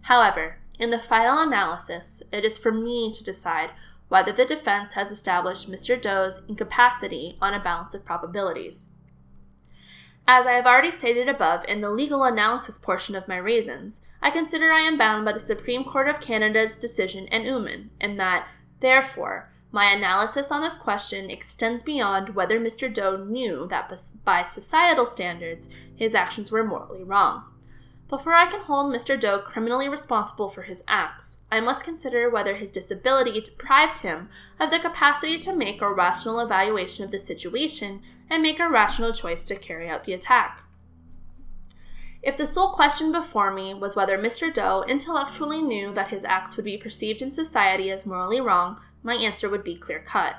[0.01, 3.71] However, in the final analysis, it is for me to decide
[4.07, 5.99] whether the defense has established Mr.
[5.99, 8.87] Doe's incapacity on a balance of probabilities.
[10.27, 14.31] As I have already stated above in the legal analysis portion of my reasons, I
[14.31, 18.47] consider I am bound by the Supreme Court of Canada's decision in Oommen, and that,
[18.79, 22.91] therefore, my analysis on this question extends beyond whether Mr.
[22.91, 23.91] Doe knew that
[24.23, 27.43] by societal standards his actions were morally wrong.
[28.07, 29.19] Before I can hold Mr.
[29.19, 34.69] Doe criminally responsible for his acts, I must consider whether his disability deprived him of
[34.69, 39.43] the capacity to make a rational evaluation of the situation and make a rational choice
[39.45, 40.63] to carry out the attack.
[42.21, 44.53] If the sole question before me was whether Mr.
[44.53, 49.15] Doe intellectually knew that his acts would be perceived in society as morally wrong, my
[49.15, 50.35] answer would be clear cut.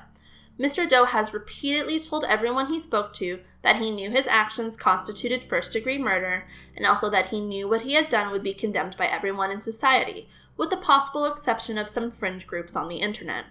[0.57, 0.87] Mr.
[0.87, 5.73] Doe has repeatedly told everyone he spoke to that he knew his actions constituted first
[5.73, 9.07] degree murder, and also that he knew what he had done would be condemned by
[9.07, 13.43] everyone in society, with the possible exception of some fringe groups on the internet.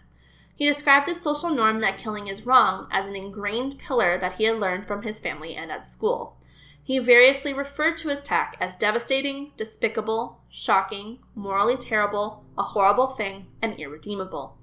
[0.54, 4.44] He described the social norm that killing is wrong as an ingrained pillar that he
[4.44, 6.38] had learned from his family and at school.
[6.82, 13.48] He variously referred to his attack as devastating, despicable, shocking, morally terrible, a horrible thing,
[13.60, 14.56] and irredeemable.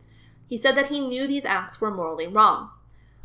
[0.47, 2.71] He said that he knew these acts were morally wrong.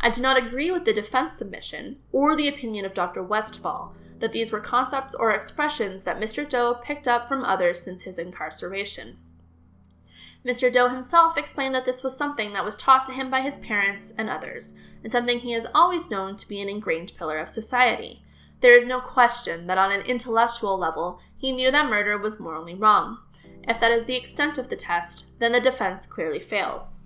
[0.00, 3.22] I do not agree with the defense submission or the opinion of Dr.
[3.22, 6.48] Westphal that these were concepts or expressions that Mr.
[6.48, 9.16] Doe picked up from others since his incarceration.
[10.44, 10.72] Mr.
[10.72, 14.12] Doe himself explained that this was something that was taught to him by his parents
[14.16, 18.22] and others, and something he has always known to be an ingrained pillar of society.
[18.60, 22.74] There is no question that on an intellectual level, he knew that murder was morally
[22.74, 23.18] wrong.
[23.68, 27.02] If that is the extent of the test, then the defense clearly fails.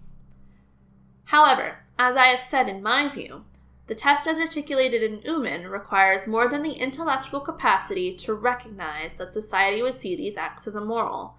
[1.24, 3.44] However, as I have said in my view,
[3.86, 9.32] the test as articulated in Oommen requires more than the intellectual capacity to recognize that
[9.32, 11.36] society would see these acts as immoral.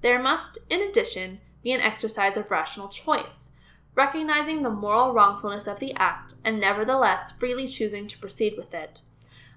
[0.00, 3.50] There must, in addition, be an exercise of rational choice,
[3.94, 9.02] recognizing the moral wrongfulness of the act and nevertheless freely choosing to proceed with it.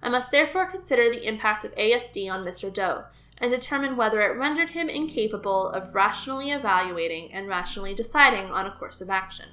[0.04, 2.74] I must therefore consider the impact of ASD on Mr.
[2.74, 3.06] Doe
[3.38, 8.72] and determine whether it rendered him incapable of rationally evaluating and rationally deciding on a
[8.72, 9.52] course of action.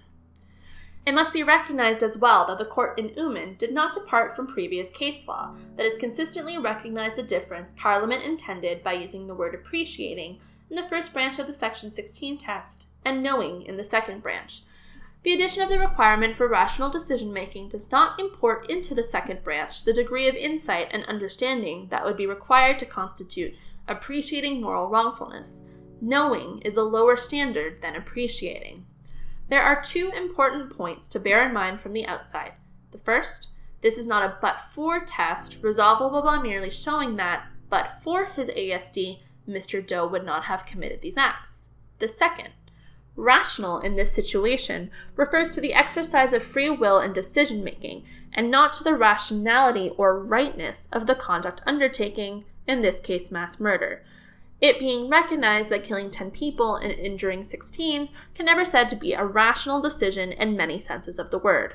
[1.06, 4.48] It must be recognized as well that the court in Oommen did not depart from
[4.48, 9.54] previous case law that has consistently recognized the difference Parliament intended by using the word
[9.54, 14.20] appreciating in the first branch of the Section 16 test and knowing in the second
[14.20, 14.62] branch.
[15.22, 19.44] The addition of the requirement for rational decision making does not import into the second
[19.44, 23.54] branch the degree of insight and understanding that would be required to constitute
[23.86, 25.62] appreciating moral wrongfulness.
[26.00, 28.84] Knowing is a lower standard than appreciating.
[29.48, 32.52] There are two important points to bear in mind from the outside.
[32.90, 33.50] The first,
[33.80, 38.48] this is not a but for test, resolvable by merely showing that, but for his
[38.48, 39.86] ASD, Mr.
[39.86, 41.70] Doe would not have committed these acts.
[41.98, 42.50] The second,
[43.14, 48.50] rational in this situation refers to the exercise of free will and decision making, and
[48.50, 54.02] not to the rationality or rightness of the conduct undertaking, in this case, mass murder
[54.60, 59.12] it being recognized that killing 10 people and injuring 16 can never said to be
[59.12, 61.74] a rational decision in many senses of the word.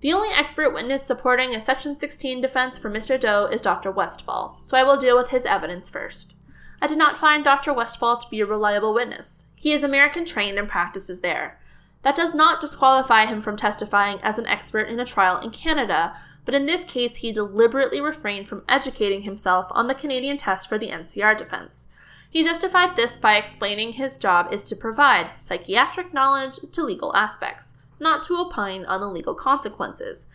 [0.00, 3.18] The only expert witness supporting a Section 16 defense for Mr.
[3.18, 3.90] Doe is Dr.
[3.90, 6.34] Westphal, so I will deal with his evidence first.
[6.82, 7.72] I did not find Dr.
[7.72, 9.46] Westphal to be a reliable witness.
[9.54, 11.58] He is American trained and practices there.
[12.02, 16.14] That does not disqualify him from testifying as an expert in a trial in Canada,
[16.44, 20.78] but in this case, he deliberately refrained from educating himself on the Canadian test for
[20.78, 21.88] the NCR defense.
[22.28, 27.74] He justified this by explaining his job is to provide psychiatric knowledge to legal aspects,
[28.00, 30.26] not to opine on the legal consequences.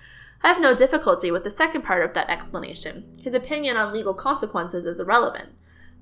[0.42, 3.12] I have no difficulty with the second part of that explanation.
[3.22, 5.50] His opinion on legal consequences is irrelevant.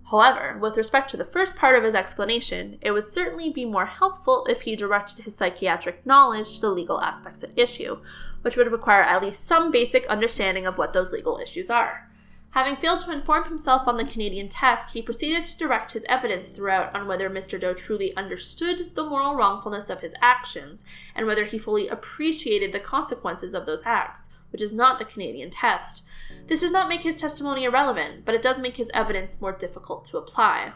[0.09, 3.87] However, with respect to the first part of his explanation, it would certainly be more
[3.87, 7.99] helpful if he directed his psychiatric knowledge to the legal aspects at issue,
[8.41, 12.09] which would require at least some basic understanding of what those legal issues are.
[12.51, 16.47] Having failed to inform himself on the Canadian test, he proceeded to direct his evidence
[16.47, 17.59] throughout on whether Mr.
[17.59, 22.79] Doe truly understood the moral wrongfulness of his actions and whether he fully appreciated the
[22.79, 26.07] consequences of those acts, which is not the Canadian test.
[26.47, 30.05] This does not make his testimony irrelevant, but it does make his evidence more difficult
[30.05, 30.71] to apply.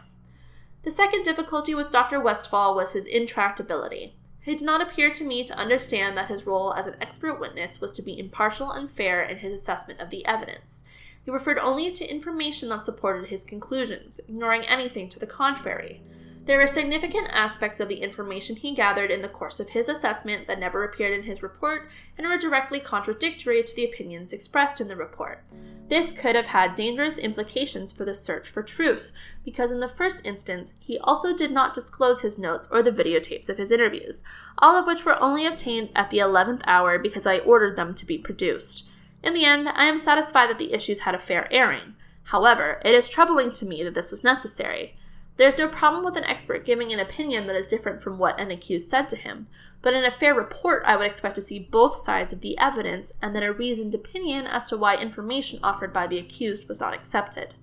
[0.83, 2.19] The second difficulty with Dr.
[2.19, 4.13] Westphal was his intractability.
[4.41, 7.79] He did not appear to me to understand that his role as an expert witness
[7.79, 10.83] was to be impartial and fair in his assessment of the evidence.
[11.23, 16.01] He referred only to information that supported his conclusions, ignoring anything to the contrary.
[16.45, 20.47] There were significant aspects of the information he gathered in the course of his assessment
[20.47, 21.87] that never appeared in his report
[22.17, 25.43] and were directly contradictory to the opinions expressed in the report.
[25.87, 29.11] This could have had dangerous implications for the search for truth,
[29.45, 33.47] because in the first instance, he also did not disclose his notes or the videotapes
[33.47, 34.23] of his interviews,
[34.57, 38.05] all of which were only obtained at the 11th hour because I ordered them to
[38.05, 38.87] be produced.
[39.21, 41.95] In the end, I am satisfied that the issues had a fair airing.
[42.23, 44.95] However, it is troubling to me that this was necessary.
[45.41, 48.39] There is no problem with an expert giving an opinion that is different from what
[48.39, 49.47] an accused said to him,
[49.81, 53.11] but in a fair report, I would expect to see both sides of the evidence
[53.23, 56.93] and then a reasoned opinion as to why information offered by the accused was not
[56.93, 57.55] accepted.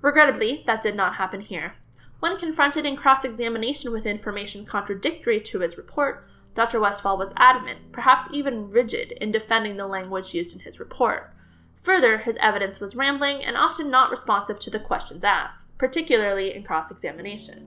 [0.00, 1.74] Regrettably, that did not happen here.
[2.20, 6.78] When confronted in cross examination with information contradictory to his report, Dr.
[6.78, 11.34] Westphal was adamant, perhaps even rigid, in defending the language used in his report.
[11.82, 16.62] Further, his evidence was rambling and often not responsive to the questions asked, particularly in
[16.62, 17.66] cross examination.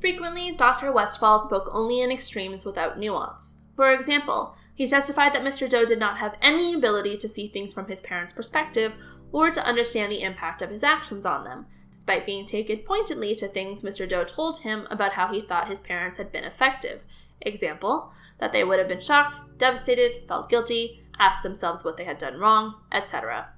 [0.00, 0.92] Frequently, Dr.
[0.92, 3.56] Westphal spoke only in extremes without nuance.
[3.74, 5.68] For example, he testified that Mr.
[5.68, 8.94] Doe did not have any ability to see things from his parents' perspective
[9.32, 13.48] or to understand the impact of his actions on them, despite being taken pointedly to
[13.48, 14.08] things Mr.
[14.08, 17.04] Doe told him about how he thought his parents had been effective.
[17.40, 22.18] Example, that they would have been shocked, devastated, felt guilty, asked themselves what they had
[22.18, 23.48] done wrong, etc.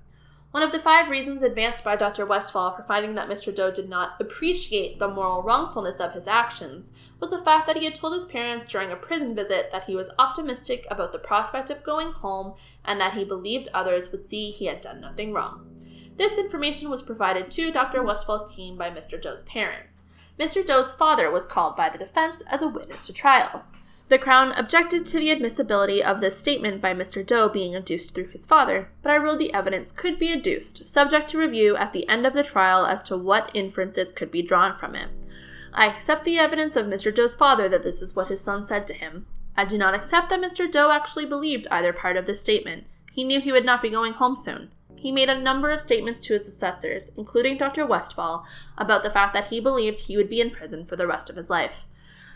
[0.50, 2.26] One of the five reasons advanced by Dr.
[2.26, 3.55] Westphal for finding that Mr.
[3.55, 7.84] Doe did not appreciate the moral wrongfulness of his actions was the fact that he
[7.84, 11.70] had told his parents during a prison visit that he was optimistic about the prospect
[11.70, 15.66] of going home and that he believed others would see he had done nothing wrong.
[16.16, 18.02] This information was provided to Dr.
[18.02, 19.22] Westphal's team by Mr.
[19.22, 20.02] Doe's parents.
[20.36, 20.66] Mr.
[20.66, 23.64] Doe's father was called by the defense as a witness to trial.
[24.10, 27.24] The Crown objected to the admissibility of this statement by Mr.
[27.24, 31.28] Doe being adduced through his father, but I ruled the evidence could be adduced, subject
[31.28, 34.76] to review at the end of the trial as to what inferences could be drawn
[34.76, 35.10] from it.
[35.72, 37.14] I accept the evidence of Mr.
[37.14, 39.26] Doe's father that this is what his son said to him.
[39.56, 40.68] I do not accept that Mr.
[40.68, 42.89] Doe actually believed either part of this statement.
[43.12, 44.72] He knew he would not be going home soon.
[44.97, 47.86] He made a number of statements to his assessors, including Dr.
[47.86, 48.44] Westphal,
[48.76, 51.36] about the fact that he believed he would be in prison for the rest of
[51.36, 51.86] his life.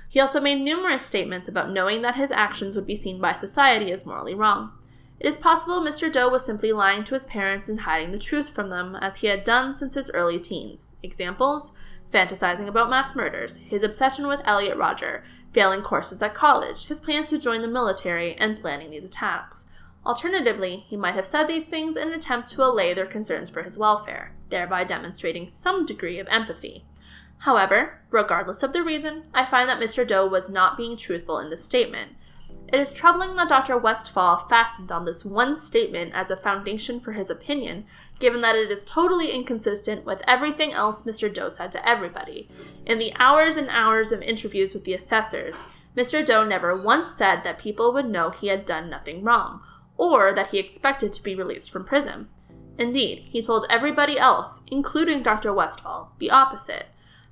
[0.09, 3.91] He also made numerous statements about knowing that his actions would be seen by society
[3.91, 4.73] as morally wrong.
[5.21, 6.13] It is possible Mr.
[6.13, 9.29] Doe was simply lying to his parents and hiding the truth from them, as he
[9.29, 10.97] had done since his early teens.
[11.03, 11.73] Examples
[12.15, 17.27] fantasizing about mass murders, his obsession with Elliot Rodger, failing courses at college, his plans
[17.29, 19.67] to join the military, and planning these attacks.
[20.07, 23.63] Alternatively, he might have said these things in an attempt to allay their concerns for
[23.63, 26.85] his welfare, thereby demonstrating some degree of empathy.
[27.45, 30.07] However, regardless of the reason, I find that Mr.
[30.07, 32.13] Doe was not being truthful in this statement.
[32.73, 33.77] It is troubling that Dr.
[33.77, 37.85] Westphal fastened on this one statement as a foundation for his opinion,
[38.19, 41.31] given that it is totally inconsistent with everything else Mr.
[41.31, 42.49] Doe said to everybody.
[42.87, 46.25] In the hours and hours of interviews with the assessors, Mr.
[46.25, 49.61] Doe never once said that people would know he had done nothing wrong,
[49.99, 52.29] or that he expected to be released from prison.
[52.79, 55.53] Indeed, he told everybody else, including Dr.
[55.53, 56.87] Westphal, the opposite.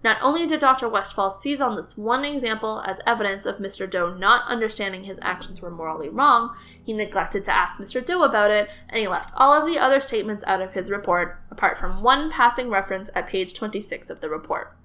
[0.05, 0.89] Not only did Dr.
[0.89, 3.89] Westphal seize on this one example as evidence of Mr.
[3.89, 8.05] Doe not understanding his actions were morally wrong, he neglected to ask Mr.
[8.05, 11.39] Doe about it, and he left all of the other statements out of his report,
[11.50, 14.76] apart from one passing reference at page 26 of the report.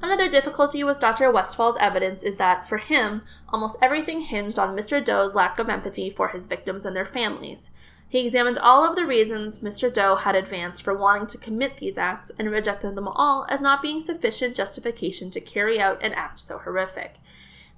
[0.00, 1.30] Another difficulty with Dr.
[1.30, 5.04] Westphal's evidence is that, for him, almost everything hinged on Mr.
[5.04, 7.70] Doe's lack of empathy for his victims and their families.
[8.12, 9.90] He examined all of the reasons Mr.
[9.90, 13.80] Doe had advanced for wanting to commit these acts and rejected them all as not
[13.80, 17.14] being sufficient justification to carry out an act so horrific.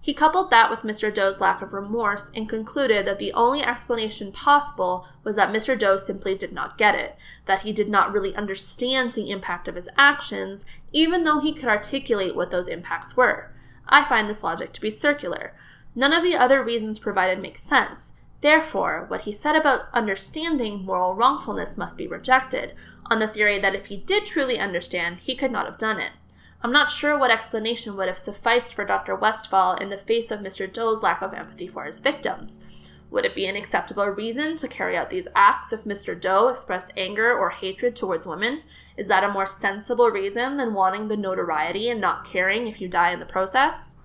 [0.01, 1.15] He coupled that with Mr.
[1.15, 5.79] Doe's lack of remorse and concluded that the only explanation possible was that Mr.
[5.79, 7.15] Doe simply did not get it,
[7.47, 11.69] that he did not really understand the impact of his actions, even though he could
[11.69, 13.53] articulate what those impacts were.
[13.87, 15.55] I find this logic to be circular.
[15.95, 18.14] None of the other reasons provided make sense.
[18.45, 22.75] Therefore, what he said about understanding moral wrongfulness must be rejected,
[23.07, 26.13] on the theory that if he did truly understand, he could not have done it.
[26.61, 29.17] I'm not sure what explanation would have sufficed for Dr.
[29.17, 30.71] Westphal in the face of Mr.
[30.71, 32.91] Doe's lack of empathy for his victims.
[33.11, 36.21] Would it be an acceptable reason to carry out these acts if Mr.
[36.21, 38.61] Doe expressed anger or hatred towards women?
[38.99, 42.89] Is that a more sensible reason than wanting the notoriety and not caring if you
[42.89, 43.97] die in the process?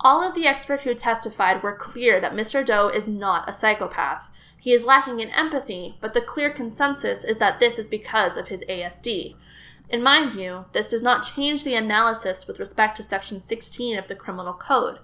[0.00, 2.64] All of the experts who testified were clear that Mr.
[2.64, 4.30] Doe is not a psychopath.
[4.56, 8.48] He is lacking in empathy, but the clear consensus is that this is because of
[8.48, 9.34] his ASD.
[9.90, 14.06] In my view, this does not change the analysis with respect to Section 16 of
[14.06, 14.98] the Criminal Code.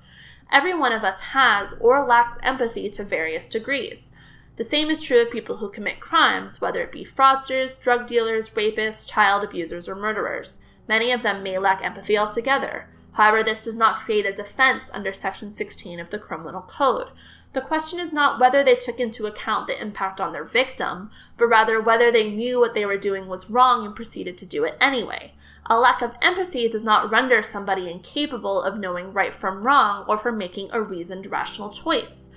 [0.52, 4.12] Every one of us has or lacks empathy to various degrees.
[4.56, 8.50] The same is true of people who commit crimes, whether it be fraudsters, drug dealers,
[8.50, 10.60] rapists, child abusers, or murderers.
[10.86, 12.89] Many of them may lack empathy altogether.
[13.14, 17.08] However, this does not create a defense under Section 16 of the Criminal Code.
[17.52, 21.46] The question is not whether they took into account the impact on their victim, but
[21.46, 24.76] rather whether they knew what they were doing was wrong and proceeded to do it
[24.80, 25.32] anyway.
[25.66, 30.18] A lack of empathy does not render somebody incapable of knowing right from wrong or
[30.18, 32.28] for making a reasoned, rational choice.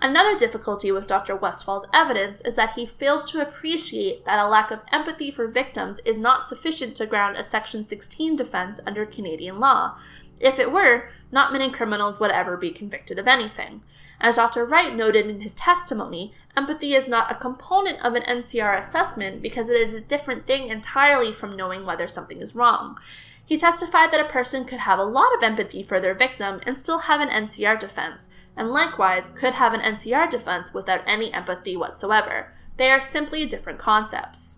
[0.00, 1.34] Another difficulty with Dr.
[1.34, 6.00] Westphal's evidence is that he fails to appreciate that a lack of empathy for victims
[6.04, 9.96] is not sufficient to ground a Section 16 defense under Canadian law.
[10.40, 13.82] If it were, not many criminals would ever be convicted of anything.
[14.20, 14.64] As Dr.
[14.64, 19.68] Wright noted in his testimony, empathy is not a component of an NCR assessment because
[19.68, 22.98] it is a different thing entirely from knowing whether something is wrong.
[23.44, 26.78] He testified that a person could have a lot of empathy for their victim and
[26.78, 31.76] still have an NCR defense, and likewise could have an NCR defense without any empathy
[31.76, 32.52] whatsoever.
[32.76, 34.55] They are simply different concepts.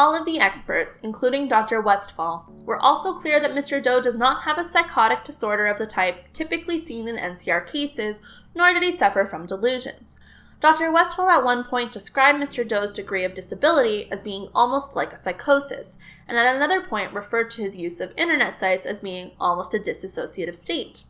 [0.00, 1.80] All of the experts, including Dr.
[1.80, 3.82] Westphal, were also clear that Mr.
[3.82, 8.22] Doe does not have a psychotic disorder of the type typically seen in NCR cases,
[8.54, 10.20] nor did he suffer from delusions.
[10.60, 10.92] Dr.
[10.92, 12.66] Westphal at one point described Mr.
[12.66, 17.50] Doe's degree of disability as being almost like a psychosis, and at another point referred
[17.50, 21.02] to his use of internet sites as being almost a dissociative state.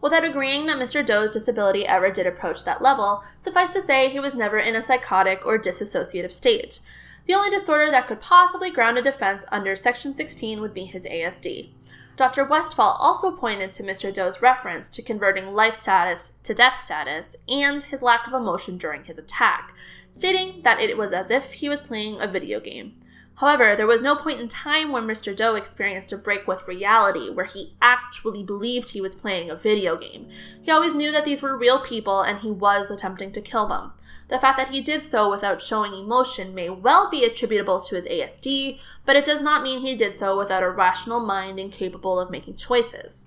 [0.00, 1.06] Without agreeing that Mr.
[1.06, 4.82] Doe's disability ever did approach that level, suffice to say he was never in a
[4.82, 6.80] psychotic or dissociative state.
[7.26, 11.04] The only disorder that could possibly ground a defense under Section 16 would be his
[11.04, 11.70] ASD.
[12.16, 12.44] Dr.
[12.44, 14.12] Westphal also pointed to Mr.
[14.12, 19.04] Doe's reference to converting life status to death status and his lack of emotion during
[19.04, 19.74] his attack,
[20.10, 22.94] stating that it was as if he was playing a video game.
[23.36, 25.34] However, there was no point in time when Mr.
[25.34, 29.96] Doe experienced a break with reality where he actually believed he was playing a video
[29.96, 30.28] game.
[30.60, 33.92] He always knew that these were real people and he was attempting to kill them.
[34.30, 38.06] The fact that he did so without showing emotion may well be attributable to his
[38.06, 42.20] ASD, but it does not mean he did so without a rational mind and capable
[42.20, 43.26] of making choices.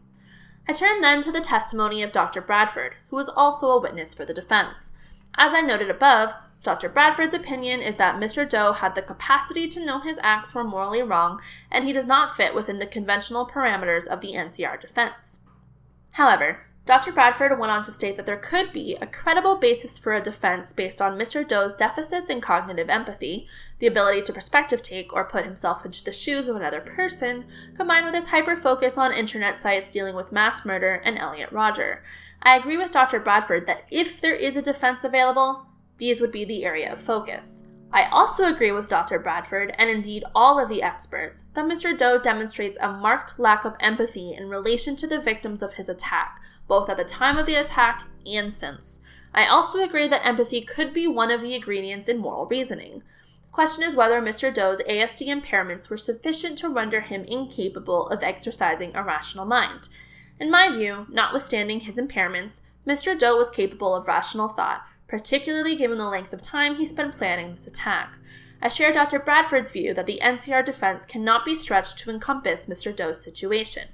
[0.66, 2.40] I turn then to the testimony of Dr.
[2.40, 4.94] Bradford, who was also a witness for the defense.
[5.36, 6.34] As I noted above,
[6.64, 6.88] Dr.
[6.88, 8.48] Bradford's opinion is that Mr.
[8.48, 12.34] Doe had the capacity to know his acts were morally wrong, and he does not
[12.34, 15.42] fit within the conventional parameters of the NCR defense.
[16.14, 17.14] However, Dr.
[17.14, 20.74] Bradford went on to state that there could be a credible basis for a defense
[20.74, 21.48] based on Mr.
[21.48, 23.48] Doe's deficits in cognitive empathy,
[23.80, 27.46] the ability to perspective take or put himself into the shoes of another person,
[27.78, 32.04] combined with his hyper focus on internet sites dealing with mass murder and Elliot Rodger.
[32.42, 33.22] I agree with Dr.
[33.22, 35.66] Bradford that if there is a defense available,
[36.00, 37.62] these would be the area of focus.
[37.94, 39.20] I also agree with Dr.
[39.20, 41.96] Bradford, and indeed all of the experts, that Mr.
[41.96, 46.42] Doe demonstrates a marked lack of empathy in relation to the victims of his attack,
[46.68, 49.00] both at the time of the attack and since.
[49.34, 53.04] I also agree that empathy could be one of the ingredients in moral reasoning.
[53.42, 54.54] The question is whether Mr.
[54.54, 59.90] Doe's ASD impairments were sufficient to render him incapable of exercising a rational mind.
[60.40, 63.18] In my view, notwithstanding his impairments, Mr.
[63.18, 67.54] Doe was capable of rational thought, particularly given the length of time he spent planning
[67.54, 68.18] this attack.
[68.62, 69.20] I share Dr.
[69.20, 72.96] Bradford's view that the NCR defense cannot be stretched to encompass Mr.
[72.96, 73.90] Doe's situation.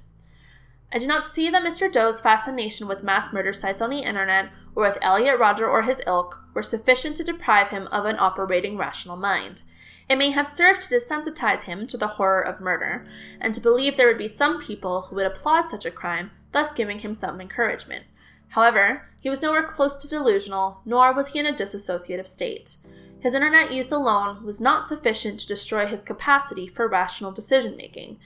[0.92, 1.90] I do not see that Mr.
[1.90, 6.02] Doe's fascination with mass murder sites on the internet or with Elliot Rodger or his
[6.06, 9.62] ilk were sufficient to deprive him of an operating rational mind.
[10.08, 13.06] It may have served to desensitize him to the horror of murder,
[13.40, 16.72] and to believe there would be some people who would applaud such a crime, thus
[16.72, 18.06] giving him some encouragement.
[18.48, 22.76] However, he was nowhere close to delusional, nor was he in a dissociative state.
[23.20, 28.18] His internet use alone was not sufficient to destroy his capacity for rational decision making.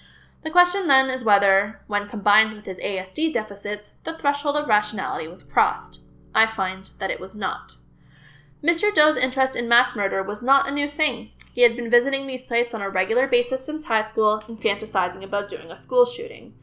[0.44, 5.26] The question then is whether, when combined with his ASD deficits, the threshold of rationality
[5.26, 6.02] was crossed.
[6.34, 7.76] I find that it was not.
[8.62, 8.92] Mr.
[8.92, 11.30] Doe's interest in mass murder was not a new thing.
[11.52, 15.22] He had been visiting these sites on a regular basis since high school and fantasizing
[15.22, 16.54] about doing a school shooting.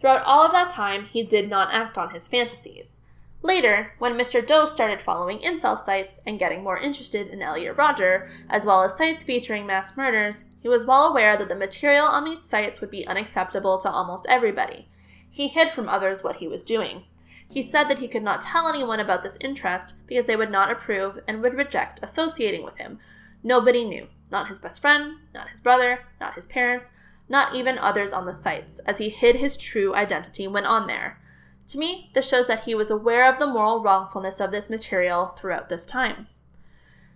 [0.00, 3.02] Throughout all of that time, he did not act on his fantasies.
[3.42, 4.44] Later, when Mr.
[4.44, 8.96] Doe started following incel sites and getting more interested in Elliot Rodger, as well as
[8.96, 12.90] sites featuring mass murders, he was well aware that the material on these sites would
[12.90, 14.88] be unacceptable to almost everybody.
[15.30, 17.04] He hid from others what he was doing.
[17.48, 20.70] He said that he could not tell anyone about this interest because they would not
[20.70, 22.98] approve and would reject associating with him.
[23.42, 24.08] Nobody knew.
[24.30, 26.90] Not his best friend, not his brother, not his parents,
[27.28, 31.20] not even others on the sites, as he hid his true identity when on there.
[31.68, 35.26] To me, this shows that he was aware of the moral wrongfulness of this material
[35.26, 36.26] throughout this time.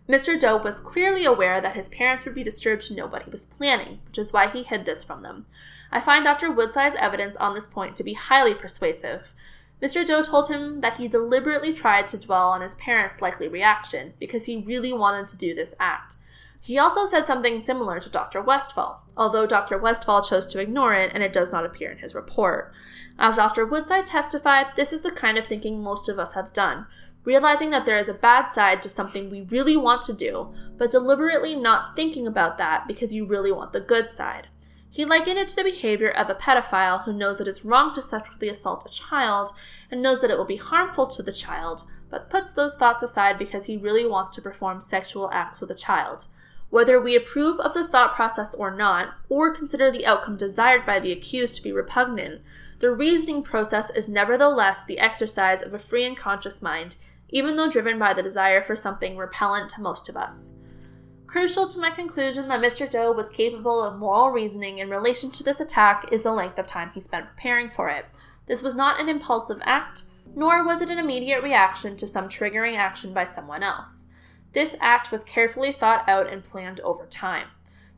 [0.08, 0.38] Mr.
[0.38, 3.46] Doe was clearly aware that his parents would be disturbed to know what he was
[3.46, 5.46] planning, which is why he hid this from them.
[5.90, 6.50] I find Dr.
[6.50, 9.32] Woodside's evidence on this point to be highly persuasive.
[9.80, 10.04] Mr.
[10.04, 14.44] Doe told him that he deliberately tried to dwell on his parents' likely reaction because
[14.44, 16.16] he really wanted to do this act.
[16.64, 18.40] He also said something similar to Dr.
[18.40, 19.78] Westphal, although Dr.
[19.78, 22.72] Westphal chose to ignore it and it does not appear in his report.
[23.18, 23.66] As Dr.
[23.66, 26.86] Woodside testified, this is the kind of thinking most of us have done,
[27.24, 30.92] realizing that there is a bad side to something we really want to do, but
[30.92, 34.46] deliberately not thinking about that because you really want the good side.
[34.88, 38.02] He likened it to the behavior of a pedophile who knows it is wrong to
[38.02, 39.50] sexually assault a child
[39.90, 43.36] and knows that it will be harmful to the child, but puts those thoughts aside
[43.36, 46.26] because he really wants to perform sexual acts with a child.
[46.72, 51.00] Whether we approve of the thought process or not, or consider the outcome desired by
[51.00, 52.40] the accused to be repugnant,
[52.78, 56.96] the reasoning process is nevertheless the exercise of a free and conscious mind,
[57.28, 60.54] even though driven by the desire for something repellent to most of us.
[61.26, 62.90] Crucial to my conclusion that Mr.
[62.90, 66.66] Doe was capable of moral reasoning in relation to this attack is the length of
[66.66, 68.06] time he spent preparing for it.
[68.46, 72.76] This was not an impulsive act, nor was it an immediate reaction to some triggering
[72.76, 74.06] action by someone else.
[74.52, 77.48] This act was carefully thought out and planned over time.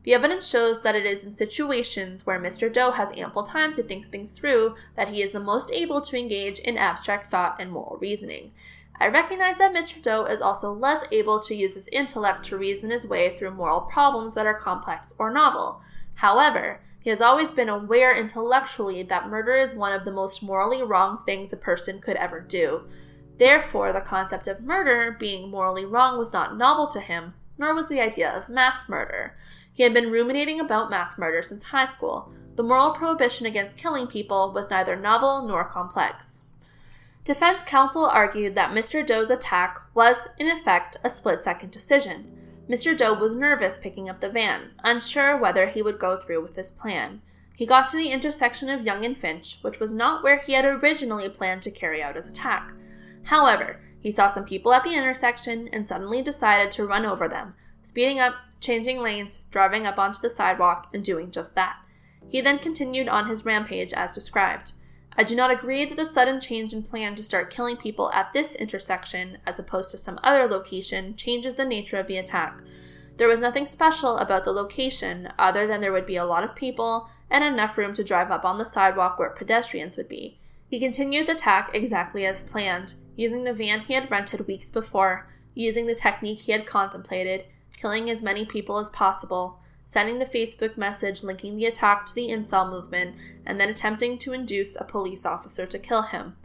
[0.03, 2.71] The evidence shows that it is in situations where Mr.
[2.71, 6.17] Doe has ample time to think things through that he is the most able to
[6.17, 8.51] engage in abstract thought and moral reasoning.
[8.99, 10.01] I recognize that Mr.
[10.01, 13.81] Doe is also less able to use his intellect to reason his way through moral
[13.81, 15.81] problems that are complex or novel.
[16.13, 20.81] However, he has always been aware intellectually that murder is one of the most morally
[20.81, 22.87] wrong things a person could ever do.
[23.37, 27.87] Therefore, the concept of murder being morally wrong was not novel to him, nor was
[27.89, 29.35] the idea of mass murder.
[29.73, 32.31] He had been ruminating about mass murder since high school.
[32.55, 36.43] The moral prohibition against killing people was neither novel nor complex.
[37.25, 39.05] Defense counsel argued that Mr.
[39.05, 42.31] Doe's attack was, in effect, a split second decision.
[42.69, 42.95] Mr.
[42.95, 46.71] Doe was nervous picking up the van, unsure whether he would go through with his
[46.71, 47.21] plan.
[47.55, 50.65] He got to the intersection of Yonge and Finch, which was not where he had
[50.65, 52.73] originally planned to carry out his attack.
[53.25, 57.55] However, he saw some people at the intersection and suddenly decided to run over them,
[57.81, 61.77] speeding up, changing lanes, driving up onto the sidewalk, and doing just that.
[62.27, 64.73] He then continued on his rampage as described.
[65.17, 68.33] I do not agree that the sudden change in plan to start killing people at
[68.33, 72.61] this intersection, as opposed to some other location, changes the nature of the attack.
[73.17, 76.55] There was nothing special about the location, other than there would be a lot of
[76.55, 80.37] people and enough room to drive up on the sidewalk where pedestrians would be.
[80.67, 85.27] He continued the attack exactly as planned, using the van he had rented weeks before,
[85.53, 87.45] using the technique he had contemplated,
[87.77, 92.29] killing as many people as possible, sending the Facebook message linking the attack to the
[92.29, 96.35] incel movement, and then attempting to induce a police officer to kill him.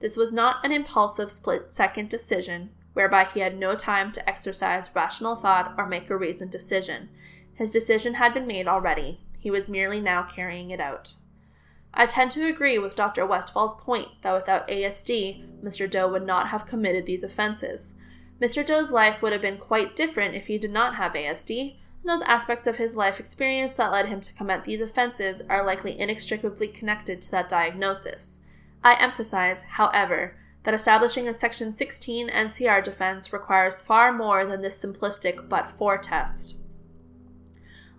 [0.00, 4.90] This was not an impulsive split second decision, whereby he had no time to exercise
[4.94, 7.08] rational thought or make a reasoned decision.
[7.54, 9.20] His decision had been made already.
[9.38, 11.14] He was merely now carrying it out.
[11.92, 13.26] I tend to agree with Dr.
[13.26, 15.90] Westphal's point that without ASD, Mr.
[15.90, 17.94] Doe would not have committed these offenses.
[18.40, 18.64] Mr.
[18.64, 22.22] Doe's life would have been quite different if he did not have ASD, and those
[22.22, 26.68] aspects of his life experience that led him to commit these offenses are likely inextricably
[26.68, 28.40] connected to that diagnosis.
[28.82, 34.82] I emphasize, however, that establishing a Section 16 NCR defense requires far more than this
[34.82, 36.56] simplistic but for test.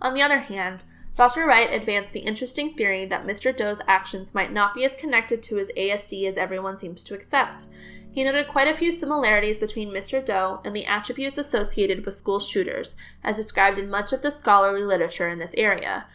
[0.01, 0.85] On the other hand,
[1.21, 1.45] Dr.
[1.45, 3.55] Wright advanced the interesting theory that Mr.
[3.55, 7.67] Doe's actions might not be as connected to his ASD as everyone seems to accept.
[8.11, 10.25] He noted quite a few similarities between Mr.
[10.25, 14.81] Doe and the attributes associated with school shooters, as described in much of the scholarly
[14.81, 16.07] literature in this area.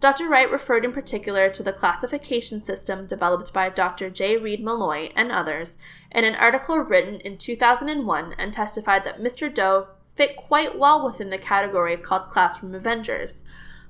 [0.00, 0.30] Dr.
[0.30, 4.08] Wright referred in particular to the classification system developed by Dr.
[4.08, 4.38] J.
[4.38, 5.76] Reid Molloy and others
[6.10, 9.52] in an article written in 2001 and testified that Mr.
[9.52, 13.44] Doe fit quite well within the category called classroom avengers.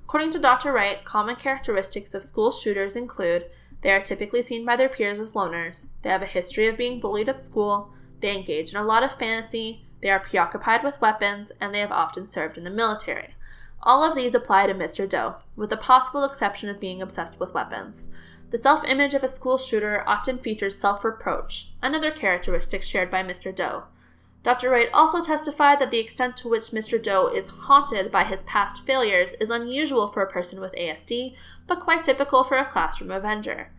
[0.05, 0.73] According to Dr.
[0.73, 3.51] Wright, common characteristics of school shooters include
[3.81, 7.01] they are typically seen by their peers as loners, they have a history of being
[7.01, 11.51] bullied at school, they engage in a lot of fantasy, they are preoccupied with weapons,
[11.61, 13.35] and they have often served in the military.
[13.83, 15.09] All of these apply to Mr.
[15.09, 18.09] Doe, with the possible exception of being obsessed with weapons.
[18.51, 23.23] The self image of a school shooter often features self reproach, another characteristic shared by
[23.23, 23.55] Mr.
[23.55, 23.85] Doe.
[24.45, 24.69] Dr.
[24.69, 27.03] Wright also testified that the extent to which Mr.
[27.03, 31.35] Doe is haunted by his past failures is unusual for a person with ASD,
[31.67, 33.71] but quite typical for a classroom avenger.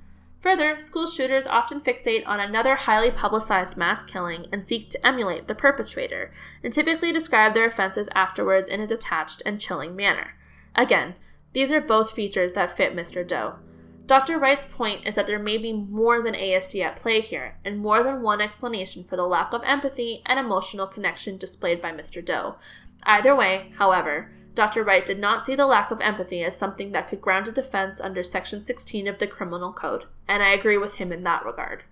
[0.41, 5.47] Further, school shooters often fixate on another highly publicized mass killing and seek to emulate
[5.47, 6.31] the perpetrator,
[6.63, 10.33] and typically describe their offenses afterwards in a detached and chilling manner.
[10.75, 11.13] Again,
[11.53, 13.25] these are both features that fit Mr.
[13.25, 13.59] Doe.
[14.07, 14.37] Dr.
[14.37, 18.03] Wright's point is that there may be more than ASD at play here, and more
[18.03, 22.23] than one explanation for the lack of empathy and emotional connection displayed by Mr.
[22.23, 22.55] Doe.
[23.03, 24.83] Either way, however, Dr.
[24.83, 27.99] Wright did not see the lack of empathy as something that could ground a defense
[27.99, 31.83] under Section 16 of the Criminal Code, and I agree with him in that regard.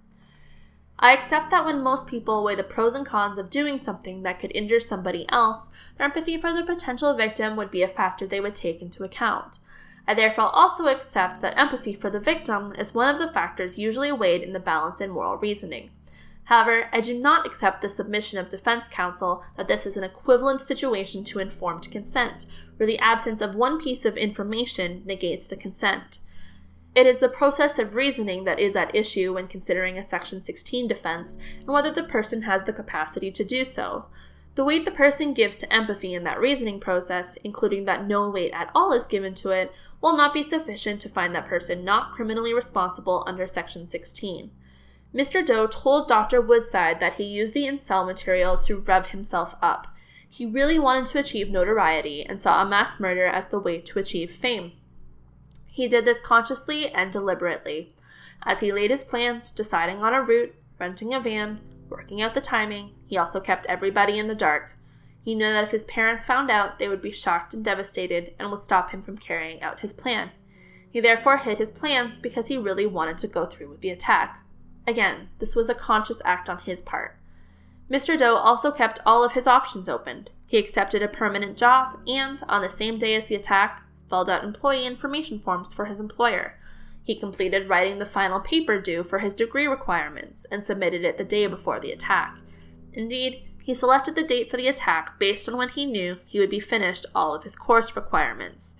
[0.99, 4.39] I accept that when most people weigh the pros and cons of doing something that
[4.39, 8.39] could injure somebody else, their empathy for the potential victim would be a factor they
[8.39, 9.57] would take into account.
[10.07, 14.11] I therefore also accept that empathy for the victim is one of the factors usually
[14.11, 15.91] weighed in the balance in moral reasoning.
[16.45, 20.61] However, I do not accept the submission of defense counsel that this is an equivalent
[20.61, 26.19] situation to informed consent, where the absence of one piece of information negates the consent.
[26.95, 30.87] It is the process of reasoning that is at issue when considering a Section 16
[30.87, 34.05] defense and whether the person has the capacity to do so.
[34.55, 38.51] The weight the person gives to empathy in that reasoning process, including that no weight
[38.53, 42.13] at all is given to it, will not be sufficient to find that person not
[42.13, 44.51] criminally responsible under Section 16.
[45.13, 45.45] Mr.
[45.45, 46.41] Doe told Dr.
[46.41, 49.87] Woodside that he used the incel material to rev himself up.
[50.27, 53.99] He really wanted to achieve notoriety and saw a mass murder as the way to
[53.99, 54.73] achieve fame.
[55.65, 57.91] He did this consciously and deliberately.
[58.43, 61.59] As he laid his plans, deciding on a route, renting a van,
[61.89, 64.71] working out the timing, he also kept everybody in the dark.
[65.21, 68.49] He knew that if his parents found out, they would be shocked and devastated and
[68.49, 70.31] would stop him from carrying out his plan.
[70.89, 74.43] He therefore hid his plans because he really wanted to go through with the attack.
[74.87, 77.15] Again, this was a conscious act on his part.
[77.87, 78.17] Mr.
[78.17, 80.27] Doe also kept all of his options open.
[80.47, 84.43] He accepted a permanent job and, on the same day as the attack, filled out
[84.43, 86.57] employee information forms for his employer.
[87.03, 91.23] He completed writing the final paper due for his degree requirements and submitted it the
[91.23, 92.39] day before the attack.
[92.93, 96.49] Indeed, he selected the date for the attack based on when he knew he would
[96.49, 98.75] be finished all of his course requirements.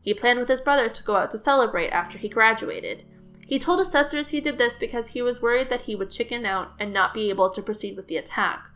[0.00, 3.04] He planned with his brother to go out to celebrate after he graduated.
[3.46, 6.72] He told assessors he did this because he was worried that he would chicken out
[6.78, 8.70] and not be able to proceed with the attack.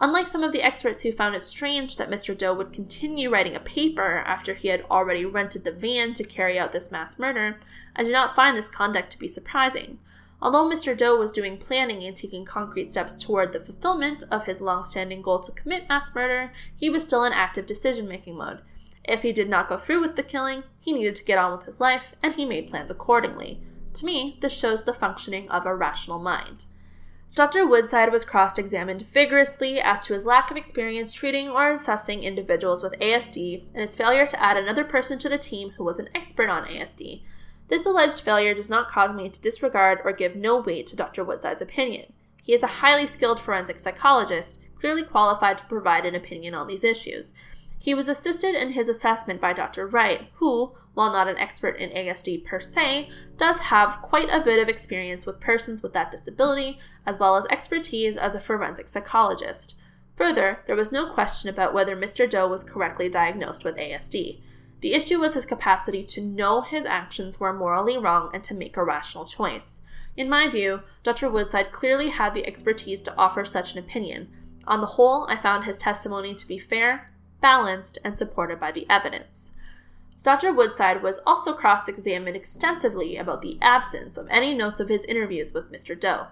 [0.00, 2.36] Unlike some of the experts who found it strange that Mr.
[2.36, 6.58] Doe would continue writing a paper after he had already rented the van to carry
[6.58, 7.58] out this mass murder,
[7.94, 9.98] I do not find this conduct to be surprising.
[10.42, 10.96] Although Mr.
[10.96, 15.22] Doe was doing planning and taking concrete steps toward the fulfillment of his long standing
[15.22, 18.60] goal to commit mass murder, he was still in active decision making mode.
[19.04, 21.66] If he did not go through with the killing, he needed to get on with
[21.66, 23.62] his life, and he made plans accordingly.
[23.94, 26.64] To me, this shows the functioning of a rational mind.
[27.36, 27.64] Dr.
[27.64, 32.82] Woodside was cross examined vigorously as to his lack of experience treating or assessing individuals
[32.82, 36.08] with ASD and his failure to add another person to the team who was an
[36.16, 37.22] expert on ASD.
[37.72, 41.24] This alleged failure does not cause me to disregard or give no weight to Dr.
[41.24, 42.12] Woodside's opinion.
[42.42, 46.84] He is a highly skilled forensic psychologist, clearly qualified to provide an opinion on these
[46.84, 47.32] issues.
[47.78, 49.86] He was assisted in his assessment by Dr.
[49.86, 54.58] Wright, who, while not an expert in ASD per se, does have quite a bit
[54.58, 59.76] of experience with persons with that disability, as well as expertise as a forensic psychologist.
[60.16, 62.28] Further, there was no question about whether Mr.
[62.28, 64.42] Doe was correctly diagnosed with ASD.
[64.82, 68.76] The issue was his capacity to know his actions were morally wrong and to make
[68.76, 69.80] a rational choice.
[70.16, 71.30] In my view, Dr.
[71.30, 74.28] Woodside clearly had the expertise to offer such an opinion.
[74.66, 77.06] On the whole, I found his testimony to be fair,
[77.40, 79.52] balanced, and supported by the evidence.
[80.24, 80.52] Dr.
[80.52, 85.52] Woodside was also cross examined extensively about the absence of any notes of his interviews
[85.52, 85.98] with Mr.
[85.98, 86.26] Doe.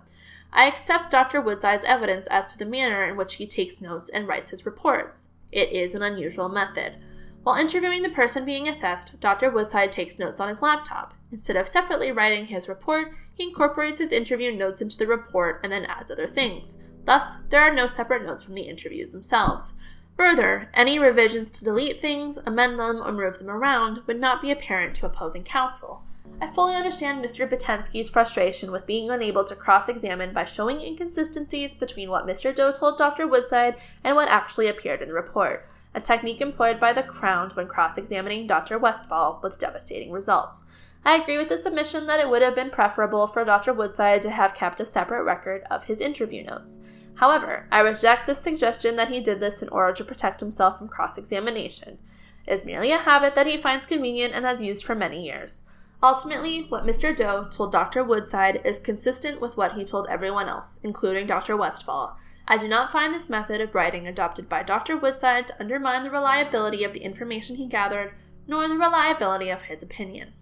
[0.53, 1.41] I accept Dr.
[1.41, 5.29] Woodside's evidence as to the manner in which he takes notes and writes his reports.
[5.53, 6.97] It is an unusual method.
[7.43, 9.51] While interviewing the person being assessed, Dr.
[9.51, 11.15] Woodside takes notes on his laptop.
[11.33, 15.73] Instead of separately writing his report, he incorporates his interview notes into the report and
[15.73, 16.77] then adds other things.
[17.05, 19.73] Thus, there are no separate notes from the interviews themselves.
[20.19, 24.51] Further, any revisions to delete things, amend them, or move them around would not be
[24.51, 26.03] apparent to opposing counsel.
[26.43, 27.49] I fully understand Mr.
[27.49, 32.55] Bytensky's frustration with being unable to cross examine by showing inconsistencies between what Mr.
[32.55, 33.27] Doe told Dr.
[33.27, 37.67] Woodside and what actually appeared in the report, a technique employed by the Crown when
[37.67, 38.79] cross examining Dr.
[38.79, 40.63] Westphal with devastating results.
[41.05, 43.73] I agree with the submission that it would have been preferable for Dr.
[43.73, 46.79] Woodside to have kept a separate record of his interview notes.
[47.15, 50.89] However, I reject the suggestion that he did this in order to protect himself from
[50.89, 51.99] cross examination.
[52.47, 55.63] It is merely a habit that he finds convenient and has used for many years.
[56.03, 57.15] Ultimately, what Mr.
[57.15, 58.03] Doe told Dr.
[58.03, 61.57] Woodside is consistent with what he told everyone else, including Dr.
[61.57, 62.17] Westphal.
[62.51, 64.97] I do not find this method of writing adopted by Dr.
[64.97, 68.13] Woodside to undermine the reliability of the information he gathered,
[68.49, 70.33] nor the reliability of his opinion.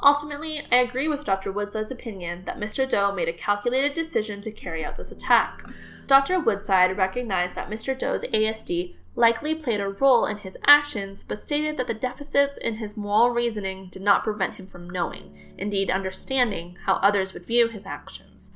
[0.00, 1.50] Ultimately, I agree with Dr.
[1.50, 2.88] Woodside's opinion that Mr.
[2.88, 5.68] Doe made a calculated decision to carry out this attack.
[6.06, 6.38] Dr.
[6.38, 7.98] Woodside recognized that Mr.
[7.98, 12.76] Doe's ASD likely played a role in his actions, but stated that the deficits in
[12.76, 17.66] his moral reasoning did not prevent him from knowing, indeed understanding, how others would view
[17.66, 18.50] his actions.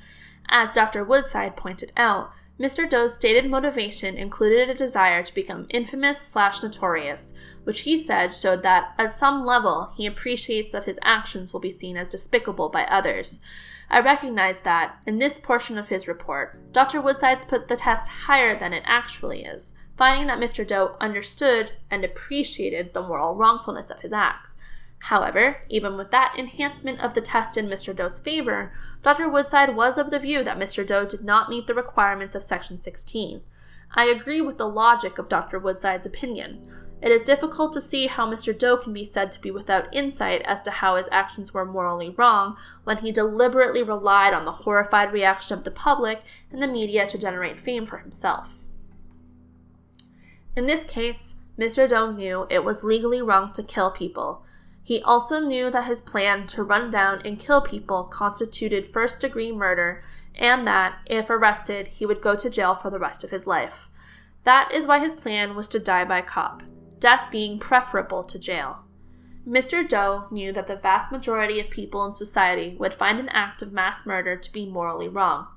[0.48, 1.02] As Dr.
[1.02, 2.91] Woodside pointed out, Mr.
[2.91, 8.65] Doe's stated motivation included a desire to become infamous slash notorious, which he said showed
[8.65, 12.85] that, at some level, he appreciates that his actions will be seen as despicable by
[12.87, 13.39] others.
[13.89, 17.01] I recognize that, in this portion of his report, Dr.
[17.01, 20.67] Woodside's put the test higher than it actually is, finding that Mr.
[20.67, 24.57] Doe understood and appreciated the moral wrongfulness of his acts.
[25.01, 27.94] However, even with that enhancement of the test in Mr.
[27.94, 29.28] Doe's favor, Dr.
[29.28, 30.86] Woodside was of the view that Mr.
[30.86, 33.43] Doe did not meet the requirements of Section 16.
[33.94, 35.59] I agree with the logic of Dr.
[35.59, 36.67] Woodside's opinion.
[37.01, 38.57] It is difficult to see how Mr.
[38.57, 42.10] Doe can be said to be without insight as to how his actions were morally
[42.10, 47.07] wrong when he deliberately relied on the horrified reaction of the public and the media
[47.07, 48.65] to generate fame for himself.
[50.57, 51.89] In this case, Mr.
[51.89, 54.44] Doe knew it was legally wrong to kill people.
[54.89, 59.52] He also knew that his plan to run down and kill people constituted first degree
[59.52, 60.02] murder
[60.34, 63.91] and that, if arrested, he would go to jail for the rest of his life.
[64.44, 66.62] That is why his plan was to die by cop,
[67.00, 68.78] death being preferable to jail.
[69.47, 69.86] Mr.
[69.86, 73.75] Doe knew that the vast majority of people in society would find an act of
[73.75, 75.49] mass murder to be morally wrong.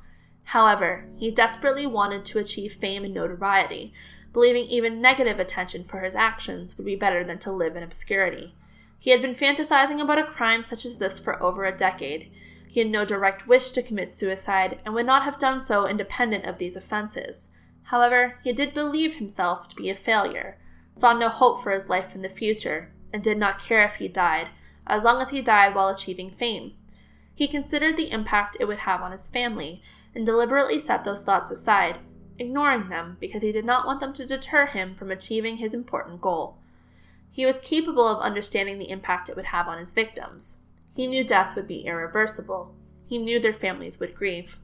[0.43, 3.93] However, he desperately wanted to achieve fame and notoriety,
[4.33, 8.55] believing even negative attention for his actions would be better than to live in obscurity.
[9.01, 12.31] He had been fantasizing about a crime such as this for over a decade.
[12.67, 16.45] He had no direct wish to commit suicide and would not have done so independent
[16.45, 17.49] of these offenses.
[17.85, 20.59] However, he did believe himself to be a failure,
[20.93, 24.07] saw no hope for his life in the future, and did not care if he
[24.07, 24.49] died,
[24.85, 26.73] as long as he died while achieving fame.
[27.33, 29.81] He considered the impact it would have on his family,
[30.13, 31.97] and deliberately set those thoughts aside,
[32.37, 36.21] ignoring them because he did not want them to deter him from achieving his important
[36.21, 36.60] goal.
[37.33, 40.57] He was capable of understanding the impact it would have on his victims.
[40.93, 42.75] He knew death would be irreversible.
[43.05, 44.59] He knew their families would grieve.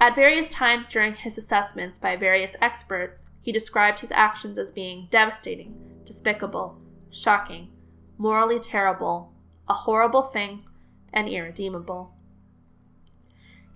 [0.00, 5.06] At various times during his assessments by various experts, he described his actions as being
[5.10, 7.70] devastating, despicable, shocking,
[8.18, 9.32] morally terrible,
[9.68, 10.64] a horrible thing,
[11.12, 12.14] and irredeemable.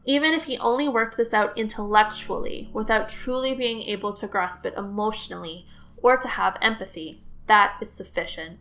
[0.04, 4.74] Even if he only worked this out intellectually, without truly being able to grasp it
[4.76, 8.60] emotionally or to have empathy, that is sufficient.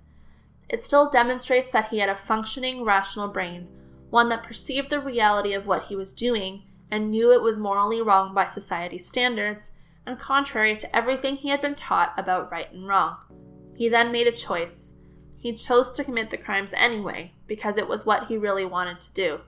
[0.70, 3.68] It still demonstrates that he had a functioning, rational brain,
[4.10, 8.02] one that perceived the reality of what he was doing and knew it was morally
[8.02, 9.72] wrong by society's standards
[10.06, 13.18] and contrary to everything he had been taught about right and wrong.
[13.76, 14.94] He then made a choice.
[15.40, 19.14] He chose to commit the crimes anyway because it was what he really wanted to
[19.14, 19.42] do.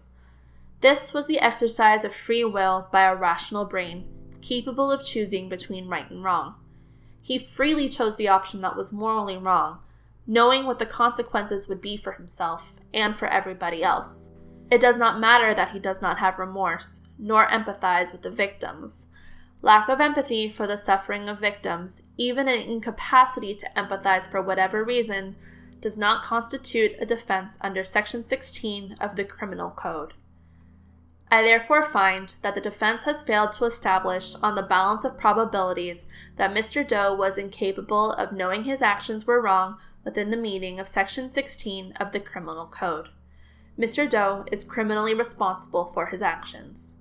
[0.81, 4.07] This was the exercise of free will by a rational brain,
[4.41, 6.55] capable of choosing between right and wrong.
[7.21, 9.79] He freely chose the option that was morally wrong,
[10.25, 14.29] knowing what the consequences would be for himself and for everybody else.
[14.69, 19.07] It does not matter that he does not have remorse, nor empathize with the victims.
[19.61, 24.83] Lack of empathy for the suffering of victims, even an incapacity to empathize for whatever
[24.83, 25.35] reason,
[25.81, 30.13] does not constitute a defense under Section 16 of the Criminal Code.
[31.29, 36.05] I therefore find that the defense has failed to establish on the balance of probabilities
[36.37, 36.87] that Mr.
[36.87, 41.91] Doe was incapable of knowing his actions were wrong within the meaning of Section 16
[41.99, 43.09] of the Criminal Code.
[43.77, 44.09] Mr.
[44.09, 46.95] Doe is criminally responsible for his actions.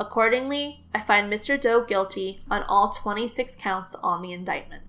[0.00, 1.60] Accordingly, I find Mr.
[1.60, 4.84] Doe guilty on all 26 counts on the indictment.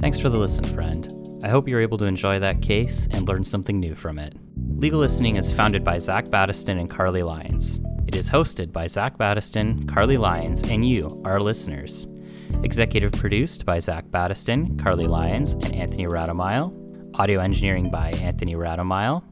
[0.00, 1.08] Thanks for the listen, friend.
[1.44, 4.34] I hope you're able to enjoy that case and learn something new from it.
[4.76, 7.80] Legal Listening is founded by Zach Battiston and Carly Lyons.
[8.06, 12.08] It is hosted by Zach Battiston, Carly Lyons, and you, our listeners.
[12.62, 16.78] Executive produced by Zach Battiston, Carly Lyons, and Anthony Radomile.
[17.18, 19.22] Audio engineering by Anthony Radomile.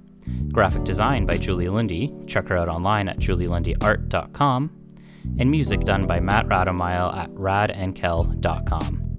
[0.53, 2.09] Graphic design by Julie Lundy.
[2.27, 4.71] Check her out online at julielundyart.com.
[5.39, 9.10] And music done by Matt Radomile at radandkel.com.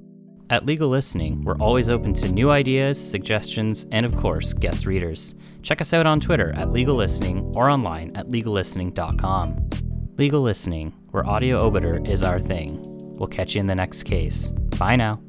[0.52, 5.34] At Legal Listening, we're always open to new ideas, suggestions, and of course, guest readers.
[5.64, 9.70] Check us out on Twitter at Legal Listening or online at legallistening.com.
[10.18, 12.82] Legal Listening, where audio obiter is our thing.
[13.18, 14.50] We'll catch you in the next case.
[14.78, 15.22] Bye now.